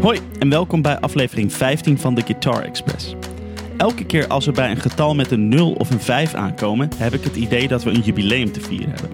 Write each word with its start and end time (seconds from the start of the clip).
Hoi 0.00 0.18
en 0.38 0.48
welkom 0.48 0.82
bij 0.82 0.98
aflevering 0.98 1.52
15 1.52 1.98
van 1.98 2.14
de 2.14 2.22
Guitar 2.22 2.62
Express. 2.62 3.14
Elke 3.76 4.04
keer 4.04 4.26
als 4.26 4.46
we 4.46 4.52
bij 4.52 4.70
een 4.70 4.80
getal 4.80 5.14
met 5.14 5.30
een 5.30 5.48
0 5.48 5.72
of 5.72 5.90
een 5.90 6.00
5 6.00 6.34
aankomen, 6.34 6.90
heb 6.96 7.12
ik 7.12 7.24
het 7.24 7.36
idee 7.36 7.68
dat 7.68 7.82
we 7.82 7.90
een 7.90 8.00
jubileum 8.00 8.52
te 8.52 8.60
vieren 8.60 8.90
hebben. 8.90 9.10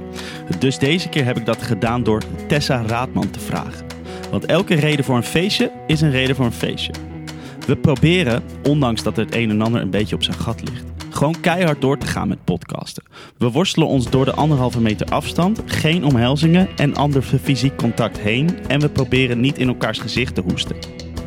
Dus 0.58 0.78
deze 0.78 1.08
keer 1.08 1.24
heb 1.24 1.36
ik 1.36 1.46
dat 1.46 1.62
gedaan 1.62 2.02
door 2.02 2.22
Tessa 2.48 2.82
Raadman 2.86 3.30
te 3.30 3.40
vragen. 3.40 3.86
Want 4.30 4.46
elke 4.46 4.74
reden 4.74 5.04
voor 5.04 5.16
een 5.16 5.22
feestje 5.22 5.70
is 5.86 6.00
een 6.00 6.10
reden 6.10 6.36
voor 6.36 6.44
een 6.44 6.52
feestje. 6.52 6.92
We 7.66 7.76
proberen, 7.76 8.42
ondanks 8.62 9.02
dat 9.02 9.16
het 9.16 9.34
een 9.34 9.50
en 9.50 9.62
ander 9.62 9.80
een 9.80 9.90
beetje 9.90 10.14
op 10.14 10.22
zijn 10.22 10.36
gat 10.36 10.60
ligt, 10.70 10.84
gewoon 11.14 11.40
keihard 11.40 11.80
door 11.80 11.98
te 11.98 12.06
gaan 12.06 12.28
met 12.28 12.44
podcasten. 12.44 13.02
We 13.38 13.50
worstelen 13.50 13.88
ons 13.88 14.10
door 14.10 14.24
de 14.24 14.34
anderhalve 14.34 14.80
meter 14.80 15.06
afstand, 15.06 15.62
geen 15.66 16.04
omhelzingen 16.04 16.68
en 16.76 16.94
ander 16.94 17.22
fysiek 17.22 17.76
contact 17.76 18.18
heen. 18.18 18.66
En 18.66 18.80
we 18.80 18.88
proberen 18.88 19.40
niet 19.40 19.58
in 19.58 19.68
elkaars 19.68 19.98
gezicht 19.98 20.34
te 20.34 20.40
hoesten. 20.40 20.76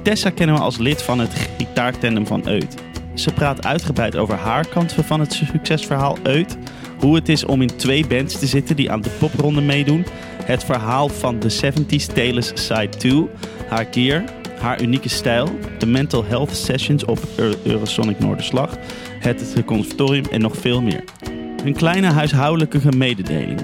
Tessa 0.04 0.30
kennen 0.30 0.55
we 0.55 0.62
als 0.62 0.77
lid 0.77 1.02
van 1.02 1.20
het 1.20 1.34
gitaartandem 1.58 2.27
van 2.27 2.48
Eut. 2.48 2.76
Ze 3.13 3.34
praat 3.34 3.66
uitgebreid 3.66 4.16
over 4.16 4.36
haar 4.36 4.68
kant 4.68 4.94
van 4.94 5.20
het 5.20 5.34
succesverhaal 5.34 6.18
Eut. 6.24 6.58
Hoe 6.99 7.16
het 7.16 7.30
is 7.30 7.46
om 7.46 7.62
in 7.62 7.76
twee 7.76 8.08
bands 8.08 8.40
te 8.40 8.46
zitten 8.46 8.76
die 8.76 8.91
aan 8.91 9.02
de 9.02 9.10
popronde 9.20 9.62
meedoen. 9.62 10.05
Het 10.44 10.63
verhaal 10.63 11.10
van 11.10 11.40
de 11.40 11.52
70s 11.52 12.13
Tales 12.13 12.52
Side 12.54 12.90
2. 12.90 13.27
Haar 13.68 13.88
gear, 13.91 14.24
haar 14.60 14.82
unieke 14.82 15.10
stijl. 15.10 15.49
De 15.77 15.85
mental 15.85 16.26
health 16.26 16.55
sessions 16.55 17.05
op 17.05 17.20
Eurosonic 17.63 18.20
Noorderslag. 18.20 18.77
Het 19.20 19.63
conservatorium 19.66 20.26
en 20.31 20.41
nog 20.41 20.57
veel 20.57 20.81
meer. 20.81 21.03
Een 21.63 21.73
kleine 21.73 22.07
huishoudelijke 22.07 22.80
mededeling. 22.98 23.59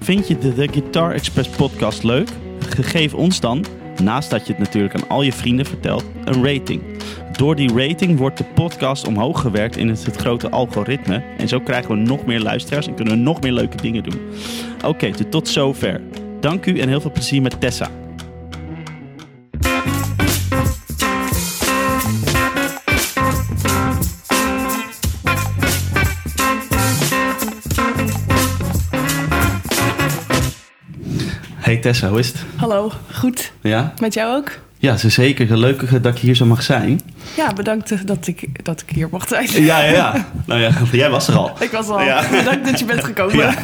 Vind 0.00 0.28
je 0.28 0.38
de 0.38 0.54
The 0.54 0.68
Guitar 0.72 1.12
Express 1.12 1.48
podcast 1.48 2.02
leuk? 2.02 2.28
Geef 2.80 3.14
ons 3.14 3.40
dan, 3.40 3.64
naast 4.02 4.30
dat 4.30 4.46
je 4.46 4.52
het 4.52 4.62
natuurlijk 4.62 4.94
aan 4.94 5.08
al 5.08 5.22
je 5.22 5.32
vrienden 5.32 5.66
vertelt, 5.66 6.04
een 6.24 6.44
rating. 6.44 6.82
Door 7.36 7.56
die 7.56 7.72
rating 7.74 8.18
wordt 8.18 8.38
de 8.38 8.44
podcast 8.44 9.06
omhoog 9.06 9.40
gewerkt 9.40 9.76
in 9.76 9.88
het, 9.88 10.04
het 10.04 10.16
grote 10.16 10.50
algoritme. 10.50 11.22
En 11.36 11.48
zo 11.48 11.60
krijgen 11.60 11.90
we 11.90 12.00
nog 12.00 12.26
meer 12.26 12.40
luisteraars 12.40 12.86
en 12.86 12.94
kunnen 12.94 13.14
we 13.14 13.20
nog 13.20 13.40
meer 13.40 13.52
leuke 13.52 13.76
dingen 13.76 14.02
doen. 14.02 14.20
Oké, 14.84 15.10
tot 15.28 15.48
zover. 15.48 16.00
Dank 16.40 16.66
u 16.66 16.78
en 16.78 16.88
heel 16.88 17.00
veel 17.00 17.12
plezier 17.12 17.42
met 17.42 17.60
Tessa. 17.60 17.90
Hey 31.68 31.76
Tessa, 31.76 32.08
hoe 32.08 32.18
is 32.18 32.26
het? 32.26 32.36
Hallo, 32.56 32.92
goed. 33.12 33.52
Ja? 33.60 33.92
Met 34.00 34.14
jou 34.14 34.36
ook? 34.36 34.50
Ja, 34.78 34.96
ze 34.96 35.08
zeker. 35.08 35.58
Leuk 35.58 36.02
dat 36.02 36.14
ik 36.14 36.20
hier 36.20 36.34
zo 36.34 36.44
mag 36.44 36.62
zijn. 36.62 37.00
Ja, 37.36 37.52
bedankt 37.52 38.06
dat 38.06 38.26
ik, 38.26 38.64
dat 38.64 38.84
ik 38.86 38.94
hier 38.94 39.08
mocht 39.10 39.28
zijn. 39.28 39.64
Ja, 39.64 39.80
ja, 39.82 39.90
ja. 39.90 40.26
Nou 40.46 40.60
ja, 40.60 40.72
jij 40.92 41.10
was 41.10 41.28
er 41.28 41.36
al. 41.36 41.52
Ik 41.60 41.70
was 41.70 41.88
al. 41.88 42.02
Ja. 42.02 42.28
Bedankt 42.30 42.64
dat 42.64 42.78
je 42.78 42.84
bent 42.84 43.04
gekomen. 43.04 43.36
Ja. 43.36 43.54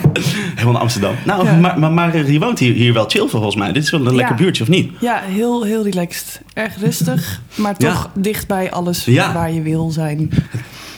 Helemaal 0.55 0.73
naar 0.73 0.83
Amsterdam. 0.83 1.15
Nou, 1.25 1.45
Ja. 1.45 1.55
maar, 1.55 1.79
maar, 1.79 1.93
maar 1.93 2.31
je 2.31 2.39
woont 2.39 2.59
hier, 2.59 2.75
hier 2.75 2.93
wel 2.93 3.09
chill 3.09 3.29
volgens 3.29 3.57
mij. 3.57 3.73
Dit 3.73 3.83
is 3.83 3.91
wel 3.91 4.07
een 4.07 4.15
lekker 4.15 4.37
buurtje, 4.37 4.63
of 4.63 4.69
niet? 4.69 4.93
Ja, 5.01 5.21
heel, 5.21 5.65
heel 5.65 5.83
relaxed. 5.85 6.41
Erg 6.53 6.81
rustig, 6.81 7.41
maar 7.55 7.77
toch 7.77 8.11
dicht 8.15 8.47
bij 8.47 8.71
alles 8.71 9.07
waar 9.07 9.53
je 9.53 9.63
wil 9.63 9.91
zijn. 9.91 10.31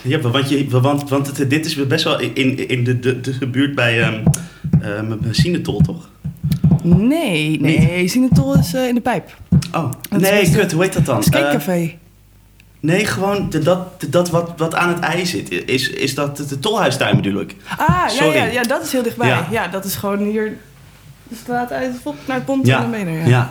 Ja, 0.03 0.21
want, 0.21 0.49
je, 0.49 0.67
want, 0.69 1.09
want 1.09 1.37
het, 1.37 1.51
dit 1.51 1.67
is 1.67 1.87
best 1.87 2.05
wel 2.05 2.21
in, 2.21 2.69
in 2.69 2.85
de, 2.85 2.99
de, 2.99 3.21
de 3.21 3.47
buurt 3.47 3.75
bij 3.75 4.03
ehm 4.03 4.15
ehm, 4.81 5.13
Sinetol, 5.31 5.81
toch? 5.81 6.09
Nee, 6.87 7.61
nee, 7.61 8.09
Sinatol 8.09 8.55
is 8.59 8.75
eh, 8.75 8.89
in 8.89 8.95
de 8.95 9.01
pijp. 9.01 9.37
Oh, 9.73 9.91
Dat 10.11 10.21
nee, 10.21 10.51
kut, 10.51 10.73
hoe 10.73 10.83
heet 10.83 10.93
dat 10.93 11.05
dan? 11.07 11.23
Skatecafé. 11.23 11.73
Eh, 11.73 11.89
nee, 12.81 13.05
gewoon 13.07 13.51
de, 13.51 13.59
dat, 13.59 14.01
de- 14.01 14.09
dat 14.09 14.31
wat, 14.31 14.53
wat 14.57 14.75
aan 14.75 14.89
het 14.89 14.99
ei 14.99 15.27
zit. 15.27 15.51
Is, 15.69 15.89
is 15.91 16.15
dat 16.15 16.37
de, 16.37 16.47
de 16.47 16.59
tolhuistuin 16.59 17.17
bedoel 17.17 17.41
ik? 17.41 17.55
ah, 17.77 17.87
ja, 17.89 18.09
sorry. 18.09 18.37
ja, 18.37 18.45
ja, 18.45 18.63
dat 18.63 18.83
is 18.85 18.93
heel 18.93 19.03
dichtbij. 19.03 19.29
Ja. 19.29 19.47
Ja, 19.51 19.69
dat 19.69 19.85
is 19.85 19.95
gewoon 19.95 20.19
hier 20.19 20.57
de 21.29 21.37
straat 21.43 21.73
uit 21.73 21.93
naar 22.27 22.37
het 22.37 22.45
pont 22.45 22.67
Ja, 22.67 22.85
en 22.93 23.05
dan 23.05 23.13
ja. 23.15 23.27
Ja. 23.27 23.51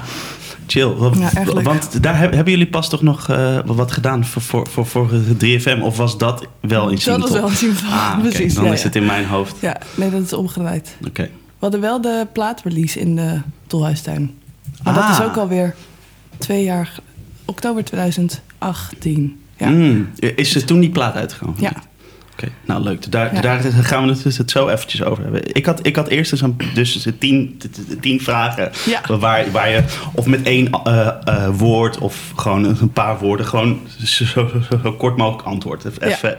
Chill. 0.67 0.87
Ja, 0.97 1.61
want 1.61 2.03
daar 2.03 2.17
heb- 2.19 2.33
hebben 2.33 2.51
jullie 2.53 2.67
pas 2.69 2.89
toch 2.89 3.01
nog 3.01 3.29
eh, 3.29 3.57
wat 3.65 3.91
gedaan 3.91 4.25
voor, 4.25 4.41
voor, 4.41 4.67
voor, 4.67 4.85
voor 4.85 5.09
3FM? 5.45 5.81
Of 5.81 5.97
was 5.97 6.17
dat 6.17 6.45
wel 6.61 6.83
in 6.89 6.91
Dat 6.93 7.01
Sinetol? 7.01 7.29
was 7.29 7.39
wel 7.39 7.49
Sinatol, 7.49 7.89
Ah, 7.89 8.19
precies. 8.23 8.53
Dan 8.53 8.65
is 8.73 8.83
het 8.83 8.95
in 8.95 9.05
mijn 9.05 9.25
hoofd. 9.25 9.55
Ja, 9.59 9.77
nee, 9.95 10.09
dat 10.09 10.21
is 10.21 10.33
omgedraaid. 10.33 10.95
Oké. 11.07 11.29
Hadden 11.71 11.81
wel 11.81 12.01
de 12.01 12.27
plaatrelease 12.33 12.99
in 12.99 13.15
de 13.15 13.41
Tolhuistuin. 13.67 14.37
Maar 14.83 14.93
dat 14.93 15.03
Ah. 15.03 15.09
is 15.19 15.21
ook 15.25 15.37
alweer 15.37 15.75
twee 16.37 16.63
jaar... 16.63 16.91
Oktober 17.47 17.83
2018. 17.83 19.39
Ja. 19.57 19.69
Mm, 19.69 20.09
is 20.35 20.55
er 20.55 20.65
toen 20.65 20.79
die 20.79 20.89
plaat 20.89 21.15
uitgekomen? 21.15 21.61
Ja. 21.61 21.71
Oké, 22.31 22.47
nou 22.65 22.83
leuk. 22.83 23.11
Daar, 23.11 23.33
Ja. 23.33 23.41
daar 23.41 23.59
gaan 23.61 24.03
we 24.05 24.09
het, 24.13 24.23
dus 24.23 24.37
het 24.37 24.51
zo 24.51 24.67
eventjes 24.67 25.03
over 25.03 25.23
hebben. 25.23 25.55
Ik 25.55 25.65
had, 25.65 25.85
ik 25.85 25.95
had 25.95 26.07
eerst 26.07 26.29
dus, 26.31 26.41
een, 26.41 26.57
dus 26.73 27.07
tien, 27.19 27.61
tien 28.01 28.21
vragen. 28.21 28.71
Ja. 28.85 29.17
Waar, 29.17 29.51
waar 29.51 29.69
je 29.69 29.83
of 30.13 30.25
met 30.25 30.41
één 30.43 30.69
eh, 30.83 31.07
eh, 31.23 31.49
woord 31.57 31.97
of 31.97 32.31
gewoon 32.35 32.63
een 32.63 32.91
paar 32.93 33.17
woorden... 33.19 33.45
gewoon 33.45 33.79
zo, 34.03 34.25
zo, 34.25 34.49
zo 34.83 34.91
kort 34.93 35.17
mogelijk 35.17 35.47
antwoord. 35.47 35.85
Even, 35.85 36.37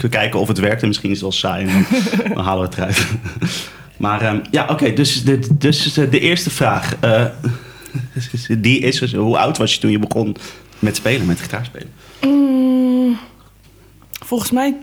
Ja. 0.00 0.08
kijken 0.08 0.40
of 0.40 0.48
het 0.48 0.58
werkt. 0.58 0.82
En 0.82 0.88
misschien 0.88 1.10
is 1.10 1.20
het 1.20 1.24
wel 1.24 1.32
saai. 1.52 1.66
En 1.66 1.72
dan, 1.72 1.84
dan 2.34 2.44
halen 2.46 2.60
we 2.62 2.68
het 2.68 2.76
eruit. 2.78 3.06
Maar 3.96 4.20
ehm, 4.20 4.40
ja, 4.50 4.66
oké. 4.68 4.92
dus, 4.92 5.24
de, 5.24 5.38
dus 5.58 5.92
de 5.92 6.20
eerste 6.20 6.50
vraag. 6.50 6.96
eh, 7.00 7.24
die 8.58 8.78
is 8.78 8.98
dus, 8.98 9.14
hoe 9.14 9.38
oud 9.38 9.58
was 9.58 9.74
je 9.74 9.80
toen 9.80 9.90
je 9.90 9.98
begon 9.98 10.36
met 10.78 10.96
spelen, 10.96 11.26
met 11.26 11.40
gitaarspelen? 11.40 11.88
Mm, 12.20 13.18
volgens 14.24 14.50
mij 14.50 14.76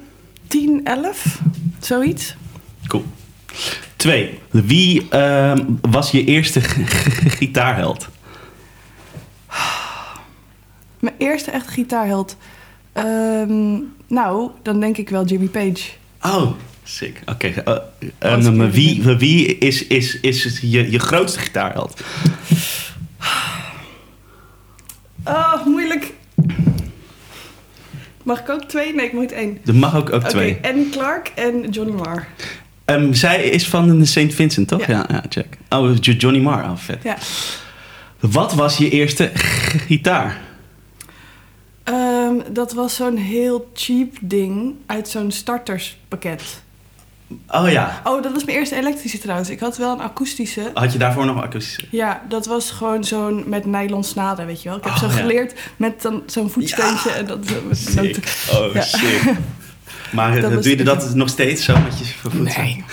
10, 0.47 0.81
11, 0.84 1.40
zoiets. 1.79 2.35
Cool. 2.88 3.06
Twee. 3.96 4.40
Wie 4.50 5.09
ehm, 5.09 5.66
was 5.81 6.12
je 6.12 6.24
eerste 6.24 6.62
gitaarheld? 7.40 8.07
Mijn 11.00 11.16
eerste 11.18 11.51
echte 11.51 11.72
gitaarheld. 11.72 12.38
Ehm, 12.94 13.78
nou, 14.07 14.50
dan 14.62 14.80
denk 14.80 14.97
ik 14.97 15.09
wel 15.09 15.25
Jimmy 15.25 15.47
Page. 15.47 15.90
Oh, 16.22 16.51
sick. 16.84 17.22
Oké. 17.26 17.48
eh, 17.48 17.78
ehm, 18.20 18.40
ik 18.40 18.46
even 18.48 18.72
wie 18.72 19.04
wie 19.18 19.58
is, 19.58 19.88
is, 19.88 20.20
is 20.20 20.60
je, 20.62 20.92
je 20.92 21.00
grootste 21.00 21.40
gitaarheld? 21.40 22.02
Oh, 25.26 25.66
moeilijk. 25.66 26.14
Mag 28.24 28.40
ik 28.40 28.50
ook 28.50 28.64
twee? 28.64 28.94
Nee, 28.96 29.06
ik 29.06 29.14
moet 29.14 29.32
één. 29.32 29.58
Er 29.66 29.76
mag 29.76 29.96
ook, 29.96 30.14
ook 30.14 30.24
twee. 30.24 30.58
Annie 30.62 30.90
Clark 30.90 31.32
en 31.36 31.70
Johnny 31.70 31.94
Marr. 31.94 32.28
Ehm, 32.86 33.14
zij 33.14 33.44
is 33.44 33.68
van 33.68 34.00
de 34.00 34.06
St. 34.06 34.34
Vincent, 34.34 34.68
toch? 34.68 34.86
Ja, 34.86 34.94
Ja. 34.98 35.06
ja, 35.10 35.24
check. 35.30 35.58
Oh, 35.70 35.96
Jo- 36.02 36.12
Johnny 36.14 36.40
Marr. 36.42 36.64
Oh, 36.64 36.78
vet. 36.78 37.04
Ja. 37.04 37.18
Wat 38.20 38.54
was 38.54 38.78
je 38.78 38.90
eerste 38.90 39.32
gitaar? 39.88 40.42
Ehm, 41.84 42.34
dat 42.52 42.74
was 42.74 42.96
zo'n 42.96 43.18
heel 43.18 43.72
cheap 43.74 44.16
ding 44.22 44.76
uit 44.86 45.08
zo'n 45.10 45.32
starterspakket. 45.32 46.62
Oh 47.48 47.70
ja. 47.72 48.02
Oh, 48.04 48.24
dat 48.24 48.32
was 48.34 48.44
mijn 48.46 48.58
eerste 48.58 48.76
elektrische 48.76 49.18
trouwens. 49.18 49.50
Ik 49.50 49.60
had 49.60 49.78
wel 49.78 49.92
een 49.94 50.00
akoestische. 50.02 50.72
Had 50.74 50.92
je 50.94 50.98
daarvoor 51.00 51.26
nog 51.26 51.36
een 51.36 51.42
akoestische? 51.44 51.86
Ja, 51.92 52.22
dat 52.30 52.46
was 52.46 52.72
gewoon 52.72 53.04
zo'n 53.04 53.44
met 53.48 53.66
nylon 53.66 54.04
snaden, 54.04 54.46
weet 54.46 54.62
je 54.62 54.70
wel. 54.70 54.78
Ik 54.78 54.84
heb 54.84 54.94
Oh, 54.94 55.00
zo 55.00 55.06
ja. 55.08 55.12
geleerd 55.14 55.54
met 55.78 56.02
dan 56.02 56.24
zo'n 56.26 56.50
voetsteuntje 56.50 57.10
en 57.12 57.26
dat 57.26 57.40
noten. 57.96 58.24
Oh, 58.52 58.74
Ja. 58.74 58.82
sick. 58.82 59.22
Maar 60.12 60.36
eh, 60.36 60.42
Dat 60.42 60.64
doe 60.64 60.78
je 60.78 60.84
dat 60.84 61.16
nog 61.16 61.30
steeds 61.30 61.64
zo 61.64 61.74
met 61.80 62.00
je 62.00 62.06
voeten? 62.06 62.44
Nee. 62.44 62.84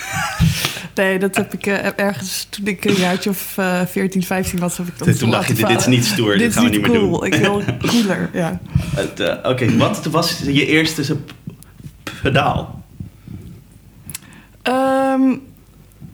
Nee, 0.95 1.19
dat 1.19 1.35
heb 1.35 1.53
ik 1.53 1.65
eh, 1.65 1.99
ergens 1.99 2.47
toen 2.49 2.67
ik 2.67 2.85
een 2.85 2.93
jaartje 2.93 3.29
of 3.29 3.57
eh 3.57 3.81
14, 3.85 4.23
15 4.23 4.59
was, 4.59 4.77
heb 4.77 4.87
ik 4.87 4.97
dat 4.97 5.17
Toen 5.19 5.29
dacht 5.29 5.47
je, 5.57 5.65
dit 5.65 5.79
is 5.79 5.85
niet 5.85 6.05
stoer, 6.05 6.37
dit 6.37 6.53
gaan 6.53 6.63
we 6.63 6.69
niet 6.69 6.81
niet 6.81 6.91
meer 6.91 6.99
cool. 6.99 7.19
doen. 7.19 7.25
Ik 7.25 7.33
wil 7.35 7.63
cooler, 7.91 8.29
ja. 8.33 8.59
Eh, 9.17 9.51
Oké, 9.51 9.77
wat 9.77 10.05
was 10.05 10.39
je 10.45 10.65
eerste 10.65 11.17
pedaal? 12.21 12.80
Ehm, 14.61 15.35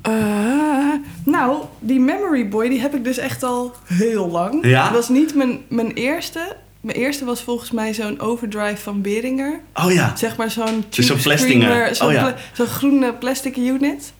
eh, 0.02 0.94
nou, 1.26 1.64
die 1.80 2.00
Memory 2.00 2.48
Boy, 2.50 2.70
die 2.70 2.80
heb 2.80 2.96
ik 2.96 3.04
dus 3.04 3.18
echt 3.18 3.44
al 3.44 3.74
heel 3.86 4.30
lang. 4.30 4.66
Ja? 4.66 4.84
Dat 4.84 4.94
was 4.94 5.10
niet 5.10 5.36
mijn, 5.36 5.60
mijn 5.68 5.92
eerste. 5.92 6.56
Mijn 6.82 6.98
eerste 6.98 7.26
was 7.26 7.42
volgens 7.42 7.72
mij 7.72 7.94
zo'n 7.94 8.20
overdrive 8.20 8.78
van 8.78 9.02
Beringer. 9.02 9.60
Oh 9.74 9.92
ja, 9.92 10.16
Zeg 10.16 10.38
maar 10.38 10.52
zo'n 10.52 10.84
Dus 10.90 11.06
zo'n 11.08 11.18
Plestinger. 11.18 11.62
screamer, 11.68 11.96
Zo'n 11.96 12.08
Oh 12.08 12.14
ja. 12.14 12.36
zo'n 12.54 12.68
groene 12.68 13.14
plastic 13.14 13.58
unit. 13.58 14.14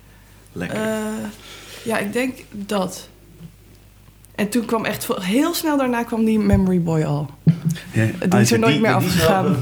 lekker. 0.52 0.78
Eh, 0.82 0.98
ja, 1.84 1.98
ik 1.98 2.14
denk 2.14 2.38
dat. 2.52 3.10
En 4.36 4.50
toen 4.50 4.66
kwam 4.66 4.86
echt 4.86 5.08
heel 5.22 5.54
snel 5.54 5.78
daarna 5.78 6.04
kwam 6.04 6.26
die 6.26 6.40
Memory 6.40 6.82
Boy 6.82 7.04
al. 7.04 7.30
Ja, 7.92 8.06
die 8.30 8.40
is 8.40 8.52
er 8.52 8.60
nooit 8.60 8.82
meer 8.82 8.94
afgegaan. 8.94 9.56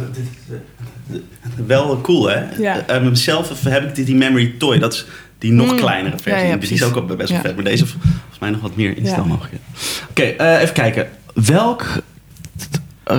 Wel 1.67 2.01
cool, 2.01 2.29
hè? 2.29 2.41
Ja. 2.57 2.87
Eh, 2.87 3.07
zelf 3.13 3.63
heb 3.63 3.83
ik 3.83 3.95
die, 3.95 4.05
die 4.05 4.15
Memory 4.15 4.53
Toy. 4.57 4.79
Dat 4.79 4.93
is 4.93 5.05
die 5.37 5.51
nog 5.51 5.71
Mm. 5.71 5.77
kleinere 5.77 6.17
versie. 6.21 6.31
Ja, 6.43 6.49
ja, 6.49 6.57
dus 6.57 6.69
die 6.69 6.77
is 6.77 6.83
precies. 6.83 6.97
ook 7.01 7.07
wel 7.07 7.17
best 7.17 7.29
wel 7.31 7.39
vet. 7.41 7.55
Maar 7.55 7.63
deze 7.63 7.85
volgens 7.87 8.39
mij 8.39 8.49
nog 8.49 8.61
wat 8.61 8.75
meer 8.75 8.97
instelmogelijkheden. 8.97 9.65
Oké, 10.09 10.21
eh, 10.23 10.61
even 10.61 10.73
kijken. 10.73 11.07
Welk 11.33 11.85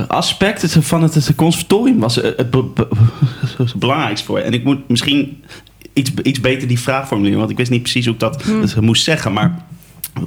aspect 0.08 0.76
van 0.80 1.02
het, 1.02 1.14
het 1.14 1.34
conservatorium 1.34 1.98
was 1.98 2.14
het, 2.14 2.50
be- 2.50 2.62
be- 2.64 2.88
het 3.58 3.74
belangrijkste 3.74 4.26
voor 4.26 4.38
je? 4.38 4.44
En 4.44 4.52
ik 4.52 4.64
moet 4.64 4.88
misschien 4.88 5.42
iets, 5.92 6.10
iets 6.22 6.40
beter 6.40 6.68
die 6.68 6.80
vraag 6.80 7.06
formuleren, 7.06 7.38
want 7.38 7.50
ik 7.50 7.56
wist 7.56 7.70
niet 7.70 7.82
precies 7.82 8.04
hoe 8.04 8.14
ik 8.14 8.20
dat 8.20 8.44
het 8.44 8.80
moest 8.80 9.04
zeggen. 9.04 9.32
Maar 9.32 9.54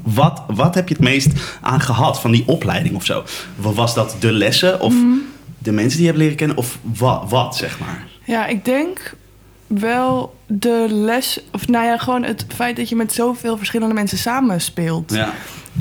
wat, 0.04 0.44
wat 0.48 0.76
heb 0.76 0.88
je 0.88 0.94
het 0.94 1.04
meest 1.04 1.30
aan 1.62 1.82
gehad 1.82 2.20
van 2.20 2.32
die 2.32 2.44
opleiding 2.46 2.96
of 2.96 3.06
zo? 3.06 3.24
Wa- 3.56 3.72
Was 3.74 3.94
dat 3.96 4.16
de 4.20 4.32
lessen 4.32 4.80
of 4.82 4.94
Hmm. 4.94 5.22
De 5.58 5.72
mensen 5.72 5.92
die 5.98 6.02
je 6.02 6.08
hebt 6.08 6.18
leren 6.18 6.36
kennen? 6.38 6.58
Of 6.58 6.78
wat, 6.82 7.24
wat 7.30 7.56
zeg 7.56 7.80
maar? 7.80 8.08
Ja, 8.24 8.46
ik 8.46 8.66
denk 8.66 9.16
wel 9.68 10.36
de 10.48 10.86
les... 10.90 11.40
Of 11.52 11.68
nou 11.68 11.86
ja, 11.86 11.98
gewoon 11.98 12.24
het 12.24 12.46
feit 12.48 12.76
dat 12.76 12.90
je 12.90 12.96
met 12.96 13.14
zoveel 13.14 13.58
verschillende 13.58 13.94
mensen 13.94 14.18
samenspeelt. 14.18 15.12
Ja, 15.14 15.34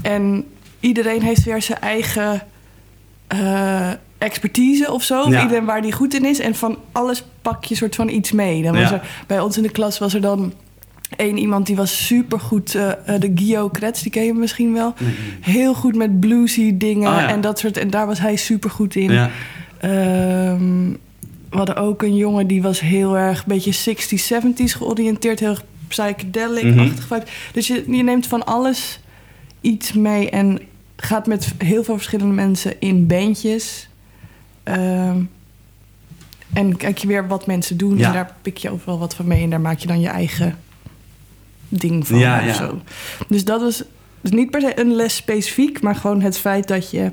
En 0.03 0.45
iedereen 0.81 1.23
heeft 1.23 1.45
weer 1.45 1.63
zijn 1.63 1.81
eigen 1.81 2.43
eh, 3.27 3.91
expertise 4.19 4.93
of 4.93 5.03
zo. 5.03 5.31
Ja. 5.31 5.43
iedereen 5.43 5.65
waar 5.65 5.83
die 5.83 5.93
goed 5.93 6.15
in 6.15 6.25
is. 6.25 6.39
En 6.39 6.55
van 6.55 6.79
alles 6.93 7.25
pak 7.43 7.65
je 7.65 7.75
soort 7.75 7.95
van 7.95 8.09
iets 8.09 8.33
mee. 8.33 8.63
Dan 8.63 8.73
was 8.75 8.91
Ja. 8.91 8.93
er, 8.95 9.09
bij 9.27 9.41
ons 9.41 9.57
in 9.57 9.63
de 9.63 9.69
klas 9.71 9.99
was 9.99 10.15
er 10.15 10.21
dan 10.21 10.53
één 11.17 11.37
iemand 11.39 11.67
die 11.67 11.77
was 11.77 12.07
supergoed. 12.07 12.75
eh, 12.75 12.93
de 13.19 13.33
Gio 13.35 13.69
Kretz, 13.69 14.03
die 14.03 14.11
ken 14.11 14.25
je 14.25 14.35
misschien 14.35 14.73
wel. 14.73 14.95
Heel 15.41 15.75
goed 15.75 15.95
met 15.97 16.21
bluesy 16.21 16.77
dingen 16.77 17.09
Oh 17.11 17.17
ja. 17.19 17.29
en 17.29 17.41
dat 17.41 17.59
soort. 17.59 17.77
En 17.77 17.91
daar 17.91 18.07
was 18.07 18.19
hij 18.19 18.37
supergoed 18.37 18.95
in. 18.95 19.11
ja. 19.13 19.31
Ehm, 19.81 20.91
we 21.51 21.57
hadden 21.57 21.77
ook 21.77 22.03
een 22.03 22.17
jongen 22.17 22.47
die 22.47 22.63
was 22.63 22.81
heel 22.81 23.17
erg 23.19 23.39
een 23.39 23.45
beetje 23.47 23.95
60s, 23.97 24.33
70s 24.33 24.73
georiënteerd. 24.77 25.41
Heel 25.41 25.49
erg 25.49 25.65
psychedelic-achtig. 25.89 27.07
vibe. 27.07 27.25
Dus 27.53 27.67
je, 27.67 27.85
je 27.87 28.03
neemt 28.03 28.27
van 28.27 28.45
alles 28.47 29.01
iets 29.61 29.93
mee 29.93 30.31
en 30.31 30.59
gaat 30.97 31.27
met 31.27 31.55
heel 31.59 31.85
veel 31.85 31.95
verschillende 31.97 32.35
mensen 32.35 32.81
in 32.81 33.07
bandjes. 33.07 33.89
Ehm, 34.63 35.17
en 36.53 36.77
kijk 36.77 36.99
je 36.99 37.07
weer 37.07 37.29
wat 37.29 37.47
mensen 37.47 37.77
doen 37.77 37.99
Ja. 37.99 38.07
en 38.07 38.13
daar 38.13 38.35
pik 38.43 38.57
je 38.57 38.71
overal 38.71 38.99
wat 38.99 39.15
van 39.15 39.27
mee. 39.27 39.43
En 39.43 39.51
daar 39.51 39.61
maak 39.61 39.79
je 39.79 39.87
dan 39.87 40.01
je 40.01 40.09
eigen 40.09 40.59
ding 41.69 42.07
van 42.07 42.19
Ja, 42.19 42.53
zo. 42.53 42.81
Dus 43.29 43.45
dat 43.45 43.61
was 43.61 43.83
dus 44.21 44.31
niet 44.31 44.51
per 44.51 44.61
se 44.61 44.81
een 44.81 44.95
les 44.95 45.17
specifiek, 45.17 45.81
maar 45.81 45.95
gewoon 45.95 46.21
het 46.21 46.39
feit 46.39 46.69
dat 46.69 46.91
je 46.91 47.11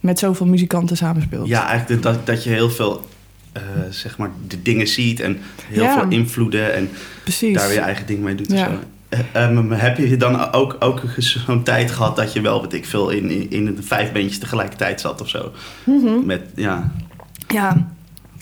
met 0.00 0.18
zoveel 0.18 0.46
muzikanten 0.46 0.96
samenspeelt. 0.96 1.48
Ja, 1.48 1.66
eigenlijk 1.68 2.02
dat, 2.02 2.26
dat 2.26 2.44
je 2.44 2.50
heel 2.50 2.70
veel 2.70 3.06
eh, 3.52 3.62
zeg 3.90 4.18
maar 4.18 4.30
de 4.46 4.62
dingen 4.62 4.86
ziet 4.88 5.20
en 5.20 5.38
heel 5.66 5.82
Ja. 5.82 6.00
veel 6.00 6.08
invloeden 6.10 6.74
en 6.74 6.88
Precies. 7.22 7.54
daar 7.56 7.66
weer 7.66 7.76
je 7.76 7.82
eigen 7.82 8.06
ding 8.06 8.20
mee 8.20 8.34
doet. 8.34 8.48
en 8.50 8.56
Ja. 8.56 8.64
zo. 8.68 8.78
Eh, 9.08 9.18
ehm, 9.32 9.70
heb 9.70 9.96
je 9.96 10.16
dan 10.16 10.52
ook, 10.52 10.76
ook 10.80 11.02
zo'n 11.18 11.62
tijd 11.62 11.90
gehad 11.90 12.16
dat 12.16 12.32
je 12.32 12.40
wel, 12.40 12.62
weet 12.62 12.72
ik 12.72 12.84
veel, 12.86 13.10
in, 13.10 13.30
in, 13.30 13.50
in 13.50 13.74
de 13.74 13.82
vijf 13.82 14.12
bandjes 14.12 14.38
tegelijkertijd 14.38 15.00
zat 15.00 15.20
of 15.20 15.28
zo? 15.28 15.52
Mhm. 15.84 16.26
Met, 16.26 16.42
ja. 16.54 16.92
Ja. 17.48 17.90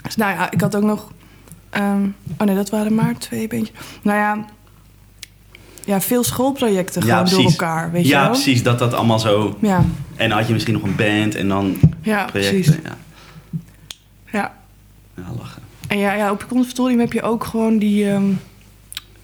Dus 0.02 0.16
nou 0.16 0.32
ja, 0.34 0.50
ik 0.50 0.60
had 0.60 0.76
ook 0.76 0.82
nog... 0.82 1.12
ehm, 1.70 2.06
oh 2.38 2.46
nee, 2.46 2.54
dat 2.56 2.70
waren 2.70 2.94
maar 2.94 3.18
twee 3.18 3.46
beentjes. 3.48 3.76
Nou 4.02 4.18
ja, 4.18 4.44
ja 5.84 6.00
veel 6.00 6.24
schoolprojecten 6.24 7.06
Ja, 7.06 7.26
gewoon 7.26 7.42
door 7.42 7.50
elkaar, 7.50 7.92
weet 7.92 8.02
je 8.02 8.08
ja, 8.08 8.22
wel? 8.22 8.30
precies, 8.30 8.62
dat 8.62 8.78
dat 8.78 8.94
allemaal 8.94 9.18
zo... 9.18 9.56
Ja, 9.60 9.84
En 10.16 10.28
dan 10.28 10.38
had 10.38 10.46
je 10.46 10.52
misschien 10.52 10.74
nog 10.74 10.82
een 10.82 10.96
band 10.96 11.34
en 11.34 11.48
dan 11.48 11.76
ja 12.02 12.24
projecten. 12.24 12.60
precies. 12.60 12.82
Ja. 12.84 12.96
Ja. 14.32 14.54
ja, 15.16 15.22
lachen. 15.38 15.62
En 15.86 15.98
ja, 15.98 16.14
ja, 16.14 16.30
op 16.30 16.40
je 16.40 16.46
conservatorium 16.46 17.00
heb 17.00 17.12
je 17.12 17.22
ook 17.22 17.44
gewoon 17.44 17.78
die 17.78 18.10
ehm 18.10 18.24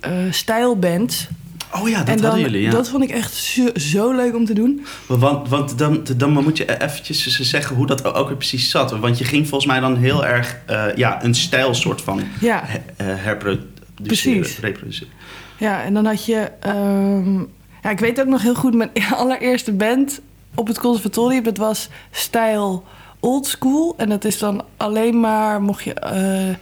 eh, 0.00 0.12
stijlband. 0.30 1.28
Oh 1.74 1.88
ja, 1.88 2.02
dat 2.02 2.06
dan, 2.06 2.24
hadden 2.24 2.40
jullie, 2.40 2.62
ja. 2.62 2.70
dat 2.70 2.88
vond 2.88 3.02
ik 3.02 3.10
echt 3.10 3.34
zo, 3.34 3.68
zo 3.74 4.12
leuk 4.12 4.34
om 4.34 4.44
te 4.44 4.52
doen. 4.52 4.84
Want, 5.06 5.48
want 5.48 5.78
dan, 5.78 6.06
dan 6.16 6.32
moet 6.32 6.56
je 6.56 6.82
eventjes 6.82 7.40
zeggen 7.40 7.76
hoe 7.76 7.86
dat 7.86 8.14
ook 8.14 8.28
weer 8.28 8.36
precies 8.36 8.70
zat. 8.70 8.90
Want 8.90 9.18
je 9.18 9.24
ging 9.24 9.48
volgens 9.48 9.70
mij 9.70 9.80
dan 9.80 9.96
heel 9.96 10.26
erg 10.26 10.56
eh, 10.66 10.84
ja, 10.94 11.24
een 11.24 11.34
stijl 11.34 11.74
soort 11.74 12.00
van 12.00 12.22
Ja, 12.40 12.64
eh, 12.96 13.06
herproduceren. 13.06 13.66
Precies. 14.02 14.58
Reproduceren. 14.58 15.12
Ja 15.60 15.82
en 15.82 15.94
dan 15.94 16.04
had 16.06 16.24
je... 16.24 16.50
ehm, 16.60 17.38
ja, 17.82 17.90
ik 17.90 17.98
weet 17.98 18.20
ook 18.20 18.26
nog 18.26 18.42
heel 18.42 18.54
goed, 18.54 18.74
mijn 18.74 18.90
allereerste 19.16 19.72
band 19.72 20.20
op 20.54 20.66
het 20.66 20.78
conservatorium... 20.78 21.42
dat 21.42 21.56
was 21.56 21.88
stijl 22.10 22.84
old 23.20 23.46
school. 23.46 23.94
En 23.96 24.08
dat 24.08 24.24
is 24.24 24.38
dan 24.38 24.62
alleen 24.76 25.20
maar, 25.20 25.62
mocht 25.62 25.84
je... 25.84 25.94
eh, 25.94 26.56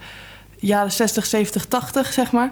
jaren 0.57 0.91
60, 0.91 1.25
70, 1.25 1.65
80, 1.65 2.13
zeg 2.13 2.31
maar. 2.31 2.51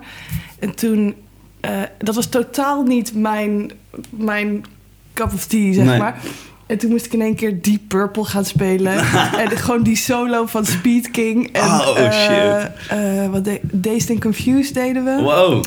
En 0.60 0.76
toen... 0.76 1.16
eh, 1.60 1.72
dat 1.98 2.16
was 2.16 2.26
totaal 2.28 2.84
niet 2.84 3.14
mijn, 3.16 3.72
mijn 4.10 4.66
cup 5.14 5.34
of 5.34 5.46
tea, 5.46 5.74
zeg 5.74 5.86
Nee. 5.86 5.98
maar. 6.00 6.20
En 6.66 6.78
toen 6.78 6.90
moest 6.90 7.06
ik 7.06 7.14
in 7.14 7.22
één 7.22 7.36
keer 7.36 7.62
Deep 7.62 7.82
Purple 7.88 8.24
gaan 8.26 8.46
spelen. 8.46 8.98
en 9.44 9.50
gewoon 9.58 9.84
die 9.84 9.96
solo 9.96 10.46
van 10.46 10.66
Speed 10.66 11.12
King. 11.12 11.52
En, 11.52 11.64
Oh, 11.64 12.12
shit. 12.12 12.70
eh, 12.90 13.30
wat 13.30 13.46
de, 13.46 13.60
Dazed 13.64 14.10
and 14.10 14.20
Confused 14.20 14.74
deden 14.74 15.04
we. 15.04 15.22
Wow. 15.22 15.64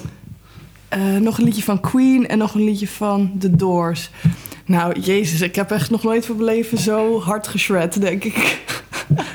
Eh, 0.91 1.01
nog 1.01 1.39
een 1.39 1.45
liedje 1.45 1.63
van 1.63 1.81
Queen 1.81 2.29
en 2.29 2.39
nog 2.39 2.55
een 2.55 2.65
liedje 2.65 2.89
van 2.89 3.33
The 3.39 3.57
Doors. 3.57 4.11
Nou, 4.65 5.01
jezus, 5.01 5.41
ik 5.41 5.55
heb 5.55 5.71
echt 5.71 5.91
nog 5.91 6.03
nooit 6.03 6.27
van 6.27 6.37
mijn 6.37 6.49
leven 6.57 6.79
zo 6.79 7.21
hard 7.21 7.49
geschred, 7.49 8.01
denk 8.01 8.25
ik. 8.25 8.59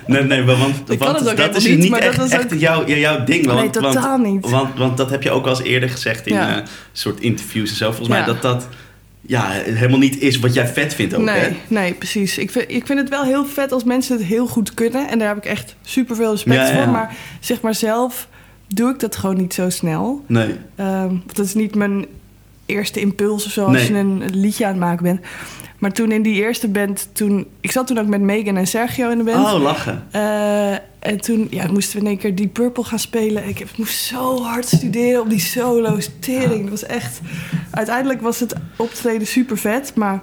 Nee, 0.07 0.23
nee, 0.23 0.43
want, 0.43 0.75
Ik 0.89 0.99
kan 0.99 1.07
want 1.07 1.19
het 1.19 1.29
ook 1.29 1.37
dat 1.37 1.55
is 1.55 1.67
niet, 1.67 1.93
echt, 1.93 2.05
dat 2.05 2.15
was 2.15 2.29
echt 2.29 2.53
ook- 2.53 2.59
jouw, 2.59 2.85
jouw 2.85 3.23
ding. 3.23 3.45
Want, 3.45 3.59
Nee, 3.59 3.69
totaal 3.69 4.19
want, 4.19 4.23
niet. 4.33 4.49
Want, 4.49 4.77
want 4.77 4.97
dat 4.97 5.09
heb 5.09 5.23
je 5.23 5.31
ook 5.31 5.45
wel 5.45 5.57
eens 5.57 5.63
eerder 5.67 5.89
gezegd 5.89 6.27
in 6.27 6.33
Ja. 6.33 6.57
eh, 6.57 6.63
soort 6.91 7.19
interviews 7.19 7.69
en 7.69 7.75
zo. 7.75 7.85
Volgens 7.85 8.07
mij 8.07 8.23
dat 8.23 8.41
dat 8.41 8.67
ja, 9.21 9.49
helemaal 9.49 9.99
niet 9.99 10.19
is 10.21 10.39
wat 10.39 10.53
jij 10.53 10.67
vet 10.67 10.93
vindt 10.93 11.13
ook, 11.15 11.27
hè? 11.27 11.39
Nee, 11.41 11.55
nee, 11.67 11.93
precies. 11.93 12.37
Ik 12.37 12.51
vind, 12.51 12.65
ik 12.67 12.85
vind 12.85 12.99
het 12.99 13.09
wel 13.09 13.23
heel 13.23 13.45
vet 13.45 13.71
als 13.71 13.83
mensen 13.83 14.17
het 14.17 14.25
heel 14.25 14.47
goed 14.47 14.73
kunnen. 14.73 15.09
En 15.09 15.19
daar 15.19 15.27
heb 15.27 15.37
ik 15.37 15.45
echt 15.45 15.75
super 15.81 16.15
veel 16.15 16.31
respect 16.31 16.67
ja. 16.69 16.73
voor. 16.83 16.91
Maar 16.91 17.15
zeg 17.39 17.61
maar 17.61 17.75
zelf 17.75 18.27
doe 18.67 18.89
ik 18.89 18.99
dat 18.99 19.15
gewoon 19.15 19.37
niet 19.37 19.53
zo 19.53 19.69
snel. 19.69 20.23
Nee. 20.27 20.55
Ehm, 20.75 21.15
dat 21.25 21.45
is 21.45 21.53
niet 21.53 21.75
mijn 21.75 22.05
eerste 22.65 22.99
impuls 22.99 23.45
of 23.45 23.51
zo 23.51 23.65
als 23.65 23.87
je 23.87 23.93
een 23.93 24.23
liedje 24.31 24.65
aan 24.65 24.71
het 24.71 24.79
maken 24.79 25.03
bent. 25.03 25.19
Maar 25.77 25.91
toen 25.91 26.11
in 26.11 26.21
die 26.21 26.35
eerste 26.35 26.67
band, 26.67 27.09
toen, 27.13 27.47
ik 27.61 27.71
zat 27.71 27.87
toen 27.87 27.97
ook 27.97 28.07
met 28.07 28.21
Megan 28.21 28.57
en 28.57 28.67
Sergio 28.67 29.09
in 29.09 29.17
de 29.17 29.23
band. 29.23 29.53
Oh, 29.53 29.61
lachen. 29.61 30.03
Eh, 30.11 30.71
en 30.99 31.21
toen 31.21 31.47
ja, 31.49 31.67
moesten 31.71 31.95
we 31.95 32.01
in 32.01 32.09
één 32.09 32.17
keer 32.17 32.35
Deep 32.35 32.53
Purple 32.53 32.83
gaan 32.83 32.99
spelen. 32.99 33.47
Ik 33.47 33.57
heb, 33.57 33.77
moest 33.77 33.99
zo 33.99 34.41
hard 34.41 34.67
studeren 34.67 35.21
op 35.21 35.29
die 35.29 35.39
solo's. 35.39 36.09
Tering, 36.19 36.61
dat 36.61 36.69
was 36.69 36.83
echt... 36.85 37.19
Uiteindelijk 37.71 38.21
was 38.21 38.39
het 38.39 38.55
optreden 38.75 39.27
super 39.27 39.57
vet, 39.57 39.95
maar... 39.95 40.21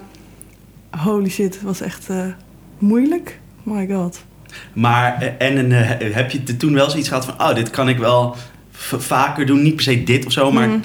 Holy 0.90 1.28
shit, 1.28 1.54
het 1.54 1.62
was 1.62 1.80
echt 1.80 2.08
eh, 2.08 2.26
moeilijk. 2.78 3.38
My 3.62 3.88
god. 3.88 4.24
Maar 4.72 5.22
eh, 5.38 5.48
en 5.48 5.72
eh, 5.72 6.14
heb 6.14 6.30
je 6.30 6.56
toen 6.56 6.74
wel 6.74 6.90
zoiets 6.90 7.08
gehad 7.08 7.24
van, 7.24 7.34
oh, 7.40 7.54
dit 7.54 7.70
kan 7.70 7.88
ik 7.88 7.98
wel 7.98 8.36
vaker 8.98 9.46
doen. 9.46 9.62
Niet 9.62 9.74
per 9.74 9.84
se 9.84 10.02
dit 10.04 10.26
of 10.26 10.32
zo, 10.32 10.52
maar 10.52 10.68
Mhm. 10.68 10.78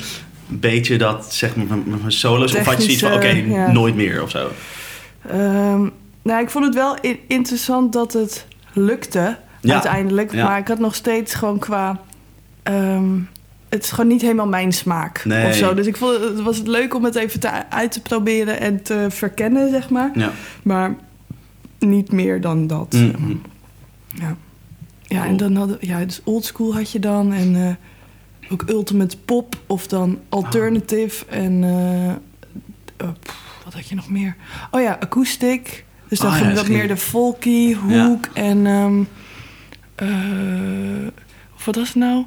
een 0.50 0.60
beetje 0.60 0.98
dat, 0.98 1.34
zeg 1.34 1.56
maar, 1.56 1.66
met 1.86 2.00
mijn 2.02 2.12
solo's. 2.12 2.56
Of 2.56 2.66
had 2.66 2.76
je 2.78 2.82
zoiets 2.84 3.02
van, 3.02 3.14
oké, 3.14 3.28
ja. 3.28 3.72
nooit 3.72 3.96
meer 3.96 4.22
of 4.24 4.30
zo. 4.30 4.50
Ehm, 5.30 5.88
nou, 6.24 6.42
ik 6.42 6.50
vond 6.50 6.66
het 6.66 6.74
wel 6.74 6.98
interessant 7.28 7.94
dat 7.94 8.14
het 8.14 8.46
lukte 8.74 9.38
Ja, 9.62 9.74
uiteindelijk. 9.74 10.34
ja. 10.34 10.44
Maar 10.48 10.60
ik 10.60 10.68
had 10.68 10.80
nog 10.80 10.96
steeds 10.96 11.34
gewoon 11.34 11.60
qua... 11.60 12.00
ehm, 12.64 13.10
het 13.70 13.84
is 13.84 13.90
gewoon 13.92 14.08
niet 14.10 14.22
helemaal 14.22 14.48
mijn 14.48 14.72
smaak 14.74 15.26
Nee. 15.26 15.48
of 15.48 15.56
zo. 15.56 15.74
Dus 15.74 15.86
ik 15.88 15.98
vond 15.98 16.20
het, 16.22 16.42
was 16.42 16.58
het 16.58 16.68
leuk 16.68 16.96
om 16.96 17.04
het 17.04 17.16
even 17.16 17.40
te, 17.40 17.50
uit 17.70 17.92
te 17.92 18.02
proberen 18.02 18.60
en 18.60 18.84
te 18.84 19.06
verkennen, 19.10 19.70
zeg 19.70 19.90
maar. 19.90 20.12
Ja. 20.14 20.32
Maar 20.64 20.96
niet 21.80 22.12
meer 22.12 22.42
dan 22.42 22.68
dat. 22.68 22.94
Mhm. 22.94 23.32
Ja, 24.20 24.38
ja 25.08 25.20
Cool. 25.20 25.30
en 25.32 25.38
dan 25.38 25.56
hadden 25.56 25.78
ja, 25.82 26.06
dus 26.06 26.22
oldschool 26.24 26.74
had 26.74 26.92
je 26.92 27.00
dan 27.00 27.34
en 27.34 27.56
eh, 27.56 28.52
ook 28.52 28.64
ultimate 28.70 29.18
pop 29.18 29.56
of 29.68 29.88
dan 29.88 30.20
alternative 30.30 31.26
en 31.26 31.64
eh, 31.64 32.14
pff, 33.24 33.62
wat 33.64 33.74
had 33.74 33.88
je 33.88 33.96
nog 33.96 34.10
meer? 34.10 34.36
Oh 34.72 34.82
ja, 34.82 34.98
acoustic. 35.00 35.86
Dus 36.08 36.20
dan 36.20 36.28
Oh 36.28 36.34
ja, 36.34 36.40
ging 36.44 36.54
wat 36.54 36.62
misschien- 36.64 36.78
meer 36.78 36.88
de 36.96 36.98
folky 37.02 37.74
hoek 37.74 38.30
en 38.34 38.66
ehm 38.66 39.02
eh, 39.96 41.08
of 41.56 41.66
wat 41.66 41.76
was 41.76 41.88
het 41.88 41.96
nou? 41.98 42.26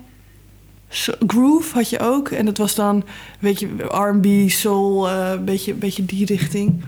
So- 0.88 1.14
groove 1.26 1.74
had 1.74 1.90
je 1.90 1.98
ook 2.00 2.28
en 2.28 2.44
dat 2.44 2.58
was 2.58 2.74
dan 2.74 3.04
weet 3.40 3.60
je 3.60 3.66
R&B, 3.88 4.50
soul, 4.50 5.10
een 5.10 5.44
beetje, 5.44 5.74
beetje 5.74 6.04
die 6.04 6.26
richting. 6.26 6.84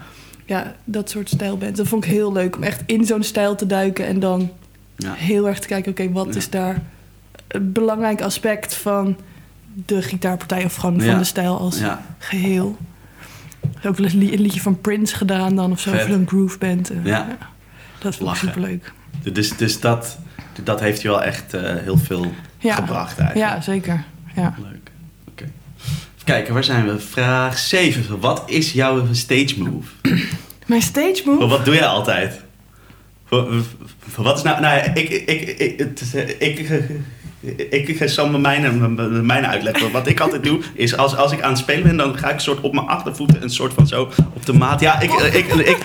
Ja, 0.47 0.75
dat 0.85 1.11
soort 1.11 1.29
stijlband. 1.29 1.77
Dat 1.77 1.89
vond 1.89 2.05
ik 2.05 2.11
heel 2.11 2.33
leuk 2.33 2.57
om 2.57 2.63
echt 2.63 2.83
in 2.87 3.05
zo'n 3.05 3.23
stijl 3.23 3.55
te 3.55 3.67
duiken 3.67 4.07
en 4.07 4.21
dan 4.21 4.51
Ja. 5.03 5.13
heel 5.15 5.49
erg 5.49 5.59
te 5.59 5.67
kijken, 5.67 5.91
oké, 5.91 6.13
wat 6.13 6.27
Ja. 6.31 6.35
is 6.35 6.51
daar 6.51 6.83
een 7.49 7.73
belangrijk 7.73 8.21
aspect 8.21 8.75
van 8.75 9.17
de 9.75 10.03
gitaarpartij 10.03 10.65
of 10.65 10.75
gewoon 10.75 11.01
van 11.01 11.19
de 11.19 11.25
stijl 11.25 11.59
als 11.59 11.81
geheel. 12.19 12.77
Ook 13.85 13.99
een 13.99 14.19
li- 14.19 14.33
een 14.33 14.41
liedje 14.41 14.61
van 14.61 14.81
Prince 14.81 15.17
gedaan 15.17 15.57
dan 15.57 15.71
of 15.73 15.81
zo, 15.81 15.91
voor 15.91 16.15
een 16.15 16.27
groove 16.27 16.59
band. 16.59 16.91
Eh, 16.91 16.97
Ja. 17.05 17.37
Dat 17.99 18.17
vond 18.17 18.31
ik 18.31 18.37
superleuk. 18.37 18.93
Dus, 19.33 19.57
dus 19.57 19.81
dat, 19.81 20.19
dat 20.63 20.81
heeft 20.81 21.03
je 21.03 21.09
wel 21.09 21.23
echt 21.23 21.55
eh, 21.55 21.77
heel 21.77 21.97
veel 21.99 22.33
gebracht 22.59 23.19
eigenlijk. 23.19 23.51
Ja, 23.55 23.61
zeker. 23.61 24.05
Ja. 24.37 24.55
Leuk. 24.63 24.91
Oké. 25.29 25.45
Kijken, 26.25 26.55
waar 26.55 26.65
zijn 26.65 26.87
we? 26.87 26.99
Vraag 26.99 27.59
7. 27.59 28.21
Wat 28.21 28.43
is 28.47 28.73
jouw 28.73 29.07
stage 29.13 29.55
move? 29.63 29.89
Mijn 30.67 30.83
stage 30.83 31.23
move? 31.25 31.47
Wat 31.47 31.65
doe 31.65 31.75
jij 31.75 31.87
altijd? 31.87 32.41
Wa- 33.33 33.45
wa- 33.47 34.23
Wat 34.23 34.37
is 34.37 34.43
nou... 34.43 34.61
nou 34.61 34.81
ik, 34.95 35.09
ik, 35.09 35.29
ik, 35.29 35.59
ik, 35.59 35.79
het 35.79 36.13
eh, 36.15 36.29
ik, 36.49 36.69
ik, 37.71 37.89
ik 37.89 38.09
zal 38.09 38.29
mijn, 38.29 39.27
mijn-. 39.27 39.93
Wat 39.93 40.07
ik 40.07 40.21
altijd 40.21 40.45
doe, 40.45 40.61
is 40.75 40.97
als, 40.97 41.17
als 41.17 41.33
ik 41.33 41.41
aan 41.43 41.51
het 41.51 41.59
spelen 41.59 41.83
ben... 41.83 41.97
dan 41.97 42.19
ga 42.19 42.31
ik 42.31 42.39
soort 42.39 42.61
op 42.61 42.73
mijn 42.73 42.87
achtervoeten 42.87 43.43
een 43.43 43.51
soort 43.51 43.73
van 43.73 43.87
zo 43.87 44.11
op 44.35 44.47
de 44.47 44.53
maat... 44.53 44.81
Ja, 44.81 45.01
ik, 45.01 45.13
ik, 45.13 45.47
ik, 45.55 45.85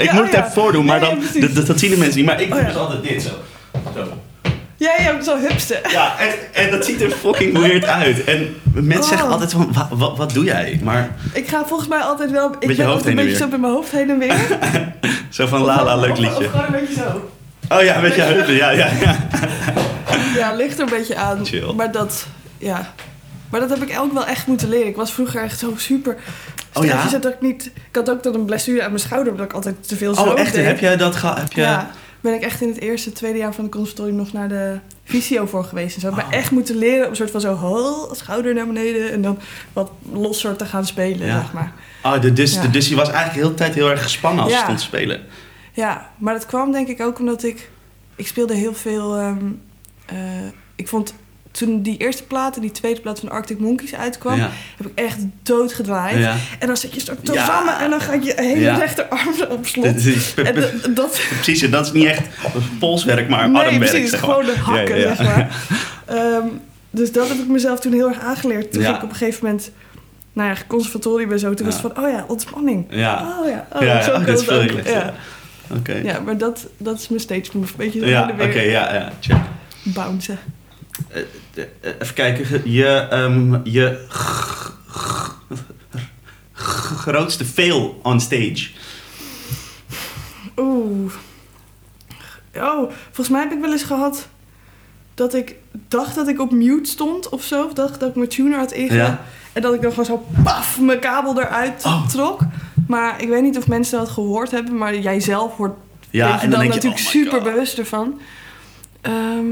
ik, 0.00 0.12
moet 0.12 0.20
oh 0.20 0.26
het 0.26 0.34
even 0.34 0.50
voordoen, 0.52 0.84
maar 0.84 1.00
dan, 1.00 1.18
dat, 1.54 1.66
zien 1.78 1.90
de 1.90 1.96
mensen 1.96 2.16
niet. 2.16 2.26
Maar 2.26 2.40
ik 2.40 2.50
doe 2.50 2.58
Oh 2.60 2.66
dus 2.66 2.76
altijd 2.76 3.02
dit 3.02 3.22
zo. 3.22 3.28
zo. 3.94 4.12
Jij 4.80 4.96
hebt 4.98 5.24
zo 5.24 5.38
hupste. 5.38 5.80
Ja, 5.90 6.18
en, 6.18 6.28
en 6.52 6.70
dat 6.70 6.84
ziet 6.84 7.00
er 7.02 7.10
fucking 7.10 7.58
weird 7.58 7.84
uit. 7.84 8.24
En 8.24 8.54
mensen 8.72 9.04
zeggen 9.04 9.26
Oh. 9.26 9.32
altijd 9.32 9.52
van, 9.52 9.72
"Wa- 9.72 9.88
wat, 9.96 10.16
wat 10.16 10.32
doe 10.32 10.44
jij? 10.44 10.80
Maar 10.82 11.10
Ik 11.32 11.48
ga 11.48 11.64
volgens 11.66 11.88
mij 11.88 11.98
altijd 11.98 12.30
wel... 12.30 12.46
Ik 12.58 12.66
Met 12.66 12.76
je 12.76 12.82
ben 12.82 12.86
altijd 12.86 13.04
een 13.06 13.10
heen 13.10 13.18
en 13.18 13.24
beetje 13.24 13.38
zo 13.42 13.48
met 13.50 13.60
mijn 13.60 13.72
hoofd 13.72 13.90
heen 13.92 14.10
en 14.10 14.18
weer. 14.18 14.34
zo 15.30 15.46
van, 15.46 15.60
la 15.62 15.84
la, 15.84 15.96
leuk 15.96 16.10
Of- 16.10 16.18
liedje. 16.18 16.44
Of 16.44 16.50
gewoon 16.50 16.66
een 16.66 16.72
beetje 16.86 16.94
zo. 16.94 17.30
Oh 17.76 17.82
ja, 17.82 18.00
met 18.00 18.14
je 18.14 18.20
heupen, 18.20 18.54
ja, 18.54 18.70
ja, 18.70 18.88
ja. 19.00 19.16
Ja, 20.36 20.52
ligt 20.54 20.78
er 20.78 20.84
een 20.84 20.98
beetje 20.98 21.16
aan. 21.16 21.46
Chill. 21.46 21.72
Maar 21.72 21.92
dat, 21.92 22.26
ja. 22.58 22.92
Maar 23.50 23.60
dat 23.60 23.70
heb 23.70 23.82
ik 23.82 23.98
ook 24.00 24.12
wel 24.12 24.26
echt 24.26 24.46
moeten 24.46 24.68
leren. 24.68 24.86
Ik 24.86 24.96
was 24.96 25.12
vroeger 25.12 25.42
echt 25.42 25.58
zo 25.58 25.72
super. 25.76 26.16
Oh 26.74 26.84
ja? 26.84 27.08
dat 27.20 27.24
ik 27.32 27.40
niet. 27.40 27.66
Ik 27.66 27.94
had 27.96 28.10
ook 28.10 28.22
dan 28.22 28.34
een 28.34 28.44
blessure 28.44 28.82
aan 28.82 28.88
mijn 28.88 29.00
schouder, 29.02 29.32
omdat 29.32 29.46
ik 29.46 29.52
altijd 29.52 29.88
te 29.88 29.96
veel 29.96 30.14
zo 30.14 30.22
Oh 30.22 30.38
echt, 30.40 30.54
deed. 30.54 30.64
heb 30.64 30.78
jij 30.80 30.96
dat 30.96 31.16
gehad? 31.16 31.38
Heb 31.38 31.52
je... 31.52 31.60
Ja. 31.60 31.90
Ben 32.20 32.34
ik 32.34 32.40
echt 32.42 32.60
in 32.60 32.68
het 32.68 32.80
eerste, 32.80 33.12
tweede 33.12 33.38
jaar 33.38 33.54
van 33.54 33.64
de 33.64 33.70
conservatorium 33.70 34.16
nog 34.16 34.32
naar 34.32 34.48
de 34.48 34.78
visio 35.04 35.46
voor 35.46 35.64
geweest. 35.64 35.94
En 35.94 36.00
zo 36.00 36.06
heb 36.10 36.18
ik 36.18 36.24
Oh. 36.24 36.30
me 36.30 36.36
echt 36.36 36.50
moeten 36.50 36.76
leren 36.76 37.04
om 37.04 37.10
een 37.10 37.16
soort 37.16 37.30
van 37.30 37.40
zo 37.40 37.54
ho, 37.54 38.08
schouder 38.14 38.54
naar 38.54 38.66
beneden 38.66 39.12
en 39.12 39.22
dan 39.22 39.38
wat 39.72 39.90
losser 40.12 40.56
te 40.56 40.64
gaan 40.64 40.86
spelen, 40.86 41.26
Ja. 41.26 41.40
zeg 41.40 41.52
maar. 41.52 41.72
Oh, 42.04 42.20
de, 42.20 42.32
dus, 42.32 42.54
Ja. 42.54 42.66
de, 42.66 42.88
je 42.88 42.94
was 42.94 43.08
eigenlijk 43.08 43.34
de 43.34 43.40
hele 43.42 43.54
tijd 43.54 43.74
heel 43.74 43.90
erg 43.90 44.02
gespannen 44.02 44.42
als 44.42 44.52
je 44.52 44.58
Ja. 44.58 44.64
stond 44.64 44.78
te 44.78 44.84
spelen. 44.84 45.20
Ja, 45.72 46.10
maar 46.18 46.34
dat 46.34 46.46
kwam 46.46 46.72
denk 46.72 46.88
ik 46.88 47.00
ook 47.00 47.18
omdat 47.18 47.42
ik... 47.42 47.70
Ik 48.16 48.26
speelde 48.26 48.54
heel 48.54 48.74
veel... 48.74 49.16
ehm, 49.16 49.44
eh, 50.06 50.16
ik 50.76 50.88
vond 50.88 51.14
toen 51.50 51.82
die 51.82 51.96
eerste 51.96 52.22
plaat 52.22 52.54
en 52.56 52.60
die 52.62 52.70
tweede 52.70 53.00
plaat 53.00 53.20
van 53.20 53.30
Arctic 53.30 53.58
Monkeys 53.58 53.94
uitkwam... 53.94 54.36
Ja. 54.36 54.50
heb 54.76 54.86
ik 54.86 54.92
echt 54.98 55.18
doodgedraaid. 55.42 56.18
Ja. 56.18 56.36
En 56.58 56.66
dan 56.66 56.76
zit 56.76 56.94
je 56.94 57.00
zo 57.00 57.12
Ja. 57.22 57.44
samen 57.46 57.78
en 57.78 57.90
dan 57.90 58.00
gaat 58.00 58.24
je 58.24 58.32
hele 58.36 58.60
Ja. 58.60 58.76
rechterarm 58.76 59.34
op 59.58 59.66
slot. 59.66 59.84
Dat 59.84 59.94
is- 59.96 60.34
En 60.34 60.54
dat, 60.54 60.72
dat, 60.96 61.20
Precies, 61.34 61.62
en 61.62 61.70
dat 61.70 61.86
is 61.86 61.92
niet 61.92 62.04
echt 62.06 62.22
polswerk, 62.78 63.28
maar 63.28 63.50
nee, 63.50 63.62
armwerk. 63.62 63.90
precies, 63.90 64.10
zeg 64.10 64.20
maar. 64.26 64.30
gewoon 64.30 64.46
de 64.46 64.58
hakken, 64.60 64.96
Ja, 64.98 65.02
ja, 65.02 65.08
ja. 65.08 65.14
zeg 65.16 65.26
maar. 65.26 65.48
Ehm, 66.18 66.46
dus 66.90 67.12
dat 67.12 67.28
heb 67.28 67.36
ik 67.38 67.46
mezelf 67.48 67.80
toen 67.80 67.92
heel 67.92 68.08
erg 68.08 68.20
aangeleerd. 68.20 68.72
Toen 68.72 68.82
Ja. 68.82 68.96
ik 68.96 69.02
op 69.02 69.08
een 69.10 69.16
gegeven 69.16 69.44
moment... 69.46 69.70
Nou 70.32 70.48
ja, 70.48 70.56
conservatorium 70.66 71.32
en 71.32 71.38
zo. 71.38 71.54
Toen 71.54 71.66
was 71.66 71.76
Ja. 71.76 71.82
het 71.82 71.92
van, 71.94 72.04
oh 72.04 72.10
ja, 72.10 72.24
ontspanning. 72.28 72.86
Ja. 72.90 73.36
Oh 73.40 73.48
ja, 73.48 73.66
oh, 73.72 73.82
ja, 73.82 74.02
zo 74.02 74.10
oh, 74.14 74.26
dat 74.26 74.40
is 74.40 74.46
Ja. 74.84 74.90
ja. 74.90 75.14
Oké. 75.76 75.92
ja, 75.94 76.20
maar 76.20 76.38
dat, 76.38 76.66
dat 76.76 76.98
is 76.98 77.08
mijn 77.08 77.20
stage 77.20 77.44
move. 77.52 77.76
Beetje 77.76 78.00
zo 78.00 78.06
Ja, 78.06 78.22
oké, 78.32 78.36
weer 78.46 78.70
ja, 78.70 78.94
ja, 78.94 79.12
check. 79.20 79.36
bouncen. 79.82 80.38
Eh, 81.54 81.64
even 82.00 82.14
kijken, 82.14 82.70
je, 82.70 82.86
ehm, 83.10 83.58
je 83.64 84.06
grootste 86.52 87.44
fail 87.44 88.00
on 88.02 88.20
stage. 88.20 88.68
Oeh. 90.56 91.12
Oh, 92.56 92.90
volgens 93.04 93.28
mij 93.28 93.40
heb 93.40 93.52
ik 93.52 93.60
wel 93.60 93.72
eens 93.72 93.82
gehad 93.82 94.28
dat 95.14 95.34
ik 95.34 95.54
dacht 95.88 96.14
dat 96.14 96.28
ik 96.28 96.40
op 96.40 96.50
mute 96.50 96.90
stond 96.90 97.28
of 97.28 97.44
zo. 97.44 97.64
Of 97.64 97.72
dacht 97.72 98.00
dat 98.00 98.08
ik 98.08 98.14
mijn 98.14 98.28
tuner 98.28 98.58
had. 98.58 98.74
Ja. 98.76 99.24
En 99.52 99.62
dat 99.62 99.74
ik 99.74 99.80
dan 99.80 99.90
gewoon 99.90 100.04
zo 100.04 100.26
paf 100.44 100.80
mijn 100.80 100.98
kabel 100.98 101.40
eruit 101.40 101.84
Oh. 101.84 102.08
trok. 102.08 102.40
Maar 102.86 103.22
ik 103.22 103.28
weet 103.28 103.42
niet 103.42 103.56
of 103.56 103.66
mensen 103.68 103.98
dat 103.98 104.08
gehoord 104.08 104.50
hebben. 104.50 104.76
Maar 104.76 104.98
jij 104.98 105.20
zelf 105.20 105.56
wordt 105.56 105.74
Ja, 106.10 106.42
en 106.42 106.50
dan 106.50 106.60
dan, 106.60 106.68
natuurlijk 106.68 107.02
oh 107.02 107.06
super 107.08 107.42
bewust 107.42 107.78
ervan. 107.78 108.20
Ehm 109.00 109.46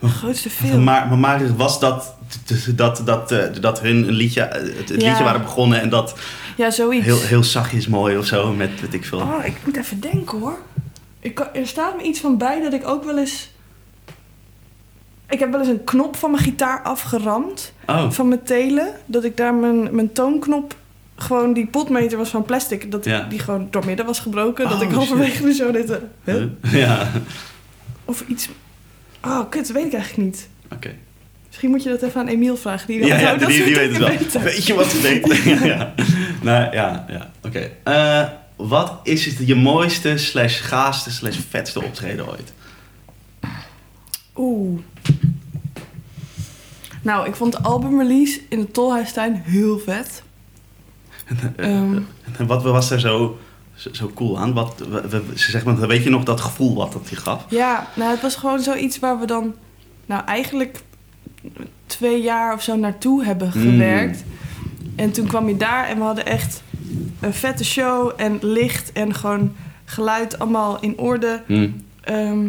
grootste 0.00 0.50
film. 0.50 0.84
Maar, 0.84 1.06
maar, 1.08 1.18
maar 1.18 1.56
was 1.56 1.80
dat 1.80 2.14
dat, 2.74 3.02
dat, 3.04 3.32
eh, 3.32 3.44
dat 3.60 3.80
hun 3.80 3.96
een 4.08 4.14
liedje, 4.14 4.40
eh, 4.42 4.76
het, 4.78 4.88
het 4.88 5.00
Ja. 5.02 5.08
liedje 5.08 5.24
waren 5.24 5.42
begonnen 5.42 5.80
en 5.80 5.88
dat 5.88 6.14
Ja, 6.56 6.70
zoiets. 6.70 7.04
heel, 7.04 7.20
heel 7.20 7.44
zachtjes 7.44 7.86
mooi 7.86 8.16
of 8.18 8.26
zo 8.26 8.52
met 8.52 8.80
weet 8.80 8.94
ik 8.94 9.04
veel. 9.04 9.18
Oh, 9.18 9.44
ik 9.44 9.56
moet 9.64 9.76
even 9.76 10.00
denken 10.00 10.38
hoor. 10.38 10.58
Ik 11.20 11.48
er 11.52 11.66
staat 11.66 11.96
me 11.96 12.02
iets 12.02 12.20
van 12.20 12.38
bij 12.38 12.60
dat 12.62 12.72
ik 12.72 12.86
ook 12.88 13.04
wel 13.04 13.18
eens... 13.18 13.50
Ik 15.28 15.38
heb 15.38 15.50
wel 15.50 15.60
eens 15.60 15.68
een 15.68 15.84
knop 15.84 16.16
van 16.16 16.30
mijn 16.30 16.42
gitaar 16.42 16.82
afgeramd. 16.82 17.72
Oh, 17.86 18.10
Van 18.10 18.28
mijn 18.28 18.42
telen. 18.42 18.92
Dat 19.06 19.24
ik 19.24 19.36
daar 19.36 19.54
mijn, 19.54 19.94
mijn 19.94 20.12
toonknop... 20.12 20.74
Gewoon 21.18 21.52
die 21.52 21.66
potmeter 21.66 22.18
was 22.18 22.28
van 22.28 22.42
plastic. 22.44 22.90
Dat 22.90 23.04
Ja. 23.04 23.20
die 23.28 23.38
gewoon 23.38 23.68
doormidden 23.70 24.06
was 24.06 24.18
gebroken. 24.20 24.68
dat 24.68 24.80
Oh, 24.82 24.88
ik 24.88 24.94
halverwege 24.94 25.42
de 25.42 25.52
show 25.54 25.72
dit... 25.72 25.98
huh? 26.24 26.42
ja, 26.72 27.10
Of 28.04 28.24
iets... 28.28 28.48
Oh, 29.26 29.50
kut, 29.50 29.66
dat 29.66 29.76
weet 29.76 29.86
ik 29.86 29.92
eigenlijk 29.92 30.28
niet. 30.28 30.48
oké. 30.72 30.94
Misschien 31.46 31.70
moet 31.70 31.82
je 31.82 31.88
dat 31.88 32.02
even 32.02 32.20
aan 32.20 32.26
Emiel 32.28 32.56
vragen. 32.56 32.86
Die, 32.86 33.06
Ja, 33.06 33.18
ja, 33.18 33.36
dat 33.36 33.48
die, 33.48 33.64
die 33.64 33.74
weet 33.74 33.88
het 33.90 34.32
wel. 34.32 34.42
Weet 34.52 34.66
je 34.66 34.74
wat 34.74 34.90
ze 34.90 35.00
denkt? 35.00 35.36
ja, 35.44 35.64
ja. 35.64 35.94
Nou, 36.42 36.72
ja, 36.74 37.04
ja. 37.08 37.30
Oké. 37.42 37.70
Eh, 37.82 38.28
wat 38.56 39.00
is 39.02 39.24
het 39.26 39.46
je 39.46 39.54
mooiste 39.54 40.16
slash 40.18 40.62
gaafste 40.62 41.10
slash 41.10 41.38
vetste 41.48 41.82
optreden 41.82 42.28
ooit? 42.28 42.52
Oeh. 44.36 44.80
Nou, 47.02 47.26
ik 47.28 47.34
vond 47.34 47.52
de 47.52 47.58
albumrelease 47.62 48.40
in 48.48 48.60
de 48.60 48.70
Tolhuistuin 48.70 49.34
heel 49.44 49.78
vet. 49.78 50.22
Ehm, 51.56 51.98
En 52.38 52.46
wat 52.46 52.62
was 52.62 52.90
er 52.90 53.00
zo, 53.00 53.38
zo, 53.76 53.88
zo 53.92 54.10
cool 54.14 54.38
aan? 54.38 54.52
Wat, 54.54 54.82
we- 55.08 55.22
ze 55.34 55.50
zegt 55.50 55.64
maar, 55.64 55.86
weet 55.86 56.02
je 56.04 56.10
nog 56.10 56.24
dat 56.24 56.40
gevoel 56.40 56.74
wat 56.74 56.92
dat 56.92 57.08
je 57.10 57.16
gaf? 57.16 57.44
ja, 57.48 57.86
nou, 57.94 58.10
het 58.10 58.22
was 58.22 58.36
gewoon 58.36 58.60
zoiets 58.60 58.98
waar 58.98 59.18
we 59.20 59.26
dan... 59.26 59.54
Nou, 60.06 60.24
eigenlijk 60.24 60.82
twee 61.86 62.22
jaar 62.22 62.54
of 62.54 62.62
zo 62.62 62.76
naartoe 62.76 63.24
hebben 63.24 63.46
Mm. 63.54 63.62
gewerkt. 63.62 64.24
En 64.96 65.10
toen 65.12 65.26
kwam 65.26 65.48
je 65.48 65.56
daar 65.56 65.86
en 65.88 65.96
we 65.96 66.02
hadden 66.02 66.26
echt 66.26 66.62
een 67.20 67.34
vette 67.34 67.64
show 67.64 68.12
en 68.16 68.38
licht 68.40 68.92
en 68.92 69.14
gewoon 69.14 69.54
geluid 69.84 70.38
allemaal 70.38 70.80
in 70.80 70.98
orde. 70.98 71.42
Hm. 71.46 71.68
Ehm, 72.00 72.48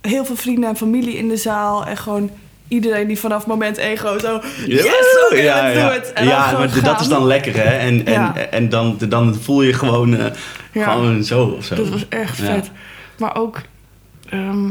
heel 0.00 0.24
veel 0.24 0.36
vrienden 0.36 0.68
en 0.68 0.76
familie 0.76 1.16
in 1.16 1.28
de 1.28 1.36
zaal. 1.36 1.86
En 1.86 1.96
gewoon 1.96 2.30
iedereen 2.70 3.06
die 3.06 3.18
vanaf 3.18 3.46
moment 3.46 3.76
ego 3.76 4.18
zo... 4.18 4.40
Yes, 4.66 4.86
oké, 5.30 5.40
ja, 5.40 5.68
ja. 5.68 5.92
En 6.14 6.24
ja, 6.26 6.52
maar 6.58 6.82
dat 6.82 7.00
is 7.00 7.08
dan 7.08 7.24
lekker, 7.26 7.54
hè? 7.56 7.62
En, 7.76 8.06
en, 8.06 8.12
Ja. 8.12 8.36
en 8.36 8.68
dan, 8.68 8.96
dan 9.08 9.34
voel 9.34 9.62
je 9.62 9.72
gewoon, 9.72 10.16
eh, 10.16 10.26
gewoon 10.72 11.24
zo 11.24 11.44
of 11.46 11.64
zo. 11.64 11.74
Dat 11.74 11.88
was 11.88 12.08
echt 12.08 12.36
vet. 12.36 12.70
Maar 13.18 13.36
ook... 13.36 13.60
ehm, 14.28 14.68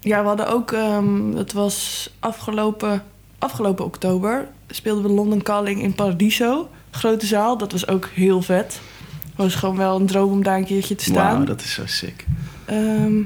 ja, 0.00 0.20
we 0.20 0.26
hadden 0.26 0.48
ook... 0.48 0.72
ehm, 0.72 1.32
het 1.36 1.52
was 1.52 2.10
afgelopen, 2.20 3.02
afgelopen 3.38 3.84
oktober... 3.84 4.48
speelden 4.70 5.02
we 5.04 5.10
London 5.10 5.42
Calling 5.42 5.82
in 5.82 5.94
Paradiso. 5.94 6.68
Grote 6.90 7.26
zaal. 7.26 7.58
Dat 7.58 7.72
was 7.72 7.88
ook 7.88 8.08
heel 8.14 8.42
vet. 8.42 8.80
Het 9.24 9.36
was 9.36 9.54
gewoon 9.54 9.76
wel 9.76 9.96
een 9.96 10.06
droom 10.06 10.32
om 10.32 10.42
daar 10.42 10.56
een 10.56 10.64
keertje 10.66 10.94
te 10.94 11.04
staan. 11.04 11.34
Wauw, 11.34 11.44
dat 11.44 11.60
is 11.60 11.72
zo 11.74 11.82
sick. 11.86 12.26
Ehm, 12.64 13.22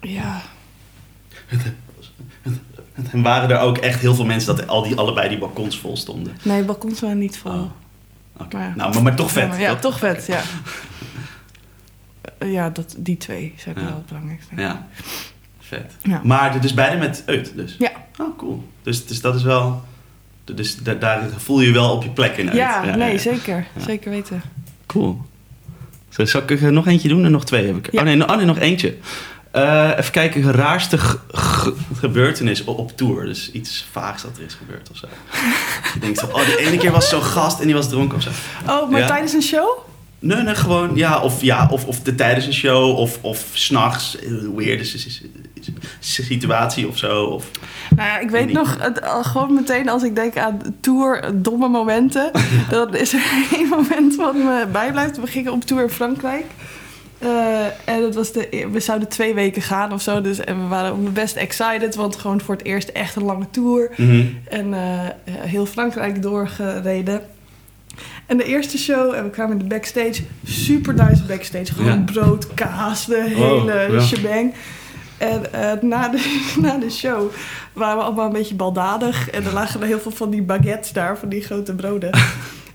ja... 0.00 0.42
En 3.12 3.22
waren 3.22 3.50
er 3.50 3.58
ook 3.60 3.78
echt 3.78 4.00
heel 4.00 4.14
veel 4.14 4.24
mensen 4.24 4.56
dat 4.56 4.66
al 4.68 4.82
die, 4.82 4.96
allebei 4.96 5.28
die 5.28 5.38
balkons 5.38 5.78
vol 5.78 5.96
stonden? 5.96 6.36
Nee, 6.42 6.62
balkons 6.62 7.00
waren 7.00 7.18
niet 7.18 7.38
vol. 7.38 7.52
Oh. 7.52 7.70
Maar. 8.52 8.72
Nou, 8.76 8.92
maar, 8.94 9.02
maar 9.02 9.14
toch 9.16 9.30
vet. 9.32 9.56
Ja, 9.58 9.74
toch? 9.76 9.98
vet, 9.98 10.26
ja. 10.26 10.40
Eh, 12.38 12.52
ja, 12.52 12.70
dat, 12.70 12.94
die 12.98 13.16
twee 13.16 13.54
zijn 13.56 13.74
Ja. 13.78 13.84
wel 13.84 13.94
het 13.94 14.06
belangrijkste. 14.06 14.54
Ja, 14.56 14.86
vet. 15.60 15.96
Ja. 16.02 16.20
Maar 16.24 16.60
dus 16.60 16.74
beide 16.74 16.96
met 16.96 17.22
uit, 17.26 17.52
dus? 17.56 17.76
Ja. 17.78 17.90
Oh, 18.18 18.38
cool. 18.38 18.68
Dus, 18.82 19.06
dus 19.06 19.20
dat 19.20 19.34
is 19.34 19.42
wel... 19.42 19.84
Dus 20.44 20.76
da- 20.76 20.94
daar 20.94 21.28
voel 21.36 21.60
je 21.60 21.66
je 21.66 21.72
wel 21.72 21.90
op 21.92 22.02
je 22.02 22.10
plek 22.10 22.36
in 22.36 22.46
uit. 22.46 22.56
Ja, 22.56 22.96
nee, 22.96 23.18
zeker. 23.18 23.66
Zeker 23.76 24.10
weten. 24.10 24.42
Cool. 24.86 25.22
Zal 26.08 26.42
ik 26.42 26.50
er 26.62 26.72
nog 26.72 26.86
eentje 26.86 27.08
doen 27.08 27.24
en 27.24 27.30
nog 27.30 27.44
twee 27.44 27.66
heb 27.66 27.76
ik? 27.76 27.88
Oh, 27.94 28.02
nee, 28.02 28.28
oh 28.28 28.36
nee, 28.36 28.46
nog 28.46 28.58
eentje. 28.58 28.96
Eh, 29.50 29.90
even 29.98 30.12
kijken, 30.12 30.52
raarste 30.52 30.98
ge- 30.98 31.18
ge- 31.28 31.74
gebeurtenis 31.94 32.64
op, 32.64 32.78
op 32.78 32.96
tour. 32.96 33.24
Dus 33.24 33.50
iets 33.52 33.86
vaags 33.92 34.22
dat 34.22 34.36
er 34.36 34.44
is 34.44 34.54
gebeurd 34.54 34.90
of 34.90 34.96
zo. 34.96 35.06
je 35.94 36.00
denkt 36.00 36.18
zo, 36.18 36.26
oh, 36.26 36.44
de 36.46 36.56
ene 36.58 36.76
keer 36.76 36.90
was 36.92 37.08
zo'n 37.08 37.22
gast 37.22 37.60
en 37.60 37.66
die 37.66 37.74
was 37.74 37.88
dronken 37.88 38.16
of 38.16 38.22
zo. 38.22 38.30
Oh, 38.68 38.90
maar 38.90 39.00
Ja. 39.00 39.06
tijdens 39.06 39.32
een 39.32 39.42
show? 39.42 39.68
Nee, 40.18 40.42
nee, 40.42 40.54
gewoon, 40.54 40.96
ja, 40.96 41.20
of, 41.20 41.42
ja, 41.42 41.68
of, 41.70 41.84
of 41.84 42.00
de, 42.00 42.14
tijdens 42.14 42.46
een 42.46 42.52
show, 42.54 42.96
of, 42.98 43.18
of 43.22 43.44
s'nachts, 43.52 44.16
een 44.22 44.54
weirde 44.56 44.84
s- 44.84 44.96
s- 45.08 45.22
s- 46.00 46.26
situatie 46.26 46.88
of 46.88 46.98
zo. 46.98 47.22
Of, 47.24 47.44
Nou 47.96 48.08
ja, 48.08 48.18
ik 48.18 48.30
weet 48.30 48.46
niet. 48.46 48.54
nog, 48.54 48.76
het, 48.80 49.02
al 49.02 49.24
gewoon 49.24 49.54
meteen 49.54 49.88
als 49.88 50.02
ik 50.02 50.14
denk 50.14 50.36
aan 50.36 50.60
tour, 50.80 51.22
eh, 51.22 51.30
domme 51.34 51.68
momenten. 51.68 52.30
dan 52.70 52.94
is 52.96 53.12
er 53.12 53.20
één 53.56 53.68
moment 53.68 54.16
wat 54.16 54.34
me 54.34 54.66
bijblijft. 54.72 55.20
We 55.20 55.26
gingen 55.26 55.52
op 55.52 55.64
tour 55.64 55.82
in 55.82 55.90
Frankrijk. 55.90 56.44
Eh, 57.18 57.64
en 57.84 58.02
het 58.04 58.14
was 58.14 58.32
de, 58.32 58.66
we 58.72 58.80
zouden 58.80 59.08
twee 59.08 59.34
weken 59.34 59.62
gaan 59.62 59.92
of 59.92 60.02
zo. 60.02 60.20
Dus, 60.20 60.38
en 60.38 60.62
we 60.62 60.66
waren 60.68 61.12
best 61.12 61.36
excited, 61.36 61.94
want 61.94 62.16
gewoon 62.16 62.40
voor 62.40 62.54
het 62.54 62.64
eerst 62.64 62.88
echt 62.88 63.16
een 63.16 63.24
lange 63.24 63.46
tour. 63.50 63.90
Mhm. 63.96 64.24
En 64.48 64.74
eh, 64.74 64.80
heel 65.32 65.66
Frankrijk 65.66 66.22
doorgereden. 66.22 67.22
En 68.26 68.36
de 68.36 68.44
eerste 68.44 68.78
show, 68.78 69.14
en 69.14 69.24
we 69.24 69.30
kwamen 69.30 69.52
in 69.52 69.58
de 69.58 69.74
backstage. 69.74 70.22
Super 70.44 70.94
nice 70.94 71.24
backstage. 71.24 71.72
Gewoon 71.74 71.90
Ja. 72.06 72.12
brood, 72.12 72.54
kaas, 72.54 73.06
de 73.06 73.32
Oh, 73.36 73.64
hele 73.64 73.92
ja. 73.92 74.00
shebang. 74.00 74.54
En 75.18 75.52
eh, 75.52 75.72
na, 75.82 76.08
de, 76.08 76.42
na 76.62 76.76
de 76.78 76.90
show 76.90 77.30
waren 77.72 77.96
we 77.96 78.02
allemaal 78.02 78.26
een 78.26 78.32
beetje 78.32 78.54
baldadig. 78.54 79.30
En 79.30 79.44
er 79.44 79.52
lagen 79.52 79.80
er 79.80 79.86
heel 79.86 80.00
veel 80.00 80.10
van 80.10 80.30
die 80.30 80.42
baguettes 80.42 80.92
daar, 80.92 81.18
van 81.18 81.28
die 81.28 81.42
grote 81.42 81.74
broden. 81.74 82.10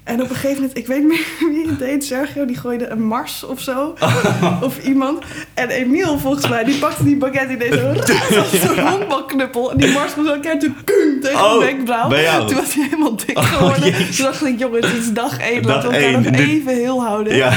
En 0.04 0.22
op 0.22 0.30
een 0.30 0.36
gegeven 0.36 0.56
moment, 0.56 0.78
ik 0.78 0.88
weet 0.88 1.00
niet 1.00 1.08
meer 1.08 1.26
wie 1.54 1.68
het 1.68 1.80
deed, 1.80 2.04
Sergio, 2.06 2.46
die 2.46 2.58
gooide 2.58 2.88
een 2.88 3.04
Mars 3.04 3.44
of 3.44 3.62
zo. 3.62 3.94
Of 4.62 4.84
iemand. 4.86 5.24
En 5.54 5.70
Emiel, 5.70 6.20
volgens 6.20 6.48
mij, 6.50 6.64
die 6.64 6.80
pakte 6.80 7.04
die 7.04 7.18
baguette 7.18 7.54
in 7.54 7.60
deze 7.60 7.88
als 8.40 8.54
een 8.54 8.88
honkbalknuppel. 8.88 9.72
En 9.72 9.78
die 9.78 9.92
Mars 9.92 10.12
kwam 10.14 10.26
zo 10.26 10.34
een 10.34 10.42
keer 10.42 10.60
tegen 10.60 11.44
Oh, 11.44 11.60
de 11.60 11.66
wenkbrauw. 11.66 12.10
Toen 12.48 12.56
was 12.56 12.74
hij 12.74 12.84
helemaal 12.84 13.16
dik 13.16 13.38
Oh, 13.38 13.44
geworden. 13.44 13.94
Toen 14.16 14.26
dacht 14.26 14.46
ik, 14.46 14.60
jongens, 14.60 14.86
het 14.88 14.96
is 14.98 15.14
dag 15.14 15.38
één. 15.38 15.66
Laten 15.66 15.90
we 15.90 15.96
elkaar 15.98 16.22
nog 16.22 16.40
even 16.40 16.74
heel 16.74 17.04
houden. 17.04 17.36
Ja. 17.36 17.54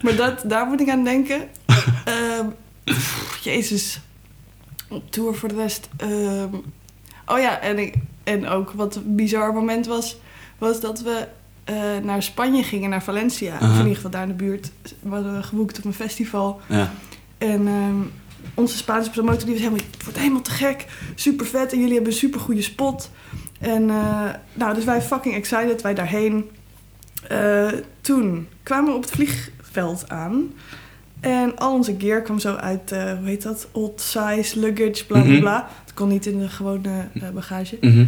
Maar 0.00 0.16
dat, 0.16 0.42
daar 0.44 0.66
moet 0.66 0.80
ik 0.80 0.88
aan 0.88 1.04
denken. 1.04 1.40
Pff, 2.84 3.38
jezus. 3.42 4.00
Tour 5.10 5.34
voor 5.34 5.48
de 5.48 5.54
rest. 5.54 5.88
ehm, 5.96 6.54
oh 7.26 7.38
ja, 7.38 7.60
en, 7.60 7.78
ik, 7.78 7.94
en 8.24 8.48
ook 8.48 8.70
wat 8.74 8.94
een 8.96 9.14
bizar 9.14 9.52
moment 9.54 9.86
was... 9.86 10.16
was 10.58 10.80
dat 10.80 11.00
we 11.00 11.26
eh, 11.64 11.74
naar 12.02 12.22
Spanje 12.22 12.62
gingen, 12.62 12.90
naar 12.90 13.02
Valencia. 13.02 13.54
Of 13.54 13.70
in 13.70 13.76
ieder 13.78 13.94
geval 13.94 14.10
daar 14.10 14.22
in 14.22 14.28
de 14.28 14.34
buurt. 14.34 14.70
We 15.00 15.08
hadden 15.08 15.44
geboekt 15.44 15.78
op 15.78 15.84
een 15.84 15.94
festival. 15.94 16.60
Ja. 16.68 16.90
En 17.38 17.66
ehm, 17.66 17.96
onze 18.54 18.76
Spaanse 18.76 19.10
promotor 19.10 19.44
die 19.44 19.52
was 19.52 19.62
helemaal... 19.62 19.84
Het 19.90 20.04
wordt 20.04 20.18
helemaal 20.18 20.42
te 20.42 20.50
gek. 20.50 20.86
Super 21.14 21.46
vet. 21.46 21.72
En 21.72 21.78
jullie 21.78 21.94
hebben 21.94 22.12
een 22.12 22.18
super 22.18 22.40
goede 22.40 22.62
spot. 22.62 23.10
En 23.60 23.90
eh, 23.90 24.24
nou, 24.54 24.74
dus 24.74 24.84
wij 24.84 25.02
fucking 25.02 25.34
excited. 25.34 25.82
Wij 25.82 25.94
daarheen. 25.94 26.50
Eh, 27.28 27.68
toen 28.00 28.48
kwamen 28.62 28.90
we 28.90 28.96
op 28.96 29.02
het 29.02 29.10
vliegveld 29.10 30.04
aan. 30.08 30.52
En 31.20 31.58
al 31.58 31.74
onze 31.74 31.94
gear 31.98 32.22
kwam 32.22 32.38
zo 32.38 32.54
uit, 32.54 32.90
hoe 32.90 33.18
heet 33.28 33.42
dat? 33.42 33.68
Old 33.72 34.00
size, 34.00 34.58
luggage, 34.58 35.06
bla 35.06 35.20
bla 35.20 35.30
Mhm. 35.30 35.40
bla. 35.40 35.68
Het 35.84 35.94
kon 35.94 36.08
niet 36.08 36.26
in 36.26 36.38
de 36.38 36.48
gewone 36.48 37.08
bagage. 37.34 37.78
Mhm. 37.80 38.04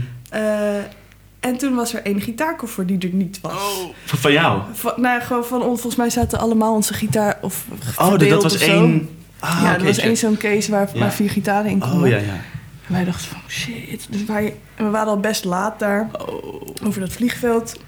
En 1.45 1.57
toen 1.57 1.75
was 1.75 1.95
er 1.95 2.03
één 2.03 2.21
gitaarkoffer 2.21 2.87
die 2.87 2.99
er 2.99 3.09
niet 3.15 3.41
was. 3.41 3.53
Oh, 3.53 3.95
van 4.05 4.19
van 4.19 4.33
jou? 4.33 4.61
Van, 4.73 4.93
nou, 4.97 5.19
ja, 5.19 5.25
gewoon 5.25 5.45
van 5.45 5.63
ons. 5.63 5.81
Volgens 5.81 5.97
mij 5.97 6.11
zaten 6.11 6.39
allemaal 6.39 6.75
onze 6.75 6.95
gitaar 6.95 7.39
of 7.41 7.65
Oh, 7.99 8.19
dat 8.19 8.43
was 8.43 8.59
één... 8.59 9.09
Ah, 9.39 9.61
ja, 9.63 9.75
er 9.75 9.85
was 9.85 9.99
één 9.99 10.17
zo'n 10.17 10.37
case 10.37 10.71
waar 10.71 10.89
Ja. 10.93 10.99
maar 11.01 11.13
vier 11.13 11.31
gitaren 11.31 11.71
in 11.71 11.79
konden. 11.79 12.03
Oh, 12.03 12.09
ja, 12.09 12.17
ja. 12.17 12.41
En 12.87 12.93
wij 12.93 13.05
dachten 13.05 13.27
van, 13.29 13.41
shit. 13.49 14.07
Dus 14.11 14.25
wij, 14.25 14.57
en 14.75 14.85
we 14.85 14.91
waren 14.91 15.09
al 15.09 15.21
best 15.21 15.45
laat 15.45 15.79
daar, 15.79 16.09
Oh. 16.13 16.87
over 16.87 17.01
dat 17.01 17.13
vliegveld. 17.13 17.81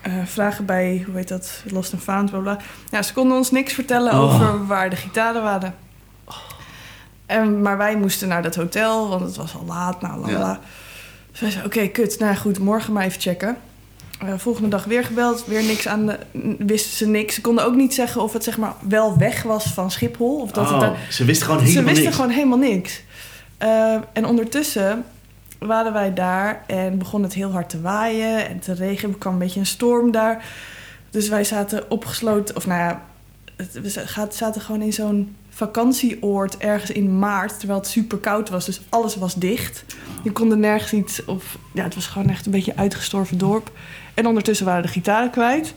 Eh, 0.00 0.12
vragen 0.24 0.64
bij, 0.64 1.02
hoe 1.06 1.16
heet 1.16 1.28
dat, 1.28 1.62
Lost 1.70 1.92
and 1.92 2.02
Found, 2.02 2.30
bla 2.30 2.38
bla. 2.38 2.58
Ja, 2.90 3.02
ze 3.02 3.12
konden 3.12 3.36
ons 3.36 3.50
niks 3.50 3.72
vertellen 3.72 4.12
Oh. 4.12 4.20
over 4.34 4.66
waar 4.66 4.90
de 4.90 4.96
gitaren 4.96 5.42
waren. 5.42 5.74
En, 7.26 7.62
maar 7.62 7.76
wij 7.76 7.96
moesten 7.96 8.28
naar 8.28 8.42
dat 8.42 8.54
hotel, 8.54 9.08
want 9.08 9.20
het 9.22 9.36
was 9.36 9.54
al 9.54 9.64
laat, 9.66 10.00
nou, 10.02 10.20
la, 10.20 10.28
Ja. 10.30 10.60
Dus 11.34 11.40
wij 11.42 11.50
zeiden, 11.50 11.72
oké, 11.78 11.88
kut. 11.88 12.18
Nou 12.18 12.36
goed, 12.36 12.58
morgen 12.58 12.92
maar 12.92 13.04
even 13.04 13.20
checken. 13.20 13.56
Eh, 14.20 14.34
volgende 14.36 14.68
dag 14.68 14.84
weer 14.84 15.04
gebeld, 15.04 15.44
weer 15.46 15.62
niks 15.62 15.88
aan 15.88 16.06
de... 16.06 16.18
Wisten 16.58 16.96
ze 16.96 17.06
niks. 17.06 17.34
Ze 17.34 17.40
konden 17.40 17.64
ook 17.64 17.74
niet 17.74 17.94
zeggen 17.94 18.22
of 18.22 18.32
het 18.32 18.44
zeg 18.44 18.58
maar 18.58 18.74
wel 18.88 19.16
weg 19.18 19.42
was 19.42 19.64
van 19.64 19.90
Schiphol. 19.90 20.40
Of 20.40 20.50
dat 20.50 20.64
het 20.64 20.74
Oh, 20.74 20.80
daar, 20.80 20.96
ze 21.10 21.24
wisten 21.24 21.46
gewoon 21.46 21.60
ze 21.60 21.66
helemaal 21.66 21.86
wisten 21.88 22.04
niks. 22.04 22.16
gewoon 22.16 22.30
helemaal 22.30 22.58
niks. 22.58 23.02
Eh, 23.58 23.94
en 24.12 24.26
ondertussen 24.26 25.04
waren 25.58 25.92
wij 25.92 26.14
daar 26.14 26.62
en 26.66 26.98
begon 26.98 27.22
het 27.22 27.34
heel 27.34 27.50
hard 27.52 27.68
te 27.68 27.80
waaien 27.80 28.48
en 28.48 28.58
te 28.58 28.72
regenen. 28.74 29.12
Er 29.12 29.18
kwam 29.18 29.32
een 29.32 29.38
beetje 29.38 29.60
een 29.60 29.66
storm 29.66 30.10
daar. 30.10 30.44
Dus 31.10 31.28
wij 31.28 31.44
zaten 31.44 31.90
opgesloten, 31.90 32.56
of 32.56 32.66
nou 32.66 32.80
ja, 32.80 33.02
we 33.72 33.88
za- 33.90 34.26
zaten 34.30 34.60
gewoon 34.60 34.82
in 34.82 34.92
zo'n 34.92 35.36
vakantieoord 35.54 36.56
ergens 36.56 36.90
in 36.90 37.18
maart, 37.18 37.58
terwijl 37.58 37.78
het 37.80 37.88
super 37.88 38.18
koud 38.18 38.50
was. 38.50 38.64
Dus 38.64 38.80
alles 38.88 39.16
was 39.16 39.34
dicht. 39.34 39.84
Je 40.22 40.32
kon 40.32 40.50
er 40.50 40.58
nergens 40.58 40.92
iets 40.92 41.24
op. 41.24 41.42
Ja, 41.72 41.82
het 41.84 41.94
was 41.94 42.06
gewoon 42.06 42.30
echt 42.30 42.46
een 42.46 42.52
beetje 42.52 42.76
uitgestorven 42.76 43.38
dorp. 43.38 43.70
En 44.14 44.26
ondertussen 44.26 44.66
waren 44.66 44.82
de 44.82 44.88
gitaren 44.88 45.30
kwijt. 45.30 45.74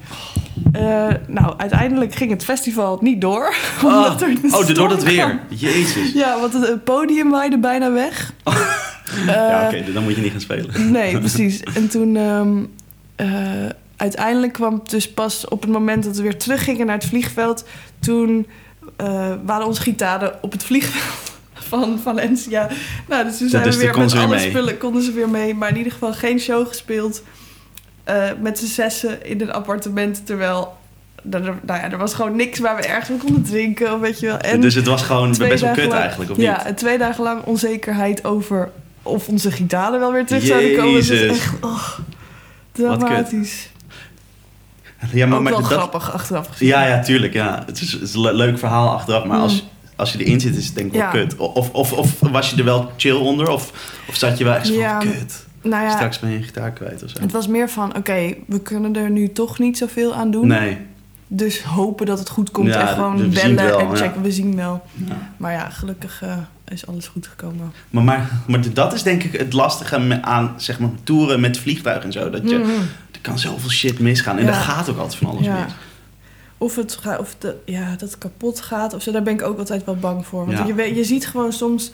Eh, 0.72 1.08
nou, 1.28 1.54
uiteindelijk 1.58 2.16
ging 2.16 2.32
het 2.32 2.44
festival 2.44 2.98
niet 3.02 3.22
door. 3.22 3.56
omdat 3.84 4.22
er 4.22 4.38
oh, 4.52 4.68
door 4.68 4.90
dat 4.90 5.04
weer. 5.04 5.24
kwam. 5.26 5.40
Jezus. 5.50 6.14
Ja, 6.14 6.40
want 6.40 6.54
het, 6.54 6.68
het 6.68 6.84
podium 6.84 7.30
waaide 7.30 7.58
bijna 7.60 7.92
weg. 7.92 8.34
Ja, 9.26 9.62
Eh, 9.62 9.68
oké, 9.68 9.92
dan 9.94 10.04
moet 10.04 10.16
je 10.16 10.22
niet 10.22 10.32
gaan 10.32 10.42
spelen. 10.42 10.92
Nee, 10.92 11.18
precies. 11.20 11.64
En 11.64 11.90
toen... 11.90 12.16
ehm, 12.16 12.64
eh, 13.16 13.70
uiteindelijk 13.96 14.54
kwam 14.54 14.74
het 14.74 14.90
dus 14.90 15.12
pas 15.12 15.48
op 15.48 15.62
het 15.62 15.72
moment 15.72 16.04
dat 16.04 16.16
we 16.16 16.22
weer 16.22 16.38
teruggingen 16.38 16.86
naar 16.86 16.96
het 16.96 17.06
vliegveld... 17.06 17.66
toen 18.00 18.48
eh, 18.96 19.34
waren 19.46 19.66
onze 19.68 19.82
gitaren 19.82 20.34
op 20.42 20.52
het 20.52 20.64
vliegveld 20.64 21.32
van 21.70 22.00
Valencia. 22.04 22.68
Nou, 23.08 23.24
dus 23.24 23.38
toen 23.38 23.50
zijn 23.50 23.64
dus 23.64 23.76
we 23.76 23.82
weer 23.82 23.98
met 23.98 24.16
alle 24.16 24.28
mee. 24.28 24.50
spullen 24.50 24.78
konden 24.78 25.02
ze 25.04 25.12
weer 25.12 25.30
mee. 25.30 25.56
Maar 25.56 25.70
in 25.70 25.78
ieder 25.78 25.92
geval 25.92 26.14
geen 26.14 26.40
show 26.40 26.68
gespeeld. 26.68 27.24
eh, 28.04 28.24
met 28.42 28.60
z'n 28.60 28.66
zessen 28.66 29.26
in 29.26 29.42
een 29.42 29.52
appartement, 29.52 30.26
terwijl... 30.26 30.78
Er, 31.32 31.42
nou 31.42 31.56
ja, 31.66 31.92
er 31.92 31.98
was 31.98 32.14
gewoon 32.14 32.36
niks 32.36 32.60
waar 32.60 32.76
we 32.76 32.82
ergens 32.82 33.08
van 33.08 33.18
konden 33.18 33.44
drinken, 33.44 34.00
weet 34.00 34.20
je 34.20 34.26
wel. 34.26 34.38
En 34.38 34.62
dus 34.62 34.76
het 34.76 34.86
was 34.86 35.02
gewoon 35.02 35.38
best 35.38 35.62
wel 35.62 35.74
kut 35.74 35.86
lang- 35.86 36.00
eigenlijk, 36.00 36.32
of 36.32 36.38
ja, 36.38 36.64
niet? 36.66 36.78
twee 36.78 36.98
dagen 36.98 37.24
lang 37.24 37.44
onzekerheid 37.44 38.26
over 38.26 38.70
of 39.04 39.28
onze 39.28 39.52
gitaren 39.52 40.00
wel 40.00 40.12
weer 40.12 40.26
terug 40.26 40.44
zouden 40.46 40.76
komen. 40.76 40.92
Jezus. 40.92 41.30
echt 41.30 41.54
oh, 41.62 41.90
dramatisch. 42.72 43.70
Ja, 45.14 45.26
maar, 45.26 45.38
Ook 45.38 45.44
maar 45.44 45.52
wel 45.52 45.62
dat, 45.62 45.72
grappig 45.72 46.14
achteraf 46.14 46.48
gezien. 46.48 46.68
Ja, 46.68 46.86
ja, 46.86 47.00
tuurlijk. 47.00 47.34
Ja. 47.34 47.64
Het, 47.66 47.82
is, 47.82 47.92
het 47.92 48.02
is 48.02 48.14
een 48.14 48.22
le- 48.22 48.32
leuk 48.34 48.60
verhaal 48.60 48.90
achteraf, 48.90 49.24
maar 49.26 49.38
Mm. 49.38 49.44
als, 49.44 49.66
als 49.96 50.12
je 50.14 50.24
erin 50.26 50.40
zit, 50.40 50.56
is 50.56 50.66
het 50.66 50.76
denk 50.76 50.88
ik 50.88 50.94
wel 50.94 51.02
Ja. 51.02 51.10
kut. 51.12 51.36
Of, 51.36 51.72
of, 51.72 51.94
of 51.94 52.20
was 52.20 52.50
je 52.50 52.56
er 52.58 52.64
wel 52.64 52.92
chill 52.98 53.16
onder? 53.16 53.50
Of, 53.50 53.72
of 54.10 54.16
zat 54.16 54.38
je 54.38 54.44
wel 54.44 54.54
echt 54.54 54.68
van, 54.68 54.78
Ja, 54.78 54.98
kut, 54.98 55.46
Nou 55.62 55.84
ja, 55.84 55.90
straks 55.96 56.20
ben 56.20 56.30
je 56.30 56.42
gitaar 56.44 56.72
kwijt 56.72 57.04
of 57.04 57.10
zo? 57.10 57.22
het 57.22 57.32
was 57.32 57.48
meer 57.48 57.70
van, 57.70 57.96
oké, 57.96 58.34
we 58.48 58.60
kunnen 58.62 58.96
er 58.96 59.10
nu 59.10 59.32
toch 59.32 59.60
niet 59.60 59.78
zoveel 59.78 60.14
aan 60.14 60.32
doen. 60.32 60.48
Nee. 60.48 60.78
Dus 61.30 61.64
hopen 61.64 62.06
dat 62.06 62.20
het 62.20 62.30
goed 62.30 62.52
komt 62.52 62.70
en 62.70 62.88
gewoon 62.88 63.30
bellen 63.30 63.56
wel, 63.56 63.80
en 63.80 63.96
checken. 63.96 64.22
We 64.22 64.32
zien 64.32 64.56
wel. 64.56 64.84
Maar 65.38 65.52
ja, 65.52 65.70
gelukkig 65.70 66.22
eh, 66.24 66.38
is 66.68 66.88
alles 66.88 67.08
goed 67.08 67.28
gekomen. 67.28 67.72
Maar, 67.90 68.04
maar, 68.04 68.30
maar 68.48 68.74
dat 68.74 68.94
is 68.94 69.04
denk 69.04 69.24
ik 69.24 69.40
het 69.40 69.54
lastige 69.54 70.22
aan 70.22 70.54
zeg 70.58 70.80
maar, 70.80 70.90
toeren 71.04 71.40
met 71.40 71.58
vliegtuigen 71.58 72.06
en 72.06 72.12
zo. 72.12 72.30
Dat 72.30 72.50
je, 72.50 72.58
Mhm. 72.58 72.70
Er 73.24 73.30
kan 73.30 73.40
zoveel 73.40 73.70
shit 73.70 74.00
misgaan. 74.00 74.38
En 74.38 74.44
Ja. 74.46 74.50
er 74.50 74.56
gaat 74.56 74.90
ook 74.90 74.98
altijd 74.98 75.16
van 75.16 75.30
alles 75.30 75.46
Ja. 75.46 75.64
mis. 75.64 75.74
Of, 76.58 76.76
het, 76.76 76.98
ga- 77.02 77.18
of 77.18 77.36
de, 77.40 77.56
ja, 77.66 77.90
dat 77.92 78.00
het 78.02 78.18
kapot 78.18 78.60
gaat 78.62 78.94
of 78.94 79.02
zo, 79.02 79.12
daar 79.12 79.24
ben 79.24 79.34
ik 79.34 79.42
ook 79.44 79.58
altijd 79.60 79.86
wel 79.86 79.96
bang 79.96 80.26
voor. 80.26 80.46
Want 80.46 80.58
Ja. 80.58 80.66
je, 80.66 80.74
weet, 80.74 80.96
je 80.96 81.04
ziet 81.04 81.28
gewoon 81.28 81.54
soms, 81.54 81.92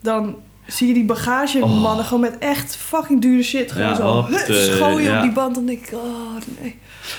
dan 0.00 0.36
zie 0.66 0.88
je 0.88 0.94
die 0.94 1.04
bagagemannen 1.04 1.98
Oh. 1.98 2.04
gewoon 2.06 2.20
met 2.20 2.38
echt 2.38 2.76
fucking 2.76 3.20
dure 3.20 3.42
shit. 3.42 3.72
Gewoon 3.72 3.96
zo 3.96 4.08
op 4.18 4.28
de- 4.28 5.12
op 5.16 5.22
die 5.22 5.32
band. 5.32 5.54
Dan 5.54 5.66
denk 5.66 5.78
ik, 5.86 5.92
oh 5.94 6.36
nee. 6.60 6.78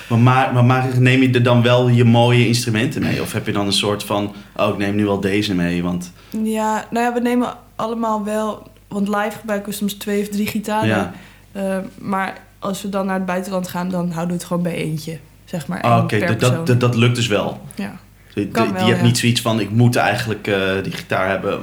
Maar, 0.09 0.19
maar, 0.19 0.53
maar, 0.53 0.65
maar 0.65 0.99
neem 1.01 1.21
je 1.21 1.29
er 1.31 1.43
dan 1.43 1.61
wel 1.61 1.87
je 1.87 2.03
mooie 2.03 2.47
instrumenten 2.47 3.01
mee? 3.01 3.21
Of 3.21 3.31
heb 3.31 3.45
je 3.45 3.51
dan 3.51 3.65
een 3.65 3.73
soort 3.73 4.03
van, 4.03 4.33
oh 4.55 4.69
ik 4.69 4.77
neem 4.77 4.95
nu 4.95 5.05
wel 5.05 5.19
deze 5.19 5.55
mee? 5.55 5.83
Want 5.83 6.11
Ja, 6.43 6.85
nou 6.91 7.05
ja, 7.05 7.13
we 7.13 7.19
nemen 7.19 7.57
allemaal 7.75 8.23
wel, 8.23 8.67
want 8.87 9.07
live 9.07 9.37
gebruiken 9.39 9.69
we 9.69 9.75
soms 9.75 9.93
twee 9.93 10.21
of 10.21 10.27
drie 10.27 10.47
gitaren. 10.47 10.87
ja, 10.87 11.13
Eh, 11.51 11.77
maar 11.99 12.41
als 12.63 12.81
we 12.81 12.89
dan 12.89 13.05
naar 13.05 13.15
het 13.15 13.25
buitenland 13.25 13.67
gaan, 13.67 13.89
dan 13.89 14.11
houden 14.11 14.27
we 14.27 14.33
het 14.33 14.43
gewoon 14.43 14.63
bij 14.63 14.75
eentje. 14.75 15.19
Zeg 15.45 15.67
maar, 15.67 15.81
Ah, 15.81 16.03
oké, 16.03 16.35
dat, 16.37 16.79
dat, 16.79 16.95
lukt 16.95 17.15
dus 17.15 17.27
wel. 17.27 17.61
ja. 17.75 17.95
Die, 18.33 18.49
hebt 18.53 18.79
ja. 18.87 19.01
niet 19.01 19.17
zoiets 19.17 19.41
van, 19.41 19.59
ik 19.59 19.69
moet 19.69 19.95
eigenlijk 19.95 20.47
eh, 20.47 20.83
die 20.83 20.91
gitaar 20.91 21.29
hebben. 21.29 21.59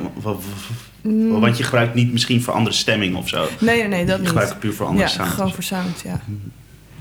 Mm, 1.03 1.41
Want 1.41 1.57
je 1.57 1.63
gebruikt 1.65 1.95
niet 1.95 2.13
misschien 2.13 2.43
voor 2.43 2.55
andere 2.55 2.77
stemming 2.77 3.17
of 3.17 3.29
zo. 3.29 3.49
nee, 3.61 3.77
nee, 3.79 3.89
nee, 3.89 4.05
dat 4.05 4.15
je 4.15 4.21
niet. 4.21 4.29
gebruikt 4.29 4.59
puur 4.59 4.73
voor 4.75 4.87
andere 4.87 5.05
ja, 5.07 5.11
sounds. 5.15 5.35
gewoon 5.35 5.53
voor 5.53 5.63
sound, 5.63 6.01
ja. 6.05 6.21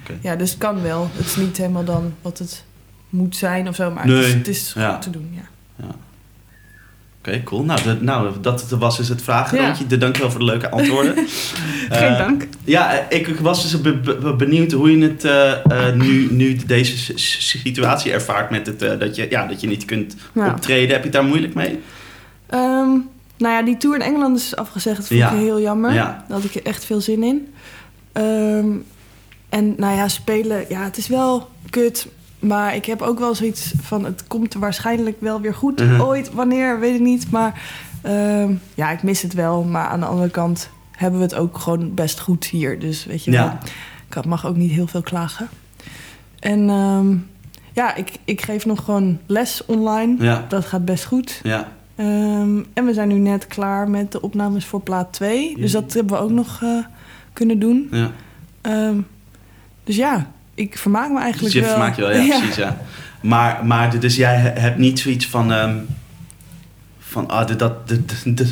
Oké. 0.03 0.13
Ja, 0.21 0.35
dus 0.35 0.49
het 0.49 0.59
kan 0.59 0.81
wel. 0.81 1.09
Het 1.13 1.25
is 1.25 1.35
niet 1.35 1.57
helemaal 1.57 1.83
dan 1.83 2.13
wat 2.21 2.37
het 2.39 2.63
moet 3.09 3.35
zijn 3.35 3.67
of 3.67 3.75
zo, 3.75 3.91
maar 3.91 4.03
het 4.03 4.11
is, 4.13 4.25
Nee, 4.25 4.33
het 4.35 4.47
is 4.47 4.73
ja. 4.75 4.91
goed 4.93 5.01
te 5.01 5.09
doen, 5.09 5.29
ja. 5.31 5.85
Oké, 7.19 7.43
cool. 7.43 7.63
Nou, 7.63 7.83
dat, 7.83 8.01
nou, 8.01 8.33
dat 8.41 8.69
was 8.69 8.97
dus 8.97 9.07
het 9.07 9.21
vragenrondje. 9.21 9.85
Ja. 9.87 9.95
Dankjewel 9.97 10.31
voor 10.31 10.39
de 10.39 10.45
leuke 10.45 10.69
antwoorden. 10.69 11.15
Geen 11.89 12.09
Eh, 12.09 12.17
dank. 12.17 12.47
Ja, 12.63 13.09
ik, 13.09 13.27
ik 13.27 13.39
was 13.39 13.61
dus 13.61 13.81
be- 13.81 13.97
be- 13.97 14.35
benieuwd 14.35 14.71
hoe 14.71 14.97
je 14.97 15.03
het 15.07 15.23
eh, 15.25 15.87
eh, 15.87 15.95
nu, 15.95 16.27
nu 16.31 16.55
deze 16.55 17.17
situatie 17.39 18.11
ervaart 18.11 18.49
met 18.49 18.65
het, 18.65 18.79
dat, 18.99 19.15
je, 19.15 19.27
ja, 19.29 19.45
dat 19.47 19.61
je 19.61 19.67
niet 19.67 19.85
kunt 19.85 20.15
Ja. 20.33 20.49
optreden. 20.51 20.89
Heb 20.89 20.97
je 20.97 21.03
het 21.03 21.13
daar 21.13 21.23
moeilijk 21.25 21.53
mee? 21.53 21.79
Ehm, 22.49 22.89
nou 23.37 23.53
ja, 23.55 23.61
die 23.61 23.77
tour 23.77 23.95
in 23.95 24.01
Engeland 24.01 24.37
is 24.37 24.55
afgezegd. 24.55 24.97
Dat 24.97 25.07
vond 25.07 25.19
Ja. 25.19 25.31
ik 25.31 25.37
heel 25.39 25.61
jammer. 25.61 25.93
Ja. 25.93 26.25
Daar 26.27 26.37
had 26.41 26.43
ik 26.43 26.55
echt 26.55 26.85
veel 26.85 27.01
zin 27.01 27.23
in. 27.23 27.53
Ehm, 28.11 28.67
en 29.49 29.73
nou 29.77 29.95
ja, 29.95 30.07
spelen, 30.07 30.65
ja, 30.69 30.83
het 30.83 30.97
is 30.97 31.07
wel 31.07 31.49
kut. 31.69 32.07
Maar 32.39 32.75
ik 32.75 32.85
heb 32.85 33.01
ook 33.01 33.19
wel 33.19 33.35
zoiets 33.35 33.73
van... 33.81 34.05
het 34.05 34.27
komt 34.27 34.53
waarschijnlijk 34.53 35.17
wel 35.21 35.41
weer 35.41 35.53
goed. 35.53 35.79
Mhm. 35.79 36.01
Ooit, 36.01 36.33
wanneer, 36.33 36.79
weet 36.79 36.95
ik 36.95 37.01
niet. 37.01 37.31
Maar 37.31 37.61
ehm, 38.01 38.53
ja, 38.75 38.91
ik 38.91 39.03
mis 39.03 39.21
het 39.21 39.33
wel. 39.33 39.63
Maar 39.63 39.87
aan 39.87 39.99
de 39.99 40.05
andere 40.05 40.29
kant 40.29 40.69
hebben 40.91 41.19
we 41.19 41.25
het 41.25 41.35
ook 41.35 41.57
gewoon 41.57 41.93
best 41.93 42.19
goed 42.19 42.45
hier. 42.45 42.79
Dus 42.79 43.05
weet 43.05 43.23
je 43.23 43.31
wel, 43.31 43.51
ik 44.09 44.25
mag 44.25 44.45
ook 44.45 44.55
niet 44.55 44.71
heel 44.71 44.87
veel 44.87 45.01
klagen. 45.01 45.47
En 46.39 46.69
ehm, 46.69 47.15
ja, 47.73 47.95
ik, 47.95 48.11
ik 48.25 48.41
geef 48.41 48.65
nog 48.65 48.83
gewoon 48.83 49.19
les 49.25 49.65
online. 49.65 50.15
Ja, 50.23 50.45
Dat 50.47 50.65
gaat 50.65 50.85
best 50.85 51.05
goed. 51.05 51.39
ja. 51.43 51.67
Ehm, 51.95 52.63
en 52.73 52.85
we 52.85 52.93
zijn 52.93 53.07
nu 53.07 53.15
net 53.17 53.47
klaar 53.47 53.89
met 53.89 54.11
de 54.11 54.21
opnames 54.21 54.65
voor 54.65 54.81
plaat 54.81 55.13
2. 55.13 55.57
Dus 55.57 55.71
dat 55.71 55.93
hebben 55.93 56.17
we 56.17 56.23
ook 56.23 56.31
nog 56.31 56.59
eh, 56.63 56.77
kunnen 57.33 57.59
doen. 57.59 57.87
ja. 57.91 58.11
Dus 59.83 59.95
ja, 59.95 60.31
ik 60.59 60.77
vermaak 60.77 61.09
me 61.11 61.19
eigenlijk 61.19 61.53
Dus 61.53 61.53
je 61.53 61.61
wel. 61.61 61.69
vermaakt 61.69 61.95
je 61.95 62.01
wel, 62.01 62.11
ja, 62.11 62.37
precies, 62.39 62.55
ja. 62.55 62.77
Maar, 63.21 63.65
maar 63.65 63.99
dus 63.99 64.15
jij 64.15 64.35
he- 64.35 64.59
hebt 64.59 64.77
niet 64.77 64.99
zoiets 64.99 65.27
van... 65.27 65.51
ehm, 65.51 65.77
van 66.99 67.29
ah, 67.29 67.47
dat, 67.47 67.59
dat, 67.59 67.87
dat, 67.87 68.47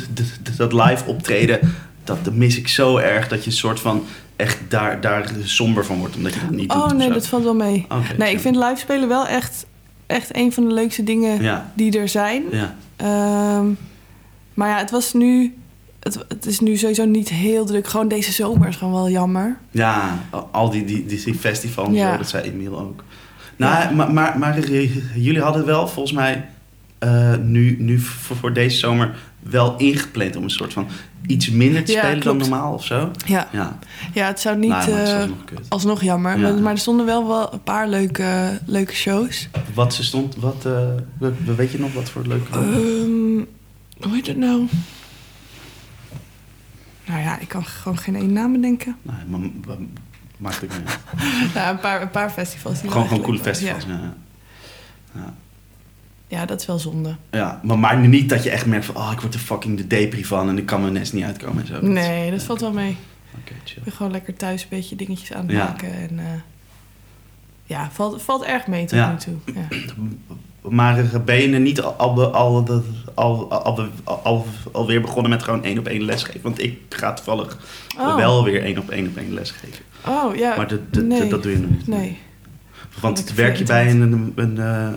dat, 0.56 0.72
live 0.72 1.04
optreden, 1.06 1.58
dat, 2.04 2.24
dat 2.24 2.34
mis 2.34 2.56
ik 2.56 2.68
zo 2.68 2.96
erg... 2.96 3.28
dat 3.28 3.44
je 3.44 3.50
een 3.50 3.56
soort 3.56 3.80
van 3.80 4.04
echt 4.36 4.58
daar, 4.68 5.00
daar 5.00 5.28
somber 5.42 5.84
van 5.84 5.98
wordt, 5.98 6.16
omdat 6.16 6.34
je 6.34 6.40
dat 6.40 6.50
niet 6.50 6.68
doet. 6.70 6.82
Oh 6.82 6.90
nee, 6.90 7.10
dat 7.12 7.26
valt 7.26 7.42
wel 7.44 7.54
mee. 7.54 7.86
Nee, 8.18 8.32
ik 8.32 8.40
vind 8.40 8.56
live 8.56 8.76
spelen 8.76 9.08
wel 9.08 9.26
echt, 9.26 9.66
echt 10.06 10.36
een 10.36 10.52
van 10.52 10.68
de 10.68 10.74
leukste 10.74 11.04
dingen 11.04 11.42
Ja, 11.42 11.72
die 11.74 11.98
er 11.98 12.08
zijn. 12.08 12.42
ja. 12.50 12.74
Ehm, 12.96 13.66
maar 14.54 14.68
ja, 14.68 14.78
het 14.78 14.90
was 14.90 15.12
nu... 15.12 15.54
Het, 16.00 16.24
het 16.28 16.46
is 16.46 16.60
nu 16.60 16.76
sowieso 16.76 17.04
niet 17.04 17.28
heel 17.28 17.64
druk. 17.66 17.86
Gewoon 17.88 18.08
deze 18.08 18.32
zomer 18.32 18.68
is 18.68 18.76
gewoon 18.76 18.92
wel 18.94 19.10
jammer. 19.10 19.58
Ja, 19.70 20.18
al 20.50 20.70
die, 20.70 20.84
die, 20.84 21.06
die, 21.06 21.24
die 21.24 21.34
festivals, 21.34 21.88
Ja. 21.94 22.10
zo, 22.12 22.16
dat 22.18 22.28
zei 22.28 22.42
Emiel 22.50 22.78
ook. 22.80 23.04
Nou, 23.56 23.94
maar, 23.94 24.12
maar, 24.12 24.38
maar 24.38 24.68
jullie 25.14 25.40
hadden 25.40 25.66
wel 25.66 25.88
volgens 25.88 26.14
mij 26.14 26.48
eh, 26.98 27.36
nu, 27.36 27.76
nu 27.80 27.98
voor, 27.98 28.36
voor 28.36 28.52
deze 28.52 28.76
zomer 28.78 29.16
wel 29.42 29.76
ingepland 29.76 30.36
om 30.36 30.42
een 30.42 30.50
soort 30.50 30.72
van 30.72 30.86
iets 31.26 31.50
minder 31.50 31.84
te 31.84 31.92
Ja, 31.92 31.98
spelen 31.98 32.20
klopt. 32.20 32.38
dan 32.40 32.48
normaal 32.48 32.72
of 32.74 32.84
zo. 32.84 33.10
Ja, 33.26 33.48
Ja, 33.52 33.78
ja 34.14 34.26
het 34.26 34.40
zou 34.40 34.56
niet... 34.58 34.68
nou, 34.70 34.90
eh, 34.90 35.22
alsnog 35.68 36.02
jammer. 36.02 36.38
Ja. 36.38 36.42
Maar, 36.42 36.54
maar 36.62 36.72
er 36.72 36.78
stonden 36.78 37.06
wel, 37.06 37.28
wel 37.28 37.52
een 37.52 37.62
paar 37.62 37.88
leuke, 37.88 38.58
leuke 38.66 38.94
shows. 38.94 39.48
Wat 39.74 39.94
ze 39.94 40.04
stond, 40.04 40.36
wat, 40.36 40.64
eh, 40.66 40.72
we- 41.18 41.32
we- 41.44 41.54
weet 41.54 41.70
je 41.72 41.78
nog 41.78 41.92
wat 41.92 42.10
voor 42.10 42.22
leuke... 42.26 42.52
Ehm, 42.52 43.44
hoe 44.08 44.14
heet 44.14 44.26
het 44.26 44.36
nou? 44.36 44.62
Nou 47.08 47.20
ja, 47.20 47.38
ik 47.38 47.48
kan 47.48 47.64
gewoon 47.64 47.98
geen 47.98 48.16
één 48.16 48.32
naam 48.32 48.52
bedenken. 48.52 48.96
Nee, 49.02 49.16
maar, 49.28 49.40
maar- 49.66 49.76
maakt 50.36 50.64
ook 50.64 50.70
niet 50.70 50.88
uit. 50.88 50.98
Ja, 51.54 51.70
een 51.70 51.78
paar, 51.78 52.02
een 52.02 52.10
paar 52.10 52.30
festivals. 52.30 52.80
Die 52.80 52.90
Gewoon, 52.90 53.08
gewoon 53.08 53.22
coole 53.22 53.38
festivals. 53.38 53.84
Ja. 53.84 53.90
Ja. 53.90 54.14
Ja. 55.14 55.34
ja, 56.26 56.44
dat 56.46 56.60
is 56.60 56.66
wel 56.66 56.78
zonde. 56.78 57.16
Ja, 57.30 57.60
maar, 57.62 57.78
maar 57.78 57.98
niet 57.98 58.28
dat 58.28 58.42
je 58.42 58.50
echt 58.50 58.66
merkt 58.66 58.84
van... 58.84 58.96
Oh, 58.96 59.10
ik 59.12 59.20
word 59.20 59.34
er 59.34 59.40
fucking 59.40 59.76
de 59.76 59.86
depri 59.86 60.24
van 60.24 60.48
en 60.48 60.58
ik 60.58 60.66
kan 60.66 60.80
mijn 60.80 60.92
nest 60.92 61.12
niet 61.12 61.24
uitkomen 61.24 61.60
en 61.62 61.66
zo. 61.66 61.80
Nee, 61.86 62.30
dat 62.30 62.42
valt 62.42 62.60
wel 62.60 62.72
mee. 62.72 62.96
Oké, 63.40 63.52
chill. 63.64 63.76
Ik 63.78 63.84
ben 63.84 63.92
gewoon 63.92 64.12
lekker 64.12 64.34
thuis 64.36 64.62
een 64.62 64.68
beetje 64.70 64.96
dingetjes 64.96 65.32
aan 65.32 65.46
het 65.48 65.56
maken. 65.56 65.92
En, 65.94 66.18
eh, 66.18 66.24
ja, 67.64 67.90
valt, 67.92 68.22
valt 68.22 68.42
erg 68.44 68.66
mee 68.66 68.80
tot 68.86 68.98
Ja. 68.98 69.10
nu 69.10 69.16
toe. 69.18 69.34
Ja. 70.62 70.70
Maar 70.70 71.04
ben 71.24 71.36
je 71.36 71.52
er 71.52 71.60
niet 71.60 71.80
al, 71.80 71.92
al, 71.92 72.32
al, 72.32 72.82
al, 73.14 73.50
al, 73.50 73.90
al, 74.22 74.46
alweer 74.72 75.00
begonnen 75.00 75.30
met 75.30 75.42
gewoon 75.42 75.64
één 75.64 75.78
op 75.78 75.86
één 75.86 76.04
lesgeven? 76.04 76.42
Want 76.42 76.62
ik 76.62 76.78
ga 76.88 77.12
toevallig 77.12 77.58
Oh. 77.98 78.16
wel 78.16 78.44
weer 78.44 78.62
één 78.62 78.78
op 78.78 78.90
één 78.90 79.06
op 79.06 79.16
één 79.16 79.34
lesgeven. 79.34 79.84
Oh, 80.06 80.36
ja. 80.36 80.56
Maar 80.56 80.68
dat, 80.68 80.92
dat, 80.92 81.04
nee. 81.04 81.28
dat 81.28 81.42
doe 81.42 81.52
je 81.52 81.58
nog 81.58 81.70
niet. 81.70 81.86
Nee. 81.86 82.18
Want 83.00 83.32
werk 83.34 83.56
je 83.56 83.64
bij 83.64 83.90
een, 83.90 84.34
eh, 84.58 84.88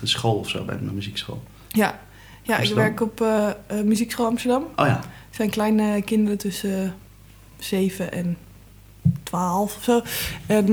een 0.00 0.08
school 0.08 0.34
of 0.34 0.48
zo, 0.48 0.64
bij 0.64 0.76
een 0.76 0.94
muziekschool? 0.94 1.42
Ja, 1.68 2.00
ja 2.42 2.58
ik 2.58 2.74
werk 2.74 3.00
op 3.00 3.20
eh, 3.20 3.48
eh, 3.48 3.84
Muziekschool 3.84 4.26
Amsterdam. 4.26 4.62
Oh 4.62 4.86
ja. 4.86 4.96
Het 4.96 5.36
zijn 5.36 5.50
kleine 5.50 6.02
kinderen 6.02 6.38
tussen 6.38 6.94
7 7.58 8.12
en 8.12 8.36
12 9.22 9.76
of 9.76 9.82
zo. 9.82 10.02
En 10.46 10.66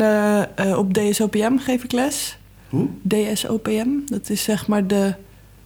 op 0.78 0.94
DSOPM 0.94 1.58
geef 1.58 1.84
ik 1.84 1.92
les. 1.92 2.37
Hoe? 2.70 2.88
DSOPM, 3.08 3.88
dat 4.06 4.30
is 4.30 4.44
zeg 4.44 4.68
maar 4.68 4.88
de 4.88 5.14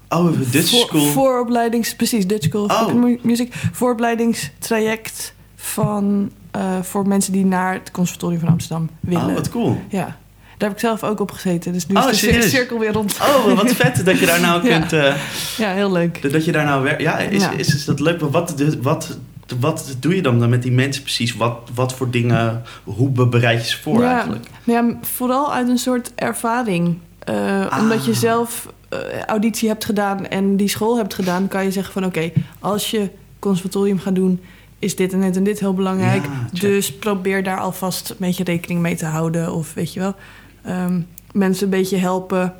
Oh, 0.09 0.25
Dutch 0.51 0.69
voor- 0.69 0.79
School. 0.79 1.05
vooropleidings... 1.05 1.95
Precies, 1.95 2.27
Dutch 2.27 2.45
School 2.47 2.63
Oh. 2.65 3.23
Music. 3.23 3.53
Vooropleidingstraject 3.71 5.33
van, 5.55 6.31
eh, 6.51 6.81
voor 6.81 7.07
mensen 7.07 7.33
die 7.33 7.45
naar 7.45 7.73
het 7.73 7.91
Conservatorium 7.91 8.39
van 8.39 8.49
Amsterdam 8.49 8.89
willen. 8.99 9.25
Oh, 9.27 9.33
wat 9.33 9.49
cool. 9.49 9.81
Ja, 9.89 10.05
daar 10.05 10.69
heb 10.69 10.71
ik 10.71 10.79
zelf 10.79 11.03
ook 11.03 11.19
op 11.19 11.31
gezeten. 11.31 11.73
Dus 11.73 11.87
nu 11.87 11.95
Oh, 11.95 12.09
is 12.11 12.19
de 12.19 12.41
cirkel 12.41 12.79
weer 12.79 12.91
rond. 12.91 13.17
Oh, 13.21 13.53
wat 13.55 13.71
vet 13.73 14.05
dat 14.05 14.19
je 14.19 14.25
daar 14.25 14.39
nou 14.41 14.63
Ja. 14.67 14.79
kunt... 14.79 14.93
eh, 14.93 15.15
Ja, 15.57 15.71
heel 15.73 15.91
leuk. 15.91 16.31
dat 16.31 16.45
je 16.45 16.51
daar 16.51 16.65
nou 16.65 16.83
werkt. 16.83 17.01
Ja, 17.01 17.17
is, 17.17 17.41
Ja. 17.41 17.51
Is, 17.51 17.75
is 17.75 17.85
dat 17.85 17.99
leuk? 17.99 18.19
Wat, 18.19 18.53
wat, 18.81 19.17
wat 19.59 19.95
doe 19.99 20.15
je 20.15 20.21
dan 20.21 20.49
met 20.49 20.61
die 20.61 20.71
mensen 20.71 21.03
precies? 21.03 21.35
Wat, 21.35 21.69
wat 21.73 21.93
voor 21.93 22.09
dingen... 22.11 22.61
Hoe 22.83 23.09
be- 23.09 23.27
bereid 23.27 23.61
je 23.61 23.67
ze 23.69 23.81
voor 23.81 24.01
Ja. 24.01 24.13
eigenlijk? 24.13 24.47
Nou 24.63 24.87
ja, 24.87 24.97
vooral 25.01 25.53
uit 25.53 25.67
een 25.69 25.77
soort 25.77 26.11
ervaring. 26.15 26.97
Eh, 27.19 27.65
Ah. 27.69 27.79
Omdat 27.81 28.05
je 28.05 28.13
zelf 28.13 28.73
eh, 28.89 28.99
auditie 29.25 29.67
hebt 29.69 29.85
gedaan 29.85 30.27
en 30.27 30.55
die 30.57 30.67
school 30.67 30.97
hebt 30.97 31.13
gedaan, 31.13 31.47
kan 31.47 31.63
je 31.63 31.71
zeggen 31.71 31.93
van 31.93 32.05
oké, 32.05 32.31
als 32.59 32.91
je 32.91 33.09
conservatorium 33.39 33.99
gaat 33.99 34.15
doen, 34.15 34.39
is 34.79 34.95
dit 34.95 35.13
en 35.13 35.21
dit 35.21 35.35
en 35.35 35.43
dit 35.43 35.59
heel 35.59 35.73
belangrijk. 35.73 36.23
Ja, 36.23 36.59
dus 36.59 36.93
probeer 36.95 37.43
daar 37.43 37.59
alvast 37.59 38.09
een 38.09 38.15
beetje 38.19 38.43
rekening 38.43 38.79
mee 38.81 38.95
te 38.95 39.05
houden. 39.05 39.53
Of 39.53 39.73
weet 39.73 39.93
je 39.93 39.99
wel, 39.99 40.15
ehm, 40.63 40.99
mensen 41.31 41.63
een 41.63 41.69
beetje 41.69 41.97
helpen. 41.97 42.53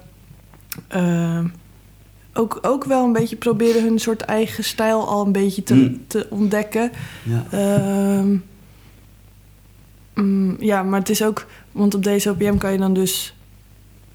Ehm, 0.87 1.45
ook, 2.33 2.59
ook 2.61 2.83
wel 2.83 3.03
een 3.05 3.13
beetje 3.13 3.35
proberen 3.35 3.83
hun 3.83 3.99
soort 3.99 4.21
eigen 4.21 4.63
stijl 4.63 5.07
al 5.07 5.25
een 5.25 5.31
beetje 5.31 5.63
te, 5.63 5.73
Mm. 5.73 6.03
te 6.07 6.27
ontdekken. 6.29 6.91
Ja. 7.23 7.45
Ehm, 7.51 8.35
mm, 10.13 10.55
ja, 10.59 10.83
maar 10.83 10.99
het 10.99 11.09
is 11.09 11.23
ook... 11.23 11.45
Want 11.71 11.95
op 11.95 12.03
deze 12.03 12.29
OPM 12.29 12.57
kan 12.57 12.71
je 12.71 12.77
dan 12.77 12.93
dus 12.93 13.33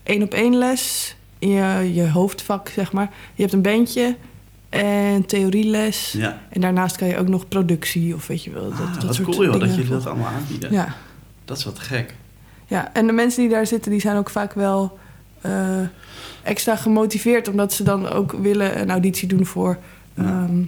één 0.02 0.22
op 0.22 0.32
één 0.34 0.56
les... 0.56 1.16
in 1.38 1.48
je, 1.48 1.94
je 1.94 2.08
hoofdvak, 2.10 2.68
zeg 2.68 2.92
maar. 2.92 3.10
Je 3.34 3.42
hebt 3.42 3.54
een 3.54 3.62
bandje 3.62 4.16
en 4.68 5.26
theorieles. 5.26 6.12
ja. 6.12 6.40
En 6.50 6.60
daarnaast 6.60 6.96
kan 6.96 7.08
je 7.08 7.18
ook 7.18 7.28
nog 7.28 7.48
productie 7.48 8.14
of 8.14 8.26
weet 8.26 8.44
je 8.44 8.50
wel. 8.50 8.68
Dat, 8.70 8.78
Ah, 8.80 9.00
dat 9.00 9.14
soort 9.14 9.28
cool 9.28 9.44
joh, 9.44 9.60
dat 9.60 9.74
jullie 9.74 9.90
dat 9.90 10.06
allemaal 10.06 10.26
aanbieden. 10.32 10.72
Ja, 10.72 10.94
Dat 11.44 11.58
is 11.58 11.64
wat 11.64 11.78
gek. 11.78 12.14
ja, 12.66 12.92
en 12.92 13.06
de 13.06 13.12
mensen 13.12 13.40
die 13.42 13.50
daar 13.50 13.66
zitten, 13.66 13.90
die 13.90 14.00
zijn 14.00 14.16
ook 14.16 14.30
vaak 14.30 14.52
wel... 14.52 14.98
eh, 15.46 15.88
extra 16.42 16.76
gemotiveerd, 16.76 17.48
omdat 17.48 17.72
ze 17.72 17.82
dan 17.82 18.08
ook 18.08 18.32
willen 18.32 18.80
een 18.80 18.90
auditie 18.90 19.28
doen 19.28 19.46
voor... 19.46 19.78
Ehm, 20.14 20.62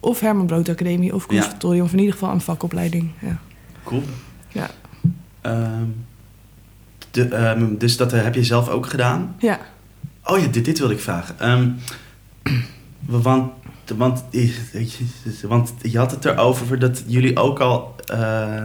of 0.00 0.20
Herman 0.20 0.46
Brood 0.46 0.68
Academie 0.68 1.14
of 1.14 1.22
Ja. 1.22 1.28
conservatorium... 1.28 1.84
of 1.84 1.92
in 1.92 1.98
ieder 1.98 2.12
geval 2.12 2.30
een 2.30 2.40
vakopleiding. 2.40 3.10
Ja. 3.20 3.38
Cool. 3.84 4.02
Ja. 4.48 4.70
Ehm, 5.40 5.84
de, 7.10 7.24
ehm, 7.28 7.76
dus 7.76 7.96
dat 7.96 8.12
eh, 8.12 8.22
heb 8.22 8.34
je 8.34 8.44
zelf 8.44 8.68
ook 8.68 8.86
gedaan? 8.86 9.34
ja. 9.38 9.58
Oh 10.24 10.38
ja, 10.38 10.46
dit, 10.46 10.64
dit 10.64 10.78
wilde 10.78 10.94
ik 10.94 11.00
vragen. 11.00 11.78
Want, 13.06 13.52
want, 13.96 14.24
want 15.42 15.74
je 15.82 15.98
had 15.98 16.10
het 16.10 16.24
erover 16.24 16.78
dat 16.78 17.02
jullie 17.06 17.36
ook 17.36 17.60
al 17.60 17.94
eh, 18.06 18.64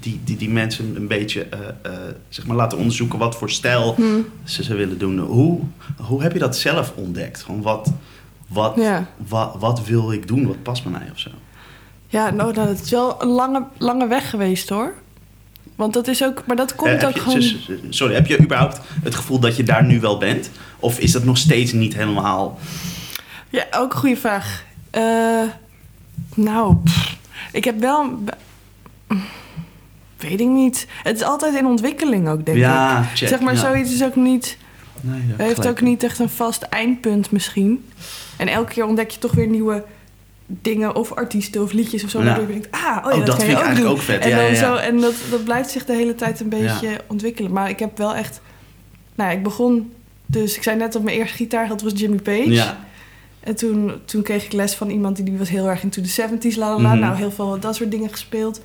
die, 0.00 0.20
die, 0.24 0.36
die 0.36 0.50
mensen 0.50 0.96
een 0.96 1.06
beetje 1.08 1.42
eh, 1.44 1.58
eh, 1.82 1.92
zeg 2.28 2.46
maar 2.46 2.56
laten 2.56 2.78
onderzoeken 2.78 3.18
wat 3.18 3.36
voor 3.36 3.50
stijl 3.50 3.94
Hm. 3.94 4.02
ze, 4.44 4.62
ze 4.62 4.74
willen 4.74 4.98
doen. 4.98 5.18
Hoe, 5.18 5.60
hoe 5.96 6.22
heb 6.22 6.32
je 6.32 6.38
dat 6.38 6.56
zelf 6.56 6.92
ontdekt? 6.96 7.42
Gewoon 7.42 7.62
wat, 7.62 7.92
wat, 8.48 8.72
Ja. 8.76 9.06
wat, 9.28 9.56
wat 9.58 9.86
wil 9.86 10.12
ik 10.12 10.28
doen? 10.28 10.46
Wat 10.46 10.62
past 10.62 10.82
bij 10.82 10.92
mij 10.92 11.08
of 11.12 11.18
zo? 11.18 11.30
Ja, 12.08 12.30
nou, 12.30 12.52
dat 12.52 12.80
is 12.80 12.90
wel 12.90 13.22
een 13.22 13.28
lange, 13.28 13.64
lange 13.78 14.06
weg 14.06 14.30
geweest 14.30 14.68
hoor. 14.68 14.94
Want 15.74 15.92
dat 15.94 16.08
is 16.08 16.24
ook, 16.24 16.42
maar 16.46 16.56
dat 16.56 16.74
komt 16.74 17.04
ook 17.04 17.12
je- 17.14 17.20
gewoon. 17.20 17.42
sorry, 17.90 18.14
heb 18.14 18.26
je 18.26 18.40
überhaupt 18.40 18.80
het 19.02 19.14
gevoel 19.14 19.38
dat 19.38 19.56
je 19.56 19.62
daar 19.62 19.84
nu 19.84 20.00
wel 20.00 20.18
bent? 20.18 20.50
Of 20.80 20.98
is 20.98 21.12
dat 21.12 21.24
nog 21.24 21.38
steeds 21.38 21.72
niet 21.72 21.94
helemaal... 21.94 22.58
Ja, 23.56 23.66
ook 23.70 23.92
een 23.92 23.98
goede 23.98 24.16
vraag. 24.16 24.64
Eh, 24.90 25.42
nou, 26.34 26.76
pff, 26.84 27.16
ik 27.52 27.64
heb 27.64 27.80
wel. 27.80 28.18
Weet 30.16 30.40
ik 30.40 30.48
niet. 30.48 30.86
Het 31.02 31.16
is 31.16 31.22
altijd 31.22 31.54
in 31.54 31.66
ontwikkeling 31.66 32.28
ook, 32.28 32.44
denk 32.44 32.56
ik. 32.56 32.62
ja, 32.62 33.02
check. 33.14 33.28
zeg 33.28 33.40
maar, 33.40 33.54
ja. 33.54 33.60
zoiets 33.60 33.92
is 33.94 34.04
ook 34.04 34.16
niet. 34.16 34.56
Nee, 35.00 35.20
ja, 35.28 35.34
heeft 35.36 35.54
gelijk. 35.54 35.70
ook 35.70 35.80
niet 35.80 36.02
echt 36.02 36.18
een 36.18 36.28
vast 36.28 36.62
eindpunt 36.62 37.30
misschien. 37.30 37.84
En 38.36 38.48
elke 38.48 38.72
keer 38.72 38.84
ontdek 38.86 39.10
je 39.10 39.18
toch 39.18 39.32
weer 39.32 39.46
nieuwe 39.46 39.84
dingen 40.46 40.94
of 40.94 41.12
artiesten 41.12 41.62
of 41.62 41.72
liedjes 41.72 42.04
of 42.04 42.10
zo. 42.10 42.18
Ja. 42.18 42.24
Waardoor 42.24 42.46
je 42.46 42.52
denkt, 42.52 42.68
ah, 42.70 42.80
oh 42.80 42.86
ja, 42.86 42.98
Oh, 42.98 43.16
dat, 43.16 43.26
dat 43.26 43.36
kan 43.36 43.46
vind 43.46 43.50
je 43.50 43.52
ik 43.52 43.58
ook 43.58 43.64
eigenlijk 43.64 43.86
doen. 43.86 43.96
ook 43.96 44.02
vet. 44.02 44.20
En, 44.24 44.36
dan. 44.36 44.56
Zo, 44.56 44.74
en 44.74 45.00
dat, 45.00 45.14
dat 45.30 45.44
blijft 45.44 45.70
zich 45.70 45.84
de 45.84 45.92
hele 45.92 46.14
tijd 46.14 46.40
een 46.40 46.48
beetje 46.48 47.00
ontwikkelen. 47.06 47.52
Maar 47.52 47.68
ik 47.68 47.78
heb 47.78 47.98
wel 47.98 48.14
echt... 48.14 48.40
Nou 49.14 49.30
ja, 49.30 49.36
ik 49.36 49.42
begon... 49.42 49.92
Dus 50.26 50.56
ik 50.56 50.62
zei 50.62 50.76
net 50.76 50.94
op 50.94 51.02
mijn 51.02 51.16
eerste 51.16 51.36
gitaar, 51.36 51.68
dat 51.68 51.82
was 51.82 51.92
Jimmy 51.94 52.16
Page. 52.18 52.50
Ja, 52.50 52.78
En 53.46 53.56
toen, 53.56 53.92
toen 54.04 54.22
kreeg 54.22 54.44
ik 54.44 54.52
les 54.52 54.74
van 54.74 54.90
iemand 54.90 55.16
die, 55.16 55.24
die 55.24 55.38
was 55.38 55.48
heel 55.48 55.68
erg 55.68 55.82
into 55.82 56.02
the 56.02 56.28
70s. 56.28 56.56
La, 56.56 56.68
la, 56.70 56.80
la. 56.80 56.90
Mhm. 56.90 56.98
Nou, 57.00 57.16
heel 57.16 57.30
veel 57.30 57.60
dat 57.60 57.74
soort 57.76 57.90
dingen 57.90 58.10
gespeeld. 58.10 58.60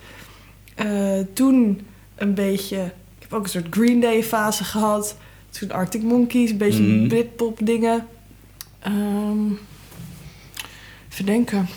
Eh, 0.75 1.19
toen 1.33 1.81
een 2.15 2.33
beetje... 2.33 2.77
Ik 3.17 3.21
heb 3.29 3.33
ook 3.33 3.43
een 3.43 3.49
soort 3.49 3.67
Green 3.69 3.99
Day 3.99 4.23
fase 4.23 4.63
gehad. 4.63 5.17
toen 5.49 5.71
Arctic 5.71 6.01
Monkeys, 6.03 6.49
een 6.51 6.57
beetje 6.57 6.81
Mhm. 6.83 7.07
Britpop 7.07 7.59
dingen. 7.63 8.07
Ehm 8.79 9.47
even 11.11 11.25
denken. 11.25 11.67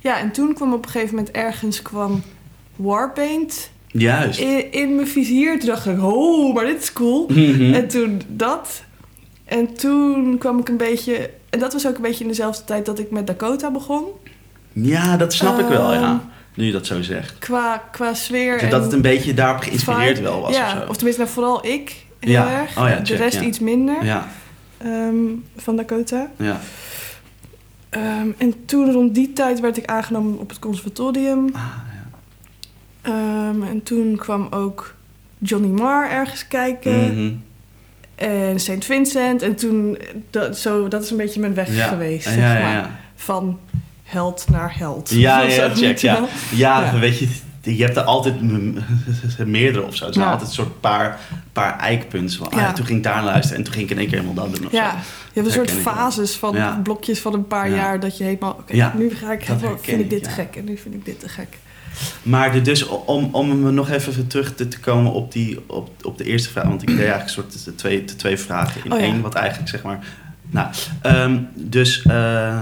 Ja, 0.00 0.18
en 0.18 0.32
toen 0.32 0.54
kwam 0.54 0.72
op 0.72 0.84
een 0.84 0.90
gegeven 0.90 1.14
moment 1.16 1.34
ergens 1.34 1.82
kwam 1.82 2.22
Warpaint 2.76 3.70
Juist. 3.86 4.40
in, 4.40 4.72
in 4.72 4.94
mijn 4.94 5.06
vizier. 5.08 5.58
Toen 5.58 5.68
dacht 5.68 5.86
ik, 5.86 6.02
oh, 6.02 6.54
maar 6.54 6.64
dit 6.66 6.82
is 6.82 6.92
cool. 6.92 7.26
Mhm. 7.28 7.72
En 7.74 7.88
toen 7.88 8.20
dat. 8.28 8.82
En 9.46 9.74
toen 9.74 10.38
kwam 10.38 10.58
ik 10.58 10.68
een 10.68 10.76
beetje... 10.76 11.30
En 11.50 11.58
dat 11.58 11.72
was 11.72 11.86
ook 11.86 11.96
een 11.96 12.02
beetje 12.02 12.22
in 12.24 12.28
dezelfde 12.30 12.64
tijd 12.64 12.86
dat 12.86 12.98
ik 12.98 13.10
met 13.10 13.26
Dakota 13.26 13.70
begon. 13.70 14.04
Ja, 14.72 15.16
dat 15.16 15.32
snap 15.32 15.58
ik 15.58 15.66
wel, 15.66 15.92
ja. 15.92 16.02
Ehm, 16.02 16.16
Nu 16.54 16.64
je 16.64 16.72
dat 16.72 16.86
zo 16.86 17.02
zegt. 17.02 17.38
Qua, 17.38 17.82
qua 17.92 18.14
sfeer 18.14 18.68
Dat 18.70 18.82
het 18.84 18.92
een 18.92 19.02
beetje 19.02 19.34
daarop 19.34 19.60
geïnspireerd 19.62 20.16
vibe. 20.16 20.28
wel 20.28 20.40
was 20.40 20.56
ja, 20.56 20.64
of 20.72 20.82
zo. 20.82 20.88
of 20.88 20.94
tenminste 20.96 21.22
nou, 21.22 21.34
vooral 21.34 21.66
ik 21.66 22.06
heel 22.20 22.32
Ja. 22.32 22.60
erg. 22.60 22.78
Oh 22.78 22.88
ja, 22.88 22.98
de 23.00 23.14
rest 23.16 23.40
iets 23.40 23.58
minder 23.58 24.04
Ja, 24.04 24.28
ehm, 24.78 25.14
van 25.56 25.76
Dakota. 25.76 26.30
ja. 26.36 26.60
Ehm, 27.88 28.28
en 28.38 28.64
toen 28.64 28.92
rond 28.92 29.14
die 29.14 29.32
tijd 29.32 29.60
werd 29.60 29.76
ik 29.76 29.84
aangenomen 29.86 30.38
op 30.38 30.48
het 30.48 30.58
conservatorium. 30.58 31.48
Ah, 31.52 31.62
ja. 33.02 33.52
En 33.68 33.82
toen 33.82 34.16
kwam 34.16 34.46
ook 34.50 34.94
Johnny 35.38 35.68
Marr 35.68 36.10
ergens 36.10 36.48
kijken. 36.48 37.14
Mhm. 37.14 37.32
En 38.16 38.60
St. 38.60 38.84
Vincent. 38.84 39.42
En 39.42 39.54
toen, 39.56 39.98
dat, 40.30 40.58
zo, 40.58 40.88
dat 40.88 41.02
is 41.02 41.10
een 41.10 41.16
beetje 41.16 41.40
mijn 41.40 41.54
weg 41.54 41.74
Ja. 41.76 41.86
geweest. 41.88 42.24
Zeg 42.24 42.36
ja, 42.36 42.52
maar. 42.60 42.90
Van 43.14 43.58
held 44.02 44.46
naar 44.50 44.78
held. 44.78 45.10
Ja, 45.10 45.40
ja, 45.42 45.74
check, 45.74 45.98
ja. 45.98 46.20
Ja, 46.54 46.98
weet 46.98 47.18
je, 47.18 47.28
je 47.62 47.84
hebt 47.84 47.96
er 47.96 48.02
altijd 48.02 48.34
meerdere 49.46 49.84
of 49.86 49.96
zo. 49.96 50.04
Het 50.04 50.14
zijn 50.14 50.26
altijd 50.26 50.48
een 50.48 50.54
soort 50.54 50.80
paar, 50.80 51.18
paar 51.52 51.78
eikpunten. 51.78 52.36
Van, 52.38 52.50
ah, 52.50 52.72
toen 52.72 52.86
ging 52.86 52.98
ik 52.98 53.04
daar 53.04 53.24
luisteren 53.24 53.58
en 53.58 53.64
toen 53.64 53.72
ging 53.72 53.84
ik 53.84 53.90
in 53.90 53.98
één 53.98 54.08
keer 54.08 54.18
helemaal 54.20 54.44
dat 54.48 54.56
doen 54.56 54.68
Ja, 54.70 54.90
zo. 54.90 54.96
je 55.32 55.40
hebt 55.40 55.46
een 55.46 55.52
soort 55.52 55.70
fases 55.70 56.34
van 56.36 56.82
blokjes 56.82 57.20
van 57.20 57.34
een 57.34 57.46
paar 57.46 57.68
Ja. 57.68 57.74
jaar 57.76 58.00
dat 58.00 58.18
je 58.18 58.24
helemaal, 58.24 58.52
oké, 58.60 58.92
nu 58.96 59.10
ga 59.14 59.32
ik, 59.32 59.44
vind 59.80 60.00
ik 60.00 60.10
dit 60.10 60.22
te 60.22 60.30
gek 60.30 60.56
en 60.56 60.64
nu 60.64 60.76
vind 60.76 60.94
ik 60.94 61.04
dit 61.04 61.20
te 61.20 61.28
gek. 61.28 61.58
Maar 62.22 62.52
de, 62.52 62.62
dus 62.62 62.86
om, 62.86 63.28
om 63.32 63.74
nog 63.74 63.90
even 63.90 64.26
terug 64.26 64.54
te, 64.54 64.68
te 64.68 64.78
komen 64.80 65.12
op, 65.12 65.32
die, 65.32 65.58
op, 65.66 65.90
op 66.04 66.18
de 66.18 66.24
eerste 66.24 66.48
vraag. 66.50 66.64
Want 66.66 66.82
ik 66.82 66.88
deed 66.88 66.98
eigenlijk 66.98 67.26
een 67.26 67.34
soort 67.34 67.64
de 67.64 67.74
twee, 67.74 68.04
de 68.04 68.16
twee 68.16 68.36
vragen 68.36 68.80
in 68.84 68.92
Oh 68.92 68.98
ja. 68.98 69.04
één. 69.04 69.20
Wat 69.20 69.34
eigenlijk 69.34 69.68
zeg 69.70 69.82
maar... 69.82 70.06
Nou, 70.50 70.68
ehm, 71.02 71.38
dus... 71.54 72.02
eh, 72.02 72.60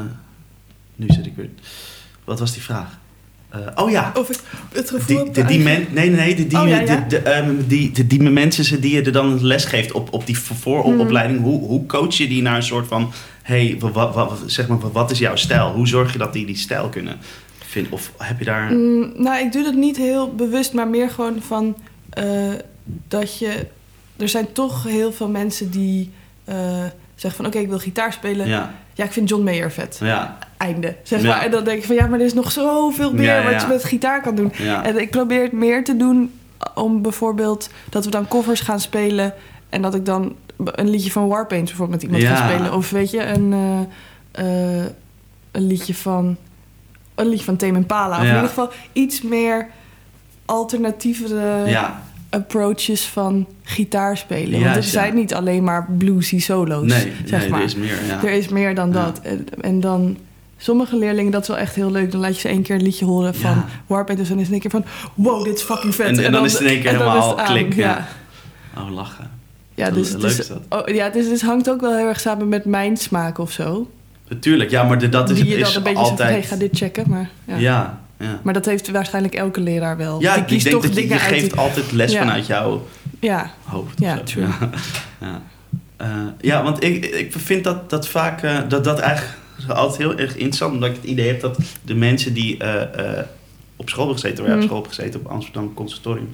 nu 0.96 1.06
zit 1.08 1.26
ik 1.26 1.32
weer... 1.36 1.48
Wat 2.24 2.38
was 2.38 2.52
die 2.52 2.62
vraag? 2.62 2.98
Eh, 3.48 3.60
oh 3.74 3.90
ja, 3.90 4.12
Of 4.14 4.30
ik 4.30 4.38
het 4.72 4.90
gevoel 4.90 5.24
Die, 5.24 5.32
de, 5.32 5.44
die 5.44 5.58
men, 5.60 5.86
nee, 5.90 6.10
nee, 6.10 6.10
nee, 6.10 6.34
de, 6.34 6.46
die, 6.46 6.60
Oh, 6.60 6.68
ja, 6.68 6.78
de, 6.78 6.84
ja. 6.84 7.04
de, 7.08 7.18
ehm, 7.18 7.50
die, 7.66 7.90
de, 7.92 8.06
die 8.06 8.22
mensen 8.22 8.80
die 8.80 8.94
je 8.94 9.02
er 9.02 9.12
dan 9.12 9.44
les 9.44 9.64
geeft 9.64 9.92
op, 9.92 10.12
op 10.12 10.26
die 10.26 10.38
voor- 10.38 10.56
vooropleiding, 10.56 11.38
Mhm. 11.40 11.48
hoe, 11.48 11.60
hoe 11.68 11.86
coach 11.86 12.14
je 12.14 12.28
die 12.28 12.42
naar 12.42 12.56
een 12.56 12.62
soort 12.62 12.86
van, 12.86 13.12
hey, 13.42 13.76
wat, 13.78 14.14
wat, 14.14 14.42
zeg 14.46 14.66
maar, 14.68 14.92
wat 14.92 15.10
is 15.10 15.18
jouw 15.18 15.36
stijl? 15.36 15.72
Hoe 15.72 15.88
zorg 15.88 16.12
je 16.12 16.18
dat 16.18 16.32
die 16.32 16.46
die 16.46 16.56
stijl 16.56 16.88
kunnen 16.88 17.16
vinden? 17.74 17.92
Of 17.92 18.12
heb 18.18 18.38
je 18.38 18.44
daar... 18.44 18.72
Mm, 18.72 19.12
nou, 19.16 19.38
ik 19.44 19.52
doe 19.52 19.62
dat 19.62 19.74
niet 19.74 19.96
heel 19.96 20.34
bewust, 20.34 20.72
maar 20.72 20.88
meer 20.88 21.10
gewoon 21.10 21.42
van 21.42 21.76
eh, 22.10 22.24
dat 23.08 23.38
je. 23.38 23.66
Er 24.16 24.28
zijn 24.28 24.52
toch 24.52 24.84
heel 24.84 25.12
veel 25.12 25.28
mensen 25.28 25.70
die 25.70 26.12
eh, 26.44 26.56
zeggen 27.14 27.36
van 27.44 27.46
oké, 27.46 27.58
ik 27.58 27.68
wil 27.68 27.78
gitaar 27.78 28.12
spelen. 28.12 28.46
Ja. 28.48 28.74
Ja, 28.92 29.04
ik 29.04 29.12
vind 29.12 29.28
John 29.28 29.42
Mayer 29.44 29.70
vet. 29.72 29.98
ja, 30.00 30.38
Einde. 30.56 30.94
Zeg 31.02 31.22
Ja. 31.22 31.28
maar. 31.28 31.44
En 31.44 31.50
dan 31.50 31.64
denk 31.64 31.78
ik 31.78 31.84
van 31.84 31.94
ja, 31.94 32.06
maar 32.06 32.18
er 32.18 32.24
is 32.26 32.34
nog 32.34 32.52
zoveel 32.52 33.12
meer 33.14 33.42
wat 33.52 33.60
je 33.60 33.66
met 33.66 33.84
gitaar 33.84 34.22
kan 34.22 34.34
doen. 34.34 34.52
ja. 34.56 34.84
En 34.84 35.00
ik 35.00 35.10
probeer 35.10 35.42
het 35.42 35.52
meer 35.52 35.84
te 35.84 35.96
doen 35.96 36.32
om 36.74 37.02
bijvoorbeeld 37.02 37.68
dat 37.90 38.04
we 38.04 38.10
dan 38.10 38.28
covers 38.28 38.60
gaan 38.60 38.80
spelen 38.80 39.34
en 39.68 39.82
dat 39.82 39.94
ik 39.94 40.06
dan 40.06 40.34
een 40.56 40.90
liedje 40.90 41.10
van 41.10 41.28
Warpaint 41.28 41.64
bijvoorbeeld 41.64 42.02
met 42.02 42.12
iemand 42.12 42.38
ga 42.38 42.48
spelen. 42.48 42.72
Of 42.74 42.90
weet 42.90 43.10
je, 43.10 43.24
een, 43.24 43.52
eh, 44.32 44.84
een 45.50 45.66
liedje 45.66 45.94
van 45.94 46.36
een 47.14 47.28
liedje 47.28 47.44
van 47.44 47.56
Tame 47.56 47.76
Impala. 47.76 48.16
Of 48.16 48.22
in 48.22 48.28
ieder 48.34 48.48
geval 48.48 48.70
iets 48.92 49.22
meer 49.22 49.66
alternatievere 50.44 51.62
ja. 51.66 52.02
approaches 52.30 53.04
van 53.06 53.46
gitaar 53.62 54.16
spelen. 54.16 54.60
Want 54.64 54.76
er 54.76 54.82
zijn 54.82 55.14
niet 55.14 55.34
alleen 55.34 55.64
maar 55.64 55.86
bluesy 55.98 56.40
solo's, 56.40 56.86
Nee, 56.86 57.12
zeg 57.24 57.40
nee 57.40 57.50
maar. 57.50 57.58
er 57.58 57.64
is 57.64 57.74
meer, 57.74 57.98
ja. 58.06 58.22
Er 58.24 58.30
is 58.32 58.48
meer 58.48 58.74
dan 58.74 58.92
dat. 58.92 59.20
En, 59.22 59.46
en 59.60 59.80
dan... 59.80 60.16
Sommige 60.56 60.96
leerlingen, 60.96 61.32
dat 61.32 61.42
is 61.42 61.48
wel 61.48 61.58
echt 61.58 61.74
heel 61.74 61.90
leuk. 61.90 62.10
Dan 62.12 62.20
laat 62.20 62.34
je 62.34 62.40
ze 62.40 62.48
één 62.48 62.62
keer 62.62 62.74
een 62.74 62.82
liedje 62.82 63.04
horen 63.04 63.34
van 63.34 63.50
Ja. 63.50 63.64
Warpaint. 63.86 64.20
Dus 64.20 64.28
dan 64.28 64.38
is 64.38 64.46
het 64.48 64.54
in 64.54 64.60
één 64.62 64.70
keer 64.70 64.80
van... 64.80 64.84
Wow, 65.14 65.44
dit 65.44 65.54
is 65.54 65.62
fucking 65.62 65.94
vet. 65.94 66.06
En- 66.06 66.24
en 66.24 66.32
dan 66.32 66.44
is 66.44 66.52
het 66.52 66.60
in 66.60 66.66
één 66.66 66.80
keer 66.80 66.90
en 66.90 66.96
helemaal 66.96 67.34
klik, 67.34 67.74
ja. 67.74 68.06
Ja, 68.74 68.82
Oh, 68.82 68.90
lachen. 68.90 69.30
ja 69.74 69.90
dus, 69.90 70.10
Leuk 70.12 70.20
dus, 70.20 70.38
is 70.38 70.46
dat. 70.48 70.60
oh, 70.68 70.94
ja, 70.94 71.08
dus 71.08 71.26
het 71.26 71.42
hangt 71.42 71.70
ook 71.70 71.80
wel 71.80 71.96
heel 71.96 72.06
erg 72.08 72.20
samen 72.20 72.48
met 72.48 72.64
mijn 72.64 72.96
smaak 72.96 73.38
of 73.38 73.50
zo. 73.50 73.90
Natuurlijk, 74.28 74.70
ja, 74.70 74.82
maar 74.82 74.98
de, 74.98 75.08
dat 75.08 75.30
is, 75.30 75.36
Die 75.36 75.48
je 75.48 75.58
dan 75.58 75.68
is 75.68 75.74
een 75.74 75.82
beetje 75.82 75.98
zegt 75.98 76.08
van, 76.10 76.18
altijd... 76.18 76.30
hey, 76.30 76.42
ga 76.42 76.56
dit 76.56 76.76
checken. 76.76 77.04
Maar, 77.08 77.30
ja. 77.44 77.56
ja, 77.56 78.00
ja. 78.18 78.40
maar 78.42 78.54
dat 78.54 78.64
heeft 78.64 78.90
waarschijnlijk 78.90 79.34
elke 79.34 79.60
leraar 79.60 79.96
wel. 79.96 80.20
Ja, 80.20 80.34
ik 80.36 80.48
denk 80.48 80.60
toch 80.62 80.82
dat 80.90 80.94
je, 81.08 81.18
geeft 81.18 81.50
die- 81.50 81.58
altijd 81.58 81.92
les 81.92 82.12
Ja. 82.12 82.18
vanuit 82.18 82.46
jouw 82.46 82.86
Ja, 83.20 83.50
hoofd. 83.64 84.00
Ja, 84.00 84.18
true. 84.24 84.46
Ja. 85.20 85.42
Eh, 85.96 86.08
ja 86.40 86.62
want 86.62 86.82
ik, 86.84 87.04
ik 87.06 87.32
vind 87.36 87.64
dat, 87.64 87.90
dat 87.90 88.08
vaak 88.08 88.42
eh, 88.42 88.58
dat, 88.68 88.84
dat 88.84 88.98
eigenlijk 88.98 89.36
altijd 89.68 89.98
heel 89.98 90.18
erg 90.18 90.34
interessant. 90.34 90.72
Omdat 90.74 90.88
ik 90.90 90.96
het 90.96 91.04
idee 91.04 91.26
heb 91.26 91.40
dat 91.40 91.58
de 91.84 91.94
mensen 91.94 92.34
die 92.34 92.58
eh, 92.58 93.22
op 93.76 93.88
school 93.88 94.04
hebben 94.04 94.22
gezeten, 94.22 94.44
waar 94.44 94.52
jij 94.52 94.54
op 94.54 94.60
Mm. 94.62 94.68
school 94.68 94.82
hebt 94.82 94.94
gezeten, 94.94 95.20
op 95.20 95.26
Amsterdam 95.26 95.74
Conservatorium, 95.74 96.28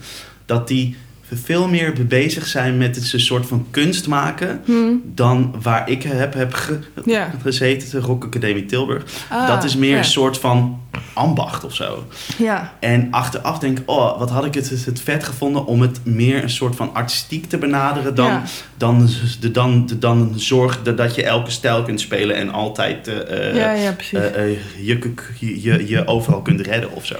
dat 0.46 0.68
die 0.68 0.96
veel 1.36 1.68
meer 1.68 2.06
bezig 2.06 2.46
zijn 2.46 2.78
met 2.78 2.96
het 2.96 3.04
soort 3.20 3.46
van 3.46 3.66
kunst 3.70 4.06
maken. 4.06 4.60
Hm. 4.64 4.72
Dan 5.04 5.54
waar 5.62 5.90
ik 5.90 6.02
heb, 6.02 6.34
heb 6.34 6.52
ge- 6.54 6.78
Ja. 7.04 7.30
gezeten, 7.42 7.90
de 7.90 8.00
Rock 8.06 8.24
Academie 8.24 8.66
Tilburg. 8.66 9.02
Ah, 9.28 9.46
dat 9.48 9.64
is 9.64 9.76
meer 9.76 9.96
een 9.98 10.04
soort 10.04 10.38
van 10.38 10.80
ambacht 11.12 11.64
of 11.64 11.74
zo. 11.74 12.06
Ja, 12.38 12.72
En 12.80 13.08
achteraf 13.10 13.58
denk 13.58 13.78
ik, 13.78 13.90
oh, 13.90 14.18
wat 14.18 14.30
had 14.30 14.44
ik 14.44 14.54
het, 14.54 14.70
het 14.84 15.00
vet 15.00 15.24
gevonden 15.24 15.66
om 15.66 15.80
het 15.80 16.00
meer 16.04 16.42
een 16.42 16.50
soort 16.50 16.76
van 16.76 16.94
artistiek 16.94 17.46
te 17.48 17.58
benaderen 17.58 18.14
dan, 18.14 18.26
Ja. 18.26 18.42
dan, 18.76 19.08
de, 19.40 19.50
dan, 19.50 19.86
de, 19.86 19.98
dan 19.98 20.32
zorg 20.36 20.82
dat- 20.82 20.96
dat 20.96 21.14
je 21.14 21.22
elke 21.24 21.50
stijl 21.50 21.82
kunt 21.82 22.00
spelen 22.00 22.36
en 22.36 22.50
altijd 22.52 23.08
eh, 23.08 23.48
eh, 23.48 23.56
ja, 23.56 23.72
ja, 23.72 23.92
precies. 23.92 24.18
eh, 24.18 24.48
je, 24.86 24.98
je, 25.38 25.62
je, 25.62 25.88
je 25.88 26.06
overal 26.06 26.42
kunt 26.42 26.60
redden 26.60 26.92
of 26.92 27.06
zo. 27.06 27.14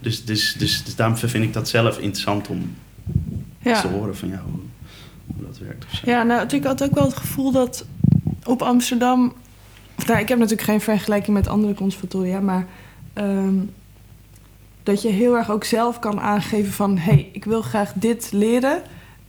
Dus, 0.00 0.24
dus, 0.24 0.52
dus, 0.58 0.82
dus 0.84 0.96
daarom 0.96 1.16
vind 1.16 1.44
ik 1.44 1.52
dat 1.52 1.68
zelf 1.68 1.98
interessant 1.98 2.48
om 2.48 2.74
ja. 3.58 3.80
te 3.80 3.88
horen 3.88 4.16
van 4.16 4.28
jou 4.28 4.40
hoe, 4.42 4.60
hoe 5.36 5.46
dat 5.46 5.58
werkt. 5.58 5.84
Of 5.84 5.90
zo. 5.90 6.10
Ja, 6.10 6.22
nou, 6.22 6.46
ik 6.48 6.64
had 6.64 6.82
ook 6.82 6.94
wel 6.94 7.04
het 7.04 7.16
gevoel 7.16 7.52
dat 7.52 7.84
op 8.44 8.62
Amsterdam... 8.62 9.32
of, 9.98 10.06
Nou, 10.06 10.20
ik 10.20 10.28
heb 10.28 10.38
natuurlijk 10.38 10.68
geen 10.68 10.80
vergelijking 10.80 11.36
met 11.36 11.48
andere 11.48 11.74
conservatoria, 11.74 12.40
maar... 12.40 12.66
ehm, 13.12 13.54
dat 14.82 15.02
je 15.02 15.08
heel 15.08 15.36
erg 15.36 15.50
ook 15.50 15.64
zelf 15.64 15.98
kan 15.98 16.20
aangeven 16.20 16.72
van... 16.72 16.98
hé, 16.98 17.12
hey, 17.12 17.28
ik 17.32 17.44
wil 17.44 17.62
graag 17.62 17.92
dit 17.94 18.28
leren. 18.32 18.82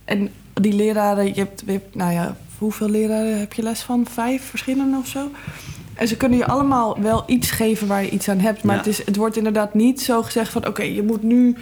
En 0.04 0.28
die 0.54 0.72
leraren, 0.72 1.26
je 1.26 1.32
hebt, 1.34 1.62
je 1.66 1.72
hebt... 1.72 1.94
Nou 1.94 2.12
ja, 2.12 2.36
hoeveel 2.58 2.88
leraren 2.88 3.38
heb 3.38 3.52
je 3.52 3.62
les 3.62 3.80
van? 3.82 4.06
Vijf 4.10 4.44
verschillende 4.44 4.96
of 4.98 5.06
zo? 5.06 5.30
En 5.94 6.08
ze 6.08 6.16
kunnen 6.16 6.38
je 6.38 6.46
allemaal 6.46 7.00
wel 7.00 7.22
iets 7.26 7.50
geven 7.50 7.86
waar 7.86 8.02
je 8.02 8.10
iets 8.10 8.28
aan 8.28 8.38
hebt. 8.38 8.62
Maar 8.62 8.74
Ja. 8.74 8.80
het, 8.80 8.90
is, 8.90 9.04
het 9.06 9.16
wordt 9.16 9.36
inderdaad 9.36 9.74
niet 9.74 10.00
zo 10.00 10.22
gezegd 10.22 10.52
van... 10.52 10.66
oké, 10.66 10.82
je 10.82 11.02
moet 11.02 11.22
nu 11.22 11.56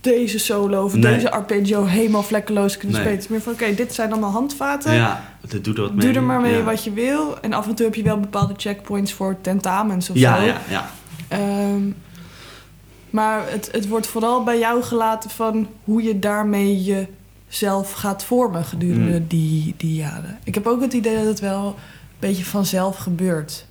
deze 0.00 0.38
solo 0.38 0.84
of 0.84 0.94
Nee. 0.94 1.14
deze 1.14 1.30
arpeggio 1.30 1.84
helemaal 1.84 2.22
vlekkeloos 2.22 2.76
kunnen 2.76 2.96
Nee. 2.96 3.00
spelen. 3.00 3.14
Het 3.20 3.24
is 3.24 3.28
meer 3.30 3.40
van, 3.40 3.52
oké, 3.52 3.74
dit 3.74 3.94
zijn 3.94 4.10
allemaal 4.12 4.30
handvaten. 4.30 4.94
Ja, 4.94 5.24
dat 5.48 5.64
doet 5.64 5.76
er 5.76 5.82
wat 5.82 5.94
mee. 5.94 6.06
Doe 6.06 6.14
er 6.14 6.22
maar 6.22 6.40
mee 6.40 6.56
ja. 6.56 6.62
wat 6.62 6.84
je 6.84 6.92
wil. 6.92 7.40
En 7.40 7.52
af 7.52 7.66
en 7.68 7.74
toe 7.74 7.86
heb 7.86 7.94
je 7.94 8.02
wel 8.02 8.20
bepaalde 8.20 8.54
checkpoints 8.56 9.12
voor 9.12 9.36
tentamens 9.40 10.10
of 10.10 10.16
Ja, 10.16 10.36
zo. 10.36 10.42
ja, 10.46 10.56
ja. 10.68 10.90
Ehm, 11.28 11.82
maar 13.10 13.50
het, 13.50 13.68
het 13.72 13.88
wordt 13.88 14.06
vooral 14.06 14.44
bij 14.44 14.58
jou 14.58 14.82
gelaten 14.82 15.30
van 15.30 15.68
hoe 15.84 16.02
je 16.02 16.18
daarmee 16.18 17.06
jezelf 17.48 17.92
gaat 17.92 18.24
vormen 18.24 18.64
gedurende 18.64 19.18
Mm. 19.20 19.24
die, 19.28 19.74
die 19.76 19.94
jaren. 19.94 20.38
Ik 20.44 20.54
heb 20.54 20.66
ook 20.66 20.80
het 20.80 20.92
idee 20.92 21.16
dat 21.16 21.24
het 21.24 21.40
wel 21.40 21.66
een 21.66 21.74
beetje 22.18 22.44
vanzelf 22.44 22.96
gebeurt. 22.96 23.66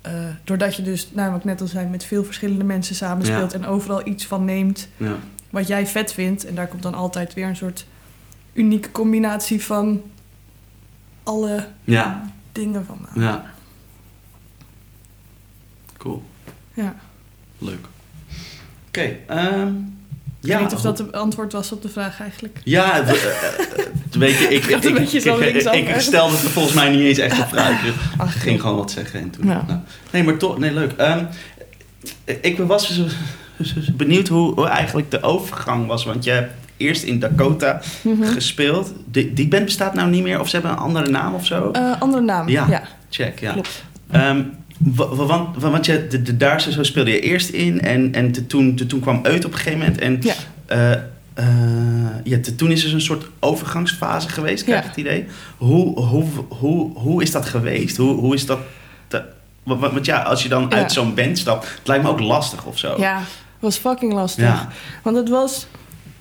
Eh, 0.00 0.12
doordat 0.44 0.74
je 0.76 0.82
dus, 0.82 1.08
nou, 1.12 1.30
wat 1.30 1.38
ik 1.38 1.44
net 1.44 1.60
al 1.60 1.66
zei, 1.66 1.86
met 1.86 2.04
veel 2.04 2.24
verschillende 2.24 2.64
mensen 2.64 2.94
samenspeelt 2.94 3.52
Ja. 3.52 3.58
en 3.58 3.66
overal 3.66 4.06
iets 4.06 4.26
van 4.26 4.44
neemt 4.44 4.88
ja. 4.96 5.14
Wat 5.52 5.66
jij 5.68 5.86
vet 5.86 6.12
vindt. 6.12 6.44
En 6.44 6.54
daar 6.54 6.66
komt 6.68 6.82
dan 6.82 6.94
altijd 6.94 7.34
weer 7.34 7.46
een 7.46 7.56
soort 7.56 7.86
unieke 8.52 8.92
combinatie 8.92 9.62
van 9.64 10.02
alle 11.22 11.66
Ja. 11.84 12.30
dingen 12.52 12.84
vandaan. 12.86 13.22
Ja. 13.32 13.44
Cool. 15.98 16.22
Ja. 16.74 16.94
Leuk. 17.58 17.86
Oké. 18.88 19.16
ehm, 19.26 19.74
Ik 20.40 20.48
ja. 20.48 20.54
weet 20.58 20.66
niet 20.66 20.74
of 20.74 20.80
dat 20.82 20.98
het 20.98 21.12
antwoord 21.12 21.52
was 21.52 21.72
op 21.72 21.82
de 21.82 21.88
vraag 21.88 22.20
eigenlijk. 22.20 22.60
Ja, 22.64 23.02
het, 23.04 23.16
eh, 23.16 23.26
eh, 23.26 23.86
weet 24.10 24.38
je, 24.38 24.44
ik, 24.48 24.64
ik, 24.74 24.82
ik, 24.84 24.96
ik, 25.64 25.88
ik 25.88 26.00
stelde 26.00 26.36
het 26.36 26.48
volgens 26.48 26.74
mij 26.74 26.90
niet 26.90 27.00
eens 27.00 27.18
echt 27.18 27.40
op 27.40 27.48
vraag. 27.48 27.82
Dus 27.82 27.94
ik 28.34 28.40
ging 28.40 28.60
gewoon 28.60 28.76
wat 28.76 28.90
zeggen 28.90 29.20
en 29.20 29.30
toen. 29.30 29.46
Nou. 29.46 29.64
Nee, 30.10 30.22
maar 30.24 30.36
toch, 30.36 30.58
nee, 30.58 30.72
leuk. 30.72 30.92
Ehm, 30.92 31.24
ik 32.24 32.58
was 32.58 32.88
dus 32.96 33.14
benieuwd 33.96 34.28
hoe, 34.28 34.54
hoe 34.54 34.66
eigenlijk 34.66 35.10
de 35.10 35.22
overgang 35.22 35.86
was. 35.86 36.04
Want 36.04 36.24
je 36.24 36.30
hebt 36.30 36.52
eerst 36.76 37.02
in 37.02 37.18
Dakota 37.18 37.80
Mhm. 38.02 38.24
gespeeld. 38.24 38.92
Die, 39.06 39.32
die 39.32 39.48
band 39.48 39.64
bestaat 39.64 39.94
nou 39.94 40.10
niet 40.10 40.22
meer 40.22 40.40
of 40.40 40.48
ze 40.48 40.56
hebben 40.56 40.72
een 40.74 40.78
andere 40.84 41.10
naam 41.10 41.34
of 41.34 41.46
zo? 41.46 41.70
Eh, 41.70 42.00
andere 42.00 42.22
naam. 42.22 42.48
Ja. 42.48 42.66
ja. 42.68 42.82
Check, 43.10 43.40
ja. 43.40 43.52
Klopt. 43.52 43.84
Ehm, 44.10 44.42
wa- 44.78 45.08
wa- 45.14 45.24
want, 45.26 45.56
wa- 45.62 45.70
want 45.70 45.86
je, 45.86 46.06
de, 46.06 46.22
de, 46.22 46.36
daar 46.36 46.60
zo 46.60 46.82
speelde 46.82 47.10
je 47.10 47.20
eerst 47.20 47.48
in 47.48 47.80
en, 47.80 48.14
en 48.14 48.32
te- 48.32 48.46
toen, 48.46 48.74
te- 48.74 48.86
toen 48.86 49.00
kwam 49.00 49.20
Uit 49.22 49.44
op 49.44 49.50
een 49.52 49.56
gegeven 49.58 49.78
moment. 49.78 49.98
En 49.98 50.18
Ja. 50.20 50.34
eh, 50.66 50.92
eh, 51.34 51.46
ja, 52.24 52.38
te- 52.40 52.54
toen 52.54 52.70
is 52.70 52.84
er 52.84 52.94
een 52.94 53.00
soort 53.00 53.24
overgangsfase 53.40 54.28
geweest, 54.28 54.64
krijg 54.64 54.78
ik 54.78 54.84
Ja. 54.84 54.90
het 54.90 54.98
idee. 55.00 55.24
Hoe, 55.56 56.00
hoe, 56.00 56.24
hoe, 56.48 56.98
hoe 56.98 57.22
is 57.22 57.30
dat 57.30 57.46
geweest? 57.46 57.96
Hoe, 57.96 58.14
hoe 58.14 58.34
is 58.34 58.46
dat... 58.46 58.58
te- 59.08 59.22
want 59.64 60.06
ja, 60.06 60.20
als 60.22 60.42
je 60.42 60.48
dan 60.48 60.66
Ja. 60.70 60.76
uit 60.76 60.92
zo'n 60.92 61.14
band 61.14 61.38
stapt, 61.38 61.64
het 61.78 61.86
lijkt 61.88 62.04
me 62.04 62.10
ook 62.10 62.20
lastig 62.20 62.64
of 62.64 62.78
zo. 62.78 62.94
Ja, 62.98 63.22
was 63.62 63.76
fucking 63.76 64.12
lastig. 64.12 64.44
Ja. 64.44 64.68
Want 65.02 65.16
het 65.16 65.28
was... 65.28 65.66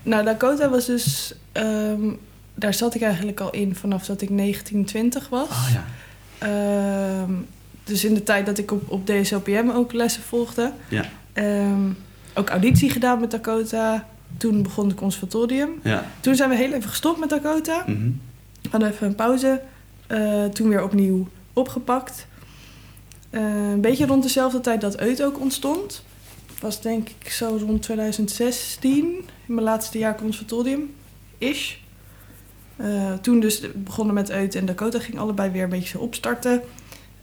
Nou, 0.04 0.24
Dakota 0.24 0.70
was 0.70 0.86
dus... 0.86 1.34
ehm, 1.52 2.10
daar 2.56 2.74
zat 2.74 2.96
ik 2.96 3.02
eigenlijk 3.02 3.40
al 3.40 3.52
in 3.52 3.76
vanaf 3.76 4.06
dat 4.06 4.22
ik 4.22 4.30
19, 4.30 4.86
20 4.86 5.30
was. 5.30 5.48
Oh 5.48 5.70
ja. 5.74 5.86
Ehm, 6.38 7.32
dus 7.84 8.06
in 8.06 8.14
de 8.14 8.24
tijd 8.24 8.46
dat 8.46 8.58
ik 8.58 8.72
op, 8.72 8.90
op 8.90 9.06
DSLPM 9.06 9.70
ook 9.74 9.94
lessen 9.94 10.24
volgde. 10.24 10.72
Ja. 10.88 11.06
Ehm, 11.34 11.90
ook 12.34 12.50
auditie 12.50 12.90
gedaan 12.90 13.20
met 13.20 13.32
Dakota. 13.32 14.08
Toen 14.38 14.64
begon 14.64 14.88
het 14.88 14.98
conservatorium. 14.98 15.70
Ja. 15.84 16.06
Toen 16.20 16.36
zijn 16.36 16.50
we 16.50 16.56
heel 16.56 16.74
even 16.74 16.90
gestopt 16.90 17.20
met 17.20 17.30
Dakota. 17.30 17.84
We 18.62 18.70
hadden 18.70 18.92
even 18.92 19.08
een 19.08 19.16
pauze. 19.16 19.62
Eh, 20.08 20.46
toen 20.46 20.70
weer 20.70 20.84
opnieuw 20.84 21.28
opgepakt. 21.54 22.28
Eh, 23.30 23.42
een 23.72 23.82
beetje 23.82 24.06
rond 24.06 24.24
dezelfde 24.24 24.60
tijd 24.60 24.82
dat 24.82 25.00
Eut 25.00 25.24
ook 25.24 25.40
ontstond. 25.40 26.04
Was 26.62 26.82
denk 26.82 27.10
ik 27.20 27.32
zo 27.32 27.58
rond 27.62 27.82
2016. 27.82 29.06
In 29.48 29.54
mijn 29.54 29.66
laatste 29.66 29.98
jaar 29.98 30.16
conservatorium. 30.16 30.94
Ish. 31.38 31.76
Eh, 32.76 33.14
toen 33.14 33.40
dus 33.40 33.62
begonnen 33.76 34.14
met 34.14 34.30
Eut 34.30 34.56
en 34.56 34.66
Dakota. 34.66 35.00
Ging 35.00 35.20
allebei 35.20 35.52
weer 35.52 35.64
een 35.64 35.70
beetje 35.70 36.00
opstarten. 36.00 36.62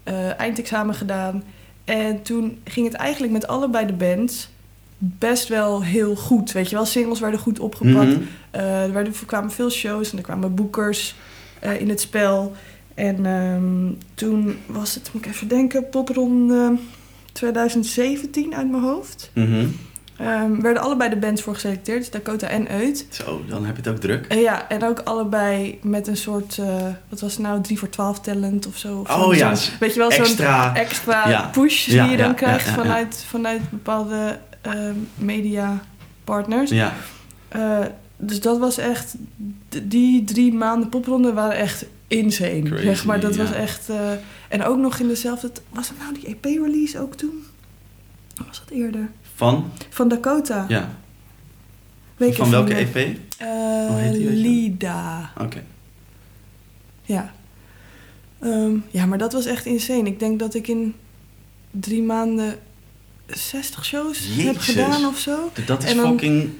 Eh, 0.03 0.41
eindexamen 0.41 0.95
gedaan. 0.95 1.43
En 1.85 2.23
toen 2.23 2.59
ging 2.65 2.87
het 2.87 2.95
eigenlijk 2.95 3.33
met 3.33 3.47
allebei 3.47 3.87
de 3.87 3.93
bands 3.93 4.49
best 4.99 5.49
wel 5.49 5.85
heel 5.85 6.17
goed. 6.17 6.53
Weet 6.53 6.71
je 6.71 6.77
wel, 6.77 6.87
singles 6.87 7.21
werden 7.21 7.41
goed 7.41 7.59
opgepakt. 7.59 8.17
Mhm. 8.17 8.23
Eh, 8.51 8.83
er, 8.83 8.93
werden, 8.93 9.13
er 9.13 9.27
kwamen 9.27 9.51
veel 9.51 9.71
shows 9.71 10.11
en 10.11 10.17
er 10.17 10.25
kwamen 10.25 10.55
boekers 10.55 11.15
in 11.79 11.89
het 11.89 12.01
spel. 12.01 12.53
En 12.95 13.27
ehm, 13.27 13.93
toen 14.15 14.59
was 14.67 14.95
het, 14.95 15.11
moet 15.13 15.25
ik 15.25 15.31
even 15.31 15.49
denken, 15.49 15.89
popronde 15.89 16.79
2017 17.39 18.55
uit 18.55 18.71
mijn 18.71 18.83
hoofd. 18.83 19.31
Mhm. 19.35 19.67
Ehm, 20.17 20.61
werden 20.61 20.83
allebei 20.83 21.11
de 21.11 21.17
bands 21.17 21.43
voor 21.43 21.55
geselecteerd, 21.55 21.99
dus 21.99 22.11
Dakota 22.11 22.47
en 22.47 22.69
Uit. 22.69 23.07
Zo, 23.11 23.43
dan 23.49 23.65
heb 23.65 23.77
je 23.77 23.83
het 23.83 23.91
ook 23.91 24.01
druk. 24.01 24.27
En 24.27 24.39
ja, 24.39 24.69
en 24.69 24.85
ook 24.85 25.01
allebei 25.01 25.79
met 25.83 26.07
een 26.07 26.17
soort, 26.17 26.59
eh, 26.59 26.87
wat 27.09 27.21
was 27.21 27.33
het 27.33 27.43
nou, 27.43 27.61
3 27.61 27.79
voor 27.79 27.89
12 27.89 28.21
talent 28.21 28.67
of 28.67 28.77
zo. 28.77 28.99
Of 28.99 29.17
Oh 29.17 29.35
ja, 29.35 29.55
weet 29.81 29.93
je 29.93 29.99
wel, 29.99 30.11
zo'n 30.11 30.25
Extra. 30.25 30.75
extra 30.75 31.29
Ja. 31.29 31.51
push 31.53 31.87
Ja, 31.87 32.03
die 32.03 32.11
je 32.11 32.17
dan 32.17 32.35
krijgt. 32.35 32.69
Vanuit, 32.69 33.25
vanuit 33.29 33.71
bepaalde 33.71 34.39
ehm 34.61 34.95
media 35.15 35.81
partners. 36.25 36.71
Ja. 36.71 36.93
Eh, 37.49 37.79
dus 38.17 38.41
dat 38.41 38.59
was 38.59 38.79
echt... 38.79 39.15
Die 39.83 40.25
drie 40.25 40.53
maanden 40.55 40.89
popronde 40.89 41.33
waren 41.33 41.57
echt 41.57 41.85
insane. 42.09 42.63
Crazy, 42.63 42.85
zeg 42.85 43.05
maar, 43.05 43.21
dat 43.21 43.35
ja. 43.35 43.43
was 43.43 43.53
echt... 43.53 43.89
eh, 43.89 44.13
en 44.49 44.65
ook 44.65 44.79
nog 44.79 44.99
in 44.99 45.09
dezelfde... 45.09 45.51
Was 45.69 45.89
het 45.89 45.99
nou 45.99 46.15
die 46.15 46.27
EP-release 46.27 47.01
ook 47.01 47.15
toen? 47.15 47.45
Of 48.41 48.47
was 48.47 48.59
dat 48.59 48.71
eerder? 48.71 49.11
Van? 49.35 49.71
Van 49.89 50.09
Dakota. 50.09 50.65
Ja. 50.69 50.97
Weet 52.17 52.37
Van 52.37 52.51
welke. 52.51 52.75
EP? 52.75 52.97
Eh? 53.39 54.11
Lida. 54.13 55.33
Oké. 55.41 55.63
Ja. 57.03 57.33
Ehm, 58.39 58.77
ja, 58.91 59.07
maar 59.07 59.19
dat 59.19 59.33
was 59.33 59.47
echt 59.47 59.67
insane. 59.67 60.03
Ik 60.09 60.19
denk 60.19 60.39
dat 60.39 60.55
ik 60.55 60.69
in 60.69 60.95
drie 61.71 62.03
maanden 62.03 62.59
60 63.27 63.85
shows 63.85 64.29
heb 64.37 64.59
gedaan 64.59 65.05
of 65.05 65.19
zo. 65.19 65.51
Dat 65.67 65.83
is 65.83 65.91
En 65.91 65.97
dan- 65.97 66.09
fucking 66.11 66.51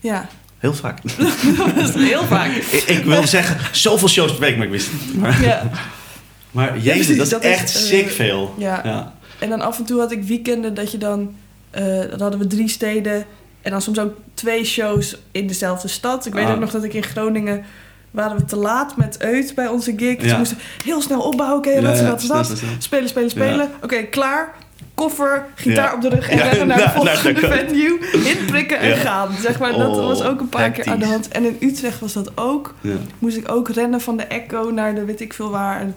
Ja, 0.00 0.28
heel 0.62 0.74
vaak. 0.74 0.98
dat 1.76 1.88
is 1.88 1.94
heel 1.94 2.24
vaak. 2.24 2.50
ik, 2.50 2.82
ik 2.82 3.04
wil 3.04 3.26
zeggen, 3.26 3.56
zoveel 3.72 4.08
shows 4.08 4.30
per 4.32 4.40
week, 4.40 4.56
maar 4.56 4.66
ik 4.66 4.72
wist 4.72 4.88
het 4.90 5.06
niet. 5.06 5.16
Maar, 5.16 5.42
Ja. 5.42 5.70
maar 6.50 6.78
jezus, 6.78 7.16
dat 7.16 7.26
is 7.26 7.32
dat 7.32 7.44
is, 7.44 7.50
echt 7.50 7.74
eh, 7.74 7.80
sick 7.80 8.10
veel. 8.10 8.54
Ja. 8.58 8.80
Ja. 8.84 9.12
En 9.38 9.48
dan 9.48 9.60
af 9.60 9.78
en 9.78 9.84
toe 9.84 10.00
had 10.00 10.12
ik 10.12 10.22
weekenden 10.24 10.74
dat 10.74 10.92
je 10.92 10.98
dan... 10.98 11.34
eh, 11.70 11.84
dan 12.10 12.20
hadden 12.20 12.38
we 12.38 12.46
drie 12.46 12.68
steden 12.68 13.24
en 13.62 13.70
dan 13.70 13.82
soms 13.82 13.98
ook 13.98 14.14
twee 14.34 14.64
shows 14.64 15.16
in 15.32 15.46
dezelfde 15.46 15.88
stad. 15.88 16.26
Ik 16.26 16.32
weet 16.32 16.44
Ah. 16.46 16.52
ook 16.52 16.58
nog 16.60 16.70
dat 16.70 16.84
ik 16.84 16.94
in 16.94 17.02
Groningen... 17.02 17.64
waren 18.10 18.36
we 18.36 18.44
te 18.44 18.56
laat 18.56 18.96
met 18.96 19.16
Eut 19.22 19.54
bij 19.54 19.66
onze 19.68 19.92
gig. 19.96 20.16
Dus 20.18 20.30
Ja. 20.30 20.38
moesten 20.38 20.58
heel 20.84 21.02
snel 21.02 21.20
opbouwen. 21.20 21.58
Oké, 21.58 21.70
Ja, 21.70 21.90
is 21.92 21.98
ja, 22.00 22.06
dat, 22.06 22.24
dat? 22.26 22.62
Spelen, 22.78 23.08
spelen, 23.08 23.30
spelen. 23.30 23.70
Oké, 23.82 24.02
klaar. 24.02 24.54
Koffer, 25.02 25.44
gitaar 25.54 25.84
Ja. 25.88 25.94
op 25.94 26.00
de 26.00 26.08
rug 26.08 26.28
en 26.28 26.38
rennen 26.38 26.66
naar 26.66 26.76
de 26.86 26.90
volgende 26.90 27.40
de- 27.40 27.48
venue. 27.48 28.24
Inprikken 28.36 28.78
en 28.78 28.96
gaan. 28.96 29.28
Zeg 29.40 29.58
maar, 29.58 29.72
dat 29.72 29.96
Oh, 29.96 30.06
was 30.06 30.22
ook 30.22 30.40
een 30.40 30.48
paar 30.48 30.70
keer 30.70 30.86
aan 30.92 30.98
de 30.98 31.06
hand. 31.06 31.28
En 31.28 31.44
in 31.44 31.56
Utrecht 31.68 32.00
was 32.00 32.12
dat 32.12 32.30
ook. 32.34 32.74
Moest 33.18 33.36
ik 33.36 33.50
ook 33.52 33.68
rennen 33.68 34.00
van 34.00 34.16
de 34.16 34.22
Echo 34.22 34.70
naar 34.70 34.94
de 34.94 35.04
weet 35.04 35.20
ik 35.20 35.32
veel 35.32 35.50
waar. 35.50 35.80
En 35.80 35.94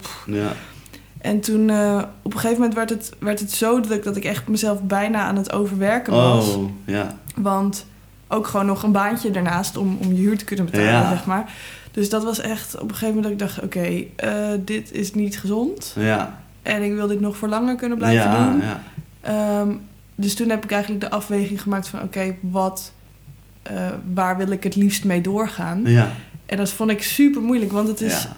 en 1.21 1.39
toen 1.39 1.69
eh, 1.69 2.01
op 2.21 2.33
een 2.33 2.39
gegeven 2.39 2.57
moment 2.59 2.75
werd 2.75 2.89
het, 2.89 3.11
werd 3.19 3.39
het 3.39 3.51
zo 3.51 3.79
druk 3.79 4.03
dat 4.03 4.15
ik 4.15 4.23
echt 4.25 4.47
mezelf 4.47 4.81
bijna 4.81 5.19
aan 5.21 5.35
het 5.35 5.51
overwerken 5.51 6.13
was. 6.13 6.55
Oh, 6.55 6.69
ja. 6.85 7.15
Want 7.35 7.85
ook 8.27 8.47
gewoon 8.47 8.65
nog 8.65 8.83
een 8.83 8.91
baantje 8.91 9.31
daarnaast 9.31 9.77
om, 9.77 9.97
om 10.01 10.07
je 10.13 10.19
huur 10.21 10.37
te 10.37 10.45
kunnen 10.45 10.65
betalen, 10.65 10.89
Ja. 10.91 11.09
zeg 11.09 11.25
maar. 11.25 11.51
Dus 11.91 12.09
dat 12.09 12.23
was 12.23 12.39
echt 12.39 12.75
op 12.75 12.89
een 12.89 12.95
gegeven 12.95 13.15
moment 13.15 13.39
dat 13.39 13.49
ik 13.49 13.55
dacht, 13.55 13.63
oké, 13.63 14.03
eh, 14.15 14.59
dit 14.59 14.91
is 14.91 15.13
niet 15.13 15.39
gezond. 15.39 15.93
Ja. 15.99 16.43
En 16.65 16.81
ik 16.83 16.93
wil 16.93 17.07
dit 17.07 17.19
nog 17.19 17.37
voor 17.37 17.47
langer 17.47 17.75
kunnen 17.75 17.97
blijven 17.97 18.31
ja, 18.31 18.49
doen. 18.49 18.61
ja. 18.61 18.81
Ehm, 19.21 19.69
dus 20.15 20.35
toen 20.35 20.49
heb 20.49 20.63
ik 20.63 20.71
eigenlijk 20.71 21.01
de 21.01 21.09
afweging 21.09 21.61
gemaakt 21.61 21.87
van, 21.87 22.01
oké, 22.01 22.35
wat, 22.41 22.91
eh, 23.61 23.87
waar 24.13 24.37
wil 24.37 24.49
ik 24.51 24.63
het 24.63 24.75
liefst 24.75 25.03
mee 25.03 25.21
doorgaan? 25.21 25.81
Ja. 25.85 26.09
En 26.45 26.57
dat 26.57 26.69
vond 26.69 26.89
ik 26.91 27.03
super 27.03 27.41
moeilijk, 27.41 27.71
want 27.71 27.87
het 27.87 28.01
is, 28.01 28.23
Ja. 28.23 28.29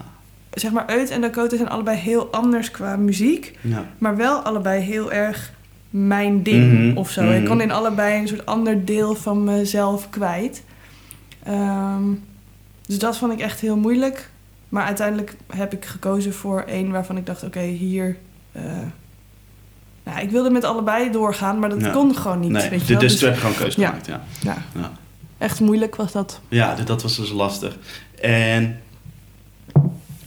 zeg 0.53 0.71
maar, 0.71 0.85
Uit 0.85 1.09
en 1.09 1.21
Dakota 1.21 1.55
zijn 1.55 1.69
allebei 1.69 1.97
heel 1.97 2.27
anders 2.31 2.71
qua 2.71 2.95
muziek. 2.95 3.57
Ja. 3.61 3.85
Maar 3.97 4.15
wel 4.17 4.39
allebei 4.39 4.81
heel 4.81 5.11
erg 5.11 5.51
mijn 5.89 6.43
ding 6.43 6.73
Mhm, 6.87 6.97
of 6.97 7.09
zo. 7.11 7.21
mhm. 7.23 7.31
Ik 7.33 7.45
kon 7.45 7.61
in 7.61 7.71
allebei 7.71 8.19
een 8.19 8.27
soort 8.27 8.45
ander 8.45 8.85
deel 8.85 9.15
van 9.15 9.43
mezelf 9.43 10.09
kwijt. 10.09 10.63
Ehm, 11.43 12.03
dus 12.85 12.99
dat 12.99 13.17
vond 13.17 13.33
ik 13.33 13.39
echt 13.39 13.59
heel 13.59 13.77
moeilijk. 13.77 14.29
Maar 14.69 14.85
uiteindelijk 14.85 15.35
heb 15.53 15.73
ik 15.73 15.85
gekozen 15.85 16.33
voor 16.33 16.61
één 16.61 16.91
waarvan 16.91 17.17
ik 17.17 17.25
dacht... 17.25 17.43
oké, 17.43 17.59
hier... 17.61 18.17
eh, 18.51 18.63
nou, 20.03 20.19
ik 20.19 20.29
wilde 20.29 20.49
met 20.49 20.63
allebei 20.63 21.11
doorgaan, 21.11 21.59
maar 21.59 21.69
dat 21.69 21.81
Ja. 21.81 21.89
kon 21.91 22.15
gewoon 22.15 22.39
niet. 22.39 22.51
Nee, 22.51 22.69
weet 22.69 22.87
je 22.87 22.97
dus, 22.97 23.11
wel? 23.11 23.19
toen 23.19 23.27
heb 23.29 23.33
je 23.35 23.41
gewoon 23.41 23.55
keuze 23.55 23.85
gemaakt, 23.85 24.05
ja. 24.05 24.23
ja, 24.41 24.57
Ja. 24.75 24.91
echt 25.37 25.59
moeilijk 25.59 25.95
was 25.95 26.11
dat. 26.11 26.41
Ja, 26.47 26.75
dus 26.75 26.85
dat 26.85 27.01
was 27.01 27.15
dus 27.15 27.29
lastig. 27.31 27.77
En... 28.21 28.79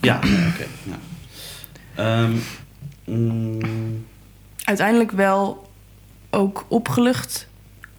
Ja, 0.00 0.16
oké. 0.16 0.66
ja. 0.82 0.98
Ehm, 1.94 2.32
mm, 3.04 4.04
Uiteindelijk 4.64 5.10
wel 5.10 5.70
ook 6.30 6.64
opgelucht... 6.68 7.48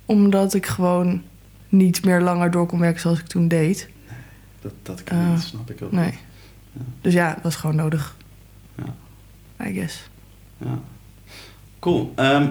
omdat 0.05 0.53
ik 0.53 0.65
gewoon 0.65 1.21
niet 1.69 2.05
meer 2.05 2.21
langer 2.21 2.51
door 2.51 2.65
kon 2.65 2.79
werken 2.79 3.01
zoals 3.01 3.19
ik 3.19 3.27
toen 3.27 3.47
deed. 3.47 3.89
dat, 4.61 4.73
dat 4.83 5.03
kan 5.03 5.17
Eh, 5.17 5.29
niet, 5.29 5.41
snap 5.41 5.69
ik 5.69 5.81
ook. 5.81 5.91
Nee. 5.91 6.17
Ja. 6.73 6.81
Dus 7.01 7.13
ja, 7.13 7.33
het 7.33 7.43
was 7.43 7.55
gewoon 7.55 7.75
nodig. 7.75 8.15
Ja. 8.75 9.65
I 9.67 9.73
guess. 9.73 10.09
Ja. 10.57 10.79
Cool. 11.79 12.13
Ehm, 12.15 12.47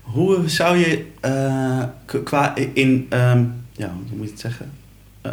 hoe 0.00 0.48
zou 0.48 0.76
je 0.76 1.06
eh, 1.20 1.84
qua 2.24 2.54
in... 2.74 3.06
ehm, 3.08 3.44
ja, 3.72 3.92
hoe 4.08 4.16
moet 4.16 4.24
je 4.26 4.30
het 4.32 4.40
zeggen? 4.40 4.70
Eh, 5.20 5.32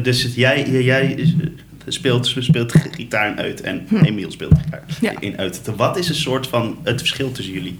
dus 0.02 0.22
het- 0.22 0.34
jij, 0.34 0.70
jij 0.70 1.32
speelt, 1.86 2.26
speelt 2.38 2.72
gitaar 2.90 3.30
in 3.30 3.38
uit 3.38 3.60
en 3.60 3.84
Hm. 3.88 3.96
Emiel 4.04 4.30
speelt 4.30 4.58
gitaar 4.58 4.84
Ja. 5.00 5.20
in 5.20 5.38
uit. 5.38 5.62
Wat 5.76 5.96
is 5.96 6.08
een 6.08 6.14
soort 6.14 6.46
van 6.46 6.78
het 6.82 6.98
verschil 6.98 7.32
tussen 7.32 7.54
jullie? 7.54 7.78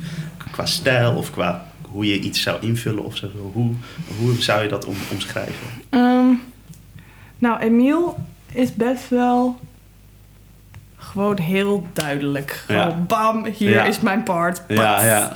Qua 0.50 0.66
stijl 0.66 1.14
of 1.14 1.31
qua 1.31 1.73
hoe 1.83 2.06
je 2.06 2.19
iets 2.21 2.42
zou 2.42 2.62
invullen 2.67 3.04
of 3.04 3.17
zo? 3.17 3.31
Hoe, 3.52 3.75
hoe 4.19 4.42
zou 4.42 4.62
je 4.62 4.69
dat 4.69 4.85
om, 4.85 4.96
omschrijven? 5.12 5.67
Ehm, 5.90 6.27
nou, 7.38 7.60
Emiel 7.60 8.19
is 8.55 8.75
best 8.75 9.09
wel 9.09 9.59
gewoon 10.96 11.38
heel 11.38 11.87
duidelijk. 11.92 12.50
Gewoon 12.67 12.81
Ja. 12.88 12.94
bam, 12.94 13.44
hier 13.46 13.71
Ja. 13.71 13.85
is 13.85 14.00
mijn 14.00 14.23
part. 14.23 14.63
Ja, 14.69 15.05
ja. 15.05 15.33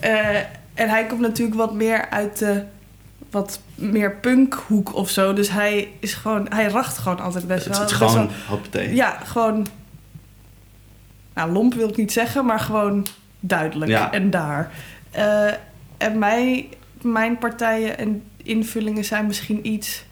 Eh, 0.00 0.36
en 0.74 0.88
hij 0.88 1.06
komt 1.06 1.20
natuurlijk 1.20 1.56
wat 1.56 1.74
meer 1.74 2.08
uit 2.10 2.38
de 2.38 2.64
wat 3.30 3.60
meer 3.74 4.12
punkhoek 4.16 4.94
of 4.94 5.10
zo. 5.10 5.32
Dus 5.32 5.50
hij 5.50 5.88
is 6.00 6.14
gewoon, 6.14 6.46
hij 6.48 6.66
racht 6.68 6.98
gewoon 6.98 7.20
altijd 7.20 7.46
best 7.46 7.66
wel. 7.66 7.80
het 7.80 7.90
is 7.90 7.96
gewoon 7.96 8.30
hoppatee. 8.48 8.94
ja, 8.94 9.18
gewoon. 9.24 9.66
Nou, 11.34 11.52
lomp 11.52 11.74
wil 11.74 11.88
ik 11.88 11.96
niet 11.96 12.12
zeggen, 12.12 12.44
maar 12.44 12.60
gewoon 12.60 13.06
duidelijk 13.40 13.90
Ja. 13.90 14.12
en 14.12 14.30
daar. 14.30 14.70
Eh, 15.10 15.46
en 15.98 16.18
mij, 16.18 16.68
mijn 17.02 17.38
partijen, 17.38 17.98
en 17.98 18.22
invullingen 18.42 19.04
zijn 19.04 19.26
misschien 19.26 19.66
iets 19.66 20.04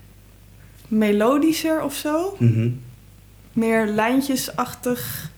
melodischer 0.98 1.82
of 1.82 1.94
zo. 1.94 2.36
Mhm. 2.38 2.68
Meer 3.52 3.86
lijntjesachtig. 3.86 5.30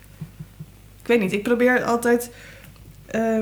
Ik 1.00 1.06
weet 1.06 1.20
niet, 1.20 1.32
ik 1.32 1.42
probeer 1.42 1.82
altijd 1.84 2.30
eh, 3.06 3.38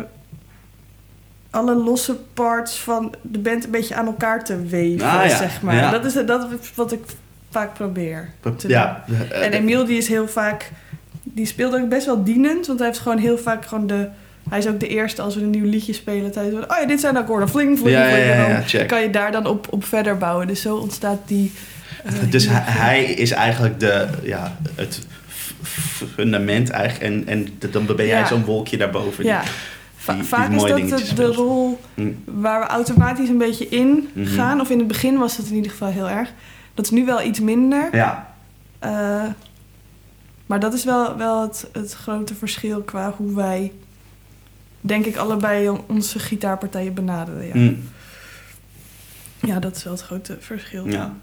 alle 1.51 1.75
losse 1.75 2.17
parts 2.35 2.79
van 2.81 3.15
de 3.23 3.39
band 3.39 3.65
een 3.65 3.71
beetje 3.71 3.95
aan 3.95 4.07
elkaar 4.07 4.45
te 4.45 4.63
weven, 4.63 5.07
Ah, 5.09 5.27
ja. 5.27 5.37
zeg 5.37 5.63
maar. 5.63 5.75
Ja. 5.75 5.91
Dat, 5.91 6.05
is, 6.05 6.13
dat 6.27 6.51
is 6.61 6.75
wat 6.75 6.93
ik 6.93 7.01
vaak 7.51 7.75
probeer 7.75 8.31
te 8.57 8.69
Ja. 8.69 9.05
doen. 9.07 9.17
eh, 9.31 9.45
En 9.47 9.53
Emiel 9.53 9.85
die 9.85 9.97
is 9.97 10.09
heel 10.09 10.29
vaak... 10.29 10.71
Die 11.23 11.47
speelt 11.47 11.75
ook 11.75 11.89
best 11.89 12.07
wel 12.07 12.25
dienend. 12.25 12.67
Want 12.67 12.79
hij 12.79 12.89
heeft 12.89 13.01
gewoon 13.01 13.19
heel 13.19 13.39
vaak 13.39 13.67
gewoon 13.67 13.87
de... 13.87 14.09
Hij 14.51 14.59
is 14.59 14.67
ook 14.69 14.81
de 14.81 14.89
eerste 14.89 15.23
als 15.23 15.35
we 15.35 15.41
een 15.43 15.51
nieuw 15.51 15.65
liedje 15.69 15.93
spelen. 15.93 16.31
Tijdens, 16.33 16.65
oh 16.67 16.77
ja, 16.81 16.87
dit 16.87 17.01
zijn 17.01 17.15
de 17.15 17.21
akkoorden. 17.21 17.49
Fling, 17.49 17.79
fling, 17.79 17.97
Ja, 17.97 18.07
ja, 18.07 18.13
fling. 18.15 18.27
ja, 18.27 18.47
en 18.57 18.79
dan 18.79 18.87
kan 18.87 19.03
je 19.03 19.11
daar 19.11 19.33
dan 19.33 19.47
op, 19.47 19.67
op 19.73 19.85
verder 19.85 20.19
bouwen. 20.19 20.47
Dus 20.47 20.61
zo 20.63 20.77
ontstaat 20.77 21.19
die... 21.27 21.53
Dus 22.31 22.47
hij, 22.51 23.05
is 23.05 23.31
eigenlijk 23.31 23.81
de, 23.81 24.09
ja, 24.23 24.57
het 24.75 25.07
fundament 26.15 26.71
eigenlijk. 26.71 27.13
En, 27.13 27.27
en 27.27 27.71
dan 27.71 27.87
ben 27.87 28.07
jij 28.07 28.19
Ja. 28.19 28.27
zo'n 28.27 28.45
wolkje 28.45 28.77
daarboven. 28.77 29.25
Ja, 29.25 29.41
die- 30.07 30.15
die 30.17 30.25
vaak 30.25 30.51
is 30.53 30.91
dat 31.09 31.17
de, 31.17 31.25
rol 31.27 31.81
Hm. 31.95 32.11
waar 32.25 32.61
we 32.61 32.67
automatisch 32.67 33.29
een 33.29 33.39
beetje 33.39 33.69
in 33.69 34.09
Mhm. 34.13 34.27
gaan. 34.35 34.61
Of 34.61 34.71
in 34.71 34.79
het 34.79 34.87
begin 34.89 35.19
was 35.19 35.37
het 35.37 35.49
in 35.49 35.55
ieder 35.55 35.71
geval 35.71 35.89
heel 35.91 36.09
erg. 36.09 36.33
Dat 36.75 36.85
is 36.85 36.91
nu 36.91 37.05
wel 37.05 37.23
iets 37.23 37.41
minder. 37.41 37.89
Ja, 37.97 38.31
Eh, 38.79 39.25
maar 40.47 40.61
dat 40.61 40.75
is 40.75 40.85
wel, 40.85 41.17
wel 41.17 41.43
het, 41.43 41.67
het 41.73 41.93
grote 41.93 42.35
verschil 42.35 42.81
qua 42.81 43.15
hoe 43.17 43.35
wij, 43.35 43.73
denk 44.81 45.05
ik, 45.07 45.17
allebei 45.17 45.69
on- 45.69 45.81
onze 45.87 46.19
gitaarpartijen 46.19 46.95
benaderen. 46.95 47.47
Ja, 47.47 47.53
Hm. 47.53 47.75
ja 49.47 49.59
dat 49.59 49.77
is 49.77 49.85
wel 49.85 49.93
het 49.93 50.03
grote 50.03 50.37
verschil. 50.41 50.89
ja. 50.89 51.15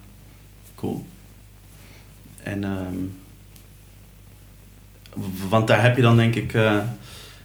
Cool. 0.79 1.05
En, 2.43 2.63
ehm, 2.63 2.95
want 5.49 5.67
daar 5.67 5.81
heb 5.81 5.95
je 5.95 6.01
dan 6.01 6.17
denk 6.17 6.35
ik. 6.35 6.53
eh, 6.53 6.77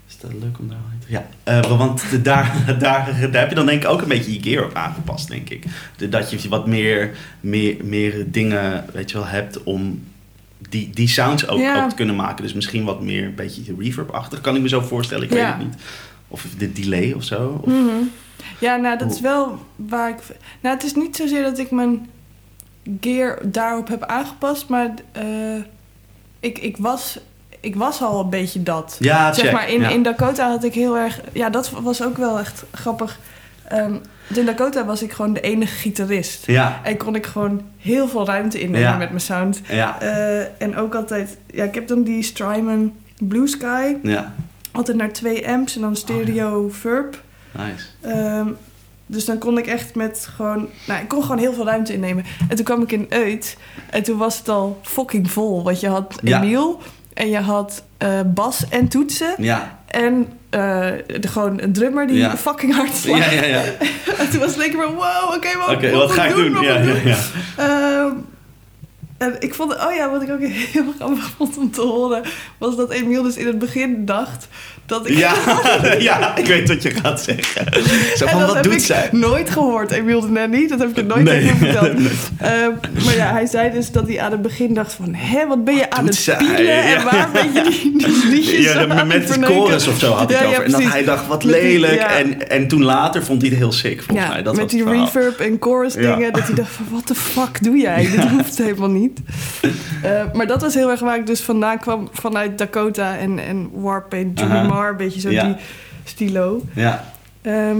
is 0.09 0.18
dat 0.18 0.30
leuk 0.41 0.59
om 0.59 0.68
daar 0.68 0.78
te 1.07 1.12
Ja, 1.12 1.26
eh, 1.43 1.78
want 1.78 2.11
de- 2.11 2.22
daar, 2.22 2.64
daar, 2.78 2.78
daar 3.30 3.41
heb 3.41 3.49
je 3.49 3.55
dan 3.55 3.66
denk 3.66 3.82
ik 3.82 3.89
ook 3.89 4.03
een 4.03 4.09
beetje 4.09 4.32
je 4.32 4.43
gear 4.43 4.64
op 4.64 4.74
aangepast, 4.74 5.28
denk 5.28 5.51
ik. 5.51 5.64
De- 5.97 6.09
Dat 6.09 6.30
je 6.43 6.49
wat 6.49 6.66
meer, 6.66 7.16
meer, 7.41 7.85
meer 7.85 8.30
dingen, 8.30 8.85
weet 8.93 9.11
je 9.11 9.16
wel, 9.18 9.26
hebt 9.26 9.62
om 9.62 10.03
die, 10.68 10.91
die 10.91 11.09
sounds 11.09 11.49
ook, 11.49 11.59
Ja. 11.61 11.82
ook 11.82 11.89
te 11.89 11.95
kunnen 11.97 12.16
maken. 12.16 12.43
Dus 12.45 12.53
misschien 12.55 12.85
wat 12.85 13.03
meer 13.03 13.24
een 13.24 13.35
beetje 13.35 13.74
reverb-achtig, 13.78 14.41
kan 14.41 14.57
ik 14.57 14.62
me 14.62 14.68
zo 14.68 14.80
voorstellen. 14.80 15.24
Ik 15.24 15.30
weet 15.30 15.47
het 15.47 15.59
niet. 15.59 15.74
Of 16.28 16.47
de 16.59 16.72
delay 16.72 17.12
of 17.12 17.24
zo. 17.24 17.61
Of, 17.62 17.66
Mhm. 17.72 18.03
Ja, 18.61 18.76
nou, 18.76 18.99
dat 18.99 19.12
is 19.12 19.20
wel 19.20 19.59
waar 19.76 20.09
ik... 20.09 20.16
Nou, 20.61 20.74
het 20.74 20.85
is 20.85 20.95
niet 20.95 21.16
zozeer 21.16 21.43
dat 21.43 21.59
ik 21.59 21.70
mijn 21.70 22.09
gear 23.01 23.39
daarop 23.43 23.89
heb 23.89 24.03
aangepast, 24.03 24.68
maar 24.68 24.91
eh, 25.12 25.24
ik, 26.41 26.59
ik, 26.59 26.76
was, 26.76 27.18
ik 27.61 27.76
was 27.76 28.03
al 28.03 28.20
een 28.20 28.30
beetje 28.30 28.62
dat. 28.62 28.97
ja, 29.01 29.32
zeg 29.32 29.45
check. 29.45 29.55
maar, 29.55 29.70
in, 29.70 29.80
ja. 29.80 29.89
in 29.89 30.03
Dakota 30.03 30.49
had 30.49 30.64
ik 30.64 30.74
heel 30.74 30.97
erg... 30.99 31.20
Ja, 31.32 31.51
dat 31.51 31.70
was 31.70 32.03
ook 32.03 32.16
wel 32.16 32.39
echt 32.39 32.64
grappig. 32.72 33.18
Want 34.26 34.39
in 34.39 34.45
Dakota 34.47 34.85
was 34.85 35.03
ik 35.03 35.12
gewoon 35.12 35.32
de 35.32 35.41
enige 35.41 35.74
gitarist. 35.76 36.47
ja, 36.47 36.80
En 36.85 36.97
kon 36.97 37.14
ik 37.14 37.26
gewoon 37.26 37.62
heel 37.78 38.09
veel 38.09 38.26
ruimte 38.26 38.61
innemen 38.61 38.80
Ja. 38.89 38.97
met 38.97 39.09
mijn 39.09 39.20
sound. 39.20 39.61
ja, 39.68 40.01
Eh, 40.01 40.62
en 40.62 40.76
ook 40.76 40.95
altijd... 40.95 41.37
Ja, 41.47 41.64
ik 41.64 41.74
heb 41.74 41.89
dan 41.89 42.03
die 42.03 42.22
Strymon 42.22 42.97
Blue 43.18 43.47
Sky. 43.47 43.95
ja. 44.03 44.35
Altijd 44.72 44.97
naar 44.97 45.12
twee 45.12 45.49
amps 45.49 45.74
en 45.74 45.80
dan 45.80 45.97
stereo 45.97 46.68
verb. 46.68 47.22
Nice. 47.53 47.87
Ehm, 48.01 48.49
dus 49.07 49.25
dan 49.25 49.39
kon 49.39 49.59
ik 49.59 49.67
echt 49.67 49.95
met 49.95 50.29
gewoon... 50.37 50.69
Nou, 50.87 51.03
ik 51.03 51.09
kon 51.09 51.23
gewoon 51.23 51.39
heel 51.39 51.53
veel 51.55 51.65
ruimte 51.65 51.93
innemen. 51.93 52.25
En 52.49 52.57
toen 52.57 52.65
kwam 52.65 52.83
ik 52.83 52.93
in 52.93 53.07
Uit. 53.11 53.57
En 53.91 54.03
toen 54.03 54.19
was 54.19 54.39
het 54.39 54.49
al 54.49 54.79
fucking 54.83 55.31
vol. 55.31 55.63
Want 55.63 55.81
je 55.81 55.89
had 55.89 56.19
Ja. 56.23 56.43
Emiel. 56.43 56.81
En 57.15 57.29
je 57.29 57.39
had 57.41 57.83
eh, 57.99 58.21
bas 58.27 58.69
en 58.69 58.89
toetsen. 58.89 59.35
Ja, 59.39 59.79
En 59.87 60.27
eh, 60.51 60.61
de, 61.21 61.29
gewoon 61.29 61.61
een 61.63 61.73
drummer 61.73 62.07
die 62.07 62.17
Ja. 62.17 62.37
fucking 62.37 62.75
hard 62.75 62.95
slaat. 62.95 63.19
ja, 63.19 63.31
ja. 63.33 63.45
ja. 63.45 63.63
En 64.19 64.31
toen 64.31 64.41
was 64.41 64.49
het 64.49 64.57
lekker 64.57 64.83
van... 64.83 64.95
Wow, 64.95 65.35
oké, 65.37 65.49
wat, 65.59 65.77
Oké, 65.77 65.91
wat 65.91 66.11
ga 66.11 66.25
ik 66.25 66.35
doen? 66.35 66.53
Wat 66.53 66.63
Ja, 66.65 66.79
ja, 66.79 66.95
ja. 67.05 67.17
Ehm, 67.57 68.13
en 69.25 69.37
ik 69.39 69.55
vond, 69.55 69.72
oh 69.75 69.95
ja, 69.97 70.11
wat 70.11 70.22
ik 70.22 70.31
ook 70.31 70.41
heel 70.72 70.85
grappig 70.99 71.31
vond 71.37 71.59
om 71.59 71.70
te 71.70 71.81
horen, 71.81 72.22
was 72.59 72.77
dat 72.77 72.91
Emiel 72.91 73.22
dus 73.22 73.37
in 73.37 73.47
het 73.47 73.59
begin 73.59 74.05
dacht 74.05 74.49
dat 74.87 75.09
ik. 75.09 75.16
Ja, 75.16 75.33
ja, 75.99 76.37
ik 76.37 76.47
weet 76.47 76.68
wat 76.68 76.83
je 76.83 76.91
gaat 76.91 77.20
zeggen. 77.20 77.66
Zo 78.18 78.27
van, 78.27 78.39
dat 78.39 78.47
wat 78.47 78.55
heb 78.57 78.64
doet 78.64 78.72
ik 78.72 78.79
zij? 78.81 79.09
nooit 79.12 79.51
gehoord, 79.51 79.91
Emiel 79.91 80.20
de 80.20 80.29
Nanny. 80.29 80.68
Dat 80.68 80.79
heb 80.79 80.89
ik 80.89 80.97
je 80.97 81.03
nooit 81.03 81.25
Nee, 81.25 81.41
tegen 81.41 81.57
hem 81.57 81.72
verteld. 81.72 81.99
nee. 81.99 82.09
Ehm, 82.39 82.70
maar 83.05 83.14
ja, 83.16 83.31
hij 83.33 83.47
zei 83.47 83.70
dus 83.70 83.91
dat 83.91 84.09
hij 84.09 84.20
aan 84.20 84.31
het 84.33 84.43
begin 84.43 84.75
dacht 84.75 84.93
van... 84.93 85.14
Hé, 85.14 85.47
wat 85.47 85.64
ben 85.64 85.75
je 85.75 85.91
aan 85.91 86.07
het 86.07 86.35
pielen? 86.39 86.64
Ja. 86.64 86.83
En 86.97 87.05
waar 87.05 87.29
ben 87.33 87.53
je 87.53 87.62
die, 87.62 87.97
die 87.99 88.27
liedjes 88.29 88.72
Ja, 88.72 88.87
aan 88.87 89.07
met, 89.07 89.29
het 89.29 89.45
chorus 89.45 89.87
of 89.89 89.99
zo 89.99 90.12
had 90.12 90.31
hij 90.33 90.39
Ja, 90.43 90.47
het 90.49 90.57
ja, 90.57 90.62
over. 90.62 90.75
en 90.75 90.83
dat 90.83 90.93
hij 90.93 91.05
dacht, 91.05 91.27
wat 91.27 91.41
die- 91.41 91.51
lelijk. 91.51 92.01
En, 92.01 92.51
en 92.51 92.68
toen 92.68 92.83
later 92.85 93.25
vond 93.25 93.41
hij 93.41 93.51
het 93.51 93.59
heel 93.59 93.72
sick, 93.72 94.03
volgens 94.03 94.27
ja, 94.27 94.33
mij. 94.33 94.43
Dat 94.43 94.57
met 94.57 94.70
die 94.70 94.85
reverb 94.85 95.41
en 95.41 95.57
chorus 95.61 95.93
dingen. 95.95 96.33
Dat 96.33 96.43
hij 96.43 96.55
dacht 96.55 96.70
van, 96.72 96.87
wat 96.91 97.09
de 97.09 97.14
fuck 97.14 97.62
doe 97.62 97.77
jij? 97.77 98.09
Dit 98.11 98.25
hoeft 98.29 98.59
helemaal 98.59 98.91
niet. 98.91 99.14
Eh, 100.03 100.33
maar 100.33 100.47
dat 100.47 100.61
was 100.62 100.75
heel 100.75 100.91
erg 100.91 101.01
waar 101.01 101.19
ik 101.19 101.27
dus 101.27 101.41
vandaan 101.41 101.79
kwam. 101.79 102.09
Vanuit 102.12 102.59
Dakota 102.59 103.17
en, 103.17 103.39
en 103.39 103.71
Warpaint, 103.73 104.41
Aha. 104.41 104.62
Marr. 104.62 104.91
Een 104.91 104.97
beetje 104.97 105.21
zo 105.21 105.31
Ja. 105.31 105.45
die 105.45 105.57
stilo. 106.05 106.62
Ja, 106.75 107.12
Ehm, 107.43 107.79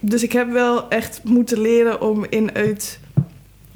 dus 0.00 0.22
ik 0.22 0.32
heb 0.32 0.52
wel 0.52 0.88
echt 0.88 1.20
moeten 1.24 1.60
leren 1.60 2.00
om 2.00 2.26
in 2.28 2.54
uit... 2.54 2.98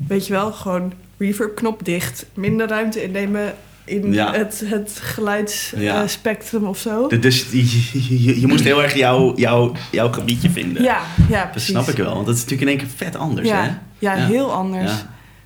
Weet 0.09 0.27
je 0.27 0.33
wel, 0.33 0.53
gewoon 0.53 0.93
reverb 1.19 1.55
knop 1.57 1.85
dicht. 1.85 2.27
Minder 2.35 2.69
ruimte 2.69 3.03
innemen 3.03 3.55
in 3.85 4.13
Ja. 4.13 4.33
het, 4.33 4.63
het 4.65 4.93
Ja. 4.95 5.07
geluidsspectrum 5.07 6.65
of 6.65 6.79
zo. 6.79 7.07
Dus 7.09 7.47
je, 7.51 8.23
je, 8.25 8.41
je 8.41 8.47
moest 8.47 8.65
heel 8.65 8.83
erg 8.83 8.95
jouw, 8.95 9.33
jouw, 9.37 9.73
jouw 9.91 10.13
gebiedje 10.13 10.51
vinden. 10.51 10.83
Ja, 10.83 11.01
ja, 11.29 11.41
Dat 11.43 11.51
precies. 11.51 11.69
snap 11.71 11.89
ik 11.89 11.97
wel, 11.97 12.15
want 12.15 12.27
dat 12.27 12.35
is 12.35 12.41
natuurlijk 12.45 12.71
in 12.71 12.79
één 12.79 12.87
keer 12.87 12.97
vet 13.07 13.17
anders, 13.17 13.49
ja, 13.49 13.63
hè? 13.63 13.69
Ja, 13.99 14.15
Ja. 14.17 14.27
heel 14.27 14.53
anders. 14.53 14.93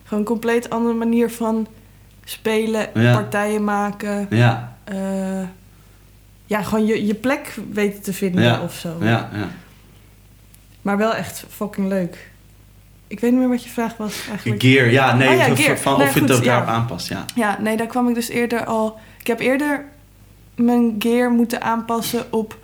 Gewoon 0.08 0.18
een 0.18 0.28
compleet 0.28 0.70
andere 0.70 0.94
manier 0.94 1.30
van 1.30 1.66
spelen, 2.24 2.90
Ja. 2.94 3.12
partijen 3.12 3.64
maken. 3.64 4.26
Ja, 4.30 4.76
eh, 4.84 5.42
ja, 6.46 6.62
gewoon 6.62 6.86
je, 6.86 7.06
je 7.06 7.14
plek 7.14 7.54
weten 7.72 8.02
te 8.02 8.12
vinden 8.12 8.42
Ja. 8.42 8.60
of 8.62 8.74
zo. 8.74 8.96
ja, 9.00 9.28
ja. 9.32 9.48
Maar 10.82 10.96
wel 10.96 11.14
echt 11.14 11.44
fucking 11.48 11.88
leuk. 11.88 12.30
Ik 13.06 13.20
weet 13.20 13.30
niet 13.30 13.40
meer 13.40 13.48
wat 13.48 13.64
je 13.64 13.70
vraag 13.70 13.96
was 13.96 14.26
eigenlijk. 14.28 14.62
Gear, 14.62 14.90
ja, 14.90 15.14
nee, 15.14 15.28
Oh 15.28 15.34
ja, 15.36 15.46
van- 15.46 15.56
gear. 15.56 15.78
van 15.78 15.98
Nee, 15.98 16.06
of 16.08 16.14
je 16.14 16.20
het 16.20 16.32
ook 16.32 16.44
daarop 16.44 16.68
aanpast, 16.68 17.08
ja. 17.08 17.24
Ja, 17.34 17.58
nee, 17.60 17.76
daar 17.76 17.86
kwam 17.86 18.08
ik 18.08 18.14
dus 18.14 18.28
eerder 18.28 18.64
al... 18.64 18.98
Ik 19.20 19.26
heb 19.26 19.40
eerder 19.40 19.84
mijn 20.54 20.94
gear 20.98 21.30
moeten 21.30 21.62
aanpassen 21.62 22.32
op... 22.32 22.58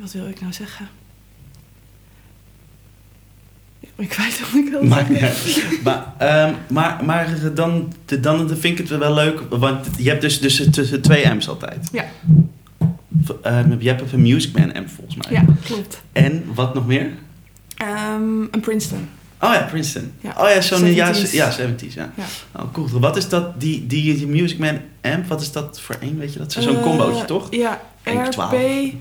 Wat 0.00 0.12
wil 0.12 0.28
ik 0.28 0.40
nou 0.40 0.52
zeggen? 0.52 0.88
Ik 3.98 4.12
weet 4.12 4.40
wat 4.40 4.82
ik 4.82 4.82
Maar, 4.88 5.12
ja. 5.12 5.30
maar, 5.84 6.12
ehm, 6.18 6.54
maar, 6.68 7.04
maar 7.04 7.54
dan, 7.54 7.92
dan 8.20 8.48
vind 8.48 8.64
ik 8.64 8.88
het 8.88 8.98
wel 8.98 9.14
leuk, 9.14 9.40
want 9.50 9.86
je 9.96 10.08
hebt 10.08 10.20
dus, 10.20 10.40
dus 10.40 10.68
tussen 10.70 11.00
twee 11.02 11.28
amps 11.30 11.48
altijd. 11.48 11.88
Ja. 11.92 12.04
Ehm, 13.42 13.74
je 13.78 13.88
hebt 13.88 14.12
een 14.12 14.22
Music 14.22 14.58
Man 14.58 14.74
amp 14.74 14.88
volgens 14.88 15.16
mij. 15.16 15.32
Ja, 15.32 15.44
klopt. 15.64 16.02
En 16.12 16.44
wat 16.54 16.74
nog 16.74 16.86
meer? 16.86 17.10
Ehm, 17.76 18.40
een 18.50 18.60
Princeton. 18.60 19.08
Oh 19.40 19.52
ja, 19.52 19.66
Princeton. 19.70 20.12
Ja. 20.20 20.34
Oh 20.38 20.48
ja, 20.48 20.60
zo'n 20.60 20.94
ja, 20.94 21.14
70s. 21.14 21.30
ja, 21.32 21.52
70s, 21.58 21.94
ja. 21.94 22.12
Ja. 22.14 22.24
Oh, 22.56 22.72
cool. 22.72 22.88
Wat 23.00 23.16
is 23.16 23.28
dat, 23.28 23.60
die, 23.60 23.86
die, 23.86 24.16
die 24.16 24.26
Music 24.26 24.58
Man 24.58 24.78
amp, 25.02 25.26
wat 25.26 25.40
is 25.40 25.52
dat 25.52 25.80
voor 25.80 25.96
één, 26.00 26.18
weet 26.18 26.32
je 26.32 26.38
dat? 26.38 26.52
Zo'n 26.52 26.76
Eh, 26.76 26.82
combootje, 26.82 27.24
toch? 27.24 27.46
Ja, 27.50 27.80
Eén 28.02 28.22
keer 28.22 28.30
12. 28.30 28.52
RP 28.52 28.92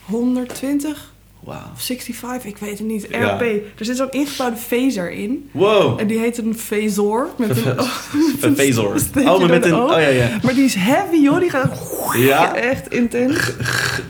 120 0.00 1.12
Of 1.44 1.82
65, 1.82 2.44
ik 2.50 2.56
weet 2.56 2.78
het 2.78 2.86
niet. 2.86 3.06
Ja. 3.10 3.34
RP. 3.34 3.40
Er 3.78 3.84
zit 3.84 3.96
zo'n 3.96 4.10
ingebouwde 4.10 4.56
phaser 4.56 5.10
in. 5.10 5.48
Wow. 5.52 6.00
En 6.00 6.06
die 6.06 6.18
heet 6.18 6.38
een 6.38 6.54
phasor. 6.58 7.28
Met 7.38 7.50
een, 7.64 7.78
Een 8.40 8.56
Phasor. 8.56 8.98
steekje 9.00 9.30
Oh, 9.32 9.38
maar 9.40 9.48
met 9.48 9.64
een... 9.64 9.74
Oh 9.74 9.90
ja, 9.90 10.08
ja. 10.08 10.28
Maar 10.42 10.54
die 10.54 10.64
is 10.64 10.74
heavy, 10.74 11.16
joh. 11.16 11.40
Die 11.40 11.50
gaat 11.50 11.80
Ja? 12.18 12.54
echt 12.54 12.92
intens. 12.92 13.36
Ge- 13.38 14.02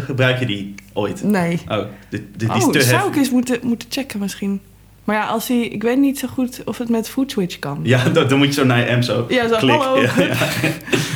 Gebruik 0.00 0.38
je 0.38 0.46
die 0.46 0.74
ooit? 0.92 1.22
Nee. 1.22 1.60
Oh, 1.68 1.76
die, 1.78 1.86
die, 2.08 2.28
die 2.36 2.48
oh, 2.50 2.56
is 2.56 2.64
te 2.72 2.82
zou 2.82 3.08
ik 3.10 3.16
eens 3.16 3.30
moeten, 3.30 3.58
moeten 3.62 3.88
checken 3.90 4.18
misschien. 4.20 4.60
Maar 5.04 5.16
ja, 5.16 5.26
als 5.26 5.48
hij... 5.48 5.60
Ik 5.60 5.82
weet 5.82 5.98
niet 5.98 6.18
zo 6.18 6.28
goed 6.28 6.60
of 6.64 6.78
het 6.78 6.88
met 6.88 7.08
footswitch 7.08 7.58
kan. 7.58 7.80
Ja, 7.82 8.04
dan, 8.14 8.28
dan 8.28 8.38
moet 8.38 8.46
je 8.46 8.52
zo 8.52 8.64
naar 8.64 8.78
je 8.78 8.92
amp 8.92 9.02
zo 9.02 9.26
Ja, 9.28 9.48
zo, 9.48 9.56
klikken. 9.56 9.86
hallo. 9.86 10.00
Ja, 10.02 10.10
ja. 10.16 10.34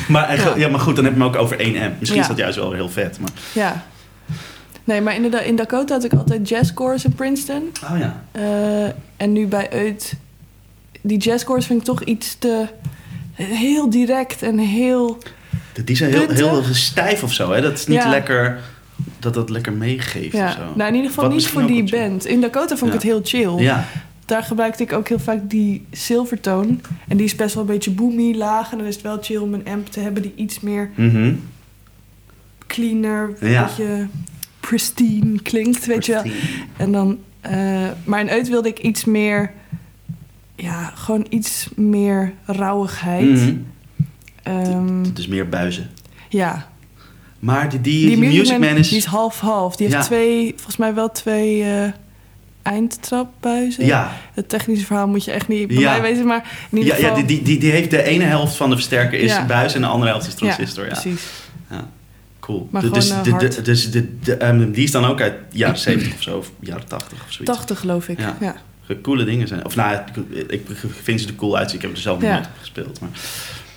Maar, 0.07 0.59
Ja. 0.59 0.67
maar 0.69 0.79
goed, 0.79 0.95
dan 0.95 1.05
heb 1.05 1.13
je 1.13 1.19
hem 1.19 1.29
ook 1.29 1.35
over 1.35 1.59
één 1.59 1.81
amp. 1.81 1.93
Misschien 1.99 2.21
is 2.21 2.27
dat 2.27 2.37
juist 2.37 2.57
wel 2.57 2.71
heel 2.71 2.89
vet. 2.89 3.19
Maar... 3.19 3.29
Ja. 3.53 3.85
Nee, 4.87 5.01
maar 5.01 5.15
inderdaad, 5.15 5.43
in 5.43 5.55
Dakota 5.55 5.93
had 5.93 6.03
ik 6.03 6.13
altijd 6.13 6.49
jazzcores 6.49 7.05
in 7.05 7.13
Princeton. 7.13 7.69
Oh 7.91 7.97
ja. 7.97 8.23
Eh, 8.31 8.85
en 9.17 9.31
nu 9.33 9.47
bij 9.47 9.69
Uit... 9.71 10.13
Die 11.01 11.17
jazzcores 11.17 11.65
vind 11.65 11.79
ik 11.79 11.85
toch 11.85 12.03
iets 12.03 12.35
te... 12.39 12.67
Heel 13.33 13.89
direct 13.89 14.41
en 14.41 14.57
heel... 14.57 15.17
Die 15.85 15.95
zijn 15.95 16.11
heel, 16.11 16.29
heel 16.29 16.63
stijf 16.63 17.23
of 17.23 17.33
zo, 17.33 17.51
hè? 17.51 17.61
Dat 17.61 17.73
is 17.73 17.87
niet 17.87 17.97
Ja. 18.03 18.09
lekker... 18.09 18.59
dat 19.19 19.33
dat 19.33 19.49
lekker 19.49 19.73
meegeeft 19.73 20.33
of 20.33 20.39
Ja. 20.39 20.51
zo. 20.51 20.59
Nou, 20.75 20.89
in 20.89 20.95
ieder 20.95 21.09
geval 21.09 21.23
Wat 21.23 21.33
niet 21.33 21.47
voor 21.47 21.65
die 21.65 21.89
band. 21.89 22.25
In 22.25 22.41
Dakota 22.41 22.77
vond 22.77 22.93
ik 22.93 23.01
Ja. 23.01 23.09
het 23.09 23.31
heel 23.31 23.41
chill. 23.41 23.63
Ja, 23.63 23.85
Daar 24.25 24.43
gebruikte 24.43 24.83
ik 24.83 24.93
ook 24.93 25.07
heel 25.07 25.19
vaak 25.19 25.49
die 25.49 25.85
Silvertone. 25.91 26.75
En 27.07 27.17
die 27.17 27.25
is 27.25 27.35
best 27.35 27.53
wel 27.53 27.63
een 27.63 27.69
beetje 27.69 27.91
boomy, 27.91 28.35
laag. 28.35 28.71
En 28.71 28.77
dan 28.77 28.87
is 28.87 28.93
het 28.93 29.03
wel 29.03 29.17
chill 29.21 29.37
om 29.37 29.53
een 29.53 29.67
amp 29.67 29.87
te 29.91 29.99
hebben 29.99 30.21
die 30.21 30.33
iets 30.35 30.59
meer 30.59 30.89
mhm. 30.95 31.33
cleaner, 32.67 33.35
een 33.39 33.53
beetje 33.63 34.07
pristine 34.69 35.41
klinkt, 35.41 35.85
weet 35.85 36.05
je 36.05 36.13
wel. 36.13 36.23
En 36.77 36.91
dan, 36.91 37.17
eh, 37.41 37.85
maar 38.03 38.19
in 38.19 38.29
Uit 38.29 38.49
wilde 38.49 38.67
ik 38.69 38.79
iets 38.79 39.05
meer, 39.05 39.51
ja, 40.55 40.91
gewoon 40.95 41.25
iets 41.29 41.67
meer 41.75 42.33
rauwigheid. 42.45 43.29
Mhm. 43.29 43.53
Ehm, 44.43 45.03
Dus 45.13 45.27
meer 45.27 45.49
buizen. 45.49 45.89
ja, 46.29 46.69
Maar 47.39 47.69
die, 47.69 47.81
die, 47.81 48.07
die 48.07 48.17
Music, 48.17 48.37
Music 48.39 48.59
Man 48.59 48.75
is... 48.77 48.87
die 48.89 48.97
is 48.97 49.05
half-half. 49.05 49.75
Die 49.75 49.85
heeft 49.87 49.99
Ja. 49.99 50.05
twee, 50.05 50.53
volgens 50.55 50.77
mij 50.77 50.93
wel 50.93 51.11
twee 51.11 51.63
eh 51.63 51.91
eindtrapbuizen. 52.61 53.85
Ja, 53.85 54.11
Het 54.33 54.49
technische 54.49 54.85
verhaal 54.85 55.07
moet 55.07 55.25
je 55.25 55.31
echt 55.31 55.47
niet 55.47 55.67
bij 55.67 55.77
Ja. 55.77 55.91
mij 55.91 56.01
weten, 56.01 56.25
maar 56.25 56.51
in 56.71 56.77
ieder 56.77 56.99
ja, 57.01 57.07
ja 57.07 57.13
die, 57.23 57.41
die, 57.43 57.57
die 57.59 57.71
heeft 57.71 57.89
de 57.91 58.03
ene 58.03 58.23
helft 58.23 58.55
van 58.55 58.69
de 58.69 58.75
versterker 58.75 59.19
is 59.19 59.31
Ja. 59.31 59.45
buis 59.45 59.73
en 59.73 59.81
de 59.81 59.87
andere 59.87 60.11
helft 60.11 60.27
is 60.27 60.33
transistor. 60.33 60.85
Ja, 60.85 60.91
precies. 60.91 61.21
Cool. 62.53 62.67
Maar 62.71 62.81
dus, 62.91 63.07
gewoon, 63.09 63.17
eh, 63.17 63.23
de, 63.23 63.29
hard. 63.29 63.55
de, 63.55 63.61
dus 63.61 63.91
de, 63.91 64.19
de, 64.19 64.35
ehm, 64.35 64.71
die 64.71 64.83
is 64.83 64.91
dan 64.91 65.05
ook 65.05 65.21
uit 65.21 65.33
jaren 65.51 65.77
70 65.77 66.13
of 66.13 66.21
zo, 66.21 66.37
of 66.37 66.51
jaren 66.59 66.87
80 66.87 67.11
of 67.25 67.31
zoiets. 67.31 67.55
80 67.57 67.79
geloof 67.79 68.07
ik, 68.09 68.19
Ja. 68.19 68.37
ja. 68.39 68.55
Coole 69.01 69.23
dingen 69.25 69.47
zijn. 69.47 69.65
Of 69.65 69.75
nou, 69.75 69.97
ik, 70.47 70.67
vind 71.01 71.21
ze 71.21 71.27
er 71.27 71.35
cool 71.35 71.57
uit. 71.57 71.73
Ik 71.73 71.81
heb 71.81 71.91
er 71.91 71.97
zelf 71.97 72.21
Ja. 72.21 72.33
nooit 72.33 72.45
op 72.45 72.51
gespeeld. 72.59 72.99
Maar 72.99 73.09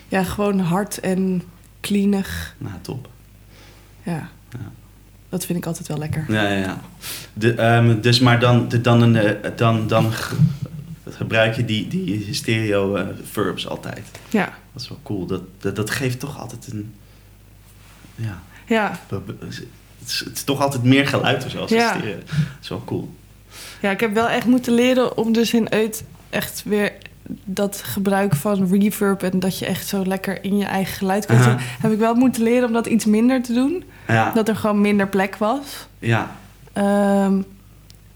Ja, 0.09 0.23
gewoon 0.25 0.59
hard 0.61 0.99
en 1.01 1.43
cleanig. 1.81 2.55
nou, 2.59 2.75
top. 2.81 3.09
Ja. 4.03 4.29
Ja. 4.51 4.71
Dat 5.29 5.47
vind 5.47 5.59
ik 5.59 5.66
altijd 5.66 5.89
wel 5.89 5.99
lekker. 5.99 6.25
Ja, 6.29 6.43
ja, 6.43 6.57
ja. 6.59 6.81
De, 7.33 7.55
ehm, 7.55 8.01
dus 8.01 8.21
maar 8.21 8.41
dan, 8.41 8.68
de, 8.68 8.81
dan, 8.81 9.03
een, 9.03 9.16
eh, 9.16 9.51
dan, 9.57 9.87
dan 9.87 10.12
ge- 10.12 10.37
gebruik 11.11 11.57
je 11.57 11.64
die, 11.64 11.89
die 11.89 12.35
stereo 12.35 12.95
eh, 12.97 13.07
verbs 13.31 13.68
altijd. 13.68 14.07
Ja. 14.29 14.45
Dat 14.73 14.83
is 14.83 14.89
wel 14.89 15.01
cool. 15.03 15.27
Dat, 15.27 15.43
dat, 15.59 15.77
dat 15.77 15.91
geeft 15.91 16.21
toch 16.21 16.39
altijd 16.41 16.68
een... 16.73 16.95
Ja, 18.14 18.43
Ja. 18.75 18.99
het 19.09 19.53
is, 20.07 20.18
het 20.25 20.37
is 20.37 20.45
toch 20.45 20.61
altijd 20.61 20.83
meer 20.83 21.07
geluid 21.07 21.45
of 21.45 21.51
zo 21.51 21.59
als 21.59 21.71
Ja. 21.71 21.93
Dat 21.95 22.03
is 22.62 22.68
wel 22.68 22.83
cool. 22.85 23.14
ja, 23.81 23.91
ik 23.91 24.01
heb 24.01 24.14
wel 24.14 24.29
echt 24.29 24.47
moeten 24.47 24.73
leren 24.73 25.16
om 25.16 25.33
dus 25.33 25.55
in 25.55 25.71
uit 25.71 26.05
echt 26.31 26.62
weer 26.66 26.93
dat 27.45 27.83
gebruik 27.85 28.35
van 28.35 28.68
reverb 28.73 29.23
en 29.23 29.39
dat 29.41 29.59
je 29.59 29.66
echt 29.66 29.87
zo 29.87 30.05
lekker 30.07 30.45
in 30.45 30.57
je 30.57 30.64
eigen 30.64 30.95
geluid 30.95 31.27
kunt 31.27 31.43
zitten, 31.43 31.61
heb 31.81 31.93
ik 31.93 31.99
wel 31.99 32.14
moeten 32.14 32.43
leren 32.43 32.66
om 32.66 32.73
dat 32.73 32.87
iets 32.87 33.05
minder 33.05 33.43
te 33.43 33.53
doen. 33.53 33.85
Ja, 34.09 34.31
Dat 34.31 34.49
er 34.49 34.57
gewoon 34.57 34.81
minder 34.81 35.09
plek 35.09 35.37
was. 35.37 35.87
ja, 35.99 36.37
Ehm, 36.73 37.41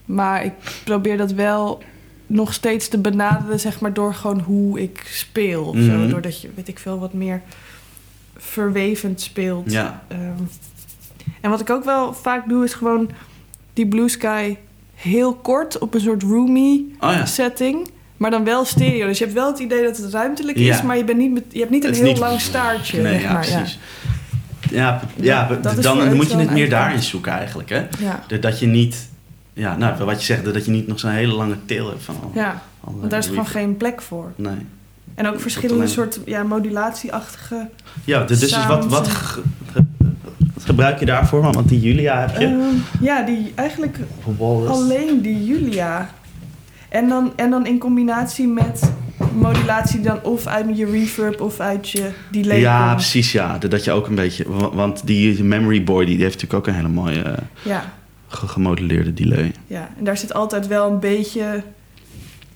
maar 0.05 0.45
ik 0.45 0.53
probeer 0.85 1.17
dat 1.17 1.33
wel 1.33 1.83
nog 2.27 2.53
steeds 2.55 2.89
te 2.89 2.99
benaderen, 2.99 3.61
zeg 3.61 3.81
maar, 3.81 3.93
door 3.93 4.15
gewoon 4.15 4.41
hoe 4.41 4.81
ik 4.83 5.03
speel. 5.11 5.65
Of 5.65 5.75
Mhm. 5.75 5.85
zo. 5.85 6.09
Doordat 6.09 6.41
je, 6.41 6.51
weet 6.55 6.69
ik 6.69 6.79
veel, 6.79 6.99
wat 6.99 7.13
meer 7.13 7.43
verwevend 8.37 9.21
speelt. 9.21 9.73
ja. 9.73 10.03
Ehm, 10.09 10.21
en 11.41 11.51
wat 11.51 11.61
ik 11.61 11.71
ook 11.71 11.85
wel 11.85 12.15
vaak 12.15 12.49
doe, 12.49 12.65
is 12.65 12.75
gewoon 12.75 13.11
die 13.73 13.87
Blue 13.87 14.09
Sky 14.09 14.57
heel 14.95 15.35
kort 15.35 15.79
op 15.79 15.95
een 15.95 16.01
soort 16.01 16.23
roomy 16.23 16.85
Oh 17.01 17.13
ja. 17.13 17.27
setting. 17.27 17.89
Maar 18.17 18.31
dan 18.31 18.45
wel 18.45 18.65
stereo. 18.65 19.07
Dus 19.07 19.19
je 19.19 19.25
hebt 19.25 19.37
wel 19.37 19.47
het 19.51 19.59
idee 19.59 19.83
dat 19.83 19.97
het 19.97 20.13
ruimtelijk 20.13 20.57
is, 20.59 20.67
Ja. 20.77 20.83
maar 20.83 20.97
je, 20.97 21.05
bent 21.05 21.19
niet 21.19 21.43
je 21.51 21.59
hebt 21.59 21.71
niet 21.71 21.85
een 21.85 21.95
heel 21.95 22.03
niet- 22.05 22.19
lang 22.19 22.41
staartje. 22.41 23.03
Nee, 23.03 23.21
ja, 23.21 23.33
maar. 23.33 23.47
precies. 23.47 23.79
Ja, 24.71 25.01
ja, 25.17 25.49
Ja, 25.61 25.73
dan 25.81 26.15
moet 26.17 26.31
je 26.31 26.37
het 26.37 26.51
meer 26.51 26.71
daarin 26.71 27.03
zoeken 27.03 27.33
eigenlijk. 27.33 27.69
Hè? 27.69 27.87
Ja. 27.99 28.25
Dat- 28.41 28.59
je 28.59 28.67
niet... 28.67 29.09
Ja, 29.53 29.77
nou, 29.77 30.05
wat 30.05 30.19
je 30.19 30.25
zegt, 30.25 30.45
dat 30.45 30.65
je 30.65 30.71
niet 30.71 30.87
nog 30.87 31.01
zo'n 31.01 31.11
hele 31.11 31.33
lange 31.35 31.57
tail 31.65 31.89
hebt 31.89 32.03
van 32.03 32.17
al, 32.23 32.31
ja, 32.35 32.63
alle 32.85 32.97
want 32.99 33.11
daar 33.11 33.19
is 33.19 33.27
gewoon 33.27 33.47
geen 33.47 33.77
plek 33.77 34.03
voor. 34.03 34.33
Nee. 34.37 34.57
En 35.15 35.27
ook 35.29 35.41
verschillende 35.41 35.75
alleen- 35.83 35.89
soort 35.95 36.21
ja, 36.27 36.43
modulatieachtige. 36.43 37.69
Ja, 38.05 38.25
dus, 38.25 38.39
dus 38.39 38.67
wat, 38.67 38.87
wat, 38.87 39.09
ge- 39.09 39.43
ge- 39.73 39.85
gebruik 40.61 40.99
je 40.99 41.07
daarvoor? 41.07 41.41
Want 41.53 41.69
die 41.69 41.81
Julia 41.81 42.21
heb 42.21 42.39
je. 42.41 42.47
Ehm, 42.47 43.05
ja, 43.05 43.23
die 43.23 43.53
eigenlijk 43.55 43.99
alleen 44.69 45.21
die 45.23 45.45
Julia. 45.45 46.11
En 46.89 47.09
dan, 47.09 47.33
en 47.37 47.51
dan 47.51 47.67
in 47.67 47.79
combinatie 47.79 48.47
met 48.49 48.93
modulatie 49.35 50.01
dan 50.01 50.23
of 50.23 50.47
uit 50.47 50.77
je 50.79 50.87
reverb 50.91 51.41
of 51.41 51.61
uit 51.61 51.91
je 51.91 52.11
delay. 52.31 52.61
Ja, 52.61 52.85
komt. 52.85 52.95
precies, 52.97 53.33
ja. 53.33 53.59
Dat- 53.59 53.71
Dat 53.71 53.85
je 53.85 53.93
ook 53.93 54.07
een 54.07 54.15
beetje... 54.15 54.45
wa- 54.49 54.71
Want 54.71 55.07
die 55.07 55.45
Memory 55.45 55.85
Boy, 55.85 56.05
die 56.05 56.17
heeft 56.19 56.35
natuurlijk 56.43 56.55
ook 56.55 56.67
een 56.67 56.75
hele 56.75 56.89
mooie 56.95 57.35
ja, 57.63 57.93
ge- 58.29 58.49
gemodelleerde 58.49 59.15
delay. 59.15 59.53
ja, 59.67 59.89
en 59.99 60.05
daar 60.05 60.17
zit 60.17 60.35
altijd 60.35 60.67
wel 60.67 60.91
een 60.91 61.01
beetje... 61.01 61.63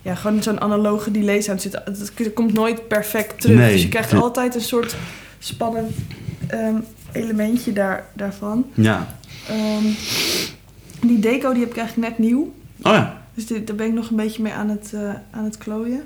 Ja, 0.09 0.15
gewoon 0.15 0.43
zo'n 0.43 0.61
analoge 0.61 1.11
delay 1.11 1.41
sound 1.41 1.63
zit. 1.63 1.73
Het, 1.85 2.13
het 2.17 2.33
komt 2.33 2.53
nooit 2.53 2.89
perfect 2.89 3.41
terug. 3.41 3.57
Nee. 3.57 3.73
Dus 3.73 3.83
je 3.83 3.89
krijgt 3.89 4.15
altijd 4.15 4.55
een 4.55 4.61
soort 4.61 4.97
spannend 5.39 5.91
ehm, 6.47 6.75
elementje 7.13 7.73
daar, 7.73 8.05
daarvan. 8.15 8.67
Ja. 8.75 9.07
Ehm, 9.49 9.85
die 11.01 11.19
deco 11.19 11.53
die 11.53 11.61
heb 11.61 11.71
ik 11.71 11.77
eigenlijk 11.77 12.09
net 12.09 12.19
nieuw. 12.19 12.55
Oh 12.83 12.93
ja. 12.93 13.23
Dus 13.35 13.47
dit, 13.47 13.67
daar 13.67 13.77
ben 13.77 13.87
ik 13.87 13.93
nog 13.93 14.11
een 14.11 14.17
beetje 14.17 14.43
mee 14.43 14.53
aan 14.53 14.69
het, 14.69 14.91
eh, 14.95 15.01
aan 15.31 15.45
het 15.45 15.59
klooien. 15.59 16.03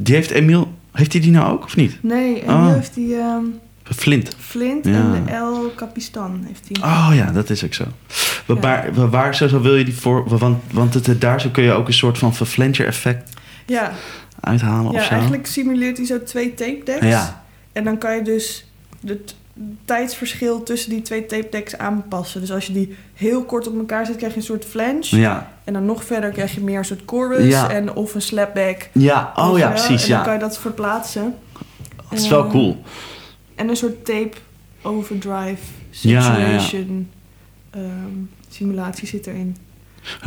Die 0.00 0.14
heeft 0.14 0.30
Emiel... 0.30 0.72
Heeft 0.92 1.12
hij 1.12 1.20
die 1.22 1.30
nou 1.30 1.52
ook 1.52 1.64
of 1.64 1.76
niet? 1.76 1.98
Nee, 2.02 2.42
Oh. 2.42 2.66
nu 2.66 2.72
heeft 2.72 2.94
hij 2.94 3.18
ehm, 3.18 3.44
Flint. 3.82 4.36
Flint 4.38 4.84
Ja. 4.84 4.92
en 4.92 5.24
de 5.24 5.30
El 5.32 5.72
Capistan 5.76 6.44
heeft 6.46 6.68
hij. 6.72 6.90
Oh 6.90 7.10
ja, 7.14 7.30
dat 7.32 7.50
is 7.50 7.64
ook 7.64 7.74
zo. 7.74 7.84
Wa- 8.46 8.54
Ja. 8.54 8.60
Waar, 8.60 8.94
wa- 8.94 9.08
waar 9.08 9.34
zo, 9.34 9.48
zo 9.48 9.60
wil 9.60 9.74
je 9.76 9.84
die 9.84 9.94
voor... 9.96 10.28
wa- 10.28 10.36
Want, 10.36 10.62
want 10.72 10.94
het, 10.94 11.20
daar 11.20 11.40
zo 11.40 11.48
kun 11.48 11.62
je 11.64 11.72
ook 11.72 11.86
een 11.86 11.92
soort 11.92 12.18
van 12.18 12.34
verflencher 12.34 12.86
effect 12.86 13.32
Ja, 13.66 13.92
uithalen 14.40 14.86
of 14.90 14.94
ja 14.96 15.04
zo. 15.04 15.10
eigenlijk 15.12 15.46
simuleert 15.46 15.96
hij 15.96 16.06
zo 16.06 16.22
twee 16.22 16.54
tape 16.54 16.80
decks. 16.84 17.06
Ja. 17.06 17.44
En 17.72 17.84
dan 17.84 17.98
kan 17.98 18.16
je 18.16 18.22
dus 18.22 18.66
het 19.06 19.34
tijdsverschil 19.84 20.62
tussen 20.62 20.90
die 20.90 21.02
twee 21.02 21.26
tape 21.26 21.48
decks 21.50 21.78
aanpassen. 21.78 22.40
Dus 22.40 22.52
als 22.52 22.66
je 22.66 22.72
die 22.72 22.96
heel 23.14 23.44
kort 23.44 23.66
op 23.66 23.76
elkaar 23.78 24.06
zet, 24.06 24.16
krijg 24.16 24.32
je 24.32 24.38
een 24.38 24.44
soort 24.44 24.64
flange. 24.64 24.98
Ja. 25.16 25.52
En 25.64 25.72
dan 25.72 25.84
nog 25.84 26.04
verder 26.04 26.30
krijg 26.30 26.54
je 26.54 26.60
meer 26.60 26.78
een 26.78 26.84
soort 26.84 27.02
chorus 27.06 27.44
Ja. 27.46 27.70
en 27.70 27.94
of 27.94 28.14
een 28.14 28.22
slapback. 28.22 28.88
Ja, 28.92 29.32
oh 29.36 29.58
ja, 29.58 29.68
precies, 29.68 30.02
En 30.02 30.08
dan 30.08 30.18
ja. 30.18 30.24
kan 30.24 30.32
je 30.32 30.38
dat 30.38 30.58
verplaatsen. 30.58 31.34
Dat 32.10 32.18
is 32.18 32.28
wel 32.28 32.44
Eh, 32.44 32.50
cool. 32.50 32.82
En 33.54 33.68
een 33.68 33.76
soort 33.76 34.04
tape 34.04 34.32
overdrive 34.82 35.62
Ja, 35.90 36.38
ja, 36.38 36.46
ja. 36.50 36.58
situation 36.58 37.10
ehm, 37.70 37.82
simulatie 38.48 39.06
zit 39.08 39.26
erin. 39.26 39.56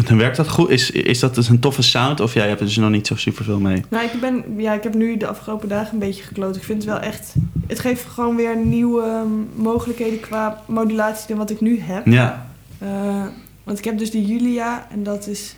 En 0.05 0.17
werkt 0.17 0.37
dat 0.37 0.49
goed? 0.49 0.69
Is, 0.69 0.91
is 0.91 1.19
dat 1.19 1.35
dus 1.35 1.49
een 1.49 1.59
toffe 1.59 1.81
sound? 1.81 2.19
Of 2.19 2.33
jij 2.33 2.47
hebt 2.47 2.59
er 2.59 2.65
dus 2.65 2.77
nog 2.77 2.89
niet 2.89 3.07
zo 3.07 3.15
super 3.15 3.43
veel 3.43 3.59
mee? 3.59 3.83
Nou, 3.89 4.05
ik, 4.05 4.19
ben, 4.19 4.43
ja, 4.57 4.73
ik 4.73 4.83
heb 4.83 4.93
nu 4.93 5.17
de 5.17 5.27
afgelopen 5.27 5.69
dagen 5.69 5.93
een 5.93 5.99
beetje 5.99 6.23
gekloot. 6.23 6.55
Ik 6.55 6.63
vind 6.63 6.83
het 6.83 6.91
wel 6.91 6.99
echt... 6.99 7.33
Het 7.67 7.79
geeft 7.79 8.05
gewoon 8.05 8.35
weer 8.35 8.57
nieuwe 8.57 9.01
ehm, 9.01 9.61
mogelijkheden 9.61 10.19
qua 10.19 10.63
modulatie 10.65 11.27
dan 11.27 11.37
wat 11.37 11.49
ik 11.49 11.61
nu 11.61 11.79
heb. 11.79 12.05
Ja. 12.05 12.47
Eh, 12.79 13.25
want 13.63 13.77
ik 13.77 13.85
heb 13.85 13.97
dus 13.97 14.11
die 14.11 14.25
Julia 14.25 14.87
en 14.91 15.03
dat 15.03 15.27
is 15.27 15.55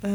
eh, 0.00 0.10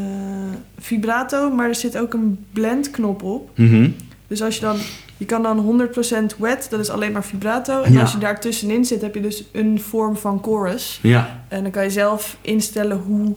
vibrato, 0.79 1.51
maar 1.51 1.67
er 1.67 1.75
zit 1.75 1.97
ook 1.97 2.13
een 2.13 2.45
blendknop 2.51 3.23
op. 3.23 3.49
Mhm. 3.55 3.89
Dus 4.27 4.41
als 4.41 4.55
je 4.55 4.61
dan... 4.61 4.77
Je 5.21 5.27
kan 5.27 5.43
dan 5.43 5.59
100% 5.59 6.37
wet, 6.37 6.67
dat 6.69 6.79
is 6.79 6.89
alleen 6.89 7.11
maar 7.11 7.23
vibrato. 7.23 7.81
En 7.81 7.93
Ja. 7.93 8.01
als 8.01 8.11
je 8.11 8.17
daar 8.17 8.39
tussenin 8.39 8.85
zit, 8.85 9.01
heb 9.01 9.15
je 9.15 9.21
dus 9.21 9.43
een 9.51 9.81
vorm 9.81 10.17
van 10.17 10.39
chorus. 10.43 10.99
Ja. 11.01 11.43
En 11.47 11.61
dan 11.63 11.71
kan 11.71 11.83
je 11.83 11.89
zelf 11.89 12.37
instellen 12.41 12.97
hoe 12.97 13.35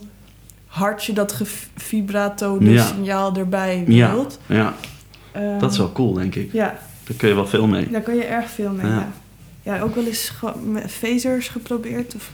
hard 0.66 1.04
je 1.04 1.12
dat 1.12 1.40
vibrato 1.76 2.58
dus 2.58 2.68
Ja. 2.74 2.86
signaal 2.86 3.36
erbij 3.36 3.84
Ja. 3.86 4.10
wilt. 4.12 4.38
ja. 4.46 4.74
Ehm, 5.32 5.58
Dat 5.58 5.72
is 5.72 5.78
wel 5.78 5.92
cool, 5.92 6.12
denk 6.12 6.34
ik. 6.34 6.52
Ja, 6.52 6.78
Daar 7.04 7.16
kun 7.16 7.28
je 7.28 7.34
wel 7.34 7.46
veel 7.46 7.66
mee. 7.66 7.90
daar 7.90 8.02
kan 8.02 8.14
je 8.14 8.24
erg 8.24 8.50
veel 8.50 8.70
mee. 8.70 8.86
Ja. 8.86 9.12
Ja, 9.62 9.74
ja 9.74 9.80
ook 9.82 9.94
wel 9.94 10.04
eens 10.06 10.32
met 10.64 10.90
phasers 10.90 11.48
geprobeerd. 11.48 12.14
Of 12.14 12.30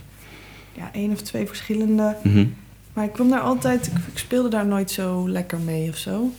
ja, 0.73 0.91
één 0.93 1.13
of 1.13 1.21
twee 1.21 1.47
verschillende. 1.47 2.17
Mhm. 2.23 2.47
Maar 2.93 3.05
ik 3.05 3.13
kwam 3.13 3.31
daar 3.31 3.41
altijd... 3.41 3.87
Ik, 3.87 3.93
ik 4.13 4.19
speelde 4.19 4.49
daar 4.49 4.67
nooit 4.67 4.91
zo 4.91 5.29
lekker 5.29 5.59
mee 5.59 5.89
of 5.89 5.97
zo. 5.97 6.31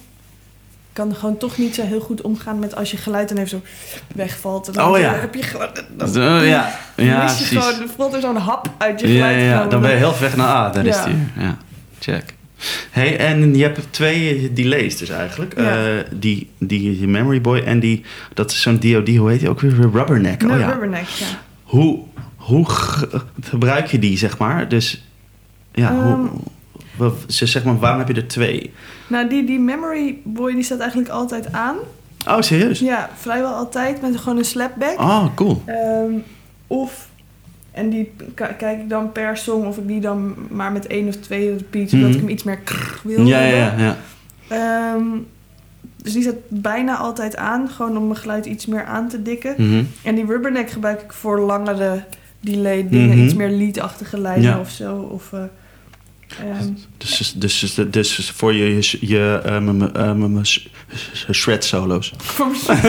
Kan 0.93 1.15
gewoon 1.15 1.37
toch 1.37 1.57
niet 1.57 1.75
zo 1.75 1.83
heel 1.83 1.99
goed 1.99 2.21
omgaan 2.21 2.59
met 2.59 2.75
als 2.75 2.91
je 2.91 2.97
geluid 2.97 3.27
dan 3.29 3.37
even 3.37 3.49
zo 3.49 3.61
wegvalt. 4.15 4.67
En 4.67 4.73
dan 4.73 4.89
Oh 4.91 4.99
ja. 4.99 5.13
heb 5.13 5.35
je 5.35 5.43
gewoon... 5.43 5.67
Dan, 5.97 6.07
Uh, 6.17 6.47
ja, 6.49 6.79
ja, 6.95 7.23
mis 7.23 7.31
je 7.39 7.45
precies. 7.45 7.57
gewoon, 7.67 7.89
valt 7.97 8.13
er 8.13 8.21
zo'n 8.21 8.35
hap 8.35 8.69
uit 8.77 8.99
je 8.99 9.07
geluid. 9.07 9.35
ja, 9.35 9.41
ja, 9.41 9.67
dan 9.67 9.81
ben 9.81 9.89
je 9.91 9.95
heel 9.97 10.13
ver 10.13 10.37
naar 10.37 10.47
ah, 10.47 10.73
daar 10.73 10.85
is 10.85 11.03
die. 11.03 11.15
Ja, 11.37 11.57
check. 11.99 12.33
Hey, 12.91 13.17
en 13.17 13.55
je 13.55 13.63
hebt 13.63 13.79
twee 13.89 14.53
delays 14.53 14.97
dus 14.97 15.09
eigenlijk. 15.09 15.53
Ja. 15.57 15.85
Eh, 15.85 16.03
die, 16.11 16.49
die 16.59 17.07
Memory 17.07 17.41
Boy 17.41 17.59
en 17.59 17.79
die, 17.79 18.03
dat 18.33 18.51
is 18.51 18.61
zo'n 18.61 18.79
DOD, 18.79 19.15
hoe 19.15 19.29
heet 19.29 19.39
die 19.39 19.49
ook 19.49 19.59
weer? 19.59 19.71
Rubberneck. 19.91 20.43
Nee, 20.43 20.51
oh 20.53 20.59
ja. 20.59 20.67
rubberneck, 20.69 21.07
ja. 21.07 21.25
Hoe, 21.63 21.99
hoe 22.35 22.69
ge- 22.69 23.21
gebruik 23.43 23.87
je 23.87 23.99
die, 23.99 24.17
zeg 24.17 24.37
maar? 24.37 24.67
Dus, 24.67 25.03
ja, 25.71 25.93
hoe, 25.93 26.11
Ehm. 26.13 26.25
Ze- 27.27 27.45
zeg 27.45 27.63
maar, 27.63 27.79
waarom 27.79 27.99
heb 27.99 28.07
je 28.07 28.13
er 28.21 28.27
twee? 28.27 28.73
Nou, 29.07 29.29
die, 29.29 29.43
die 29.45 29.59
Memory 29.59 30.17
Boy 30.23 30.53
die 30.53 30.63
staat 30.63 30.79
eigenlijk 30.79 31.09
altijd 31.09 31.51
aan. 31.51 31.75
Oh, 32.27 32.39
serieus? 32.41 32.79
Ja, 32.79 33.09
vrijwel 33.15 33.53
altijd 33.53 34.01
met 34.01 34.17
gewoon 34.17 34.37
een 34.37 34.45
slapback. 34.45 34.99
Oh, 34.99 35.25
cool. 35.35 35.61
Ehm, 35.65 36.11
of 36.67 37.09
En 37.71 37.89
die 37.89 38.11
kijk 38.35 38.61
ik 38.81 38.89
dan 38.89 39.11
per 39.11 39.37
song 39.37 39.65
of 39.65 39.77
ik 39.77 39.87
die 39.87 39.99
dan 39.99 40.35
maar 40.49 40.71
met 40.71 40.87
één 40.87 41.07
of 41.07 41.15
twee 41.15 41.49
repeat, 41.49 41.89
zodat 41.89 42.05
Mhm. 42.07 42.13
ik 42.15 42.19
hem 42.19 42.29
iets 42.29 42.43
meer 42.43 42.57
krrr 42.57 42.99
wil 43.03 43.25
Ja, 43.25 43.39
ja, 43.41 43.55
ja. 43.55 43.73
ja. 43.77 43.97
Ehm, 44.47 45.05
dus 46.03 46.13
die 46.13 46.21
zet 46.23 46.35
bijna 46.47 46.97
altijd 46.97 47.35
aan, 47.35 47.69
gewoon 47.69 47.97
om 47.97 48.03
mijn 48.07 48.19
geluid 48.19 48.45
iets 48.45 48.65
meer 48.65 48.83
aan 48.85 49.07
te 49.07 49.21
dikken. 49.21 49.53
Mhm. 49.57 49.83
En 50.03 50.15
die 50.15 50.25
rubberneck 50.25 50.69
gebruik 50.69 51.01
ik 51.01 51.11
voor 51.13 51.39
langere 51.39 52.03
delay 52.39 52.87
dingen, 52.89 53.17
Mhm. 53.17 53.25
iets 53.25 53.33
meer 53.33 53.49
lead-achtige 53.49 54.19
lijnen 54.19 54.49
Ja. 54.49 54.59
of 54.59 54.69
zo. 54.69 54.95
Of, 55.11 55.33
eh, 55.33 55.39
ehm, 56.39 56.69
Dus, 56.97 57.33
dus, 57.35 57.59
dus, 57.59 57.75
dus 57.89 58.31
voor 58.31 58.53
je, 58.53 58.75
je, 58.75 58.97
je 59.01 59.41
eh, 59.45 59.59
m- 59.59 59.75
m- 59.77 59.81
eh, 59.95 60.11
m- 60.13 60.31
m- 60.37 60.43
sh- 60.45 60.65
sh- 61.13 61.31
shred 61.31 61.63
solo's. 61.65 62.13
voor 62.17 62.47
mijn- 62.67 62.81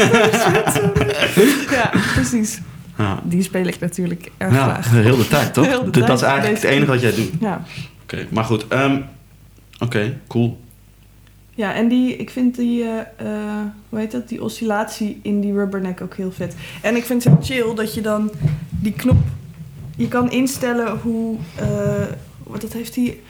ja, 1.70 1.90
precies. 2.14 2.60
Ja. 2.98 3.20
Die 3.24 3.42
speel 3.42 3.66
ik 3.66 3.80
natuurlijk 3.80 4.30
erg 4.36 4.52
ja, 4.54 4.62
graag. 4.72 4.90
heel 4.90 5.16
de 5.16 5.28
tijd, 5.28 5.54
toch? 5.54 5.66
De 5.90 6.00
Dat 6.00 6.10
is 6.18 6.22
eigenlijk 6.22 6.62
het 6.62 6.70
enige 6.70 6.90
wat 6.90 7.00
jij 7.00 7.14
doet. 7.14 7.30
Ja. 7.40 7.62
Oké, 8.02 8.26
maar 8.30 8.44
goed. 8.44 8.68
ehm, 8.68 9.00
Oké, 9.78 10.18
cool. 10.28 10.60
ja, 11.54 11.74
en 11.74 11.88
die, 11.88 12.16
ik 12.16 12.30
vind 12.30 12.56
die, 12.56 12.84
eh, 12.84 13.26
hoe 13.88 13.98
heet 13.98 14.10
dat, 14.10 14.28
die 14.28 14.42
oscillatie 14.42 15.20
in 15.22 15.40
die 15.40 15.52
rubberneck 15.52 16.00
ook 16.00 16.14
heel 16.16 16.32
vet. 16.32 16.54
En 16.82 16.96
ik 16.96 17.04
vind 17.04 17.24
het 17.24 17.32
heel 17.32 17.42
chill 17.64 17.74
dat 17.74 17.94
je 17.94 18.00
dan 18.00 18.30
die 18.70 18.92
knop, 18.92 19.20
je 19.96 20.08
kan 20.08 20.30
instellen 20.30 20.98
hoe, 21.02 21.36
eh, 21.54 21.66
wat 22.42 22.60
dat 22.60 22.72
heeft 22.72 22.94
die, 22.94 23.20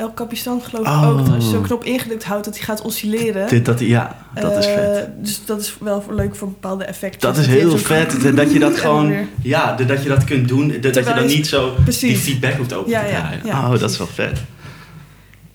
El 0.00 0.14
Capistan 0.14 0.62
geloof 0.62 0.86
ik 0.86 0.92
Oh. 0.92 1.08
ook, 1.08 1.28
als 1.28 1.44
je 1.44 1.50
zo'n 1.50 1.62
knop 1.62 1.84
ingedrukt 1.84 2.24
houdt, 2.24 2.44
dat 2.44 2.54
hij 2.56 2.64
gaat 2.64 2.80
oscilleren. 2.80 3.48
Dit, 3.48 3.64
dat, 3.64 3.80
ja, 3.80 4.16
dat 4.34 4.56
is 4.56 4.66
Eh, 4.66 4.74
vet. 4.74 5.08
Dus 5.24 5.44
dat 5.44 5.60
is 5.60 5.76
wel 5.80 6.04
leuk 6.10 6.36
voor 6.36 6.48
bepaalde 6.48 6.84
effecten. 6.84 7.20
Dat 7.20 7.36
is 7.36 7.46
heel 7.46 7.78
vet. 7.78 8.36
Dat 8.36 8.52
je 8.52 8.58
dat 8.58 8.76
gewoon... 8.84 9.14
Ja, 9.42 9.74
dat 9.76 10.02
je 10.02 10.08
dat 10.08 10.24
kunt 10.24 10.48
doen. 10.48 10.68
Dat, 10.80 10.94
dat 10.94 11.06
je 11.08 11.14
dan 11.14 11.26
niet 11.26 11.46
zo 11.46 11.74
die 12.00 12.16
feedback 12.16 12.54
hoeft 12.54 12.72
open 12.72 12.90
Ja, 12.90 13.02
te 13.04 13.08
draaien. 13.08 13.40
ja, 13.44 13.72
oh, 13.72 13.78
dat 13.80 13.90
is 13.90 13.98
wel 13.98 14.06
vet. 14.06 14.40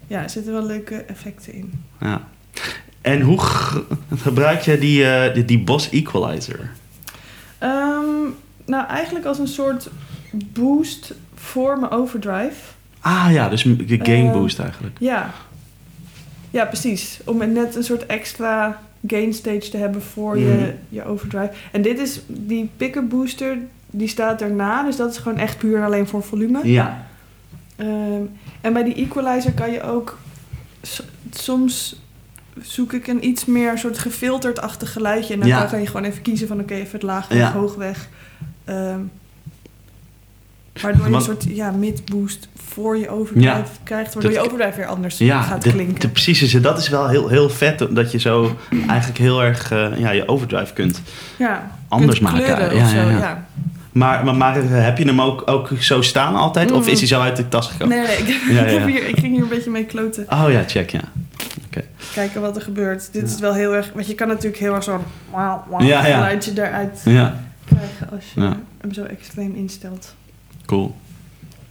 Ja, 0.08 0.24
er 0.24 0.30
zitten 0.30 0.54
wel 0.54 0.66
leuke 0.66 0.96
effecten 0.96 1.54
in. 1.54 1.74
Ja. 2.02 2.22
En 3.02 3.22
hoe 3.22 3.40
gebruik 4.16 4.62
je 4.62 4.78
die, 4.80 5.06
eh, 5.06 5.34
die, 5.34 5.46
die 5.46 5.60
Boss 5.60 5.90
Equalizer? 5.90 6.72
Ehm, 7.58 8.06
nou, 8.66 8.88
eigenlijk 8.88 9.26
als 9.26 9.40
een 9.40 9.48
soort 9.48 9.90
boost 10.32 11.14
voor 11.36 11.80
mijn 11.80 11.92
overdrive. 11.92 12.56
Ah 13.08 13.28
ja, 13.32 13.50
dus 13.50 13.64
de 13.64 14.00
gain 14.04 14.26
Eh, 14.28 14.32
boost 14.34 14.60
eigenlijk. 14.60 14.96
Ja. 15.00 15.34
Ja, 16.52 16.66
precies. 16.66 17.20
Om 17.26 17.52
net 17.54 17.76
een 17.76 17.84
soort 17.84 18.06
extra 18.06 18.80
gain 19.08 19.34
stage 19.34 19.70
te 19.70 19.78
hebben 19.78 20.02
voor 20.02 20.36
Mhm. 20.38 20.46
je, 20.48 20.74
je 20.90 21.06
overdrive. 21.06 21.52
En 21.72 21.82
dit 21.82 22.00
is 22.00 22.22
die 22.28 22.70
pick-up 22.78 23.10
booster, 23.10 23.58
die 23.90 24.08
staat 24.08 24.42
erna. 24.42 24.84
Dus 24.84 24.96
dat 24.96 25.12
is 25.12 25.18
gewoon 25.18 25.38
echt 25.38 25.58
puur 25.58 25.78
en 25.78 25.84
alleen 25.84 26.08
voor 26.08 26.24
volume. 26.24 26.60
Ja. 26.68 27.06
Ehm, 27.76 28.22
en 28.62 28.74
bij 28.74 28.84
die 28.84 28.96
equalizer 28.96 29.52
kan 29.52 29.72
je 29.72 29.82
ook... 29.84 30.18
Soms 31.32 32.00
zoek 32.62 32.94
ik 32.94 33.08
een 33.08 33.26
iets 33.28 33.46
meer 33.46 33.78
soort 33.78 33.98
gefilterd-achtig 34.00 34.92
geluidje. 34.94 35.34
En 35.34 35.40
dan 35.40 35.50
Ja. 35.50 35.64
kan 35.66 35.80
je 35.80 35.88
gewoon 35.88 36.04
even 36.04 36.22
kiezen 36.22 36.48
van... 36.48 36.60
Oké, 36.60 36.74
even 36.74 36.92
het 36.92 37.02
laag 37.04 37.28
weg, 37.28 37.38
Ja. 37.38 37.52
hoog 37.52 37.76
weg. 37.76 38.10
Ehm, 38.66 39.00
waardoor 40.82 41.08
je 41.10 41.14
een 41.16 41.22
soort 41.22 41.44
ja, 41.48 41.72
mid-boost 41.72 42.48
voor 42.68 42.98
je 42.98 43.10
overdrive 43.10 43.48
Ja. 43.48 43.64
krijgt. 43.84 44.14
Waardoor 44.14 44.32
Dat- 44.34 44.42
je 44.44 44.48
overdrive 44.48 44.78
weer 44.78 44.86
anders 44.88 45.18
Ja, 45.18 45.42
gaat 45.42 45.64
de, 45.64 45.72
klinken. 45.72 46.00
de, 46.00 46.08
precies. 46.10 46.42
is 46.42 46.54
het. 46.54 46.64
Dat 46.64 46.78
is 46.78 46.90
wel 46.90 47.08
heel, 47.08 47.28
heel 47.28 47.50
vet. 47.50 47.88
Dat 47.90 48.12
je 48.12 48.20
zo 48.20 48.56
eigenlijk 48.88 49.20
heel 49.20 49.44
erg 49.44 49.72
eh, 49.72 49.98
ja, 49.98 50.12
je 50.12 50.28
overdrive 50.28 50.74
kunt. 50.74 51.02
ja, 51.38 51.72
anders 51.88 52.20
kunt 52.20 52.32
maken. 52.32 52.76
Ja, 52.76 52.88
zo, 52.88 52.96
ja. 53.10 53.46
Maar, 53.92 54.26
maar, 54.26 54.36
maar 54.36 54.58
eh, 54.58 54.64
heb 54.84 54.98
je 54.98 55.06
hem 55.06 55.22
ook, 55.22 55.44
ook 55.46 55.70
zo 55.80 56.02
staan 56.02 56.36
altijd? 56.36 56.72
Of 56.72 56.86
Mm. 56.86 56.92
is 56.92 57.00
hij 57.00 57.08
zo 57.08 57.20
uit 57.22 57.36
de 57.36 57.48
tas 57.48 57.68
gekomen? 57.68 57.98
Nee, 57.98 58.08
nee, 58.08 58.18
ik, 58.18 58.26
hier, 59.04 59.18
ging 59.18 59.34
hier 59.34 59.42
een 59.42 59.48
beetje 59.50 59.70
mee 59.70 59.86
kloten. 59.86 60.26
Oh 60.30 60.46
ja, 60.52 60.64
check, 60.68 60.90
ja. 60.90 61.02
Kijken 62.14 62.42
wat 62.42 62.56
er 62.56 62.62
gebeurt. 62.62 63.10
Dit 63.14 63.24
is 63.24 63.40
wel 63.40 63.54
heel 63.54 63.76
erg... 63.76 63.92
Want 63.94 64.08
je 64.08 64.16
kan 64.16 64.28
natuurlijk 64.28 64.58
heel 64.58 64.74
erg 64.76 64.84
zo'n... 64.84 65.00
wauw, 65.32 65.64
wauw 65.70 65.82
Ja, 65.82 66.06
ja. 66.08 66.14
geluidje 66.16 66.52
eruit 66.56 67.02
Ja, 67.06 67.44
krijgen 67.66 68.10
als 68.12 68.24
je 68.34 68.42
hem 68.82 68.94
zo 68.94 69.04
extreem 69.04 69.56
instelt. 69.56 70.16
Cool. 70.66 70.96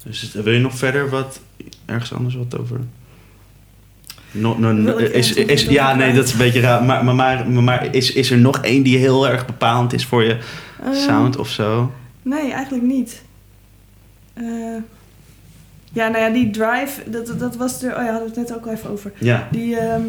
Dus 0.04 0.32
wil 0.32 0.52
je 0.52 0.60
nog 0.60 0.76
verder 0.76 1.10
wat, 1.10 1.40
ergens 1.84 2.12
anders 2.12 2.34
wat 2.34 2.58
over... 2.58 2.80
No, 4.30 4.58
no, 4.58 4.96
is, 4.96 5.32
is, 5.32 5.62
ja, 5.62 5.94
nee, 5.94 6.14
dat 6.14 6.24
is 6.24 6.32
een 6.32 6.38
beetje 6.38 6.60
raar. 6.60 6.84
Maar, 6.84 7.04
maar, 7.04 7.14
maar, 7.14 7.62
maar 7.62 7.94
is, 7.94 8.12
is 8.12 8.30
er 8.30 8.38
nog 8.38 8.58
één 8.58 8.82
die 8.82 8.98
heel 8.98 9.28
erg 9.28 9.46
bepalend 9.46 9.92
is 9.92 10.06
voor 10.06 10.24
je 10.24 10.38
Ehm, 10.84 10.94
sound 10.94 11.36
of 11.36 11.48
zo? 11.48 11.92
Nee, 12.22 12.52
eigenlijk 12.52 12.84
niet. 12.84 13.22
Eh, 14.32 14.44
ja, 15.92 16.08
nou 16.08 16.18
ja, 16.18 16.30
die 16.30 16.50
drive, 16.50 17.10
dat, 17.10 17.38
dat 17.38 17.56
was 17.56 17.82
er... 17.82 17.96
Oh 17.96 18.02
ja, 18.02 18.10
hadden 18.10 18.32
we 18.32 18.40
het 18.40 18.48
net 18.48 18.58
ook 18.58 18.66
al 18.66 18.72
even 18.72 18.90
over. 18.90 19.12
Ja. 19.18 19.48
Die, 19.50 19.76
ehm, 19.76 20.02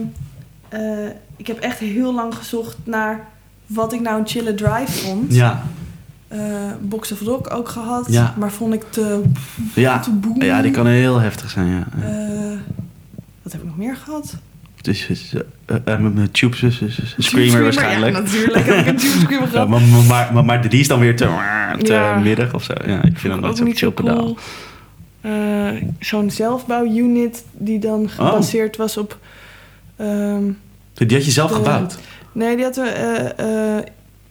eh, 0.69 1.07
ik 1.38 1.47
heb 1.47 1.59
echt 1.59 1.79
heel 1.79 2.13
lang 2.13 2.36
gezocht 2.36 2.77
naar 2.83 3.27
wat 3.65 3.93
ik 3.93 3.99
nou 3.99 4.19
een 4.19 4.27
chille 4.27 4.55
drive 4.55 4.91
vond. 4.91 5.33
Ja, 5.33 5.63
Eh, 6.39 6.41
Box 6.81 7.11
of 7.11 7.21
Rock 7.21 7.53
ook 7.53 7.69
gehad, 7.69 8.05
Ja. 8.09 8.33
maar 8.38 8.51
vond 8.51 8.73
ik 8.73 8.83
te, 8.89 9.21
ja. 9.73 9.99
te 9.99 10.11
boem. 10.11 10.41
ja, 10.43 10.61
die 10.61 10.71
kan 10.71 10.88
heel 10.88 11.19
heftig 11.19 11.49
zijn, 11.49 11.67
ja. 11.67 11.88
Eh, 12.01 12.57
wat 13.41 13.51
heb 13.51 13.61
ik 13.61 13.67
nog 13.67 13.77
meer 13.77 13.95
gehad? 13.95 14.36
Dus 14.81 15.07
uh, 15.09 15.39
uh, 15.88 15.97
met 15.99 16.33
Tube 16.33 16.55
Screamer 17.17 17.63
waarschijnlijk. 17.63 18.15
Ja, 18.15 18.21
natuurlijk 18.21 18.65
heb 18.65 18.75
ik 18.77 18.88
een 18.88 18.95
Tube 18.97 19.19
Screamer 19.23 19.47
gehad. 19.47 19.67
maar, 19.67 19.81
maar, 19.81 20.03
maar, 20.07 20.33
maar, 20.33 20.45
maar 20.45 20.69
die 20.69 20.79
is 20.79 20.88
dan 20.88 20.99
weer 20.99 21.15
te, 21.15 21.27
te 21.83 22.19
middag 22.23 22.53
of 22.53 22.63
zo. 22.63 22.73
Ja, 22.86 22.95
ik 23.03 23.17
vind 23.19 23.33
hem 23.33 23.41
nooit 23.41 23.51
ook 23.51 23.57
zo'n 23.67 23.75
chill 23.75 23.91
pedaal. 23.91 24.15
cool. 24.17 24.38
Zo'n 25.99 26.31
zelfbouwunit 26.31 27.45
die 27.51 27.79
dan 27.79 28.09
gebaseerd 28.09 28.77
was 28.77 28.97
op... 28.97 29.17
ehm, 29.95 30.43
Die 30.93 31.17
had 31.17 31.25
je 31.25 31.31
zelf 31.31 31.49
De- 31.49 31.55
gebouwd? 31.55 31.97
nee, 32.31 32.55
die 32.55 32.65
had 32.65 32.81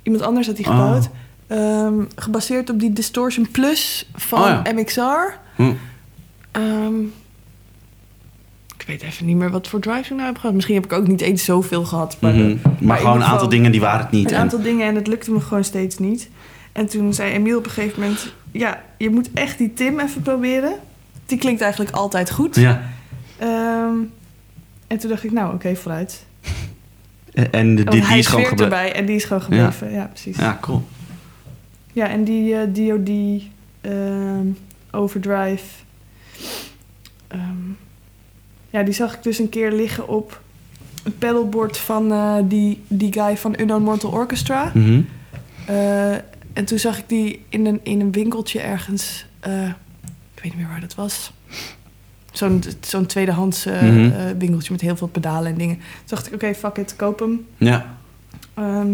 iemand 0.02 0.22
anders 0.24 0.46
had 0.46 0.56
die 0.56 0.66
Oh. 0.66 1.02
Ehm, 1.46 1.94
gebaseerd 2.16 2.70
op 2.70 2.80
die 2.80 2.92
Distortion 2.92 3.50
Plus 3.50 4.08
van 4.14 4.40
Oh 4.40 4.46
ja. 4.46 4.72
MXR. 4.72 5.32
Hm. 5.56 5.72
Ehm, 6.52 7.00
ik 8.78 8.84
weet 8.86 9.02
even 9.02 9.26
niet 9.26 9.36
meer 9.36 9.50
wat 9.50 9.68
voor 9.68 9.80
drives 9.80 10.10
ik 10.10 10.16
nou 10.16 10.26
heb 10.26 10.38
gehad. 10.38 10.54
Misschien 10.54 10.74
heb 10.74 10.84
ik 10.84 10.92
ook 10.92 11.06
niet 11.06 11.20
eens 11.20 11.44
zoveel 11.44 11.84
gehad. 11.84 12.16
Maar, 12.20 12.34
Mhm. 12.34 12.56
Maar, 12.80 12.98
gewoon 12.98 13.16
een 13.16 13.24
aantal 13.26 13.48
dingen 13.48 13.70
die 13.72 13.80
waren 13.80 14.00
het 14.00 14.10
niet. 14.10 14.28
Een 14.30 14.34
En- 14.36 14.40
aantal 14.40 14.62
dingen 14.62 14.86
en 14.86 14.94
het 14.94 15.06
lukte 15.06 15.30
me 15.32 15.40
gewoon 15.40 15.64
steeds 15.64 15.98
niet. 15.98 16.28
En 16.72 16.86
toen 16.86 17.14
zei 17.14 17.32
Emiel 17.32 17.58
op 17.58 17.64
een 17.64 17.70
gegeven 17.70 18.00
moment... 18.00 18.32
Ja, 18.50 18.82
je 18.98 19.10
moet 19.10 19.28
echt 19.34 19.58
die 19.58 19.72
Tim 19.74 20.00
even 20.00 20.22
proberen. 20.22 20.72
Die 21.26 21.38
klinkt 21.38 21.60
eigenlijk 21.60 21.94
altijd 21.96 22.30
goed. 22.30 22.56
ja. 22.56 22.82
Ehm, 23.38 23.94
en 24.86 24.98
toen 24.98 25.10
dacht 25.10 25.24
ik, 25.24 25.32
nou 25.32 25.54
oké, 25.54 25.76
vooruit. 25.76 26.24
En- 27.50 27.74
die, 27.76 28.00
is 28.16 28.26
gewoon 28.26 28.44
gebleven. 28.44 28.58
erbij 28.76 28.92
en 28.92 29.06
die 29.06 29.16
is 29.16 29.24
gewoon 29.24 29.42
gebleven. 29.42 29.92
Ja, 29.92 30.04
precies. 30.04 30.36
Ja, 30.36 30.58
Ja, 31.94 32.08
en 32.08 32.24
die 32.24 32.54
eh, 32.54 32.68
DOD 32.74 33.42
ehm, 33.80 34.46
Overdrive... 34.90 35.64
ehm, 37.28 37.40
ja, 38.70 38.82
die 38.82 38.94
zag 38.94 39.14
ik 39.14 39.22
dus 39.22 39.38
een 39.38 39.48
keer 39.48 39.72
liggen 39.72 40.08
op 40.08 40.40
een 41.02 41.18
pedalboard 41.18 41.78
van 41.78 42.12
eh, 42.12 42.36
die, 42.44 42.82
die 42.88 43.12
guy 43.12 43.36
van 43.36 43.60
Unknown 43.60 43.82
Mortal 43.82 44.10
Orchestra. 44.10 44.70
Mhm. 44.74 45.00
Eh, 45.66 46.12
en 46.52 46.64
toen 46.64 46.78
zag 46.78 46.98
ik 46.98 47.04
die 47.08 47.44
in 47.48 47.66
een, 47.66 47.80
in 47.82 48.00
een 48.00 48.12
winkeltje 48.12 48.60
ergens. 48.60 49.26
ik 49.40 50.42
weet 50.42 50.44
niet 50.44 50.56
meer 50.56 50.68
waar 50.68 50.80
dat 50.80 50.94
was. 50.94 51.32
Zo'n 52.32 52.62
zo'n 52.80 53.06
tweedehands 53.06 53.66
eh, 53.66 53.82
Mhm. 53.82 54.38
winkeltje 54.38 54.72
met 54.72 54.80
heel 54.80 54.96
veel 54.96 55.06
pedalen 55.08 55.52
en 55.52 55.58
dingen. 55.58 55.76
Toen 55.76 55.84
dacht 56.06 56.26
ik, 56.26 56.34
oké, 56.34 56.54
fuck 56.54 56.76
it, 56.76 56.96
koop 56.96 57.18
hem. 57.18 57.46
Ja. 57.56 57.96
Ehm, 58.54 58.88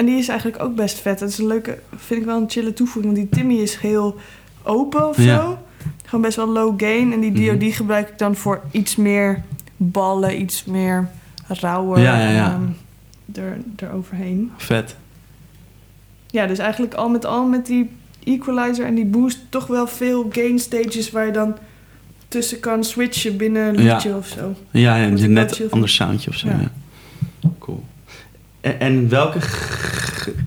en 0.00 0.06
die 0.06 0.18
is 0.18 0.28
eigenlijk 0.28 0.62
ook 0.62 0.74
best 0.74 0.98
vet. 0.98 1.18
Dat 1.18 1.28
is 1.28 1.38
een 1.38 1.46
leuke, 1.46 1.78
vind 1.96 2.20
ik 2.20 2.26
wel 2.26 2.36
een 2.40 2.50
chille 2.50 2.72
toevoeging. 2.72 3.14
Want 3.14 3.30
die 3.30 3.38
Timmy 3.40 3.54
is 3.58 3.76
heel 3.76 4.16
open 4.62 5.08
of 5.08 5.16
Ja. 5.22 5.40
zo. 5.40 5.58
Gewoon 6.04 6.20
best 6.24 6.36
wel 6.36 6.48
low 6.48 6.80
gain. 6.80 7.12
En 7.12 7.20
die 7.20 7.30
Mhm. 7.50 7.58
DOD 7.58 7.74
gebruik 7.74 8.08
ik 8.08 8.18
dan 8.18 8.36
voor 8.36 8.60
iets 8.70 8.96
meer 8.96 9.42
ballen, 9.76 10.40
iets 10.40 10.64
meer 10.64 11.08
rauwer 11.46 12.00
Ja, 12.02 12.20
ja, 12.20 12.30
ja. 12.30 12.52
ehm, 13.32 13.38
er, 13.44 13.58
eroverheen. 13.76 14.50
Vet. 14.56 14.96
Ja, 16.30 16.46
dus 16.46 16.58
eigenlijk 16.58 16.94
al 16.94 17.08
met 17.08 17.24
al 17.24 17.46
met 17.46 17.66
die 17.66 17.90
equalizer 18.24 18.86
en 18.86 18.94
die 18.94 19.04
boost 19.06 19.38
toch 19.48 19.66
wel 19.66 19.86
veel 19.86 20.28
gain 20.32 20.58
stages 20.58 21.10
waar 21.10 21.26
je 21.26 21.32
dan 21.32 21.56
tussen 22.28 22.60
kan 22.60 22.84
switchen 22.84 23.36
binnen 23.36 23.68
een 23.78 23.82
Ja. 23.84 23.92
liedje 23.94 24.16
of 24.16 24.26
zo. 24.26 24.54
Ja, 24.70 24.96
wel 24.96 25.28
net 25.28 25.58
een 25.58 25.70
ander 25.70 25.88
soundje 25.88 26.30
of 26.30 26.36
zo. 26.36 26.48
Ja. 26.48 26.58
Ja. 26.60 26.70
En, 28.60 28.80
en 28.80 29.08
welke 29.08 29.38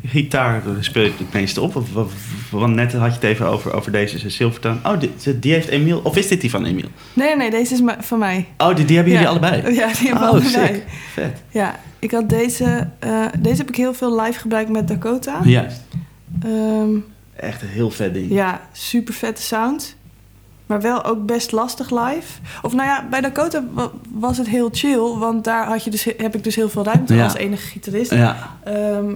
gitaar 0.06 0.62
speel 0.80 1.04
je 1.04 1.12
het 1.18 1.34
meeste 1.34 1.62
op? 1.62 1.76
Of, 1.76 1.96
of- 1.96 2.14
want 2.52 2.76
net 2.76 2.94
had 2.94 3.08
je 3.08 3.14
het 3.14 3.24
even 3.24 3.46
over, 3.46 3.74
over 3.74 3.92
deze 3.92 4.30
Silvertone. 4.30 4.78
Oh, 4.84 5.00
die, 5.00 5.40
die 5.40 5.54
heeft 5.54 5.68
Emiel. 5.68 6.00
Of 6.04 6.18
is 6.18 6.28
dit 6.28 6.42
die 6.42 6.50
van 6.50 6.66
Emiel? 6.66 6.88
Nee, 7.14 7.36
nee, 7.36 7.52
deze 7.52 7.74
is 7.74 7.82
van 8.00 8.20
mij. 8.20 8.48
Oh, 8.58 8.76
die, 8.76 8.86
die 8.86 8.96
hebben 8.96 9.14
jullie 9.14 9.28
Ja. 9.28 9.32
allebei? 9.32 9.62
Ja, 9.80 9.88
die 9.88 10.08
hebben 10.08 10.14
Oh, 10.30 10.34
we 10.36 10.42
allebei. 10.42 10.74
sick. 10.74 10.84
Vet. 11.14 11.42
Ja, 11.50 11.80
ik 12.00 12.12
had 12.12 12.30
deze... 12.30 12.88
eh, 13.00 13.26
deze 13.40 13.58
heb 13.58 13.70
ik 13.70 13.76
heel 13.76 13.94
veel 13.94 14.22
live 14.22 14.40
gebruikt 14.40 14.70
met 14.70 14.88
Dakota. 14.88 15.40
Juist. 15.44 15.82
Ehm, 16.44 16.90
Echt 17.36 17.62
een 17.62 17.68
heel 17.68 17.90
vet 17.92 18.14
ding. 18.14 18.32
Ja, 18.32 18.62
super 18.72 19.14
vette 19.14 19.42
sound. 19.42 19.96
Maar 20.66 20.82
wel 20.82 21.04
ook 21.04 21.26
best 21.26 21.52
lastig 21.52 21.90
live. 21.90 22.40
Of 22.62 22.74
nou 22.74 22.88
ja, 22.88 23.08
bij 23.10 23.22
Dakota 23.22 23.64
wa- 23.74 23.92
was 24.12 24.38
het 24.38 24.48
heel 24.48 24.70
chill. 24.72 25.00
Want 25.18 25.44
daar 25.44 25.66
had 25.68 25.84
je 25.84 25.90
dus, 25.90 26.04
heb 26.18 26.36
ik 26.36 26.44
dus 26.44 26.56
heel 26.56 26.70
veel 26.70 26.84
ruimte 26.84 27.16
Ja. 27.16 27.24
als 27.24 27.34
enige 27.36 27.68
gitarist. 27.68 28.12
Ja, 28.12 28.58
Ehm, 28.64 29.14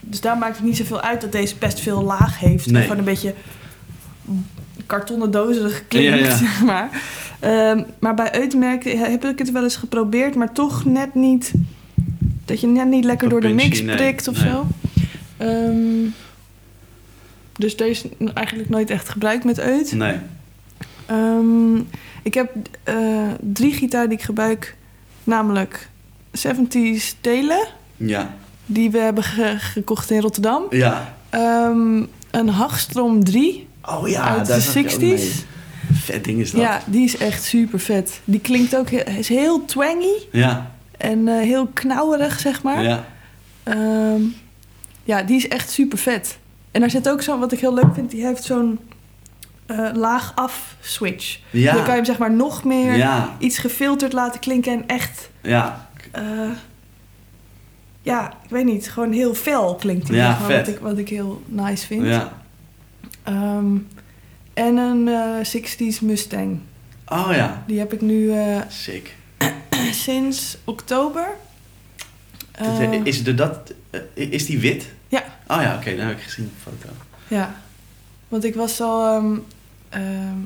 dus 0.00 0.20
daar 0.20 0.38
maakt 0.38 0.56
het 0.56 0.64
niet 0.66 0.76
zoveel 0.76 1.00
uit 1.00 1.20
dat 1.20 1.32
deze 1.32 1.54
best 1.58 1.80
veel 1.80 2.02
laag 2.02 2.38
heeft. 2.38 2.70
Nee. 2.70 2.82
Gewoon 2.82 2.98
een 2.98 3.04
beetje 3.04 3.34
kartonnen 4.86 5.30
dozerig 5.30 5.82
klinkt, 5.88 6.18
Ja, 6.26 6.36
zeg 6.46 6.62
maar. 6.62 6.88
Ehm, 7.40 7.82
maar 7.98 8.14
bij 8.14 8.36
Eutenmerk 8.40 8.84
heb 8.84 9.24
ik 9.24 9.38
het 9.38 9.52
wel 9.52 9.62
eens 9.62 9.76
geprobeerd, 9.76 10.34
maar 10.34 10.52
toch 10.52 10.84
net 10.84 11.14
niet... 11.14 11.52
Dat 12.44 12.60
je 12.60 12.66
net 12.66 12.86
niet 12.88 13.04
lekker 13.04 13.28
door 13.28 13.40
de 13.40 13.48
mix 13.48 13.82
prikt 13.84 14.28
of 14.28 14.42
Nee. 14.42 14.50
zo. 14.50 14.66
Ehm, 15.36 16.06
dus 17.52 17.76
deze 17.76 18.08
eigenlijk 18.34 18.68
nooit 18.68 18.90
echt 18.90 19.08
gebruikt 19.08 19.44
met 19.44 19.58
Eut. 19.58 19.92
nee. 19.92 20.16
Ehm, 21.08 21.76
ik 22.22 22.34
heb 22.34 22.50
eh, 22.82 22.96
drie 23.40 23.72
gitaren 23.72 24.08
die 24.08 24.18
ik 24.18 24.24
gebruik. 24.24 24.76
Namelijk 25.24 25.88
70s 26.32 27.14
Telen. 27.20 27.66
Ja, 27.96 28.34
Die 28.66 28.90
we 28.90 28.98
hebben 28.98 29.22
ge- 29.24 29.56
gekocht 29.58 30.10
in 30.10 30.20
Rotterdam. 30.20 30.62
ja. 30.70 31.14
Ehm, 31.30 32.02
een 32.30 32.48
Hagstrom 32.48 33.24
3 33.24 33.66
Oh 33.84 34.08
ja, 34.08 34.22
uit 34.28 34.46
daar 34.46 34.56
de 34.56 34.62
zat 34.62 34.74
ik 34.74 34.84
ook 34.84 34.90
60s. 34.90 34.98
mee. 35.00 35.32
Vet 35.92 36.24
ding 36.24 36.40
is 36.40 36.50
dat. 36.50 36.60
Ja, 36.60 36.80
die 36.86 37.04
is 37.04 37.16
echt 37.16 37.42
super 37.42 37.80
vet. 37.80 38.20
Die 38.24 38.40
klinkt 38.40 38.76
ook 38.76 38.90
he- 38.90 39.18
is 39.18 39.28
heel 39.28 39.64
twangy 39.64 40.14
Ja, 40.32 40.70
en 40.96 41.28
eh, 41.28 41.34
heel 41.40 41.66
knauwerig, 41.66 42.40
zeg 42.40 42.62
maar. 42.62 42.82
ja. 42.82 43.04
Ehm, 43.62 44.20
ja, 45.04 45.22
die 45.22 45.36
is 45.36 45.48
echt 45.48 45.70
super 45.70 45.98
vet. 45.98 46.38
En 46.70 46.80
daar 46.80 46.90
zit 46.90 47.08
ook 47.08 47.22
zo, 47.22 47.38
wat 47.38 47.52
ik 47.52 47.60
heel 47.60 47.74
leuk 47.74 47.94
vind, 47.94 48.10
die 48.10 48.24
heeft 48.26 48.44
zo'n 48.44 48.78
eh, 49.68 49.88
laag 49.94 50.32
af 50.34 50.76
switch. 50.80 51.38
Ja. 51.50 51.72
Dan 51.72 51.80
kan 51.80 51.90
je 51.90 51.96
hem 51.96 52.04
zeg 52.04 52.18
maar 52.18 52.32
nog 52.32 52.64
meer 52.64 52.96
Ja, 52.96 53.36
iets 53.38 53.58
gefilterd 53.58 54.12
laten 54.12 54.40
klinken 54.40 54.72
en 54.72 54.86
echt, 54.86 55.30
ja, 55.42 55.88
eh, 56.10 56.50
ja, 58.02 58.32
ik 58.44 58.50
weet 58.50 58.64
niet, 58.64 58.90
gewoon 58.90 59.12
heel 59.12 59.34
fel 59.34 59.74
klinkt 59.74 60.06
die. 60.06 60.16
Ja, 60.16 60.30
zeg 60.30 60.38
maar, 60.38 60.48
vet. 60.48 60.66
Wat 60.66 60.74
ik, 60.74 60.80
wat 60.80 60.98
ik 60.98 61.08
heel 61.08 61.42
nice 61.46 61.86
vind. 61.86 62.06
ja. 62.06 62.32
Ehm, 63.22 63.76
en 64.54 64.76
een 64.76 65.08
eh 65.08 65.44
60s 65.44 66.00
Mustang. 66.00 66.60
Oh 67.06 67.28
ja, 67.32 67.62
Die 67.66 67.78
heb 67.78 67.92
ik 67.92 68.00
nu 68.00 68.32
sick. 68.68 69.14
sinds 69.92 70.58
oktober. 70.64 71.26
Dat- 72.58 73.06
is, 73.06 73.24
de, 73.24 73.34
dat, 73.34 73.72
is 74.14 74.46
die 74.46 74.58
wit? 74.60 74.86
Ja. 75.08 75.24
Oh 75.46 75.62
ja, 75.62 75.76
oké, 75.76 75.96
dan 75.96 76.06
heb 76.06 76.16
ik 76.16 76.22
gezien 76.22 76.44
op 76.44 76.52
de 76.64 76.70
foto. 76.86 76.94
Ja, 77.28 77.54
want 78.28 78.44
ik 78.44 78.54
was 78.54 78.80
al, 78.80 79.06
ehm, 79.16 79.36
ehm, 79.88 80.38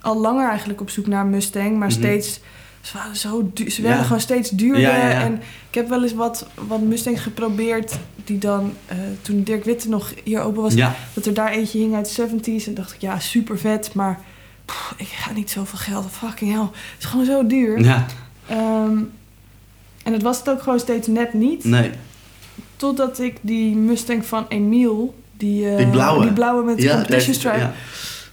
al 0.00 0.20
langer 0.20 0.48
eigenlijk 0.48 0.80
op 0.80 0.90
zoek 0.90 1.06
naar 1.06 1.26
Mustang, 1.26 1.78
maar 1.78 1.88
Mhm. 1.88 1.96
steeds, 1.98 2.40
ze 2.80 2.96
waren 2.96 3.16
zo 3.16 3.50
duur, 3.54 3.70
ze 3.70 3.82
Ja. 3.82 3.88
werden 3.88 4.04
gewoon 4.06 4.20
steeds 4.20 4.50
duurder. 4.50 4.80
Ja, 4.80 4.96
ja, 4.96 5.08
ja. 5.08 5.20
En 5.22 5.34
ik 5.68 5.74
heb 5.74 5.88
wel 5.88 6.02
eens 6.02 6.14
wat, 6.14 6.46
wat 6.68 6.80
Mustangs 6.80 7.20
geprobeerd, 7.20 7.98
die 8.24 8.38
dan, 8.38 8.72
eh, 8.86 8.96
toen 9.22 9.42
Dirk 9.42 9.64
Witte 9.64 9.88
nog 9.88 10.12
hier 10.24 10.40
open 10.40 10.62
was, 10.62 10.74
dat 11.14 11.26
er 11.26 11.34
daar 11.34 11.50
eentje 11.52 11.78
hing 11.78 11.94
uit 11.94 12.06
de 12.06 12.12
70s. 12.12 12.66
En 12.66 12.74
dacht 12.74 12.92
ik, 12.94 13.00
ja, 13.00 13.18
super 13.18 13.58
vet, 13.58 13.94
maar 13.94 14.20
pff, 14.64 14.94
ik 14.96 15.06
ga 15.06 15.32
niet 15.32 15.50
zoveel 15.50 15.78
geld, 15.78 16.06
fucking 16.10 16.52
hell. 16.52 16.60
Het 16.72 16.98
is 16.98 17.04
gewoon 17.04 17.24
zo 17.24 17.46
duur. 17.46 17.80
ja, 17.80 18.06
Ehm, 18.48 18.98
en 20.02 20.12
het 20.12 20.22
was 20.22 20.38
het 20.38 20.50
ook 20.50 20.62
gewoon 20.62 20.78
steeds 20.80 21.06
net 21.06 21.32
niet. 21.34 21.64
nee. 21.64 21.90
Totdat 22.76 23.18
ik 23.18 23.36
die 23.40 23.76
Mustang 23.76 24.26
van 24.26 24.46
Emiel, 24.48 25.14
die, 25.36 25.68
eh, 25.70 25.76
Die 25.76 25.86
blauwe. 25.86 26.22
die 26.22 26.32
blauwe 26.32 26.64
met 26.64 26.78
de 26.78 26.88
competition 26.88 27.34
stripe, 27.34 27.56
ja. 27.58 27.72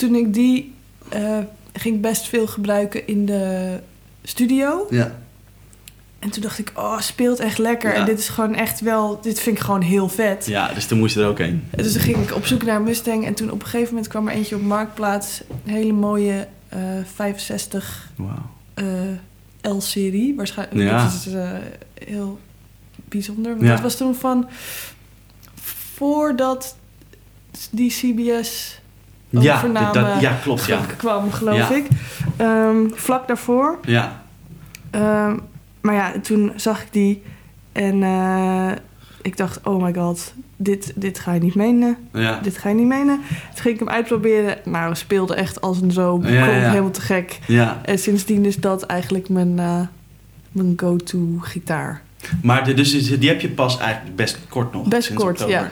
Toen 0.02 0.16
ik 0.16 0.34
die 0.34 0.74
eh, 1.10 1.38
ging 1.74 2.02
best 2.02 2.28
veel 2.28 2.48
gebruiken 2.48 3.08
in 3.08 3.26
de 3.26 3.80
studio. 4.24 4.88
Ja, 4.90 5.20
En 6.20 6.30
toen 6.30 6.42
dacht 6.42 6.60
ik, 6.60 6.72
oh, 6.76 7.00
speelt 7.00 7.40
echt 7.40 7.58
lekker. 7.58 7.90
Ja. 7.94 8.00
En 8.00 8.06
dit 8.06 8.20
is 8.20 8.30
gewoon 8.30 8.56
echt 8.56 8.80
wel, 8.80 9.22
dit 9.22 9.40
vind 9.40 9.58
ik 9.58 9.64
gewoon 9.64 9.82
heel 9.82 10.10
vet. 10.10 10.46
ja, 10.46 10.74
dus 10.74 10.86
toen 10.86 10.98
moest 11.00 11.14
je 11.16 11.22
er 11.22 11.28
ook 11.28 11.38
heen. 11.38 11.64
En 11.72 11.84
Dus 11.84 11.92
toen 11.92 12.02
ging 12.02 12.18
ik 12.18 12.36
op 12.36 12.46
zoek 12.46 12.64
naar 12.64 12.76
een 12.76 12.84
Mustang. 12.84 13.26
En 13.26 13.34
toen 13.34 13.52
op 13.52 13.62
een 13.62 13.68
gegeven 13.68 13.90
moment 13.94 14.08
kwam 14.08 14.28
er 14.28 14.34
eentje 14.34 14.56
op 14.56 14.62
Marktplaats. 14.62 15.42
Een 15.66 15.72
hele 15.74 15.94
mooie 15.94 16.48
eh 16.70 16.80
65 17.14 18.10
Wauw. 18.16 18.50
eh, 18.74 19.72
L-serie. 19.78 20.36
Waarschijnlijk 20.36 20.90
Ja. 20.90 21.04
dat 21.04 21.14
is 21.14 21.34
eh, 21.34 21.52
heel 22.06 22.40
bijzonder. 23.06 23.52
Want 23.52 23.64
Ja. 23.66 23.72
dat 23.74 23.82
was 23.82 23.96
toen 23.98 24.16
van... 24.16 24.50
Voordat 25.94 26.76
die 27.72 27.90
CBS 27.92 28.80
Ja, 29.40 29.56
overname 29.56 29.94
dat, 29.94 30.20
ja, 30.22 30.38
klopt, 30.44 30.66
ja. 30.66 30.80
kwam, 30.98 31.32
geloof 31.32 31.70
ik. 31.70 31.88
Ehm, 32.38 32.78
vlak 32.94 33.28
daarvoor. 33.28 33.80
Ja, 33.86 34.20
Ehm, 34.92 35.38
maar 35.82 35.94
ja, 35.96 36.12
toen 36.22 36.52
zag 36.56 36.82
ik 36.82 36.88
die. 36.92 37.24
En 37.72 38.04
eh, 38.04 38.72
ik 39.22 39.38
dacht, 39.38 39.60
oh 39.64 39.84
my 39.84 39.94
god, 39.94 40.34
dit, 40.56 40.94
dit 40.96 41.20
ga 41.20 41.34
je 41.34 41.40
niet 41.40 41.56
menen. 41.56 41.98
ja. 42.14 42.40
Dit 42.44 42.58
ga 42.58 42.70
je 42.70 42.76
niet 42.76 42.86
menen. 42.88 43.20
Toen 43.30 43.62
ging 43.62 43.74
ik 43.74 43.80
hem 43.80 43.90
uitproberen. 43.90 44.58
Nou, 44.66 44.96
speelde 44.96 45.36
echt 45.36 45.62
als 45.62 45.82
een 45.82 45.92
zo. 45.92 46.20
Ja, 46.24 46.46
helemaal 46.46 46.92
te 46.92 47.02
gek. 47.02 47.40
ja. 47.48 47.82
En 47.86 48.00
sindsdien 48.00 48.46
is 48.46 48.56
dat 48.56 48.84
eigenlijk 48.84 49.30
mijn, 49.30 49.60
eh, 49.60 49.80
mijn 50.52 50.74
go-to 50.78 51.28
gitaar. 51.40 52.02
Maar 52.42 52.64
de, 52.66 52.74
dus 52.74 53.20
die 53.20 53.30
heb 53.30 53.42
je 53.42 53.50
pas 53.50 53.78
eigenlijk 53.80 54.16
best 54.16 54.40
kort 54.50 54.74
nog. 54.74 54.88
Best 54.88 55.08
sinds 55.08 55.24
kort, 55.24 55.34
oktober. 55.42 55.56
ja. 55.56 55.72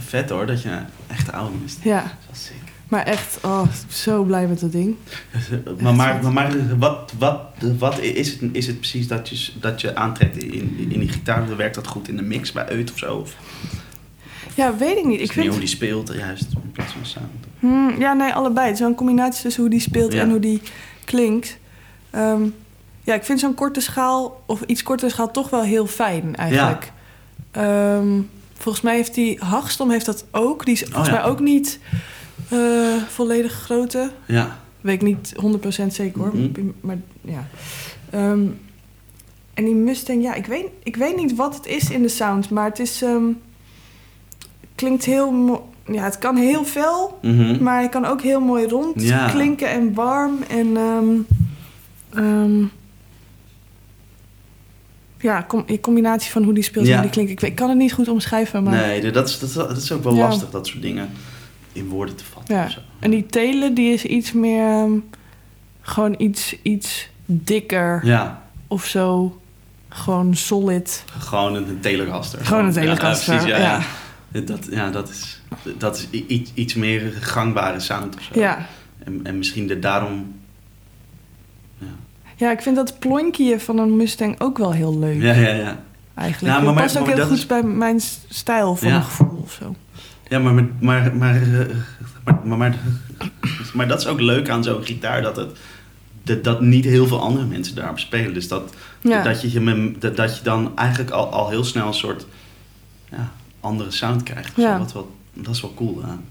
Vet 0.00 0.30
hoor, 0.30 0.46
dat 0.46 0.62
je 0.62 0.68
een 0.68 0.86
echte 1.06 1.32
mist. 1.62 1.78
Ja, 1.82 2.00
Dat 2.02 2.10
is 2.10 2.26
wel 2.26 2.34
sick. 2.34 2.72
maar 2.88 3.02
echt, 3.04 3.38
oh, 3.44 3.62
zo 3.88 4.22
blij 4.22 4.46
met 4.46 4.60
dat 4.60 4.72
ding. 4.72 4.96
Maar, 5.80 5.94
maar, 5.94 6.22
maar, 6.22 6.32
maar 6.32 6.78
wat, 6.78 7.12
wat, 7.18 7.40
wat 7.78 7.98
is, 7.98 8.30
het, 8.30 8.40
is 8.52 8.66
het 8.66 8.78
precies 8.78 9.08
dat 9.08 9.28
je, 9.28 9.52
dat 9.60 9.80
je 9.80 9.94
aantrekt 9.96 10.42
in, 10.42 10.76
in 10.90 10.98
die 10.98 11.08
gitaar? 11.08 11.56
Werkt 11.56 11.74
dat 11.74 11.86
goed 11.86 12.08
in 12.08 12.16
de 12.16 12.22
mix 12.22 12.52
bij 12.52 12.66
Uit 12.66 12.92
of 12.92 12.98
zo? 12.98 13.14
Of 13.16 13.36
Ja, 14.54 14.76
weet 14.76 14.96
ik 14.96 15.04
niet. 15.04 15.20
is 15.20 15.26
Ik 15.28 15.32
vind, 15.32 15.46
hoe 15.48 15.58
die 15.58 15.68
speelt 15.68 16.12
juist 16.14 16.46
in 16.62 16.72
plaats 16.72 16.92
van 16.92 17.06
sound? 17.06 17.26
Hmm, 17.58 17.94
ja, 18.00 18.12
nee, 18.12 18.32
allebei. 18.32 18.64
Het 18.66 18.74
is 18.74 18.80
wel 18.80 18.88
een 18.88 18.94
combinatie 18.94 19.42
tussen 19.42 19.62
hoe 19.62 19.70
die 19.70 19.80
speelt 19.80 20.12
Ja. 20.12 20.20
en 20.22 20.30
hoe 20.30 20.40
die 20.40 20.62
klinkt. 21.04 21.58
Ehm, 22.10 22.42
ja, 23.02 23.14
ik 23.14 23.24
vind 23.24 23.40
zo'n 23.40 23.54
korte 23.54 23.80
schaal, 23.80 24.42
of 24.46 24.62
iets 24.62 24.82
kortere 24.82 25.10
schaal, 25.10 25.30
toch 25.30 25.50
wel 25.50 25.62
heel 25.62 25.86
fijn 25.86 26.36
eigenlijk. 26.36 26.92
Ehm, 27.50 28.08
volgens 28.68 28.82
mij 28.82 28.94
heeft 28.94 29.14
die 29.14 29.38
Hagstom 29.44 29.90
heeft 29.90 30.06
dat 30.06 30.24
ook. 30.30 30.64
Die 30.64 30.74
is 30.74 30.80
volgens 30.82 31.08
ja. 31.08 31.14
mij 31.14 31.24
ook 31.24 31.40
niet 31.40 31.78
eh, 32.48 32.58
volledig 33.08 33.52
grote. 33.52 34.10
Ja, 34.26 34.58
Weet 34.80 35.02
ik 35.02 35.02
niet 35.02 35.34
100% 35.82 35.86
zeker 35.92 36.20
hoor. 36.20 36.36
Mhm. 36.36 36.48
Maar 36.80 36.98
ja. 37.20 37.46
Ehm, 38.10 38.46
en 39.54 39.64
die 39.64 39.74
Mustang, 39.74 40.22
ja, 40.22 40.34
ik 40.34 40.46
weet, 40.46 40.66
ik 40.82 40.96
weet 40.96 41.16
niet 41.16 41.34
wat 41.36 41.54
het 41.54 41.66
is 41.66 41.90
in 41.90 42.02
de 42.02 42.08
sound, 42.08 42.50
maar 42.50 42.64
het 42.64 42.78
is. 42.78 43.02
ehm, 43.02 43.24
klinkt 44.74 45.04
heel. 45.04 45.68
Ja, 45.86 46.02
het 46.04 46.18
kan 46.18 46.36
heel 46.36 46.64
fel, 46.64 47.18
Mhm. 47.22 47.62
maar 47.62 47.78
hij 47.78 47.88
kan 47.88 48.04
ook 48.04 48.22
heel 48.22 48.40
mooi 48.40 48.66
rond 48.68 49.02
Ja. 49.02 49.28
klinken 49.30 49.68
en 49.70 49.94
warm. 49.94 50.38
En. 50.48 50.76
ehm, 50.76 52.64
ja, 55.20 55.44
com 55.48 55.62
in 55.66 55.80
combinatie 55.80 56.30
van 56.30 56.42
hoe 56.42 56.54
die 56.54 56.62
speelt 56.62 56.84
en 56.84 56.90
Ja. 56.90 56.96
hoe 57.00 57.10
die 57.10 57.24
klinkt. 57.24 57.42
Ik, 57.42 57.54
kan 57.54 57.68
het 57.68 57.78
niet 57.78 57.92
goed 57.92 58.08
omschrijven, 58.08 58.62
maar. 58.62 58.72
Nee, 58.86 59.10
dat 59.12 59.28
is, 59.28 59.38
dat, 59.38 59.48
is, 59.48 59.54
dat 59.54 59.76
is 59.76 59.92
ook 59.92 60.02
wel 60.04 60.14
Ja. 60.14 60.20
lastig, 60.20 60.50
dat 60.50 60.66
soort 60.66 60.82
dingen 60.82 61.08
in 61.72 61.88
woorden 61.88 62.14
te 62.16 62.24
vatten. 62.24 62.54
Ja. 62.54 62.68
En 62.98 63.10
die 63.10 63.26
telen, 63.26 63.74
die 63.74 63.92
is 63.92 64.04
iets 64.04 64.32
meer. 64.32 64.62
ehm, 64.68 64.92
gewoon 65.80 66.14
iets, 66.18 66.56
iets 66.62 67.08
dikker. 67.24 68.00
Ja, 68.04 68.42
of 68.66 68.84
zo 68.84 69.40
gewoon 69.88 70.36
solid. 70.36 71.04
gewoon 71.18 71.54
een 71.54 71.80
teleraster. 71.80 72.44
Gewoon 72.44 72.64
een 72.64 72.72
teleraster, 72.72 73.34
Ja, 73.34 73.40
precies, 73.40 73.58
ja. 73.58 74.40
Dat, 74.40 74.66
ja, 74.70 74.90
dat 74.90 75.08
is, 75.08 75.40
dat 75.78 75.96
is 75.96 76.20
iets, 76.26 76.50
iets 76.54 76.74
meer 76.74 77.12
gangbare 77.20 77.80
sound 77.80 78.16
of 78.16 78.22
zo. 78.22 78.40
Ja. 78.40 78.66
En, 79.04 79.20
en 79.22 79.38
misschien 79.38 79.70
er 79.70 79.80
daarom... 79.80 80.37
Ja, 82.38 82.46
ja, 82.46 82.52
ik 82.52 82.60
vind 82.62 82.76
dat 82.76 82.98
plonkje 82.98 83.60
van 83.60 83.78
een 83.78 83.96
Mustang 83.96 84.40
ook 84.40 84.58
wel 84.58 84.72
heel 84.72 84.98
leuk. 84.98 85.22
ja, 85.22 85.32
ja. 85.34 85.48
ja. 85.54 85.78
Eigenlijk. 86.14 86.54
Ja, 86.54 86.60
het 86.64 86.74
maar- 86.74 86.82
past 86.82 86.98
ook 86.98 87.06
heel 87.06 87.16
dat 87.16 87.26
goed 87.28 87.36
is- 87.36 87.46
bij 87.46 87.62
mijn 87.62 88.00
stijl 88.28 88.76
van 88.76 88.88
Ja. 88.88 89.00
gevoel 89.00 89.40
of 89.42 89.52
zo. 89.52 89.74
Ja, 90.28 90.38
maar, 90.38 90.54
maar, 90.54 90.66
maar, 90.80 91.16
maar, 91.16 91.34
eh, 91.42 91.66
maar, 92.24 92.38
maar, 92.44 92.58
maar, 92.58 92.74
maar 93.74 93.88
dat 93.88 94.00
is 94.00 94.06
ook 94.06 94.20
leuk 94.20 94.48
aan 94.48 94.62
zo'n 94.64 94.84
gitaar, 94.84 95.22
dat, 95.22 95.36
het, 95.36 95.58
dat, 96.22 96.44
dat 96.44 96.60
niet 96.60 96.84
heel 96.84 97.06
veel 97.06 97.20
andere 97.20 97.46
mensen 97.46 97.74
daarop 97.74 97.98
spelen. 97.98 98.34
Dus 98.34 98.48
dat, 98.48 98.74
Ja. 99.00 99.22
dat, 99.22 99.40
je, 99.40 99.52
je 99.52 99.94
dat, 99.98 100.16
dat 100.16 100.36
je 100.38 100.42
dan 100.44 100.72
eigenlijk 100.76 101.10
al, 101.10 101.26
al 101.32 101.48
heel 101.48 101.64
snel 101.64 101.86
een 101.86 101.94
soort 101.94 102.26
ja, 103.10 103.30
andere 103.60 103.90
sound 103.90 104.22
krijgt. 104.22 104.52
zo. 104.54 104.60
Ja. 104.60 104.78
Wat 104.78 104.92
wel, 104.92 105.16
dat 105.32 105.54
is 105.54 105.60
wel 105.60 105.74
cool 105.74 106.02
aan. 106.04 106.24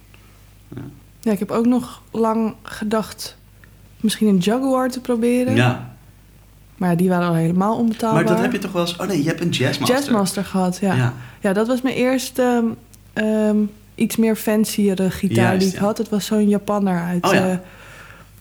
ja, 1.22 1.32
ik 1.32 1.40
heb 1.40 1.52
ook 1.52 1.66
nog 1.66 2.02
lang 2.12 2.54
gedacht 2.64 3.38
misschien 4.00 4.28
een 4.28 4.38
Jaguar 4.38 4.90
te 4.90 5.02
proberen. 5.02 5.56
Ja, 5.56 5.97
Maar 6.78 6.90
ja, 6.90 6.96
die 6.96 7.10
waren 7.10 7.28
al 7.28 7.34
helemaal 7.34 7.78
onbetaalbaar. 7.78 8.24
maar 8.24 8.34
dat 8.34 8.42
heb 8.42 8.52
je 8.52 8.58
toch 8.60 8.72
wel 8.72 8.82
eens... 8.82 8.96
Oh 8.96 9.08
nee, 9.08 9.22
je 9.24 9.28
hebt 9.28 9.42
een 9.42 9.50
Jazzmaster. 9.50 9.96
Jazzmaster 9.98 10.46
gehad, 10.46 10.78
ja. 10.82 10.94
ja. 10.96 11.14
Ja. 11.40 11.54
dat 11.54 11.68
was 11.68 11.82
mijn 11.82 11.96
eerste 11.96 12.64
ehm, 13.14 13.58
iets 13.96 14.16
meer 14.16 14.36
fanciere 14.36 15.12
gitaar 15.12 15.36
Juist, 15.44 15.60
die 15.60 15.70
ik 15.70 15.76
ja. 15.76 15.82
had. 15.82 15.98
Het 15.98 16.10
was 16.10 16.26
zo'n 16.26 16.50
Japanner 16.50 17.02
uit 17.04 17.26
Oh, 17.26 17.34
ja. 17.34 17.50
eh, 17.50 17.58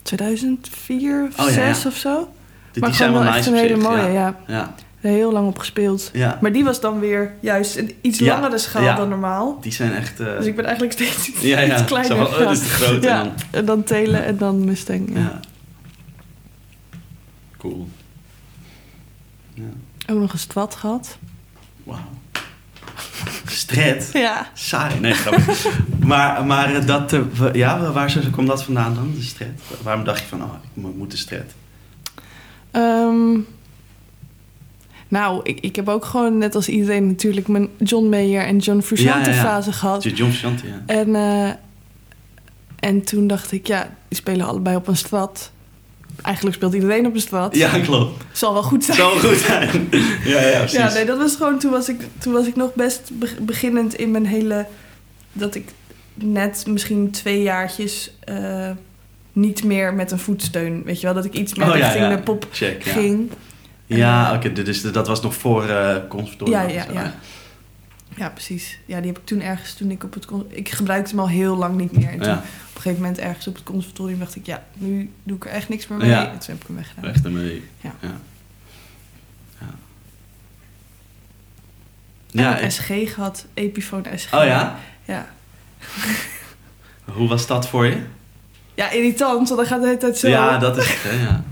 2004 0.01 1.27
of 1.29 1.39
Oh, 1.39 1.45
ja, 1.45 1.53
6 1.73 1.81
ja. 1.83 1.89
of 1.89 1.95
zo. 1.95 2.29
Die, 2.71 2.81
maar 2.81 2.89
die 2.89 2.97
zijn 2.97 3.11
wel 3.11 3.23
wel 3.23 3.27
echt 3.33 3.37
nice 3.37 3.49
een 3.49 3.55
hele 3.67 3.77
mooie, 3.77 4.11
ja. 4.11 4.35
ja. 4.47 4.73
Er 5.01 5.09
heel 5.09 5.31
lang 5.31 5.47
op 5.47 5.57
gespeeld. 5.59 6.09
ja. 6.13 6.37
Maar 6.41 6.51
die 6.51 6.63
was 6.63 6.79
dan 6.79 6.99
weer 6.99 7.33
juist 7.39 7.77
een 7.77 7.91
iets 8.01 8.19
Ja, 8.19 8.33
langere 8.39 8.57
schaal 8.57 8.83
ja. 8.83 8.95
dan 8.95 9.09
normaal. 9.09 9.57
Die 9.61 9.71
zijn 9.71 9.93
echt... 9.93 10.19
eh, 10.19 10.37
Dus 10.37 10.45
ik 10.45 10.55
ben 10.55 10.63
eigenlijk 10.65 10.93
steeds 10.93 11.27
iets, 11.27 11.41
ja, 11.41 11.59
ja. 11.59 11.73
iets 11.73 11.85
kleiner 11.85 12.17
Zo 12.17 12.25
van, 12.25 12.45
oh, 12.45 12.51
is 12.51 12.59
te 12.59 12.65
groot. 12.65 13.05
En 13.05 13.17
dan, 13.17 13.31
en 13.51 13.65
dan 13.65 13.83
Telen 13.83 14.25
en 14.25 14.37
dan 14.37 14.65
Mustang. 14.65 15.09
Ja. 15.13 15.39
Cool. 17.57 17.87
Ook 20.07 20.19
nog 20.19 20.33
een 20.33 20.39
stwat 20.39 20.75
gehad. 20.75 21.17
Wauw. 21.83 21.99
Stret. 23.45 24.09
Ja. 24.13 24.47
Saai. 24.53 24.99
Nee, 24.99 25.13
grapje. 25.13 25.71
maar 26.05 26.45
maar 26.45 26.75
eh, 26.75 26.85
dat, 26.85 27.13
eh, 27.13 27.21
ja, 27.53 27.91
waar 27.91 28.29
komt 28.31 28.47
dat 28.47 28.63
vandaan 28.63 28.95
dan, 28.95 29.13
de 29.15 29.21
stret? 29.21 29.61
Waarom 29.83 30.03
dacht 30.03 30.19
je 30.19 30.25
van, 30.25 30.43
oh, 30.43 30.53
ik 30.63 30.81
mo- 30.81 30.93
moet 30.97 31.11
de 31.11 31.17
stret? 31.17 31.53
Ehm, 32.71 33.39
nou, 35.07 35.39
ik, 35.43 35.59
ik 35.59 35.75
heb 35.75 35.89
ook 35.89 36.05
gewoon 36.05 36.37
net 36.37 36.55
als 36.55 36.69
iedereen 36.69 37.07
natuurlijk 37.07 37.47
mijn 37.47 37.67
John 37.77 38.09
Mayer 38.09 38.45
en 38.45 38.57
John 38.57 38.79
Frusciante 38.81 39.29
Ja, 39.29 39.35
ja, 39.35 39.41
ja. 39.41 39.47
fase 39.49 39.71
gehad. 39.73 40.03
John 40.03 40.15
Frusciante, 40.31 40.67
ja. 40.67 40.83
En, 40.85 41.15
eh, 41.15 41.49
en 42.79 43.01
toen 43.01 43.27
dacht 43.27 43.51
ik, 43.51 43.67
ja, 43.67 43.89
die 44.07 44.17
spelen 44.17 44.45
allebei 44.47 44.75
op 44.75 44.87
een 44.87 44.97
strat. 44.97 45.51
Eigenlijk 46.21 46.55
speelt 46.55 46.73
iedereen 46.73 47.05
op 47.05 47.13
een 47.13 47.21
strat. 47.21 47.55
Ja, 47.55 47.79
klopt. 47.79 48.23
Zal 48.31 48.53
wel 48.53 48.63
goed 48.63 48.83
zijn. 48.83 48.97
Zou 48.97 49.21
wel 49.21 49.29
goed 49.31 49.39
zijn. 49.39 49.69
ja, 50.33 50.41
ja, 50.47 50.57
precies. 50.59 50.77
Ja, 50.77 50.93
nee, 50.93 51.05
dat 51.05 51.17
was 51.17 51.35
gewoon, 51.35 51.59
toen 51.59 51.71
was 51.71 51.89
ik, 51.89 52.01
toen 52.19 52.33
was 52.33 52.47
ik 52.47 52.55
nog 52.55 52.73
best 52.73 53.09
be- 53.13 53.35
beginnend 53.41 53.93
in 53.95 54.11
mijn 54.11 54.25
hele, 54.25 54.65
dat 55.33 55.55
ik 55.55 55.69
net 56.13 56.63
misschien 56.67 57.11
twee 57.11 57.41
jaartjes 57.41 58.11
eh, 58.23 58.69
niet 59.33 59.63
meer 59.63 59.93
met 59.93 60.11
een 60.11 60.19
voetsteun, 60.19 60.83
weet 60.85 60.99
je 60.99 61.05
wel, 61.05 61.15
dat 61.15 61.25
ik 61.25 61.33
iets 61.33 61.53
meer 61.55 61.69
Oh, 61.69 61.77
ja, 61.77 61.83
richting 61.85 62.09
ja. 62.09 62.15
de 62.15 62.21
pop 62.21 62.47
Check, 62.51 62.83
ja. 62.83 62.91
ging. 62.91 63.31
Ja, 63.85 64.29
En, 64.31 64.35
oké, 64.37 64.51
dus 64.63 64.81
dat 64.81 65.07
was 65.07 65.21
nog 65.21 65.35
voor 65.35 65.63
eh 65.69 65.95
conservatorium. 66.09 66.59
Ja, 66.69 66.73
ja, 66.73 66.85
ja. 66.93 67.15
Ja, 68.17 68.29
precies. 68.29 68.79
Ja, 68.85 68.97
die 68.97 69.07
heb 69.11 69.17
ik 69.17 69.25
toen 69.25 69.41
ergens, 69.41 69.73
toen 69.73 69.91
ik 69.91 70.03
op 70.03 70.13
het, 70.13 70.25
ik 70.47 70.69
gebruikte 70.69 71.09
hem 71.09 71.19
al 71.19 71.29
heel 71.29 71.55
lang 71.55 71.75
niet 71.77 71.91
meer. 71.91 72.09
En 72.09 72.17
toen 72.17 72.27
Ja, 72.27 72.33
op 72.37 72.75
een 72.75 72.81
gegeven 72.81 73.01
moment 73.01 73.19
ergens 73.19 73.47
op 73.47 73.55
het 73.55 73.63
conservatorium 73.63 74.19
dacht 74.19 74.35
ik, 74.35 74.45
ja, 74.45 74.63
nu 74.73 75.11
doe 75.23 75.35
ik 75.37 75.45
er 75.45 75.51
echt 75.51 75.69
niks 75.69 75.87
meer 75.87 75.97
mee. 75.97 76.09
Ja. 76.09 76.31
En 76.31 76.37
toen 76.39 76.49
heb 76.53 76.61
ik 76.61 76.67
hem 76.67 76.75
weggedaan. 76.75 77.09
echt 77.11 77.25
ermee. 77.25 77.63
Ja. 77.81 77.93
Ja, 78.01 78.09
ja. 82.27 82.57
Ik- 82.57 82.71
SG 82.71 82.87
gehad, 83.13 83.45
Epiphone 83.53 84.17
SG. 84.17 84.33
oh 84.33 84.43
ja? 84.45 84.75
Ja. 85.05 85.27
Hoe 87.05 87.27
was 87.27 87.47
dat 87.47 87.67
voor 87.67 87.85
je? 87.85 88.01
Ja, 88.75 88.89
irritant, 88.91 89.47
want 89.47 89.59
dan 89.59 89.65
gaat 89.67 89.79
de 89.81 89.85
hele 89.87 89.97
tijd 89.99 90.17
zo. 90.17 90.27
Ja, 90.27 90.57
dat 90.57 90.77
is 90.77 90.87
het, 90.89 91.03
hè, 91.03 91.21
ja. 91.23 91.43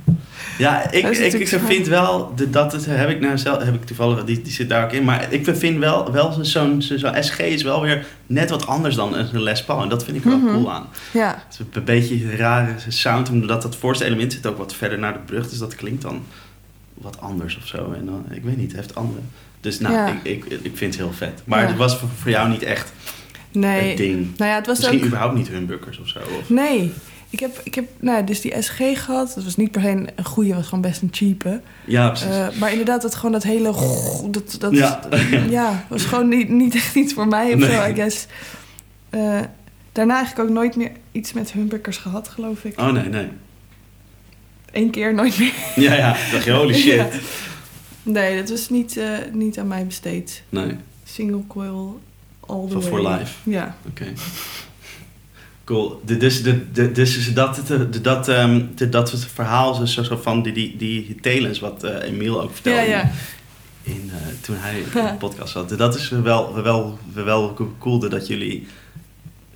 Ja, 0.57 0.91
ik, 0.91 1.05
ik, 1.17 1.33
ik 1.33 1.47
vind 1.47 1.87
wel, 1.87 2.31
de, 2.35 2.49
dat 2.49 2.71
het, 2.71 2.85
heb 2.85 3.09
ik 3.09 3.19
nou 3.19 3.37
zelf, 3.37 3.63
heb 3.63 3.73
ik 3.73 3.85
toevallig, 3.85 4.23
die, 4.23 4.41
die 4.41 4.53
zit 4.53 4.69
daar 4.69 4.83
ook 4.83 4.91
in, 4.91 5.03
maar 5.03 5.27
ik 5.33 5.49
vind 5.55 5.77
wel, 5.79 6.11
wel 6.11 6.31
zo'n 6.31 6.81
zo, 6.81 6.97
zo'n 6.97 7.23
SG 7.23 7.39
is 7.39 7.63
wel 7.63 7.81
weer 7.81 8.05
net 8.27 8.49
wat 8.49 8.67
anders 8.67 8.95
dan 8.95 9.15
een 9.15 9.41
Les 9.43 9.63
Paul 9.63 9.81
en 9.81 9.89
dat 9.89 10.03
vind 10.03 10.17
ik 10.17 10.23
wel 10.23 10.37
Mhm. 10.37 10.53
cool 10.53 10.71
aan. 10.71 10.85
Ja, 11.13 11.43
Het 11.47 11.53
is 11.59 11.65
een 11.73 11.83
beetje 11.83 12.15
een 12.15 12.35
rare 12.37 12.73
sound, 12.87 13.29
omdat 13.29 13.61
dat 13.61 13.75
voorste 13.75 14.05
element 14.05 14.33
zit 14.33 14.47
ook 14.47 14.57
wat 14.57 14.75
verder 14.75 14.99
naar 14.99 15.13
de 15.13 15.19
brug, 15.25 15.49
dus 15.49 15.57
dat 15.59 15.75
klinkt 15.75 16.01
dan 16.01 16.23
wat 16.93 17.21
anders 17.21 17.57
of 17.57 17.67
zo. 17.67 17.93
En 17.99 18.05
dan, 18.05 18.25
ik 18.31 18.43
weet 18.43 18.57
niet, 18.57 18.67
het 18.71 18.75
heeft 18.79 18.95
andere. 18.95 19.19
Dus 19.61 19.79
nou, 19.79 19.93
Ja. 19.93 20.07
ik, 20.23 20.45
ik, 20.45 20.59
ik 20.61 20.77
vind 20.77 20.93
het 20.93 21.03
heel 21.03 21.13
vet. 21.13 21.41
Maar 21.45 21.61
Ja. 21.61 21.67
het 21.67 21.77
was 21.77 21.97
voor, 21.97 22.09
voor 22.21 22.31
jou 22.31 22.49
niet 22.49 22.63
echt 22.63 22.93
nee. 23.51 23.87
het 23.87 23.97
ding. 23.97 24.37
Nou 24.37 24.49
ja, 24.51 24.55
het 24.55 24.65
was 24.67 24.77
Misschien 24.77 24.99
ook... 24.99 25.05
überhaupt 25.05 25.35
niet 25.35 25.47
humbuckers 25.47 25.99
of 25.99 26.07
zo. 26.07 26.19
Of, 26.19 26.49
Nee. 26.49 26.93
Ik 27.29 27.39
heb, 27.39 27.61
ik 27.63 27.75
heb 27.75 27.85
nou, 27.99 28.23
dus 28.23 28.41
die 28.41 28.61
SG 28.61 28.77
gehad. 28.77 29.31
Dat 29.35 29.43
was 29.43 29.55
niet 29.55 29.71
per 29.71 29.81
se 29.81 29.87
een 30.15 30.25
goede, 30.25 30.53
was 30.55 30.65
gewoon 30.65 30.81
best 30.81 31.01
een 31.01 31.09
cheape. 31.11 31.61
ja, 31.85 32.07
precies. 32.07 32.27
Eh, 32.27 32.47
maar 32.59 32.71
inderdaad, 32.71 33.01
dat 33.01 33.15
gewoon 33.15 33.31
dat 33.31 33.43
hele... 33.43 33.73
Dat, 34.29 34.55
dat, 34.59 34.71
Ja. 34.73 34.99
ja. 35.49 35.85
was 35.89 36.03
gewoon 36.05 36.27
niet, 36.29 36.49
niet 36.49 36.75
echt 36.75 36.95
iets 36.95 37.13
voor 37.13 37.27
mij 37.27 37.53
of 37.53 37.61
zo, 37.61 37.67
Nee. 37.67 37.91
I 37.91 37.95
guess. 37.95 38.25
Eh, 39.09 39.39
daarna 39.91 40.15
eigenlijk 40.15 40.49
ook 40.49 40.55
nooit 40.55 40.75
meer 40.75 40.91
iets 41.11 41.33
met 41.33 41.51
humbuckers 41.51 41.97
gehad, 41.97 42.27
geloof 42.27 42.63
ik. 42.63 42.79
oh 42.79 42.91
nee, 42.91 43.09
nee. 43.09 43.27
Eén 44.71 44.89
keer, 44.89 45.13
nooit 45.13 45.37
meer. 45.39 45.53
Ja, 45.75 45.93
ja. 45.93 46.15
Ik 46.15 46.31
dacht 46.31 46.43
je, 46.43 46.51
holy 46.51 46.73
shit. 46.81 46.93
Ja. 46.95 47.07
Nee, 48.03 48.37
dat 48.39 48.49
was 48.49 48.69
niet, 48.69 48.97
eh, 48.97 49.07
niet 49.31 49.59
aan 49.59 49.67
mij 49.67 49.85
besteed. 49.85 50.43
Nee, 50.49 50.75
Single 51.03 51.41
coil, 51.47 51.99
all 52.39 52.65
the 52.67 52.71
Van 52.71 52.81
way. 52.81 52.89
for 52.89 53.09
life. 53.11 53.49
Ja. 53.49 53.75
oké. 53.87 54.05
Cool. 55.65 56.01
Dus, 56.05 56.43
de, 56.43 56.71
de, 56.71 56.91
dus 56.91 57.17
is 57.17 57.33
dat, 57.33 57.57
het, 57.57 57.67
de, 57.93 58.01
dat, 58.01 58.27
ehm, 58.27 58.61
de, 58.75 58.89
dat 58.89 59.11
het 59.11 59.25
verhaal 59.25 59.81
is 59.83 59.93
zo, 59.93 60.03
zo 60.03 60.17
van 60.21 60.41
die, 60.43 60.53
die, 60.53 60.77
die 60.77 61.15
talents 61.21 61.59
wat 61.59 61.83
eh 61.83 62.07
Emiel 62.09 62.41
ook 62.41 62.53
vertelde 62.53 62.79
Ja, 62.81 62.85
ja. 62.85 63.11
In, 63.83 64.11
eh, 64.13 64.27
toen 64.41 64.55
hij 64.59 64.79
in 64.79 64.85
de 64.93 65.13
podcast 65.19 65.51
zat. 65.51 65.77
Dat 65.77 65.95
is 65.95 66.09
wel, 66.09 66.61
wel, 66.63 66.99
wel 67.13 67.57
cool 67.79 67.99
dat 67.99 68.27
jullie 68.27 68.67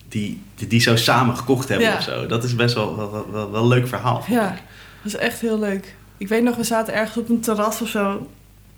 die, 0.08 0.42
die, 0.56 0.68
die 0.68 0.80
zo 0.82 0.96
samen 0.96 1.38
gekocht 1.38 1.70
hebben 1.70 1.88
Ja. 1.88 1.96
of 1.98 2.04
zo. 2.04 2.26
Dat 2.26 2.44
is 2.44 2.56
best 2.56 2.76
wel 2.76 2.96
wel, 2.98 3.28
wel, 3.32 3.56
een 3.56 3.68
leuk 3.68 3.88
verhaal. 3.88 4.24
Ja, 4.28 4.52
ik. 4.52 4.56
dat 5.04 5.12
was 5.12 5.16
echt 5.22 5.40
heel 5.42 5.60
leuk. 5.60 5.96
Ik 6.18 6.28
weet 6.28 6.44
nog, 6.44 6.56
we 6.56 6.64
zaten 6.64 6.94
ergens 6.94 7.18
op 7.18 7.30
een 7.30 7.40
terras 7.40 7.82
of 7.82 7.88
zo. 7.90 8.28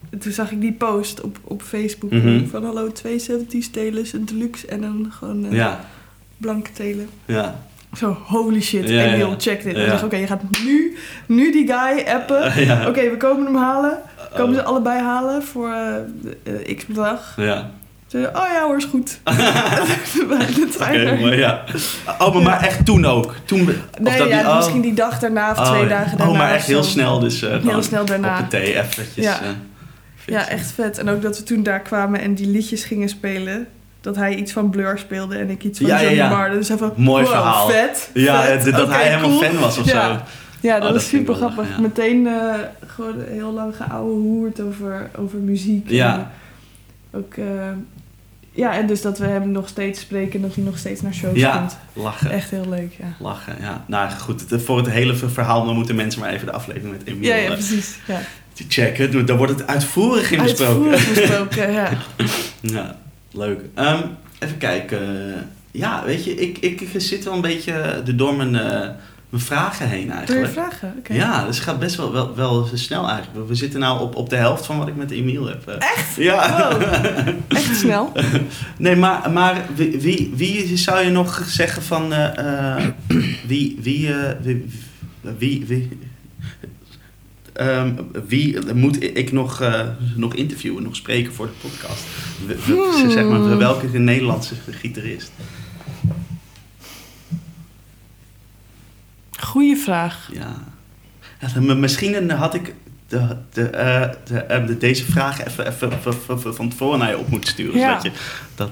En 0.09 0.19
toen 0.19 0.31
zag 0.31 0.51
ik 0.51 0.61
die 0.61 0.73
post 0.73 1.21
op, 1.21 1.37
op 1.43 1.61
Facebook 1.61 2.11
Mhm. 2.11 2.47
van 2.47 2.63
hallo, 2.65 2.91
twee 2.91 3.19
70 3.19 3.69
telers, 3.69 4.13
een 4.13 4.25
deluxe 4.25 4.67
en 4.67 4.83
een 4.83 5.07
gewoon 5.11 5.51
Ja, 5.51 5.85
blanke 6.41 6.71
teler. 6.71 7.05
ja. 7.25 7.55
Zo, 7.97 8.17
holy 8.25 8.61
shit, 8.61 8.89
Ja, 8.89 9.03
Emiel, 9.03 9.29
ja. 9.29 9.35
check 9.37 9.63
dit. 9.63 9.75
En 9.75 9.87
dacht, 9.89 10.03
oké, 10.03 10.15
je 10.15 10.27
gaat 10.27 10.41
nu, 10.65 10.97
nu 11.25 11.51
die 11.51 11.67
guy 11.67 12.03
appen. 12.07 12.43
Oké, 12.89 13.09
we 13.09 13.15
komen 13.17 13.45
hem 13.45 13.55
halen. 13.55 13.97
Komen 14.35 14.55
ze 14.55 14.61
Oh. 14.61 14.67
allebei 14.67 15.01
halen 15.01 15.43
voor 15.43 15.73
eh, 16.43 16.77
x 16.77 16.85
bedrag. 16.85 17.33
Ja. 17.37 17.69
Oh 18.13 18.19
ja 18.53 18.63
hoor, 18.65 18.77
is 18.77 18.83
goed. 18.85 19.19
De 19.23 21.17
maar 21.21 21.35
ja. 21.37 21.63
Oh, 22.19 22.33
maar, 22.33 22.43
maar 22.43 22.61
echt 22.63 22.85
toen 22.85 23.05
ook? 23.05 23.35
Toen, 23.45 23.65
Nee, 23.99 24.17
dat 24.17 24.27
ja, 24.27 24.49
oh. 24.49 24.55
misschien 24.57 24.81
die 24.81 24.93
dag 24.93 25.19
daarna 25.19 25.51
of 25.51 25.57
Oh, 25.59 25.69
twee 25.69 25.81
ja. 25.83 25.87
dagen 25.89 26.17
daarna. 26.17 26.33
Oh, 26.33 26.37
maar 26.39 26.51
echt 26.53 26.65
heel 26.67 26.83
snel 26.83 27.19
dus. 27.19 27.41
eh, 27.41 27.55
gewoon 27.61 27.83
snel 27.83 28.05
daarna. 28.05 28.39
Op 28.39 28.49
de 28.49 28.57
thee, 28.57 28.75
eventjes. 28.79 29.25
Ja. 29.25 29.39
Ja, 30.25 30.47
echt 30.47 30.71
vet. 30.71 30.97
En 30.97 31.09
ook 31.09 31.21
dat 31.21 31.37
we 31.37 31.43
toen 31.43 31.63
daar 31.63 31.79
kwamen 31.81 32.21
en 32.21 32.33
die 32.33 32.47
liedjes 32.47 32.83
gingen 32.83 33.09
spelen. 33.09 33.67
Dat 34.01 34.15
hij 34.15 34.35
iets 34.35 34.51
van 34.51 34.69
Blur 34.69 34.97
speelde 34.97 35.37
en 35.37 35.49
ik 35.49 35.63
iets 35.63 35.79
van 35.79 35.87
Ja, 35.87 35.95
ja, 35.95 36.01
Johnny 36.01 36.17
ja. 36.21 36.29
Marr. 36.29 36.49
Dus 36.51 36.69
even, 36.69 36.91
Mooi 36.95 37.23
wow, 37.23 37.31
verhaal. 37.33 37.69
vet. 37.69 38.09
Ja, 38.13 38.41
vet. 38.41 38.67
eh, 38.67 38.75
dat 38.77 38.87
hij 38.89 39.03
helemaal 39.07 39.29
cool. 39.29 39.41
fan 39.41 39.59
was 39.59 39.77
of 39.77 39.85
Ja. 39.91 40.13
zo. 40.17 40.21
Ja, 40.59 40.79
dat 40.79 40.87
Oh, 40.87 40.93
dat 40.93 41.01
ik 41.01 41.07
super 41.07 41.35
grappig. 41.35 41.69
ja. 41.69 41.79
Meteen 41.81 42.27
eh, 42.27 42.53
gewoon 42.87 43.15
heel 43.29 43.51
lang 43.53 43.75
geouwe 43.75 44.11
hoerd 44.11 44.61
over, 44.61 45.09
over 45.17 45.37
muziek. 45.39 45.89
Ja. 45.89 46.15
En 47.11 47.19
ook, 47.19 47.33
eh, 47.33 47.45
ja, 48.51 48.73
en 48.73 48.87
dus 48.87 49.01
dat 49.01 49.17
we 49.17 49.25
hem 49.25 49.51
nog 49.51 49.67
steeds 49.67 49.99
spreken 49.99 50.33
en 50.33 50.41
dat 50.41 50.55
hij 50.55 50.63
nog 50.63 50.77
steeds 50.77 51.01
naar 51.01 51.13
shows 51.13 51.37
Ja. 51.37 51.57
komt. 51.57 51.77
Lachen. 51.93 52.31
Echt 52.31 52.49
heel 52.49 52.65
leuk, 52.69 52.93
ja. 52.99 53.05
Lachen, 53.19 53.55
ja. 53.61 53.83
Nou 53.87 54.09
goed, 54.11 54.49
het, 54.49 54.61
voor 54.63 54.77
het 54.77 54.89
hele 54.89 55.15
verhaal 55.15 55.65
dan 55.65 55.75
moeten 55.75 55.95
mensen 55.95 56.21
maar 56.21 56.29
even 56.33 56.45
de 56.45 56.51
aflevering 56.53 56.91
met 56.91 57.07
Emiel 57.07 57.29
Ja, 57.29 57.35
ja, 57.35 57.51
precies. 57.51 57.95
Ja. 58.07 58.19
checken. 58.67 59.25
Dan 59.25 59.37
wordt 59.37 59.51
het 59.59 59.67
uitvoerig 59.67 60.31
in 60.31 60.41
besproken. 60.41 60.91
Uitvoerig 60.91 61.13
besproken, 61.27 61.71
ja. 61.71 61.89
Ja, 62.61 62.95
leuk. 63.31 63.59
Ehm, 63.73 64.01
even 64.39 64.57
kijken. 64.57 64.99
Ja, 65.71 66.03
weet 66.05 66.23
je, 66.23 66.35
ik, 66.35 66.57
ik, 66.57 66.81
ik 66.81 67.01
zit 67.01 67.23
wel 67.23 67.33
een 67.33 67.41
beetje 67.41 68.01
door 68.15 68.35
mijn, 68.35 68.55
eh, 68.55 68.89
mijn 69.29 69.43
vragen 69.43 69.87
heen 69.87 69.99
Door 70.07 70.15
je 70.15 70.17
eigenlijk. 70.17 70.53
vragen? 70.53 70.93
Oké. 70.97 71.13
Ja, 71.13 71.45
dus 71.45 71.55
het 71.55 71.65
gaat 71.65 71.79
best 71.79 71.95
wel, 71.95 72.11
wel, 72.11 72.35
wel 72.35 72.69
snel 72.73 73.09
eigenlijk. 73.09 73.47
We 73.47 73.55
zitten 73.55 73.79
nou 73.79 74.01
op, 74.01 74.15
op 74.15 74.29
de 74.29 74.35
helft 74.35 74.65
van 74.65 74.77
wat 74.77 74.87
ik 74.87 74.95
met 74.95 75.11
Emiel 75.11 75.45
heb. 75.47 75.67
eh. 75.67 75.75
Echt? 75.97 76.15
Ja. 76.15 76.69
Wow. 76.77 76.81
Echt 77.57 77.75
snel. 77.77 78.11
Nee, 78.77 78.95
maar, 78.95 79.31
maar 79.31 79.61
wie, 79.75 79.99
wie, 79.99 80.31
wie 80.35 80.77
zou 80.77 81.05
je 81.05 81.09
nog 81.11 81.43
zeggen 81.47 81.81
van... 81.83 82.13
eh, 82.13 82.85
wie, 83.47 83.77
wie, 83.81 84.09
wie, 84.41 84.65
wie, 85.37 85.65
wie, 85.67 85.99
ehm, 87.67 87.93
wie 88.27 88.73
moet 88.73 89.03
ik 89.17 89.31
nog, 89.31 89.61
eh, 89.61 89.81
nog 90.15 90.33
interviewen, 90.35 90.83
nog 90.83 90.95
spreken 90.95 91.33
voor 91.33 91.45
de 91.45 91.67
podcast? 91.69 92.03
We- 92.47 92.55
we- 92.55 92.99
Hmm. 93.01 93.11
Zeg 93.11 93.25
maar, 93.25 93.57
welke 93.57 93.97
Nederlandse 93.99 94.55
gitarist? 94.71 95.31
Goeie 99.39 99.77
vraag. 99.77 100.29
Ja. 100.33 100.55
Misschien 101.75 102.29
had 102.31 102.53
ik 102.53 102.73
de, 103.07 103.35
de, 103.53 103.63
eh, 103.69 104.09
de, 104.25 104.37
eh, 104.39 104.67
de- 104.67 104.77
deze 104.77 105.05
vraag 105.11 105.43
even, 105.45 105.67
even, 105.67 106.53
van 106.55 106.69
tevoren 106.69 106.99
naar 106.99 107.09
je 107.09 107.17
op 107.17 107.29
moeten 107.29 107.49
sturen. 107.49 107.79
Ja. 107.79 107.87
zodat 107.87 108.03
je, 108.03 108.11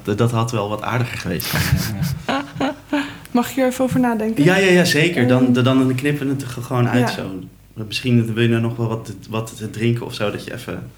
dat, 0.04 0.18
dat 0.18 0.32
had 0.32 0.52
wel 0.52 0.70
wat 0.70 0.82
aardiger 0.82 1.18
geweest. 1.18 1.54
Mag 3.32 3.52
je 3.52 3.62
er 3.62 3.68
even 3.68 3.84
over 3.84 4.00
nadenken? 4.00 4.44
Ja, 4.44 4.56
ja, 4.58 4.72
ja 4.72 4.86
zeker. 4.86 5.28
Dan, 5.28 5.44
Ehm. 5.46 5.54
dan, 5.54 5.64
dan 5.64 5.96
knippen 5.96 6.26
we 6.28 6.34
het 6.34 6.42
er 6.42 6.48
gewoon 6.64 6.88
uit 6.90 7.10
Ja. 7.10 7.16
zo. 7.16 7.40
Misschien 7.88 8.34
wil 8.34 8.44
je 8.44 8.60
nog 8.60 8.76
wel 8.76 8.88
wat, 8.88 9.14
wat 9.30 9.58
te 9.58 9.70
drinken 9.70 10.06
of 10.06 10.14
zo, 10.14 10.32
dat 10.32 10.44
je 10.44 10.54
even... 10.54 10.92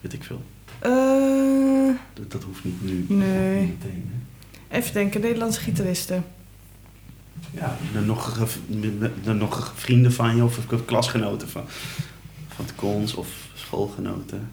Weet 0.00 0.12
ik 0.12 0.24
veel. 0.24 0.42
Eh, 0.78 1.94
Dat, 2.12 2.30
dat 2.30 2.42
hoeft 2.42 2.64
niet 2.64 2.82
nu. 2.82 3.04
Nee. 3.08 3.60
niet 3.60 3.78
meteen? 3.82 4.10
Even 4.68 4.92
denken, 4.92 5.20
Nederlandse 5.20 5.60
gitaristen. 5.60 6.24
Ja, 7.50 7.76
de 7.92 8.00
nog, 8.00 8.38
nog 9.34 9.72
vrienden 9.76 10.12
van 10.12 10.36
je 10.36 10.44
of 10.44 10.58
klasgenoten 10.84 11.48
van, 11.48 11.64
van 12.48 12.64
het 12.64 12.74
cons 12.74 13.14
of 13.14 13.28
schoolgenoten. 13.54 14.50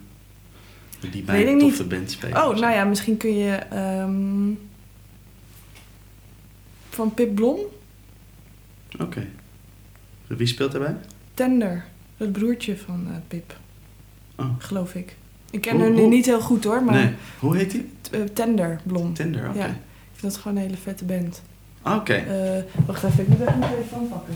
Die 1.10 1.22
bij 1.22 1.46
een 1.46 1.58
toffe 1.58 1.84
band 1.84 2.10
spelen. 2.10 2.36
Oh, 2.36 2.56
nou 2.58 2.72
ja, 2.74 2.84
misschien 2.84 3.16
kun 3.16 3.36
je... 3.36 3.52
ehm, 3.52 4.52
van 6.88 7.14
Pip 7.14 7.34
Blom, 7.34 7.58
Oké. 9.00 9.26
Wie 10.26 10.46
speelt 10.46 10.72
daarbij? 10.72 10.96
Tender. 11.34 11.84
Het 12.16 12.32
broertje 12.32 12.76
van 12.76 13.06
eh, 13.10 13.14
Pip, 13.28 13.56
Oh. 14.36 14.46
geloof 14.58 14.94
ik. 14.94 15.16
Ik 15.50 15.60
ken 15.60 15.72
Hoe- 15.76 15.84
hem 15.84 15.96
hoe- 15.96 16.08
niet 16.08 16.26
heel 16.26 16.40
goed 16.40 16.64
hoor, 16.64 16.82
maar 16.84 16.94
Nee. 16.94 17.10
Hoe 17.38 17.56
heet 17.56 17.70
t- 18.00 18.10
eh, 18.10 18.20
Tender 18.32 18.80
Blom. 18.82 19.14
Tinder, 19.14 19.48
oké. 19.48 19.58
Ja. 19.58 19.66
Ik 19.66 20.20
vind 20.20 20.32
dat 20.32 20.36
gewoon 20.42 20.56
een 20.56 20.62
hele 20.62 20.76
vette 20.82 21.04
band. 21.04 21.42
Ah, 21.82 21.96
Oké. 21.96 22.12
Eh, 22.14 22.62
wacht 22.86 23.04
even, 23.04 23.20
ik 23.22 23.28
moet 23.28 23.40
even 23.40 23.58
mijn 23.58 23.72
telefoon 23.72 24.08
pakken. 24.08 24.34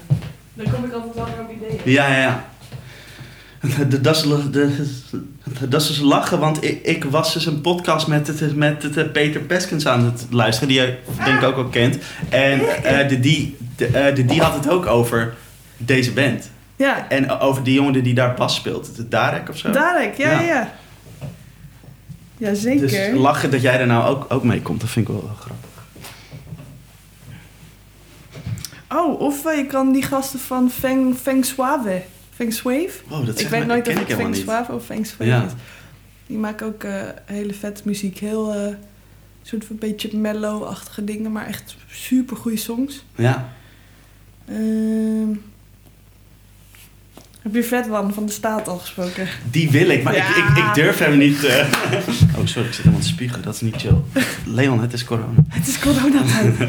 Dan 0.54 0.72
kom 0.72 0.84
ik 0.84 0.92
altijd 0.92 1.14
wel 1.14 1.24
weer 1.24 1.40
op 1.40 1.50
ideeën. 1.50 1.80
Ja, 1.92 2.08
ja, 2.08 2.20
ja. 2.20 2.44
De- 3.88 4.00
Dat 4.08 4.16
is, 4.16 4.22
de, 4.50 5.68
dat 5.68 5.80
is 5.82 5.98
lachen, 5.98 6.38
want 6.38 6.64
ik, 6.64 6.82
ik 6.86 7.04
was 7.04 7.32
dus 7.32 7.46
een 7.46 7.60
podcast 7.60 8.06
met, 8.06 8.26
het, 8.26 8.56
met 8.56 8.82
het, 8.94 9.12
Peter 9.12 9.40
Peskens 9.40 9.86
aan 9.86 10.04
het 10.04 10.26
luisteren, 10.30 10.68
die 10.68 10.80
je 10.80 10.96
denk 11.24 11.38
ik 11.40 11.42
ook 11.46 11.54
wel 11.54 11.68
kent. 11.68 11.98
En 12.28 12.58
de, 13.08 13.20
die, 13.20 13.56
de, 13.76 14.12
de, 14.14 14.24
die 14.24 14.40
had 14.40 14.54
het 14.54 14.68
ook 14.68 14.86
over 14.86 15.34
deze 15.76 16.12
band. 16.12 16.50
Ja, 16.78 17.08
En 17.08 17.30
over 17.30 17.62
die 17.62 17.74
jongen 17.74 18.02
die 18.02 18.14
daar 18.14 18.34
bas 18.34 18.54
speelt. 18.54 19.10
Darek 19.10 19.48
of 19.48 19.58
zo. 19.58 19.70
Darek, 19.70 20.14
ja, 20.16 20.30
Ja. 20.30 20.40
ja. 20.40 20.46
ja. 20.46 20.72
Ja, 22.36 22.54
zeker. 22.54 22.86
Dus 22.88 23.18
lachen 23.20 23.50
dat 23.50 23.62
jij 23.62 23.80
er 23.80 23.86
nou 23.86 24.08
ook, 24.08 24.26
ook 24.28 24.42
mee 24.44 24.62
komt, 24.62 24.80
dat 24.80 24.90
vind 24.90 25.08
ik 25.08 25.14
wel 25.14 25.30
grappig. 25.40 25.66
Oh, 28.94 29.20
of 29.20 29.44
eh, 29.46 29.56
je 29.56 29.66
kan 29.66 29.92
die 29.92 30.02
gasten 30.02 30.38
van 30.40 30.70
Feng, 30.70 31.16
Feng 31.16 31.44
Suave. 31.44 32.02
Feng 32.34 32.52
Suave? 32.52 32.90
Wow, 33.08 33.26
dat 33.26 33.40
ik 33.40 33.48
weet 33.48 33.66
nooit 33.66 33.88
of 33.88 33.94
het 33.94 34.12
Feng. 34.12 34.34
Suave 34.36 34.72
of 34.72 34.84
Feng 34.84 35.06
Suave 35.06 35.24
Ja. 35.24 35.44
is. 35.44 35.52
Die 36.26 36.38
maken 36.38 36.66
ook 36.66 36.84
eh, 36.84 37.02
hele 37.24 37.54
vette 37.54 37.82
muziek. 37.84 38.18
Heel 38.18 38.54
eh 38.54 38.74
soort 39.42 39.64
van 39.64 39.76
beetje 39.78 40.16
mellow-achtige 40.16 41.04
dingen, 41.04 41.32
maar 41.32 41.46
echt 41.46 41.76
super 41.90 42.36
goede 42.36 42.56
songs. 42.56 43.04
Ja. 43.14 43.48
Ehm, 44.48 45.28
heb 47.52 47.64
je 47.64 48.12
van 48.12 48.26
de 48.26 48.32
Staat 48.32 48.68
al 48.68 48.76
gesproken? 48.78 49.26
Die 49.50 49.70
wil 49.70 49.88
ik, 49.88 50.02
maar 50.02 50.16
ik, 50.16 50.22
Ja. 50.22 50.36
ik, 50.36 50.56
ik 50.64 50.74
durf 50.74 50.98
hem 50.98 51.18
niet. 51.18 51.44
eh. 51.44 51.56
Oh, 52.36 52.44
sorry, 52.46 52.68
ik 52.68 52.74
zit 52.74 52.76
helemaal 52.76 53.00
te 53.00 53.06
spugen. 53.06 53.42
Dat 53.42 53.54
is 53.54 53.60
niet 53.60 53.76
chill. 53.76 53.94
Leon, 54.44 54.80
het 54.80 54.92
is 54.92 55.04
corona. 55.04 55.26
Het 55.48 55.66
is 55.68 55.78
coronatijd. 55.78 56.54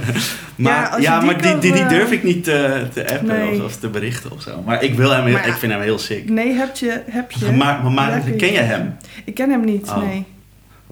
Maar, 0.55 1.01
ja, 1.01 1.17
die 1.17 1.25
maar 1.25 1.41
die, 1.41 1.51
kan, 1.51 1.59
die, 1.59 1.71
die 1.73 1.82
eh, 1.82 1.89
durf 1.89 2.11
ik 2.11 2.23
niet 2.23 2.47
eh, 2.47 2.71
te 2.93 3.09
appen 3.11 3.27
Nee. 3.27 3.55
of, 3.57 3.63
of 3.63 3.75
te 3.75 3.88
berichten 3.89 4.32
of 4.32 4.41
zo. 4.41 4.61
Maar 4.65 4.84
ik 4.84 4.93
wil 4.95 5.09
hem, 5.11 5.25
heel- 5.25 5.36
ja. 5.36 5.43
ik 5.43 5.53
vind 5.53 5.71
hem 5.71 5.82
heel 5.82 5.99
sick. 5.99 6.30
Nee, 6.30 6.53
heb 6.53 6.75
je. 6.75 7.01
Heb 7.09 7.32
je. 7.32 7.45
Maar, 7.51 7.84
maar, 7.84 7.91
maar 7.91 8.27
Ja, 8.27 8.36
ken 8.38 8.51
je 8.51 8.57
hem? 8.59 8.95
Ik 9.25 9.34
ken 9.34 9.49
hem 9.49 9.63
niet, 9.65 9.89
Oh. 9.89 10.03
nee. 10.03 10.25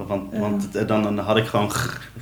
Want, 0.05 0.33
want 0.33 0.75
eh, 0.75 0.87
dan, 0.87 1.03
dan 1.03 1.17
had 1.19 1.37
ik 1.37 1.45
gewoon 1.45 1.71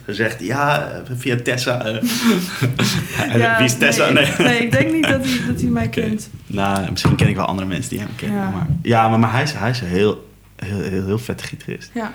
gezegd, 0.06 0.40
ja, 0.44 0.90
eh, 0.92 1.02
via 1.16 1.36
Tessa. 1.44 1.86
eh. 1.86 2.02
Ja, 3.38 3.58
Wie 3.58 3.66
is 3.66 3.78
Tessa? 3.78 4.10
Nee, 4.10 4.26
Nee. 4.38 4.48
nee, 4.48 4.60
ik 4.60 4.72
denk 4.72 4.92
niet 4.92 5.08
dat 5.08 5.26
hij, 5.26 5.46
dat 5.48 5.62
hij 5.62 5.70
mij 5.70 5.90
kent. 5.90 6.30
Nou, 6.48 6.90
misschien 6.92 7.16
ken 7.16 7.28
ik 7.28 7.36
wel 7.36 7.46
andere 7.46 7.68
mensen 7.68 7.90
die 7.90 8.00
hem 8.00 8.16
kennen. 8.16 8.40
Ja. 8.40 8.50
Maar, 8.50 8.68
ja, 8.82 9.10
maar, 9.10 9.20
maar 9.20 9.32
hij 9.32 9.44
is, 9.44 9.54
hij 9.54 9.70
is 9.70 9.82
een 9.82 9.88
heel, 9.88 10.30
heel, 10.56 10.82
heel, 10.82 11.06
heel 11.06 11.18
vette 11.20 11.44
gitarist. 11.44 11.92
Ja. 11.94 12.14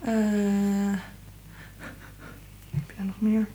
Eh, 0.00 0.12
heb 2.70 2.82
je 2.86 2.94
daar 2.96 3.06
nog 3.06 3.20
meer? 3.20 3.46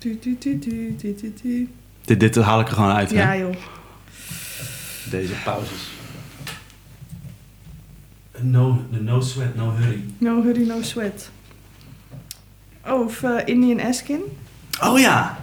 Tu, 0.00 0.18
tu, 0.18 0.36
tu, 0.38 0.58
tu, 0.58 0.94
tu, 0.98 1.14
tu, 1.14 1.32
tu. 1.32 1.68
Dit, 2.04 2.20
dit 2.20 2.36
haal 2.36 2.60
ik 2.60 2.68
er 2.68 2.74
gewoon 2.74 2.92
uit, 2.92 3.10
Ja, 3.10 3.26
hè? 3.26 3.32
joh. 3.32 3.54
Deze 5.10 5.32
pauzes. 5.44 5.90
No, 8.40 8.82
no 8.90 9.20
sweat, 9.20 9.54
no 9.54 9.70
hurry. 9.70 10.04
No 10.18 10.42
hurry, 10.42 10.66
no 10.66 10.82
sweat. 10.82 11.30
Oh, 12.86 13.04
of 13.04 13.22
eh, 13.22 13.40
Indian 13.44 13.80
Askin. 13.80 14.20
Oh 14.82 14.98
ja, 14.98 15.38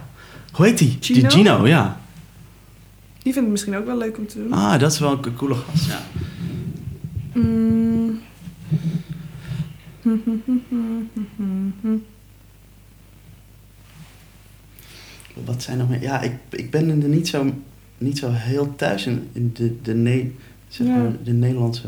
hoe 0.52 0.66
heet 0.66 0.78
die? 0.78 0.96
Gino? 1.00 1.20
Die 1.20 1.30
Gino, 1.30 1.66
ja. 1.66 2.00
Die 3.22 3.32
vind 3.32 3.44
ik 3.44 3.50
misschien 3.50 3.76
ook 3.76 3.86
wel 3.86 3.98
leuk 3.98 4.18
om 4.18 4.26
te 4.26 4.38
doen. 4.38 4.52
Ah, 4.52 4.78
dat 4.80 4.92
is 4.92 4.98
wel 4.98 5.12
een 5.12 5.34
coole 5.34 5.54
gast, 5.54 5.86
ja. 5.86 6.00
Mm. 7.32 8.20
Wat 15.44 15.62
zijn 15.62 15.78
nog 15.78 15.88
meer? 15.88 16.02
Ja, 16.02 16.20
ik, 16.20 16.32
ik 16.50 16.70
ben 16.70 16.88
er 17.02 17.08
niet 17.08 17.28
zo, 17.28 17.52
niet 17.98 18.18
zo 18.18 18.30
heel 18.30 18.74
thuis 18.76 19.06
in, 19.06 19.28
in 19.32 19.50
de, 19.54 19.76
de, 19.82 19.94
ne, 19.94 20.30
zeg 20.68 20.86
Ja. 20.86 20.96
maar, 20.96 21.12
de 21.24 21.32
Nederlandse 21.32 21.86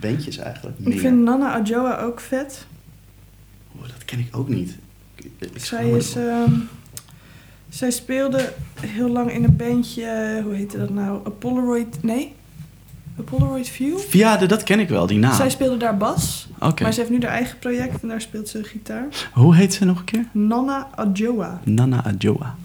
bandjes 0.00 0.36
eigenlijk. 0.38 0.78
Ik 0.78 0.98
vind 1.00 1.22
Nana 1.22 1.54
Adjoa 1.54 1.96
ook 2.00 2.20
vet. 2.20 2.66
Oh, 3.76 3.82
dat 3.82 4.04
ken 4.04 4.18
ik 4.18 4.36
ook 4.36 4.48
niet. 4.48 4.76
Ik, 5.14 5.30
Zij 5.54 5.90
is... 5.90 6.14
ehm, 6.16 6.52
zij 7.68 7.90
speelde 7.90 8.52
heel 8.80 9.08
lang 9.08 9.32
in 9.32 9.44
een 9.44 9.56
bandje... 9.56 10.40
Hoe 10.44 10.54
heette 10.54 10.78
dat 10.78 10.90
nou? 10.90 11.26
A 11.26 11.30
Polaroid... 11.30 12.02
Nee? 12.02 12.32
A 13.18 13.22
Polaroid 13.22 13.68
View? 13.68 13.98
Ja, 14.10 14.36
dat 14.36 14.62
ken 14.62 14.80
ik 14.80 14.88
wel, 14.88 15.06
die 15.06 15.18
naam. 15.18 15.34
Zij 15.34 15.50
speelde 15.50 15.76
daar 15.76 15.96
bas. 15.96 16.48
Oké. 16.58 16.82
Maar 16.82 16.92
ze 16.92 17.00
heeft 17.00 17.12
nu 17.12 17.20
haar 17.20 17.30
eigen 17.30 17.58
project 17.58 18.02
en 18.02 18.08
daar 18.08 18.20
speelt 18.20 18.48
ze 18.48 18.64
gitaar. 18.64 19.28
Hoe 19.32 19.54
heet 19.54 19.74
ze 19.74 19.84
nog 19.84 19.98
een 19.98 20.04
keer? 20.04 20.26
Nana 20.32 20.88
Adjoa. 20.94 21.60
Nana 21.64 22.04
Adjoa. 22.04 22.56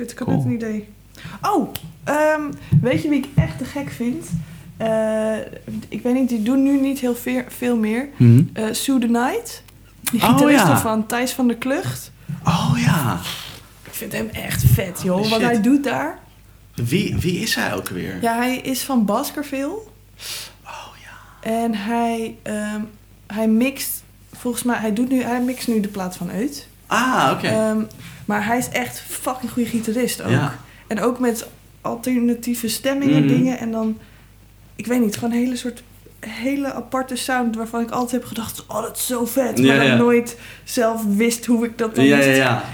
Weet, 0.00 0.10
ik 0.10 0.16
Cool. 0.16 0.36
net 0.36 0.44
een 0.46 0.52
idee. 0.52 0.88
Oh, 1.42 1.72
ehm, 2.04 2.40
weet 2.80 3.02
je 3.02 3.08
wie 3.08 3.18
ik 3.18 3.28
echt 3.34 3.58
te 3.58 3.64
gek 3.64 3.90
vind? 3.90 4.26
Eh, 4.76 5.36
ik 5.88 6.02
weet 6.02 6.14
niet, 6.14 6.28
die 6.28 6.42
doen 6.42 6.62
nu 6.62 6.80
niet 6.80 6.98
heel 6.98 7.14
veel, 7.14 7.42
veel 7.48 7.76
meer. 7.76 8.08
Eh 8.52 8.64
Sue 8.72 8.98
the 8.98 9.06
Night. 9.06 9.62
Die 10.12 10.20
Oh, 10.22 10.28
gitarist 10.28 10.66
ja. 10.66 10.78
van 10.80 11.06
Thijs 11.06 11.32
van 11.32 11.46
der 11.48 11.56
Klucht. 11.56 12.12
Oh 12.44 12.72
ja. 12.76 13.20
Ik 13.84 13.92
vind 13.94 14.12
hem 14.12 14.28
echt 14.28 14.64
vet, 14.66 15.00
joh. 15.02 15.28
Wat 15.30 15.40
hij 15.40 15.60
doet 15.60 15.84
daar. 15.84 16.18
Wie, 16.74 17.16
wie 17.16 17.38
is 17.40 17.54
hij 17.54 17.74
ook 17.74 17.88
weer? 17.88 18.18
Ja, 18.20 18.36
hij 18.36 18.56
is 18.56 18.82
van 18.82 19.04
Baskerville. 19.04 19.78
Oh 20.64 20.88
ja. 21.02 21.50
En 21.50 21.74
hij, 21.74 22.36
ehm, 22.42 22.80
hij 23.26 23.48
mixt... 23.48 24.02
Volgens 24.32 24.62
mij, 24.62 24.76
hij, 24.78 24.92
doet 24.92 25.08
nu, 25.10 25.22
hij 25.22 25.40
mixt 25.42 25.68
nu 25.68 25.80
de 25.80 25.88
plaat 25.88 26.16
van 26.16 26.30
Uit. 26.30 26.66
Ah, 26.86 27.30
oké. 27.32 27.46
Ehm, 27.46 27.82
maar 28.30 28.46
hij 28.46 28.58
is 28.58 28.68
echt 28.68 29.00
fucking 29.00 29.50
goede 29.52 29.68
gitarist 29.68 30.22
ook. 30.22 30.30
Ja. 30.30 30.58
En 30.86 31.00
ook 31.00 31.18
met 31.18 31.46
alternatieve 31.80 32.68
stemmingen, 32.68 33.24
Mhm. 33.24 33.28
dingen. 33.34 33.58
En 33.58 33.70
dan, 33.70 33.98
ik 34.76 34.86
weet 34.86 35.00
niet, 35.00 35.14
gewoon 35.14 35.30
een 35.32 35.38
hele 35.38 35.56
soort 35.56 35.82
hele 36.20 36.72
aparte 36.72 37.16
sound 37.16 37.56
waarvan 37.56 37.80
ik 37.82 37.90
altijd 37.90 38.12
heb 38.20 38.24
gedacht, 38.24 38.66
oh 38.66 38.82
dat 38.82 38.96
is 38.96 39.06
zo 39.06 39.24
vet. 39.24 39.58
Maar 39.58 39.84
ja. 39.84 39.92
ik 39.92 39.98
nooit 39.98 40.36
zelf 40.64 41.04
wist 41.16 41.46
hoe 41.46 41.64
ik 41.66 41.78
dat 41.78 41.94
dan 41.94 42.04
ja, 42.04 42.18
ja, 42.18 42.26
moest 42.26 42.36
ja. 42.38 42.64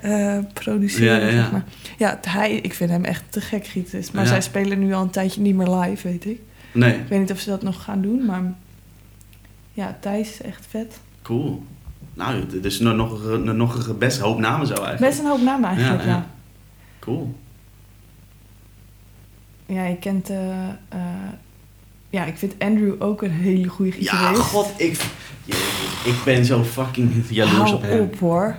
herproduceren. 0.00 1.32
Zeg 1.32 1.52
maar. 1.52 1.64
ja, 1.98 2.18
hij, 2.28 2.52
ik 2.52 2.74
vind 2.74 2.90
hem 2.90 3.04
echt 3.04 3.22
te 3.28 3.40
gek 3.40 3.66
gitarist. 3.66 4.12
Maar 4.12 4.26
zij 4.26 4.40
spelen 4.40 4.78
nu 4.78 4.92
al 4.94 5.02
een 5.02 5.10
tijdje 5.10 5.40
niet 5.40 5.54
meer 5.54 5.68
live, 5.70 6.08
weet 6.08 6.24
ik. 6.24 6.40
Nee, 6.72 6.94
Ik 6.94 7.08
weet 7.08 7.18
niet 7.20 7.30
of 7.32 7.38
ze 7.40 7.50
dat 7.50 7.62
nog 7.62 7.82
gaan 7.82 8.00
doen, 8.02 8.24
maar 8.24 8.42
ja, 9.72 9.96
Thijs 10.00 10.30
is 10.30 10.40
echt 10.42 10.66
vet. 10.70 10.98
cool. 11.22 11.64
Nou, 12.16 12.46
dit 12.46 12.64
is 12.64 12.78
nog, 12.78 12.96
nog, 12.96 13.24
een- 13.24 13.56
nog 13.56 13.86
een 13.88 13.98
best 13.98 14.18
hoop 14.18 14.38
namen 14.38 14.66
zo 14.66 14.72
eigenlijk. 14.74 15.00
Best 15.00 15.18
een 15.18 15.26
hoop 15.26 15.40
namen 15.40 15.68
eigenlijk, 15.68 16.02
Ja, 16.02 16.08
ja. 16.08 16.14
ja. 16.14 16.26
Cool. 16.98 17.34
Ja, 19.66 19.84
je 19.86 19.96
kent... 19.96 20.30
eh, 20.30 20.68
eh, 20.88 20.98
ja, 22.10 22.24
ik 22.24 22.38
vind 22.38 22.54
Andrew 22.58 23.02
ook 23.02 23.22
een 23.22 23.30
hele 23.30 23.68
goede 23.68 23.92
Ja, 23.98 24.12
gitarist. 24.12 24.40
god, 24.42 24.68
ik, 24.76 25.00
ik 26.04 26.14
ben 26.24 26.44
zo 26.44 26.64
fucking 26.64 27.24
jaloers 27.28 27.56
Hou 27.70 27.74
op 27.74 27.82
hem. 27.82 28.00
op 28.00 28.18
hoor. 28.18 28.56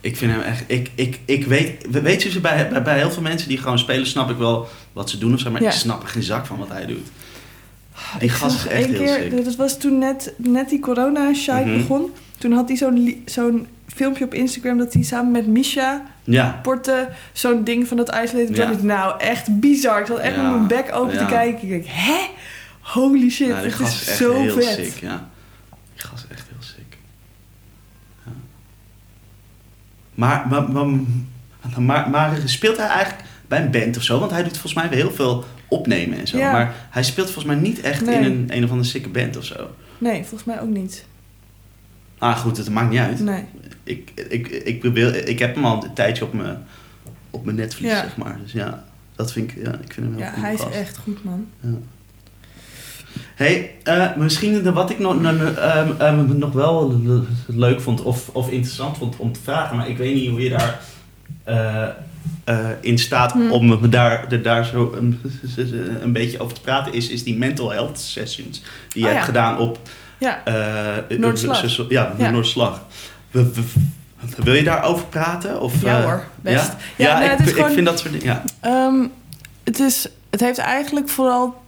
Ik 0.00 0.16
vind 0.16 0.32
hem 0.32 0.40
echt, 0.40 0.64
ik, 0.66 0.90
ik, 0.94 1.20
ik 1.24 1.46
weet, 1.46 1.86
weet 2.02 2.22
je, 2.22 2.40
bij, 2.40 2.68
bij, 2.68 2.82
bij 2.82 2.98
heel 2.98 3.10
veel 3.10 3.22
mensen 3.22 3.48
die 3.48 3.58
gewoon 3.58 3.78
spelen, 3.78 4.06
snap 4.06 4.30
ik 4.30 4.36
wel 4.36 4.68
wat 4.92 5.10
ze 5.10 5.18
doen 5.18 5.34
of 5.34 5.40
zo, 5.40 5.50
maar 5.50 5.62
Ja. 5.62 5.68
ik 5.68 5.74
snap 5.74 6.02
er 6.02 6.08
geen 6.08 6.22
zak 6.22 6.46
van 6.46 6.58
wat 6.58 6.68
hij 6.68 6.86
doet. 6.86 7.06
Die 8.18 8.28
Ik 8.28 8.30
gast 8.30 8.56
is 8.56 8.66
echt 8.66 8.86
heel 8.86 8.98
keer, 8.98 9.14
sick. 9.30 9.44
Dat 9.44 9.56
was 9.56 9.78
toen 9.78 9.98
net, 9.98 10.34
net 10.36 10.68
die 10.68 10.80
corona-shite 10.80 11.64
Mhm. 11.68 11.76
begon. 11.78 12.10
Toen 12.40 12.52
had 12.52 12.68
hij 12.68 12.76
zo'n 12.76 13.22
zo'n 13.26 13.66
filmpje 13.86 14.24
op 14.24 14.34
Instagram 14.34 14.78
dat 14.78 14.92
hij 14.92 15.02
samen 15.02 15.30
met 15.32 15.46
Misha 15.46 16.02
Ja, 16.24 16.58
Porte 16.62 17.08
zo'n 17.32 17.64
ding 17.64 17.88
van 17.88 17.96
dat 17.96 18.08
Isolated 18.08 18.56
Ja. 18.56 18.70
Drum. 18.70 18.86
Nou, 18.86 19.20
echt 19.20 19.60
bizar. 19.60 20.00
Ik 20.00 20.06
zat 20.06 20.18
echt 20.18 20.34
Ja. 20.34 20.42
met 20.42 20.50
mijn 20.52 20.66
bek 20.66 20.94
open 20.96 21.14
Ja. 21.14 21.18
te 21.26 21.32
kijken. 21.32 21.62
Ik 21.62 21.68
denk, 21.68 21.84
hè? 21.88 22.18
Holy 22.80 23.30
shit, 23.30 23.46
die 23.46 23.62
dit 23.62 23.80
is 23.80 24.16
zo 24.16 24.40
heel 24.40 24.52
vet. 24.54 24.64
sick, 24.64 24.94
ja. 25.00 25.28
Die 25.94 26.04
gast 26.04 26.24
is 26.24 26.36
echt 26.36 26.46
heel 26.48 26.62
sick. 26.62 26.96
Ja. 28.24 28.32
Maar, 30.14 30.46
maar, 30.50 30.70
maar, 30.70 30.86
maar, 31.82 32.10
maar 32.10 32.36
speelt 32.44 32.76
hij 32.76 32.86
eigenlijk 32.86 33.24
bij 33.48 33.62
een 33.62 33.70
band 33.70 33.96
of 33.96 34.02
zo. 34.02 34.18
Want 34.18 34.30
hij 34.30 34.42
doet 34.42 34.52
volgens 34.52 34.74
mij 34.74 34.88
weer 34.88 34.98
heel 34.98 35.12
veel 35.12 35.44
opnemen 35.68 36.18
en 36.18 36.26
zo. 36.26 36.38
Ja. 36.38 36.52
Maar 36.52 36.74
hij 36.90 37.02
speelt 37.02 37.30
volgens 37.30 37.54
mij 37.54 37.62
niet 37.62 37.80
echt 37.80 38.04
Nee. 38.04 38.14
in 38.18 38.24
een, 38.24 38.46
een 38.50 38.64
of 38.64 38.70
andere 38.70 38.88
sikke 38.88 39.08
band 39.08 39.36
of 39.36 39.44
zo. 39.44 39.70
Nee, 39.98 40.18
volgens 40.20 40.44
mij 40.44 40.60
ook 40.60 40.68
niet. 40.68 41.04
Ah, 42.20 42.36
goed, 42.38 42.56
het 42.56 42.70
maakt 42.70 42.90
niet 42.90 42.98
uit. 42.98 43.20
Nee. 43.20 43.44
Ik, 43.84 44.10
ik, 44.28 44.48
ik, 44.48 44.80
probeer, 44.80 45.28
ik 45.28 45.38
heb 45.38 45.54
hem 45.54 45.64
al 45.64 45.84
een 45.84 45.92
tijdje 45.94 46.24
op 46.24 46.32
mijn, 46.32 46.58
op 47.30 47.44
mijn 47.44 47.56
netvlies, 47.56 47.90
Ja. 47.90 48.00
zeg 48.02 48.16
maar. 48.16 48.38
Dus 48.42 48.52
ja, 48.52 48.84
dat 49.16 49.32
vind 49.32 49.50
ik, 49.50 49.56
ja, 49.64 49.72
ik 49.72 49.92
vind 49.92 50.06
hem 50.06 50.14
heel 50.16 50.24
Ja, 50.24 50.32
hij 50.34 50.54
is 50.54 50.64
echt 50.72 50.96
goed, 50.98 51.24
man. 51.24 51.46
hey, 53.34 53.70
eh, 53.82 54.16
misschien 54.16 54.62
de- 54.62 54.72
wat 54.72 54.90
ik 54.90 54.98
nog, 54.98 55.20
nou, 55.20 55.54
ehm, 55.54 56.38
nog 56.38 56.52
wel 56.52 57.00
leuk 57.46 57.80
vond 57.80 58.02
of, 58.02 58.28
of 58.28 58.50
interessant 58.50 58.96
vond 58.96 59.16
om 59.16 59.32
te 59.32 59.40
vragen, 59.42 59.76
maar 59.76 59.88
ik 59.88 59.96
weet 59.96 60.14
niet 60.14 60.30
hoe 60.30 60.40
je 60.40 60.48
daar 60.50 60.80
eh, 61.44 61.88
eh, 62.44 62.68
in 62.80 62.98
staat 62.98 63.32
Hm. 63.32 63.50
om 63.50 63.90
daar, 63.90 64.26
er 64.32 64.42
daar 64.42 64.64
zo 64.64 64.94
een, 64.98 65.20
een 66.02 66.12
beetje 66.12 66.38
over 66.40 66.54
te 66.54 66.60
praten, 66.60 66.92
is, 66.92 67.08
is 67.08 67.24
die 67.24 67.36
mental 67.38 67.70
health 67.72 67.98
sessions 67.98 68.62
die 68.88 69.02
je 69.02 69.08
Oh, 69.08 69.14
hebt 69.14 69.18
ja. 69.18 69.24
gedaan 69.24 69.58
op 69.58 69.78
Ja, 70.20 70.44
eh, 70.44 71.18
Noordslag. 71.18 71.64
eh, 71.64 71.88
Ja, 71.88 72.12
Ja. 72.18 72.30
Noordslag. 72.30 72.82
We- 73.30 73.52
we- 73.52 73.62
Wil 74.42 74.54
je 74.54 74.62
daarover 74.62 75.06
praten? 75.06 75.60
Of, 75.60 75.82
Ja 75.82 76.02
hoor, 76.02 76.24
best. 76.40 76.66
Ja, 76.96 77.08
Ja, 77.08 77.08
ja, 77.12 77.18
nee, 77.18 77.28
ik, 77.30 77.38
ik 77.46 77.54
gewoon- 77.54 77.70
vind 77.72 77.86
dat 77.86 77.98
soort 77.98 78.12
dingen. 78.12 78.26
Ja. 78.26 78.42
Ehm, 78.60 79.06
het, 79.64 79.78
is, 79.80 80.08
het 80.30 80.40
heeft 80.40 80.58
eigenlijk 80.58 81.08
vooral 81.08 81.62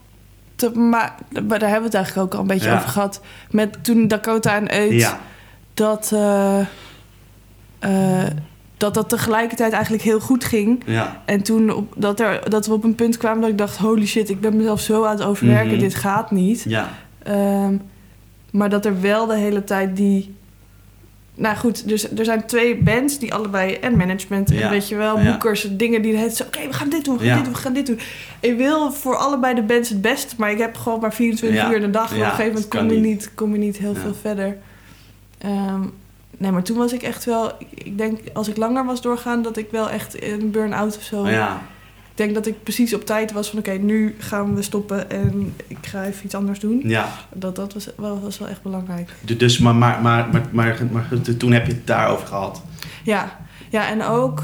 te 0.54 0.70
maken... 0.70 1.24
Maar 1.46 1.58
daar 1.58 1.68
hebben 1.70 1.78
we 1.78 1.84
het 1.84 1.94
eigenlijk 1.94 2.26
ook 2.26 2.34
al 2.34 2.40
een 2.40 2.46
beetje 2.46 2.72
over 2.72 2.88
gehad. 2.88 3.20
Met 3.50 3.84
toen 3.84 4.08
Dakota 4.08 4.54
en 4.56 4.74
Eut... 4.74 5.16
Dat, 5.74 6.12
dat 8.76 8.94
dat 8.94 9.08
tegelijkertijd 9.08 9.72
eigenlijk 9.72 10.02
heel 10.02 10.20
goed 10.20 10.44
ging. 10.44 10.82
Ja. 10.86 11.22
En 11.24 11.42
toen 11.42 11.70
op, 11.70 11.92
dat, 11.96 12.20
er, 12.20 12.50
dat 12.50 12.66
we 12.66 12.72
op 12.72 12.84
een 12.84 12.94
punt 12.94 13.16
kwamen 13.16 13.40
dat 13.40 13.50
ik 13.50 13.58
dacht... 13.58 13.76
holy 13.76 14.06
shit, 14.06 14.28
ik 14.30 14.40
ben 14.40 14.56
mezelf 14.56 14.80
zo 14.80 15.04
aan 15.04 15.10
het 15.16 15.22
overwerken. 15.22 15.70
Mhm. 15.72 15.78
Dit 15.80 15.94
gaat 15.94 16.30
niet. 16.30 16.64
Ja. 16.68 16.88
Ehm, 17.22 17.74
maar 18.52 18.68
dat 18.70 18.84
er 18.84 19.00
wel 19.00 19.26
de 19.26 19.36
hele 19.36 19.64
tijd 19.64 19.96
die... 19.96 20.34
Nou 21.34 21.56
goed, 21.56 21.88
dus 21.88 22.10
er 22.16 22.24
zijn 22.24 22.46
twee 22.46 22.76
bands 22.76 23.18
die 23.18 23.34
allebei... 23.34 23.72
en 23.74 23.96
management 23.96 24.50
en 24.50 24.56
Ja. 24.56 24.70
weet 24.70 24.88
je 24.88 24.96
wel, 24.96 25.18
Ja. 25.18 25.30
boekers... 25.30 25.66
dingen 25.70 26.02
die 26.02 26.16
het 26.16 26.36
zo... 26.36 26.44
oké, 26.44 26.66
we 26.66 26.72
gaan 26.72 26.88
dit 26.88 27.04
doen, 27.04 27.18
we 27.18 27.24
gaan 27.24 27.28
Ja. 27.28 27.34
dit 27.36 27.44
doen, 27.44 27.52
we 27.54 27.58
gaan 27.60 27.72
dit 27.72 27.86
doen. 27.86 27.98
Ik 28.40 28.56
wil 28.56 28.92
voor 28.92 29.16
allebei 29.16 29.54
de 29.54 29.62
bands 29.62 29.88
het 29.88 30.00
beste... 30.00 30.34
maar 30.38 30.50
ik 30.50 30.58
heb 30.58 30.76
gewoon 30.76 31.00
maar 31.00 31.14
24 31.14 31.60
Ja. 31.60 31.68
uur 31.70 31.76
in 31.76 31.82
de 31.82 31.90
dag. 31.90 32.12
op 32.12 32.18
een 32.18 32.24
gegeven 32.24 32.46
moment 32.46 32.68
kom 32.68 32.90
je 32.90 32.96
niet. 32.98 33.30
kom 33.34 33.52
je 33.52 33.58
niet 33.58 33.76
heel 33.78 33.94
veel 33.94 34.14
verder. 34.14 34.56
Ehm, 35.38 35.80
nee, 36.38 36.50
maar 36.50 36.62
toen 36.62 36.76
was 36.76 36.92
ik 36.92 37.02
echt 37.02 37.24
wel... 37.24 37.52
ik- 37.74 37.98
denk, 37.98 38.18
als 38.32 38.48
ik 38.48 38.56
langer 38.56 38.84
was 38.84 39.00
doorgaan... 39.02 39.42
dat 39.42 39.56
ik 39.56 39.70
wel 39.70 39.90
echt 39.90 40.22
een 40.22 40.50
burn-out 40.50 40.96
of 40.96 41.02
zo... 41.02 41.28
ja. 41.28 41.62
Ik 42.22 42.28
denk 42.32 42.44
dat 42.44 42.54
ik 42.54 42.62
precies 42.62 42.94
op 42.94 43.04
tijd 43.06 43.32
was 43.32 43.48
van... 43.50 43.58
oké, 43.58 43.70
nu 43.70 44.14
gaan 44.18 44.54
we 44.54 44.62
stoppen 44.62 45.10
en 45.10 45.54
ik 45.66 45.76
ga 45.80 46.04
even 46.04 46.24
iets 46.24 46.34
anders 46.34 46.58
doen. 46.60 46.80
ja. 46.84 47.08
Dat, 47.32 47.56
dat 47.56 47.72
was, 47.72 47.88
wel, 47.96 48.20
was 48.20 48.38
wel 48.38 48.48
echt 48.48 48.62
belangrijk. 48.62 49.10
Du- 49.20 49.36
Dus, 49.36 49.58
maar, 49.58 49.74
maar, 49.74 50.02
maar, 50.02 50.28
maar, 50.32 50.42
maar, 50.50 50.76
maar 50.92 51.08
toen 51.38 51.52
heb 51.52 51.66
je 51.66 51.72
het 51.72 51.86
daarover 51.86 52.26
gehad. 52.26 52.62
Ja, 53.04 53.38
ja 53.70 53.88
en 53.88 54.02
ook... 54.02 54.42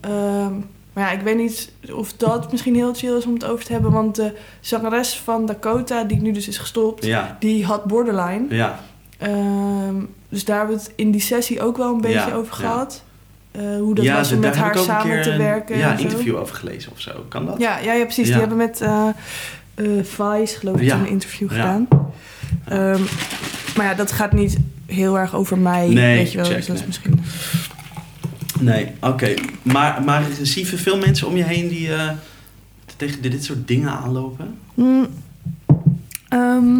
ehm, 0.00 0.52
maar 0.92 1.04
ja, 1.04 1.10
ik 1.10 1.20
weet 1.20 1.36
niet 1.36 1.72
of 1.92 2.12
dat 2.12 2.50
misschien 2.52 2.74
heel 2.74 2.94
chill 2.94 3.16
is 3.16 3.26
om 3.26 3.34
het 3.34 3.44
over 3.44 3.64
te 3.64 3.72
hebben. 3.72 3.92
Want 3.92 4.14
de 4.16 4.32
zangeres 4.60 5.16
van 5.24 5.46
Dakota, 5.46 6.04
die 6.04 6.20
nu 6.20 6.32
dus 6.32 6.48
is 6.48 6.58
gestopt... 6.58 7.04
Ja. 7.04 7.36
die 7.40 7.64
had 7.64 7.84
borderline. 7.84 8.44
Ja. 8.48 8.80
Ehm, 9.18 9.94
dus 10.28 10.44
daar 10.44 10.58
hebben 10.58 10.76
we 10.76 10.82
het 10.82 10.92
in 10.96 11.10
die 11.10 11.20
sessie 11.20 11.60
ook 11.62 11.76
wel 11.76 11.94
een 11.94 12.00
beetje 12.00 12.28
Ja, 12.28 12.32
over 12.34 12.52
gehad. 12.54 13.04
Eh, 13.56 13.76
hoe 13.78 13.94
dat 13.94 14.04
ja, 14.04 14.14
was 14.16 14.32
om 14.32 14.38
met 14.38 14.56
haar 14.56 14.76
een 14.76 14.82
samen 14.84 15.22
te 15.22 15.30
een- 15.30 15.38
werken. 15.38 15.78
Ja, 15.78 15.90
en 15.92 15.98
zo. 15.98 16.04
interview 16.04 16.36
over 16.36 16.54
gelezen 16.56 16.92
of 16.92 17.00
zo. 17.00 17.24
Kan 17.28 17.46
dat? 17.46 17.58
Ja, 17.58 17.78
ja, 17.78 17.92
ja 17.92 18.04
precies. 18.04 18.26
Ja. 18.28 18.30
Die 18.32 18.40
hebben 18.40 18.56
met 18.58 18.80
eh 18.80 19.08
eh, 19.74 20.04
Vice, 20.04 20.58
geloof 20.58 20.80
ik, 20.80 20.92
een 20.92 21.06
interview 21.08 21.50
Ja. 21.50 21.54
gedaan. 21.56 21.88
Ehm, 22.64 23.00
maar 23.76 23.86
ja, 23.86 23.94
dat 23.94 24.12
gaat 24.12 24.32
niet 24.32 24.56
heel 24.86 25.18
erg 25.18 25.34
over 25.34 25.58
mij, 25.58 25.88
Nee, 25.88 26.16
weet 26.16 26.30
je 26.32 26.36
wel. 26.36 26.46
check, 26.46 26.56
dus 26.56 26.66
dat 26.66 26.74
is 26.76 26.80
nee. 26.80 26.88
misschien... 26.88 27.20
Nee, 28.60 28.88
oké. 29.00 29.34
Maar, 29.62 30.02
maar 30.02 30.22
zie 30.42 30.70
je 30.70 30.76
veel 30.76 30.98
mensen 30.98 31.26
om 31.26 31.36
je 31.36 31.44
heen 31.44 31.68
die 31.68 31.88
tegen 32.96 33.22
dit 33.22 33.44
soort 33.44 33.68
dingen 33.68 33.90
aanlopen? 33.90 34.58
Mm, 34.74 35.06
ehm, 36.28 36.78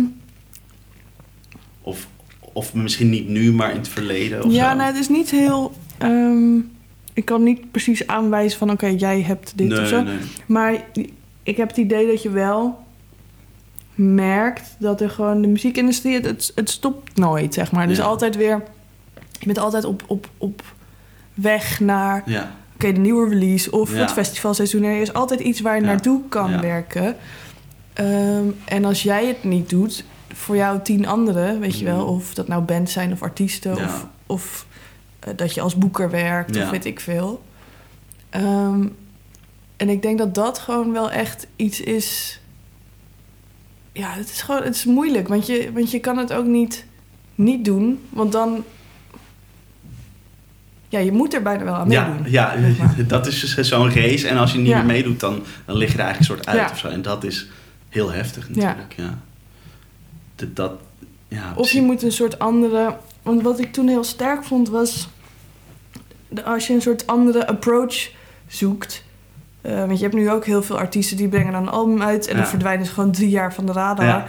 Of, 1.83 2.07
of 2.53 2.75
misschien 2.75 3.11
niet 3.11 3.29
nu, 3.29 3.53
maar 3.53 3.71
in 3.71 3.77
het 3.77 3.89
verleden 3.89 4.45
of 4.45 4.53
ja, 4.53 4.71
zo? 4.71 4.77
nou, 4.77 4.91
het 4.93 5.01
is 5.01 5.09
niet 5.09 5.31
heel... 5.31 5.73
ehm, 5.99 6.57
ik 7.13 7.25
kan 7.25 7.43
niet 7.43 7.71
precies 7.71 8.07
aanwijzen 8.07 8.59
van, 8.59 8.71
oké, 8.71 8.87
jij 8.87 9.21
hebt 9.23 9.53
dit 9.59 9.69
nee, 9.69 9.81
of 9.81 9.87
zo. 9.89 10.03
nee. 10.03 10.19
Maar 10.47 10.75
ik 11.43 11.57
heb 11.57 11.69
het 11.69 11.77
idee 11.77 12.07
dat 12.07 12.23
je 12.23 12.31
wel 12.31 12.85
merkt 13.95 14.77
dat 14.79 15.01
er 15.01 15.11
gewoon 15.11 15.41
de 15.43 15.49
muziekindustrie, 15.49 16.15
het, 16.15 16.25
het, 16.25 16.53
het 16.55 16.71
stopt 16.71 17.17
nooit, 17.19 17.55
zeg 17.55 17.73
maar. 17.73 17.87
Dus 17.89 17.97
Ja. 17.97 18.05
altijd 18.05 18.37
weer, 18.37 18.63
je 19.39 19.47
bent 19.47 19.59
altijd 19.59 19.85
op, 19.85 20.03
op, 20.07 20.29
op 20.39 20.63
weg 21.35 21.81
naar, 21.81 22.23
Ja, 22.27 22.53
oké, 22.75 22.93
de 22.93 23.01
nieuwe 23.01 23.29
release 23.29 23.71
of 23.71 23.93
Ja. 23.93 23.99
het 24.01 24.13
festivalseizoen. 24.13 24.83
Er 24.83 25.01
is 25.01 25.13
altijd 25.13 25.41
iets 25.41 25.61
waar 25.61 25.75
je 25.77 25.81
naartoe 25.83 26.21
kan 26.29 26.61
werken. 26.61 27.17
Ehm, 27.93 28.45
en 28.65 28.85
als 28.85 29.03
jij 29.03 29.27
het 29.27 29.45
niet 29.45 29.69
doet, 29.71 30.05
voor 30.33 30.57
jou 30.57 30.81
tien 30.83 31.07
anderen, 31.07 31.61
weet 31.61 31.79
je 31.79 31.85
wel, 31.85 32.01
Mhm. 32.05 32.15
of 32.15 32.35
dat 32.35 32.49
nou 32.49 32.63
bands 32.63 32.93
zijn 32.93 33.13
of 33.13 33.23
artiesten 33.23 33.73
of, 33.77 34.07
of 34.27 34.67
dat 35.37 35.55
je 35.55 35.61
als 35.61 35.77
boeker 35.77 36.11
werkt 36.11 36.55
Ja. 36.55 36.63
of 36.63 36.71
weet 36.71 36.85
ik 36.85 37.01
veel. 37.01 37.43
Ehm, 38.31 38.87
en 39.77 39.89
ik 39.89 40.03
denk 40.03 40.19
dat 40.19 40.35
dat 40.35 40.59
gewoon 40.59 40.93
wel 40.93 41.11
echt 41.11 41.47
iets 41.57 41.81
is. 41.81 42.41
Ja, 43.93 44.11
het 44.13 44.31
is 44.31 44.43
gewoon 44.43 44.63
het 44.63 44.75
is 44.75 44.85
moeilijk, 44.85 45.29
want 45.29 45.47
je, 45.47 45.71
want 45.75 45.91
je 45.91 45.99
kan 46.01 46.19
het 46.19 46.33
ook 46.33 46.45
niet, 46.47 46.85
niet 47.35 47.65
doen, 47.65 48.01
want 48.09 48.33
dan. 48.33 48.65
Ja, 50.89 50.99
je 50.99 51.13
moet 51.13 51.35
er 51.35 51.43
bijna 51.43 51.65
wel 51.65 51.75
aan 51.75 51.91
ja, 51.91 52.07
meedoen. 52.09 52.31
ja 52.31 52.61
zeg 52.61 52.79
maar. 52.79 52.95
dat 53.07 53.27
is 53.27 53.55
dus 53.55 53.69
zo'n 53.69 53.91
race. 53.93 54.29
En 54.29 54.37
als 54.37 54.53
je 54.53 54.59
niet 54.59 54.67
Ja. 54.69 54.77
meer 54.77 54.87
meedoet, 54.87 55.21
dan, 55.21 55.43
dan 55.65 55.77
lig 55.77 55.93
je 55.93 55.99
er 55.99 56.05
eigenlijk 56.05 56.19
een 56.19 56.37
soort 56.37 56.47
uit 56.57 56.67
Ja. 56.67 56.71
of 56.73 56.79
zo. 56.79 56.89
En 56.89 57.03
dat 57.03 57.25
is 57.25 57.47
heel 57.89 58.13
heftig 58.13 58.49
natuurlijk. 58.49 58.95
Ja. 58.97 59.19
Dat, 60.35 60.57
dat, 60.57 60.73
ja, 61.29 61.53
Of 61.57 61.71
je 61.71 61.83
moet 61.83 62.03
een 62.03 62.13
soort 62.13 62.39
andere. 62.39 62.97
Want 63.23 63.43
wat 63.43 63.59
ik 63.59 63.73
toen 63.73 63.89
heel 63.89 64.05
sterk 64.05 64.45
vond 64.45 64.69
was. 64.69 65.09
Als 66.45 66.67
je 66.67 66.75
een 66.75 66.83
soort 66.83 67.07
andere 67.07 67.47
approach 67.47 68.11
zoekt. 68.47 69.05
eh, 69.61 69.79
want 69.79 69.97
je 69.99 70.03
hebt 70.03 70.15
nu 70.17 70.31
ook 70.31 70.45
heel 70.45 70.63
veel 70.63 70.79
artiesten 70.79 71.17
die 71.17 71.29
brengen 71.29 71.53
dan 71.53 71.63
een 71.63 71.69
album 71.69 72.03
uit. 72.03 72.27
En 72.27 72.37
dan 72.37 72.47
verdwijnen 72.47 72.87
ze 72.87 72.93
gewoon 72.93 73.13
drie 73.13 73.29
jaar 73.29 73.55
van 73.55 73.67
de 73.67 73.73
radar. 73.73 74.07
Ja. 74.07 74.27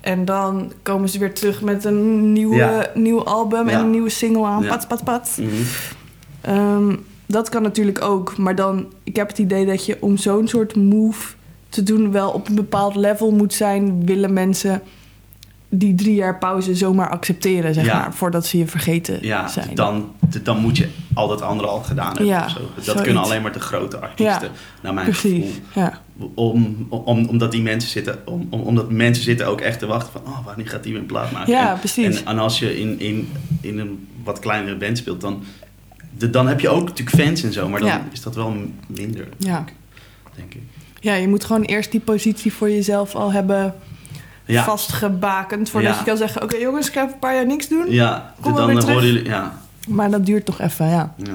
En 0.00 0.24
dan 0.24 0.72
komen 0.82 1.08
ze 1.08 1.18
weer 1.18 1.34
terug 1.34 1.62
met 1.62 1.84
een 1.84 2.32
nieuwe, 2.32 2.56
Ja. 2.56 2.86
nieuw 2.94 3.24
album 3.24 3.68
en 3.68 3.78
een 3.80 3.90
nieuwe 3.90 4.08
single 4.08 4.44
aan. 4.46 4.66
Pat, 4.66 4.88
pat, 4.88 5.04
pat. 5.04 5.38
Dat 7.26 7.48
kan 7.48 7.62
natuurlijk 7.62 8.02
ook. 8.02 8.36
Maar 8.36 8.54
dan, 8.54 8.86
ik 9.04 9.16
heb 9.16 9.28
het 9.28 9.38
idee 9.38 9.66
dat 9.66 9.86
je 9.86 9.96
om 10.00 10.16
zo'n 10.16 10.48
soort 10.48 10.76
move 10.76 11.34
te 11.68 11.82
doen 11.82 12.12
wel 12.12 12.30
op 12.30 12.48
een 12.48 12.54
bepaald 12.54 12.94
level 12.94 13.30
moet 13.30 13.54
zijn. 13.54 14.06
Willen 14.06 14.32
mensen 14.32 14.82
die 15.72 15.94
drie 15.94 16.14
jaar 16.14 16.38
pauze 16.38 16.74
zomaar 16.74 17.08
accepteren, 17.10 17.74
zeg 17.74 17.84
Ja. 17.84 17.98
maar, 17.98 18.14
voordat 18.14 18.46
ze 18.46 18.58
je 18.58 18.66
vergeten 18.66 19.18
Ja, 19.22 19.48
zijn. 19.48 19.74
dan, 19.74 20.12
dan 20.42 20.58
moet 20.58 20.76
je 20.76 20.88
al 21.14 21.28
dat 21.28 21.42
andere 21.42 21.68
al 21.68 21.80
gedaan 21.82 22.06
hebben. 22.08 22.26
Ja, 22.26 22.48
zo. 22.48 22.58
Dat 22.74 22.84
zoiets. 22.84 23.02
kunnen 23.02 23.22
alleen 23.22 23.42
maar 23.42 23.52
de 23.52 23.60
grote 23.60 23.96
artiesten, 23.98 24.50
naar 24.82 24.94
mijn 24.94 25.06
Precies, 25.06 25.44
gevoel. 25.44 25.50
ja. 25.84 26.00
Om, 26.34 26.86
om, 26.88 27.26
omdat 27.28 27.52
die 27.52 27.62
mensen 27.62 27.90
zitten, 27.90 28.18
om, 28.26 28.46
om- 28.50 28.60
omdat 28.60 28.90
mensen 28.90 29.24
zitten 29.24 29.46
ook 29.46 29.60
echt 29.60 29.78
te 29.78 29.86
wachten 29.86 30.12
van, 30.12 30.22
oh, 30.32 30.44
wanneer 30.46 30.68
gaat 30.68 30.82
die 30.82 30.92
weer 30.92 31.00
een 31.00 31.06
plaat 31.06 31.32
maken? 31.32 31.52
Ja, 31.52 31.72
en, 31.72 31.78
precies. 31.78 32.20
En, 32.20 32.26
en 32.26 32.38
als 32.38 32.58
je 32.58 32.78
in, 32.80 33.00
in, 33.00 33.28
in 33.60 33.78
een 33.78 34.08
wat 34.24 34.38
kleinere 34.38 34.76
band 34.76 34.98
speelt, 34.98 35.20
dan, 35.20 35.42
de, 36.18 36.30
dan 36.30 36.48
heb 36.48 36.60
je 36.60 36.68
ook 36.68 36.84
natuurlijk 36.88 37.16
fans 37.22 37.42
en 37.42 37.52
zo, 37.52 37.68
maar 37.68 37.80
dan 37.80 38.00
is 38.12 38.22
dat 38.22 38.34
wel 38.34 38.54
minder, 38.86 39.28
Ja. 39.36 39.64
denk 40.36 40.54
ik. 40.54 40.60
ja, 41.00 41.14
je 41.14 41.28
moet 41.28 41.44
gewoon 41.44 41.62
eerst 41.62 41.90
die 41.90 42.00
positie 42.00 42.52
voor 42.52 42.70
jezelf 42.70 43.14
al 43.14 43.32
hebben 43.32 43.74
Ja, 44.50 44.64
vastgebakend. 44.64 45.70
Voordat 45.70 45.92
Ja. 45.92 45.98
je 45.98 46.04
kan 46.04 46.16
zeggen, 46.16 46.42
oké 46.42 46.56
jongens, 46.56 46.86
ik 46.86 46.92
ga 46.92 47.00
even 47.00 47.12
een 47.12 47.18
paar 47.18 47.34
jaar 47.34 47.46
niks 47.46 47.68
doen. 47.68 47.90
ja 47.90 48.34
Kom 48.40 48.54
wel 48.54 48.66
dan 48.66 48.74
weer 48.74 48.76
eh, 48.78 48.82
horen 48.84 49.00
terug. 49.00 49.14
jullie, 49.14 49.28
ja, 49.30 49.58
Maar 49.88 50.10
dat 50.10 50.26
duurt 50.26 50.44
toch 50.44 50.60
even, 50.60 50.88
ja. 50.88 51.14
ja. 51.16 51.34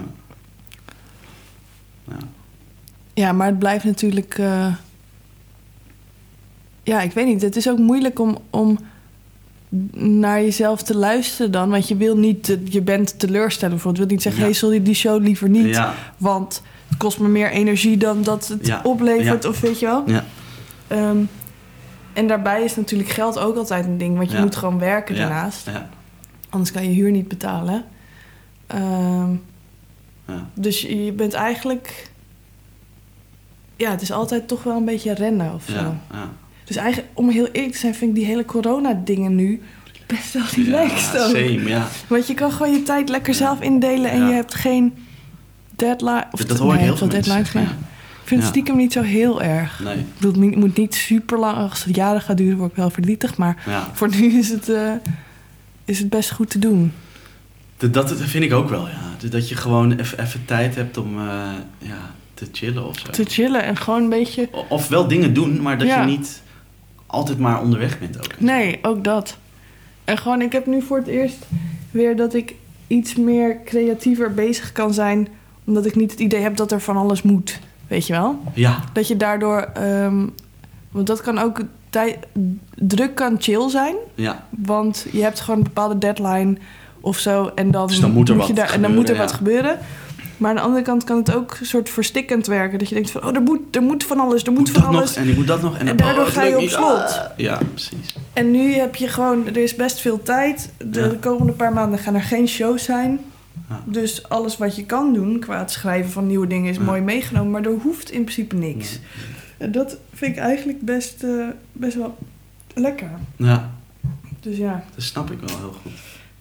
ja. 2.07 2.15
Ja, 3.13 3.31
maar 3.31 3.47
het 3.47 3.59
blijft 3.59 3.85
natuurlijk. 3.85 4.37
eh, 4.37 4.67
Ja, 6.83 7.01
ik 7.01 7.11
weet 7.11 7.25
niet. 7.25 7.41
Het 7.41 7.55
is 7.55 7.69
ook 7.69 7.77
moeilijk 7.77 8.19
om, 8.19 8.37
om 8.49 8.79
naar 10.19 10.41
jezelf 10.41 10.83
te 10.83 10.95
luisteren 10.97 11.51
dan. 11.51 11.69
Want 11.69 11.87
je 11.87 11.95
wil 11.95 12.17
niet 12.17 12.57
je 12.63 12.81
band 12.81 13.19
teleurstellen. 13.19 13.73
Bijvoorbeeld. 13.75 14.03
Je 14.03 14.07
wilt 14.07 14.11
niet 14.11 14.21
zeggen: 14.21 14.41
Ja. 14.41 14.47
hey, 14.47 14.53
sorry, 14.57 14.83
die 14.83 14.93
show 14.93 15.21
liever 15.23 15.49
niet. 15.49 15.81
Want 16.17 16.61
het 16.87 16.97
kost 16.97 17.19
me 17.19 17.27
meer 17.27 17.49
energie 17.51 17.97
dan 17.97 18.23
dat 18.23 18.47
het 18.47 18.73
oplevert. 18.83 19.45
Of 19.45 19.59
weet 19.59 19.79
je 19.79 19.85
wel. 19.85 20.03
ja, 20.05 20.23
Ehm, 20.87 21.17
en 22.15 22.27
daarbij 22.27 22.63
is 22.63 22.75
natuurlijk 22.75 23.09
geld 23.09 23.39
ook 23.39 23.55
altijd 23.55 23.85
een 23.85 23.97
ding. 23.97 24.17
Want 24.17 24.29
je 24.31 24.35
Ja. 24.37 24.43
moet 24.43 24.55
gewoon 24.55 24.79
werken 24.79 25.15
daarnaast. 25.15 25.65
ja, 25.65 25.89
Anders 26.49 26.71
kan 26.71 26.83
je 26.83 26.89
huur 26.89 27.11
niet 27.11 27.27
betalen. 27.27 27.83
Ehm, 28.67 29.31
ja. 30.27 30.47
dus 30.53 30.81
je 30.81 31.11
bent 31.11 31.33
eigenlijk. 31.33 32.09
ja, 33.75 33.91
het 33.91 34.01
is 34.01 34.11
altijd 34.11 34.47
toch 34.47 34.63
wel 34.63 34.75
een 34.77 34.85
beetje 34.85 35.13
rennen 35.13 35.53
of 35.53 35.63
zo. 35.69 35.95
Dus 36.63 36.75
eigenlijk, 36.75 37.09
om 37.13 37.29
heel 37.29 37.47
eerlijk 37.51 37.73
te 37.73 37.79
zijn, 37.79 37.95
vind 37.95 38.09
ik 38.09 38.15
die 38.17 38.25
hele 38.25 38.45
corona-dingen 38.45 39.35
nu 39.35 39.61
best 40.07 40.33
wel 40.33 40.43
relaxed 40.65 41.13
ja, 41.13 41.27
same, 41.27 41.63
ja. 41.69 41.87
Want 42.07 42.27
je 42.27 42.33
kan 42.33 42.51
gewoon 42.51 42.71
je 42.73 42.83
tijd 42.83 43.09
lekker 43.09 43.33
zelf 43.33 43.61
indelen 43.61 44.11
en 44.11 44.19
Ja. 44.19 44.27
je 44.27 44.33
hebt 44.33 44.55
geen 44.55 44.93
deadline. 45.75 46.25
Of 46.31 46.45
Dat 46.45 46.57
hoor 46.57 46.73
ik 46.73 46.79
heel 46.79 46.97
veel 46.97 47.09
deadlines, 47.09 47.51
vind 48.27 48.41
het 48.41 48.49
stiekem 48.49 48.75
niet 48.77 48.93
zo 48.93 49.01
heel 49.01 49.41
erg. 49.41 49.79
Nee, 49.83 49.97
Ik 49.97 50.05
bedoel, 50.19 50.41
het 50.49 50.55
moet 50.55 50.77
niet 50.77 50.95
super 50.95 51.39
lang, 51.39 51.57
als 51.57 51.83
het 51.83 51.95
jaren 51.95 52.21
gaat 52.21 52.37
duren, 52.37 52.57
word 52.57 52.69
ik 52.71 52.77
wel 52.77 52.89
verdrietig. 52.89 53.37
Maar 53.37 53.89
voor 53.93 54.09
nu 54.09 54.37
is 54.37 54.49
het, 54.49 54.69
eh, 54.69 54.91
is 55.85 55.99
het 55.99 56.09
best 56.09 56.31
goed 56.31 56.49
te 56.49 56.59
doen. 56.59 56.91
Dat, 57.77 57.93
dat 57.93 58.13
vind 58.21 58.43
ik 58.43 58.53
ook 58.53 58.69
wel, 58.69 58.87
ja. 58.87 59.27
Dat 59.29 59.49
je 59.49 59.55
gewoon 59.55 59.91
even 59.99 60.19
even 60.23 60.45
tijd 60.45 60.75
hebt 60.75 60.97
om 60.97 61.17
eh, 61.19 61.51
ja, 61.77 62.11
te 62.33 62.47
chillen 62.51 62.87
of 62.87 62.99
zo. 62.99 63.11
Te 63.11 63.23
chillen 63.25 63.63
en 63.63 63.77
gewoon 63.77 64.03
een 64.03 64.09
beetje... 64.09 64.49
Of 64.69 64.87
wel 64.87 65.07
dingen 65.07 65.33
doen, 65.33 65.61
maar 65.61 65.77
dat 65.77 65.87
Ja. 65.87 66.01
je 66.01 66.07
niet 66.17 66.41
altijd 67.05 67.39
maar 67.39 67.61
onderweg 67.61 67.99
bent 67.99 68.17
ook. 68.17 68.39
Nee, 68.39 68.79
ook 68.81 69.03
dat. 69.03 69.37
En 70.03 70.17
gewoon, 70.17 70.41
ik 70.41 70.51
heb 70.51 70.65
nu 70.65 70.81
voor 70.81 70.97
het 70.97 71.07
eerst 71.07 71.37
weer 71.91 72.15
dat 72.15 72.33
ik 72.33 72.53
iets 72.87 73.15
meer 73.15 73.57
creatiever 73.65 74.33
bezig 74.33 74.71
kan 74.71 74.93
zijn. 74.93 75.27
Omdat 75.63 75.85
ik 75.85 75.95
niet 75.95 76.11
het 76.11 76.19
idee 76.19 76.41
heb 76.41 76.55
dat 76.55 76.71
er 76.71 76.81
van 76.81 76.97
alles 76.97 77.21
moet. 77.21 77.59
Weet 77.87 78.07
je 78.07 78.13
wel? 78.13 78.39
Ja, 78.53 78.77
Dat 78.93 79.07
je 79.07 79.17
daardoor... 79.17 79.59
ehm, 79.73 80.25
want 80.91 81.07
dat 81.07 81.21
kan 81.21 81.37
ook... 81.39 81.61
Tij, 81.89 82.19
druk 82.75 83.15
kan 83.15 83.35
chill 83.39 83.69
zijn. 83.69 83.95
ja. 84.15 84.43
Want 84.49 85.05
je 85.11 85.21
hebt 85.21 85.39
gewoon 85.39 85.57
een 85.57 85.63
bepaalde 85.63 85.97
deadline 85.97 86.57
of 87.01 87.17
zo. 87.17 87.51
En 87.55 87.71
dan, 87.71 87.87
Dus 87.87 87.99
dan 87.99 88.11
moet 88.11 88.29
er 88.29 88.35
je 88.35 88.41
wat 88.41 88.55
daar, 88.55 88.73
En 88.73 88.81
dan 88.81 88.93
moet 88.95 89.09
er 89.09 89.15
gebeuren, 89.15 89.27
wat 89.27 89.35
gebeuren. 89.35 89.77
Maar 90.37 90.49
aan 90.49 90.55
de 90.55 90.61
andere 90.61 90.81
kant 90.83 91.03
kan 91.03 91.17
het 91.17 91.35
ook 91.35 91.57
een 91.59 91.65
soort 91.65 91.89
verstikkend 91.89 92.47
werken. 92.47 92.79
Dat 92.79 92.89
je 92.89 92.95
denkt 92.95 93.11
van, 93.11 93.23
oh, 93.25 93.35
er 93.35 93.41
moet, 93.41 93.75
er 93.75 93.81
moet 93.81 94.03
van 94.03 94.19
alles, 94.19 94.43
er 94.43 94.51
moet, 94.51 94.59
Moet 94.59 94.71
van 94.71 94.83
alles. 94.95 95.15
nog 95.15 95.23
en 95.23 95.29
ik 95.29 95.35
moet 95.35 95.47
dat 95.47 95.61
nog. 95.61 95.77
En, 95.77 95.87
En 95.87 95.97
daardoor 95.97 96.25
oh, 96.25 96.29
ga 96.31 96.43
je 96.43 96.57
op 96.59 96.69
slot. 96.69 96.99
Ah. 96.99 97.19
ja, 97.37 97.59
precies. 97.73 98.15
En 98.33 98.51
nu 98.51 98.73
heb 98.73 98.95
je 98.95 99.07
gewoon, 99.07 99.47
er 99.47 99.57
is 99.57 99.75
best 99.75 99.99
veel 99.99 100.21
tijd. 100.23 100.71
De 100.77 100.99
Ja. 101.01 101.11
komende 101.19 101.51
paar 101.53 101.73
maanden 101.73 101.99
gaan 101.99 102.15
er 102.15 102.21
geen 102.23 102.47
shows 102.47 102.83
zijn. 102.83 103.19
Ja. 103.69 103.83
Dus 103.85 104.29
alles 104.29 104.57
wat 104.57 104.75
je 104.75 104.85
kan 104.85 105.13
doen 105.13 105.39
qua 105.39 105.59
het 105.59 105.71
schrijven 105.71 106.11
van 106.11 106.27
nieuwe 106.27 106.47
dingen 106.47 106.69
is 106.69 106.77
Ja. 106.77 106.83
mooi 106.83 107.01
meegenomen. 107.01 107.51
Maar 107.51 107.65
er 107.65 107.79
hoeft 107.81 108.11
in 108.11 108.21
principe 108.23 108.55
niks. 108.55 108.99
En 109.57 109.71
dat 109.71 109.97
vind 110.13 110.31
ik 110.35 110.41
eigenlijk 110.41 110.81
best, 110.81 111.23
eh, 111.23 111.47
best 111.71 111.95
wel 111.95 112.17
lekker. 112.73 113.09
Ja, 113.35 113.71
Dus 114.39 114.57
ja. 114.57 114.83
dat 114.95 115.03
snap 115.03 115.31
ik 115.31 115.39
wel 115.39 115.57
heel 115.57 115.71
goed. 115.81 115.91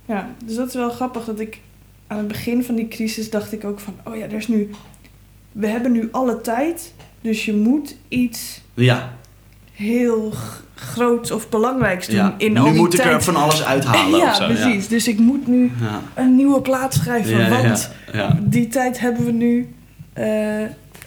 Ja, 0.06 0.30
dus 0.44 0.56
dat 0.56 0.68
is 0.68 0.74
wel 0.74 0.90
grappig 0.90 1.24
dat 1.24 1.40
ik 1.40 1.60
aan 2.06 2.18
het 2.18 2.28
begin 2.28 2.64
van 2.64 2.74
die 2.74 2.88
crisis 2.88 3.30
dacht 3.30 3.52
ik 3.52 3.64
ook 3.64 3.80
van, 3.80 3.94
oh 4.04 4.16
ja, 4.16 4.24
er 4.24 4.32
is 4.32 4.48
nu, 4.48 4.70
we 5.52 5.66
hebben 5.66 5.92
nu 5.92 6.08
alle 6.12 6.40
tijd, 6.40 6.94
dus 7.20 7.44
je 7.44 7.54
moet 7.54 7.96
iets 8.08 8.60
Ja, 8.74 9.12
heel 9.74 10.30
g- 10.30 10.62
groots 10.74 11.30
of 11.30 11.48
belangrijks 11.48 12.06
doen 12.06 12.16
ja. 12.16 12.34
in 12.38 12.52
nu 12.52 12.58
al 12.58 12.64
die 12.64 12.74
moet 12.74 12.94
ik 12.94 13.04
er 13.04 13.22
van 13.22 13.36
alles 13.36 13.64
uithalen 13.64 14.18
ja, 14.20 14.28
of 14.30 14.36
zo. 14.36 14.46
precies. 14.46 14.88
Dus 14.88 15.08
ik 15.08 15.18
moet 15.18 15.46
nu 15.46 15.72
Ja. 15.80 16.00
een 16.14 16.34
nieuwe 16.36 16.60
plaat 16.60 16.94
schrijven, 16.94 17.50
want 17.50 17.90
die 18.40 18.68
tijd 18.68 19.00
hebben 19.00 19.24
we 19.24 19.32
nu. 19.32 19.74
Eh, 20.12 20.26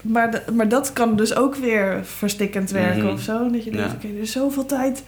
maar, 0.01 0.31
de- 0.31 0.43
maar 0.53 0.69
dat 0.69 0.93
kan 0.93 1.15
dus 1.15 1.35
ook 1.35 1.55
weer 1.55 1.99
verstikkend 2.03 2.71
werken 2.71 3.03
Mhm. 3.03 3.13
of 3.13 3.21
zo. 3.21 3.49
Dat 3.51 3.63
je 3.63 3.71
denkt, 3.71 3.93
oké, 3.93 4.07
er 4.07 4.21
is 4.21 4.31
zoveel 4.31 4.65
tijd. 4.65 5.03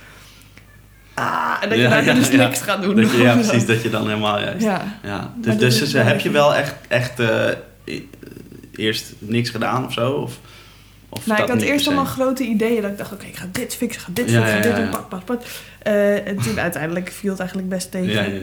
Ah, 1.13 1.53
en 1.61 1.69
dat 1.69 1.77
je 1.77 1.87
daar 1.87 2.03
dus 2.15 2.31
niks 2.31 2.61
gaat 2.61 2.81
doen. 2.81 2.95
Dat 2.95 3.11
je, 3.11 3.17
ja, 3.17 3.33
precies. 3.43 3.65
Dat 3.65 3.81
je 3.81 3.89
dan 3.89 4.07
helemaal 4.07 4.39
juist. 4.39 4.63
Ja. 4.65 4.81
Ja, 5.03 5.33
dus, 5.35 5.57
dus 5.57 5.79
dus, 5.79 5.93
heb 5.93 6.19
je 6.19 6.29
wel 6.29 6.55
echt, 6.55 6.75
echt 6.87 7.19
eh, 7.19 7.45
eerst 8.75 9.13
niks 9.19 9.49
gedaan 9.49 9.85
of 9.85 9.93
zo? 9.93 10.11
Of, 10.11 10.39
of 11.09 11.25
Nou, 11.27 11.41
ik 11.43 11.49
had 11.49 11.61
eerst 11.61 11.87
allemaal 11.87 12.05
grote 12.05 12.43
ideeën. 12.43 12.81
Dat 12.81 12.91
ik 12.91 12.97
dacht, 12.97 13.11
oké, 13.13 13.25
ik 13.25 13.35
ga 13.35 13.45
dit 13.51 13.75
fixen, 13.75 14.01
ik 14.01 14.07
ga 14.07 14.11
dit 14.13 14.29
Ja, 14.29 14.39
fixen, 14.39 14.57
ja, 14.57 14.61
dit 14.63 14.75
doen, 14.75 14.89
pak, 14.89 15.09
pak, 15.09 15.25
pak. 15.25 15.41
Eh, 15.79 16.27
en 16.27 16.37
toen 16.37 16.59
uiteindelijk 16.59 17.09
viel 17.11 17.29
het 17.29 17.39
eigenlijk 17.39 17.69
best 17.69 17.91
tegen. 17.91 18.11
Ja, 18.13 18.21
ja, 18.21 18.33
ja. 18.33 18.39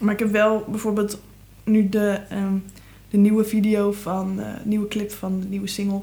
Maar 0.00 0.12
ik 0.12 0.18
heb 0.18 0.30
wel 0.32 0.64
bijvoorbeeld 0.68 1.20
nu 1.64 1.88
de, 1.88 2.18
ehm, 2.28 2.54
de 3.10 3.16
nieuwe 3.16 3.44
video 3.44 3.92
van, 3.92 4.40
eh 4.40 4.46
nieuwe 4.62 4.88
clip 4.88 5.12
van 5.12 5.40
de 5.40 5.46
nieuwe 5.46 5.66
single 5.66 6.00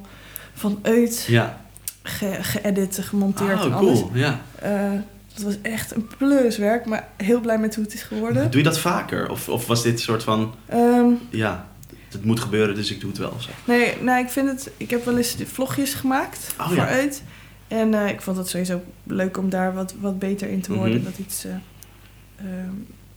van 0.53 0.79
Uit 0.81 1.25
Ja. 1.27 1.61
ge- 2.03 2.37
geëdit, 2.41 2.97
gemonteerd 3.01 3.59
Oh, 3.59 3.65
en 3.65 3.73
alles. 3.73 3.99
cool. 3.99 4.11
Ja. 4.13 4.41
Eh, 4.61 4.91
dat 5.33 5.43
was 5.43 5.55
echt 5.61 5.95
een 5.95 6.07
pluswerk, 6.17 6.85
maar 6.85 7.07
heel 7.17 7.39
blij 7.39 7.57
met 7.57 7.75
hoe 7.75 7.83
het 7.83 7.93
is 7.93 8.03
geworden. 8.03 8.51
Doe 8.51 8.61
je 8.61 8.67
dat 8.67 8.79
vaker? 8.79 9.29
Of, 9.29 9.49
of 9.49 9.67
was 9.67 9.83
dit 9.83 9.93
een 9.93 9.99
soort 9.99 10.23
van, 10.23 10.53
Ehm, 10.65 11.05
ja, 11.29 11.67
het 12.13 12.25
moet 12.25 12.39
gebeuren, 12.39 12.75
dus 12.75 12.91
ik 12.91 12.99
doe 12.99 13.09
het 13.09 13.19
wel 13.19 13.35
zo? 13.39 13.49
nee, 13.65 13.93
nou, 14.01 14.19
ik 14.23 14.29
vind 14.29 14.47
het... 14.47 14.71
Ik 14.77 14.89
heb 14.89 15.05
wel 15.05 15.17
eens 15.17 15.35
vlogjes 15.45 15.93
gemaakt 15.93 16.55
Oh, 16.59 16.67
voor 16.67 16.75
ja. 16.75 16.87
Uit. 16.87 17.23
En 17.67 17.93
eh, 17.93 18.09
ik 18.09 18.21
vond 18.21 18.37
het 18.37 18.47
sowieso 18.47 18.81
leuk 19.03 19.37
om 19.37 19.49
daar 19.49 19.73
wat, 19.73 19.93
wat 19.99 20.19
beter 20.19 20.49
in 20.49 20.61
te 20.61 20.73
worden. 20.73 20.95
Mhm. 20.95 21.03
Dat 21.03 21.17
iets... 21.17 21.45
eh, 21.45 21.51
ehm, 22.35 22.69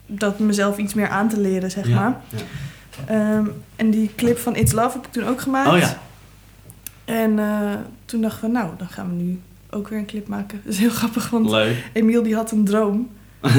dat 0.07 0.39
mezelf 0.39 0.77
iets 0.79 0.95
meer 0.95 1.09
aan 1.09 1.29
te 1.29 1.41
leren, 1.41 1.71
zeg 1.71 1.89
Ja, 1.89 1.95
maar. 1.95 2.21
ja. 2.29 2.39
Ehm, 3.07 3.47
en 3.77 3.91
die 3.91 4.11
clip 4.17 4.39
van 4.39 4.57
It's 4.57 4.73
Love 4.73 4.97
heb 4.97 5.07
ik 5.07 5.13
toen 5.13 5.27
ook 5.27 5.41
gemaakt. 5.41 5.69
Oh 5.69 5.79
ja. 5.79 5.99
En 7.05 7.39
eh, 7.39 7.73
toen 8.05 8.21
dachten 8.21 8.45
we, 8.47 8.53
nou, 8.53 8.71
dan 8.79 8.89
gaan 8.89 9.09
we 9.17 9.23
nu 9.23 9.41
ook 9.71 9.89
weer 9.89 9.99
een 9.99 10.07
clip 10.07 10.29
maken. 10.29 10.61
Dat 10.65 10.73
is 10.73 10.79
heel 10.79 10.91
grappig, 10.91 11.31
want 11.31 11.51
Leuk. 11.51 11.85
Emiel 11.93 12.23
die 12.23 12.35
had 12.35 12.51
een 12.51 12.65
droom. 12.65 13.11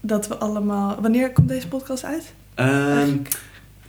dat 0.00 0.28
we 0.28 0.36
allemaal... 0.36 1.00
Wanneer 1.00 1.32
komt 1.32 1.48
deze 1.48 1.68
podcast 1.68 2.04
uit? 2.04 2.32
Ehm, 2.54 3.16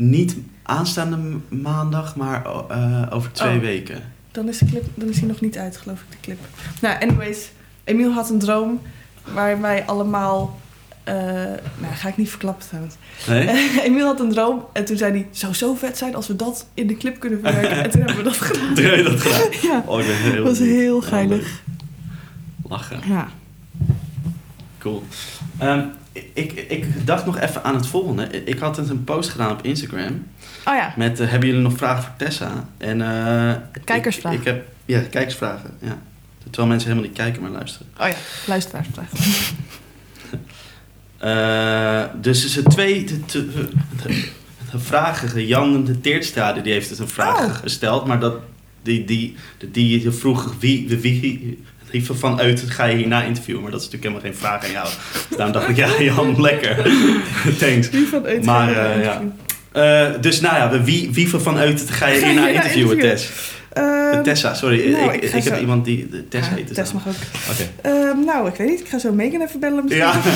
niet 0.09 0.35
aanstaande 0.63 1.17
maandag, 1.49 2.15
maar 2.15 2.45
eh, 2.69 3.01
over 3.09 3.31
twee 3.31 3.55
Oh. 3.55 3.61
weken. 3.61 4.01
Dan 4.31 4.47
is, 4.47 4.57
de 4.57 4.65
clip, 4.65 4.83
dan 4.95 5.09
is 5.09 5.19
hij 5.19 5.27
nog 5.27 5.41
niet 5.41 5.57
uit, 5.57 5.77
geloof 5.77 5.99
ik, 6.01 6.05
de 6.11 6.17
clip. 6.21 6.39
Nou, 6.81 7.01
anyways. 7.01 7.51
Emiel 7.83 8.11
had 8.11 8.29
een 8.29 8.39
droom 8.39 8.81
waar 9.33 9.61
wij 9.61 9.85
allemaal... 9.85 10.59
eh, 11.03 11.13
nou, 11.79 11.93
ga 11.95 12.07
ik 12.07 12.17
niet 12.17 12.29
verklappen 12.29 12.67
trouwens. 12.67 12.95
Nee? 13.27 13.69
Emiel 13.87 14.05
had 14.05 14.19
een 14.19 14.29
droom 14.31 14.65
en 14.73 14.85
toen 14.85 14.97
zei 14.97 15.11
hij... 15.11 15.27
zou 15.31 15.53
zo 15.53 15.75
vet 15.75 15.97
zijn 15.97 16.15
als 16.15 16.27
we 16.27 16.35
dat 16.35 16.67
in 16.73 16.87
de 16.87 16.97
clip 16.97 17.19
kunnen 17.19 17.39
verwerken. 17.43 17.83
en 17.83 17.89
toen 17.91 17.99
hebben 18.01 18.17
we 18.17 18.23
dat 18.23 18.37
gedaan. 18.47 18.73
Toen 18.73 18.83
heb 18.85 18.95
je 18.95 19.03
dat 19.03 19.21
gedaan? 19.21 19.59
Ja, 19.71 19.83
Oh, 19.85 19.99
ik 19.99 20.05
ben 20.07 20.15
heel 20.15 20.35
dat 20.43 20.57
was 20.57 20.67
heel 20.67 21.01
geinig. 21.01 21.61
Lachen. 22.69 22.99
Ja. 23.07 23.27
Cool. 24.77 25.03
Ehm, 25.57 25.85
ik, 26.33 26.51
ik 26.51 27.05
dacht 27.05 27.25
nog 27.25 27.39
even 27.39 27.63
aan 27.63 27.75
het 27.75 27.87
volgende. 27.87 28.43
Ik 28.43 28.59
had 28.59 28.77
een 28.77 29.03
post 29.03 29.29
gedaan 29.29 29.51
op 29.51 29.61
Instagram. 29.61 30.27
Oh 30.65 30.75
ja, 30.75 30.93
Met, 30.97 31.19
eh, 31.19 31.29
hebben 31.29 31.47
jullie 31.49 31.63
nog 31.63 31.77
vragen 31.77 32.03
voor 32.03 32.13
Tessa? 32.17 32.69
En, 32.77 33.01
eh, 33.01 33.55
Kijkersvragen. 33.83 34.39
Ik, 34.39 34.45
ik 34.45 34.53
heb, 34.53 34.67
ja, 34.85 34.99
kijkersvragen. 34.99 35.71
Ja. 35.79 35.97
Terwijl 36.43 36.67
mensen 36.67 36.89
helemaal 36.89 37.09
niet 37.09 37.19
kijken, 37.19 37.41
maar 37.41 37.51
luisteren. 37.51 37.87
oh 37.99 38.07
ja, 38.07 38.15
luisteraarsvraag. 38.45 39.09
Eh, 41.17 42.03
dus 42.21 42.43
er 42.43 42.49
zijn 42.49 42.65
twee 42.65 43.03
de, 43.03 43.19
de, 44.03 44.29
vragen. 44.79 45.45
Jan 45.45 45.85
de 45.85 46.01
Teertstrade 46.01 46.61
die 46.61 46.73
heeft 46.73 46.89
dus 46.89 46.99
een 46.99 47.07
vraag 47.07 47.45
Oh. 47.45 47.55
gesteld. 47.55 48.05
Maar 48.05 48.19
dat, 48.19 48.35
die, 48.81 49.05
die, 49.05 49.35
die, 49.57 49.69
die 49.71 50.11
vroeg 50.11 50.55
wie, 50.59 50.97
wie, 50.99 51.63
wie, 51.91 52.05
wie 52.07 52.17
vanuit 52.17 52.63
ga 52.67 52.85
je 52.85 52.95
hierna 52.95 53.23
interviewen. 53.23 53.61
Maar 53.61 53.71
dat 53.71 53.81
is 53.81 53.89
natuurlijk 53.89 54.13
helemaal 54.13 54.33
geen 54.33 54.47
vraag 54.47 54.65
aan 54.65 54.71
jou. 54.71 54.87
Dus 55.27 55.37
daarom 55.37 55.53
dacht 55.53 55.69
ik, 55.69 55.75
ja 55.75 56.01
Jan, 56.13 56.41
lekker. 56.41 56.75
Thanks. 57.59 57.89
Van 58.09 58.21
Maar, 58.43 58.67
eh, 58.73 58.95
interviewen? 58.95 59.33
Eh, 59.71 60.21
dus 60.21 60.41
nou 60.41 60.55
ja, 60.55 60.83
wie, 60.83 61.09
wie 61.11 61.29
vanuit 61.29 61.85
ga 61.89 62.07
je 62.07 62.19
Ga 62.19 62.25
je 62.27 62.31
hierna 62.31 62.47
interviewen? 62.47 62.99
Tess? 62.99 63.29
Ehm, 63.73 64.23
Tessa, 64.23 64.53
sorry. 64.53 64.91
nou, 64.91 65.13
ik, 65.13 65.23
ik 65.23 65.43
heb 65.43 65.59
iemand 65.59 65.85
die 65.85 66.09
de 66.09 66.27
Tess 66.27 66.47
ja, 66.47 66.55
heet. 66.55 66.67
dus 66.67 66.75
Tess 66.75 66.93
mag 66.93 67.07
ook. 67.07 67.13
Oké. 67.51 67.89
Ehm, 67.89 68.25
nou, 68.25 68.47
ik 68.47 68.55
weet 68.55 68.69
niet. 68.69 68.79
Ik 68.79 68.87
ga 68.87 68.99
zo 68.99 69.13
Megan 69.13 69.41
even 69.41 69.59
bellen 69.59 69.83
misschien. 69.83 70.05
Ja. 70.05 70.21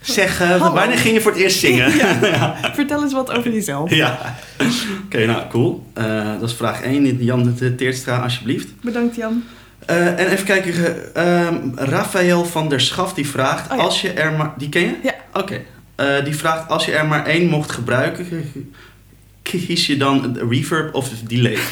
Zeg, 0.00 0.40
eh, 0.40 0.48
Hallo. 0.48 0.72
wanneer 0.72 0.98
ging 0.98 1.14
je 1.14 1.20
voor 1.20 1.30
het 1.32 1.40
eerst 1.40 1.58
zingen? 1.58 1.96
Ja. 1.96 2.56
Vertel 2.74 3.02
eens 3.02 3.12
wat 3.12 3.30
over 3.30 3.52
jezelf. 3.52 3.94
Ja. 3.94 4.36
Oké, 5.04 5.26
nou, 5.26 5.42
cool. 5.50 5.86
Eh, 5.94 6.40
dat 6.40 6.48
is 6.48 6.54
vraag 6.56 6.82
1. 6.82 7.24
Jan 7.24 7.54
de 7.58 7.74
Teerstra, 7.74 8.18
alsjeblieft. 8.18 8.68
Bedankt 8.80 9.16
Jan. 9.16 9.44
Eh, 9.86 10.06
en 10.06 10.28
even 10.28 10.44
kijken. 10.44 11.14
ehm 11.14 11.56
Rafael 11.74 12.44
van 12.44 12.68
der 12.68 12.80
Schaf 12.80 13.14
die 13.14 13.28
vraagt... 13.28 13.70
Oh 13.70 13.76
ja. 13.76 13.82
als 13.82 14.00
je 14.00 14.12
er 14.12 14.32
maar... 14.32 14.52
Die 14.56 14.68
ken 14.68 14.82
je? 14.82 14.96
Ja. 15.02 15.14
Oké. 15.32 15.60
Eh, 15.94 16.24
die 16.24 16.36
vraagt... 16.36 16.68
Als 16.68 16.84
je 16.84 16.92
er 16.92 17.06
maar 17.06 17.26
één 17.26 17.48
mocht 17.48 17.72
gebruiken... 17.72 18.52
Kies 19.42 19.86
je 19.86 19.96
dan 19.96 20.38
reverb 20.50 20.94
of 20.94 21.08
delay? 21.08 21.58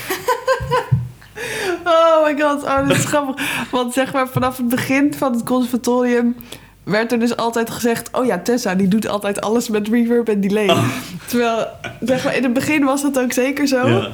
Oh 1.84 2.24
my 2.24 2.40
god, 2.40 2.62
oh, 2.62 2.88
dat 2.88 2.96
is 2.96 3.04
grappig. 3.04 3.66
Want 3.70 3.92
zeg 3.92 4.12
maar 4.12 4.28
vanaf 4.28 4.56
het 4.56 4.68
begin 4.68 5.14
van 5.14 5.32
het 5.32 5.42
conservatorium 5.42 6.36
werd 6.84 7.12
er 7.12 7.18
dus 7.18 7.36
altijd 7.36 7.70
gezegd... 7.70 8.08
oh 8.12 8.26
ja, 8.26 8.38
Tessa, 8.38 8.74
die 8.74 8.88
doet 8.88 9.08
altijd 9.08 9.40
alles 9.40 9.68
met 9.68 9.88
reverb 9.88 10.28
en 10.28 10.40
delay. 10.40 10.68
Oh. 10.68 10.88
Terwijl, 11.26 11.66
zeg 12.00 12.24
maar, 12.24 12.36
in 12.36 12.42
het 12.42 12.52
begin 12.52 12.84
was 12.84 13.02
dat 13.02 13.18
ook 13.18 13.32
zeker 13.32 13.66
zo. 13.66 13.88
Ja. 13.88 14.08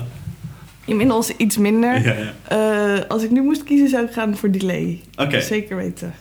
Inmiddels 0.89 1.37
iets 1.37 1.57
minder. 1.57 2.05
Ja, 2.05 2.15
ja. 2.15 2.97
Eh, 2.99 3.05
als 3.09 3.23
ik 3.23 3.31
nu 3.31 3.43
moest 3.43 3.65
kiezen, 3.65 3.89
zou 3.89 4.05
ik 4.05 4.13
gaan 4.13 4.37
voor 4.37 4.51
delay. 4.51 5.01
Oké. 5.17 5.41
Zeker 5.41 5.77
weten. 5.77 6.15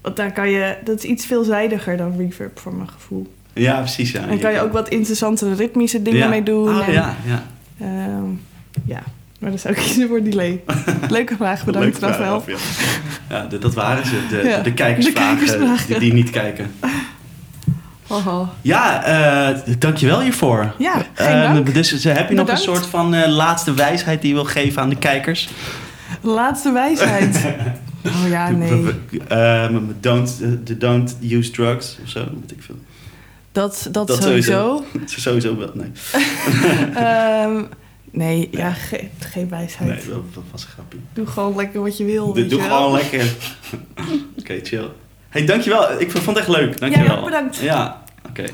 Want 0.00 0.16
daar 0.16 0.32
kan 0.32 0.50
je... 0.50 0.76
Dat 0.84 0.98
is 0.98 1.04
iets 1.04 1.26
veelzijdiger 1.26 1.96
dan 1.96 2.16
reverb, 2.16 2.58
voor 2.58 2.74
mijn 2.74 2.88
gevoel. 2.88 3.26
Ja, 3.52 3.78
precies. 3.78 4.10
Ja. 4.10 4.28
En 4.28 4.38
kan 4.38 4.52
je 4.52 4.60
ook 4.60 4.72
wat 4.72 4.88
interessantere 4.88 5.54
ritmische 5.54 6.02
dingen 6.02 6.30
mee 6.30 6.42
doen. 6.42 6.82
En, 6.82 6.92
ja, 6.92 7.16
ja. 7.26 7.42
ehm, 7.80 8.30
Ja, 8.84 9.02
maar 9.38 9.50
dan 9.50 9.58
zou 9.58 9.74
ik 9.74 9.80
kiezen 9.80 10.08
voor 10.08 10.22
delay. 10.22 10.62
Leuke 11.08 11.36
vraag, 11.36 11.64
bedankt 11.64 12.00
Leuke 12.00 12.14
vraag, 12.14 12.46
Ja, 12.46 12.56
Ja, 13.28 13.58
dat 13.58 13.74
waren 13.74 14.06
ze. 14.06 14.26
De, 14.30 14.60
de 14.62 14.72
kijkersvragen, 14.72 15.38
de 15.38 15.44
kijkersvragen. 15.44 15.86
Die, 15.88 15.98
die 15.98 16.12
niet 16.12 16.30
kijken. 16.30 16.70
Haha. 18.08 18.50
Ja, 18.62 19.04
eh 19.04 19.58
dankjewel 19.78 20.20
hiervoor. 20.20 20.74
Ja, 20.78 21.06
Ehm, 21.14 21.54
dank. 21.54 21.74
dus 21.74 22.04
eh, 22.04 22.16
heb 22.16 22.28
je 22.28 22.34
nog 22.34 22.48
een 22.48 22.56
soort 22.56 22.86
van 22.86 23.14
eh, 23.14 23.28
laatste 23.28 23.74
wijsheid 23.74 24.20
die 24.20 24.28
je 24.30 24.34
wil 24.36 24.44
geven 24.44 24.82
aan 24.82 24.88
de 24.88 24.96
kijkers? 24.96 25.48
Laatste 26.20 26.72
wijsheid. 26.72 27.38
Oh 28.06 28.28
ja, 28.28 28.50
nee. 28.50 28.84
Ehm, 29.28 29.76
don't, 30.00 30.38
eh, 30.42 30.76
don't 30.78 31.16
use 31.22 31.50
drugs 31.50 31.98
of 32.04 32.08
zo, 32.10 32.18
weet 32.40 32.50
ik 32.50 32.62
veel. 32.62 32.74
Dat, 33.52 33.88
dat, 33.92 34.06
Dat 34.06 34.22
sowieso. 34.22 34.84
Sowieso 35.04 35.56
wel, 35.58 35.70
nee. 35.74 35.90
Ehm, 36.94 37.62
nee, 38.10 38.48
ja, 38.52 38.70
ge- 38.72 39.08
geen 39.18 39.48
wijsheid. 39.48 39.90
Nee, 39.90 40.14
dat, 40.34 40.42
was 40.50 40.62
een 40.62 40.68
grapje. 40.68 40.98
Doe 41.12 41.26
gewoon 41.26 41.56
lekker 41.56 41.80
wat 41.82 41.96
je 41.96 42.04
wil. 42.04 42.24
Doe, 42.26 42.34
weet 42.34 42.50
doe 42.50 42.62
je 42.62 42.68
wel. 42.68 42.76
gewoon 42.76 42.92
lekker. 43.00 43.32
Oké, 44.38 44.60
chill. 44.62 44.88
Hey, 45.28 45.44
dankjewel. 45.46 46.00
Ik 46.00 46.10
vond 46.10 46.26
het 46.26 46.36
echt 46.36 46.48
leuk. 46.48 46.80
Dankjewel. 46.80 47.16
Ja, 47.16 47.24
bedankt. 47.24 47.56
Ja, 47.56 48.02
oké. 48.28 48.44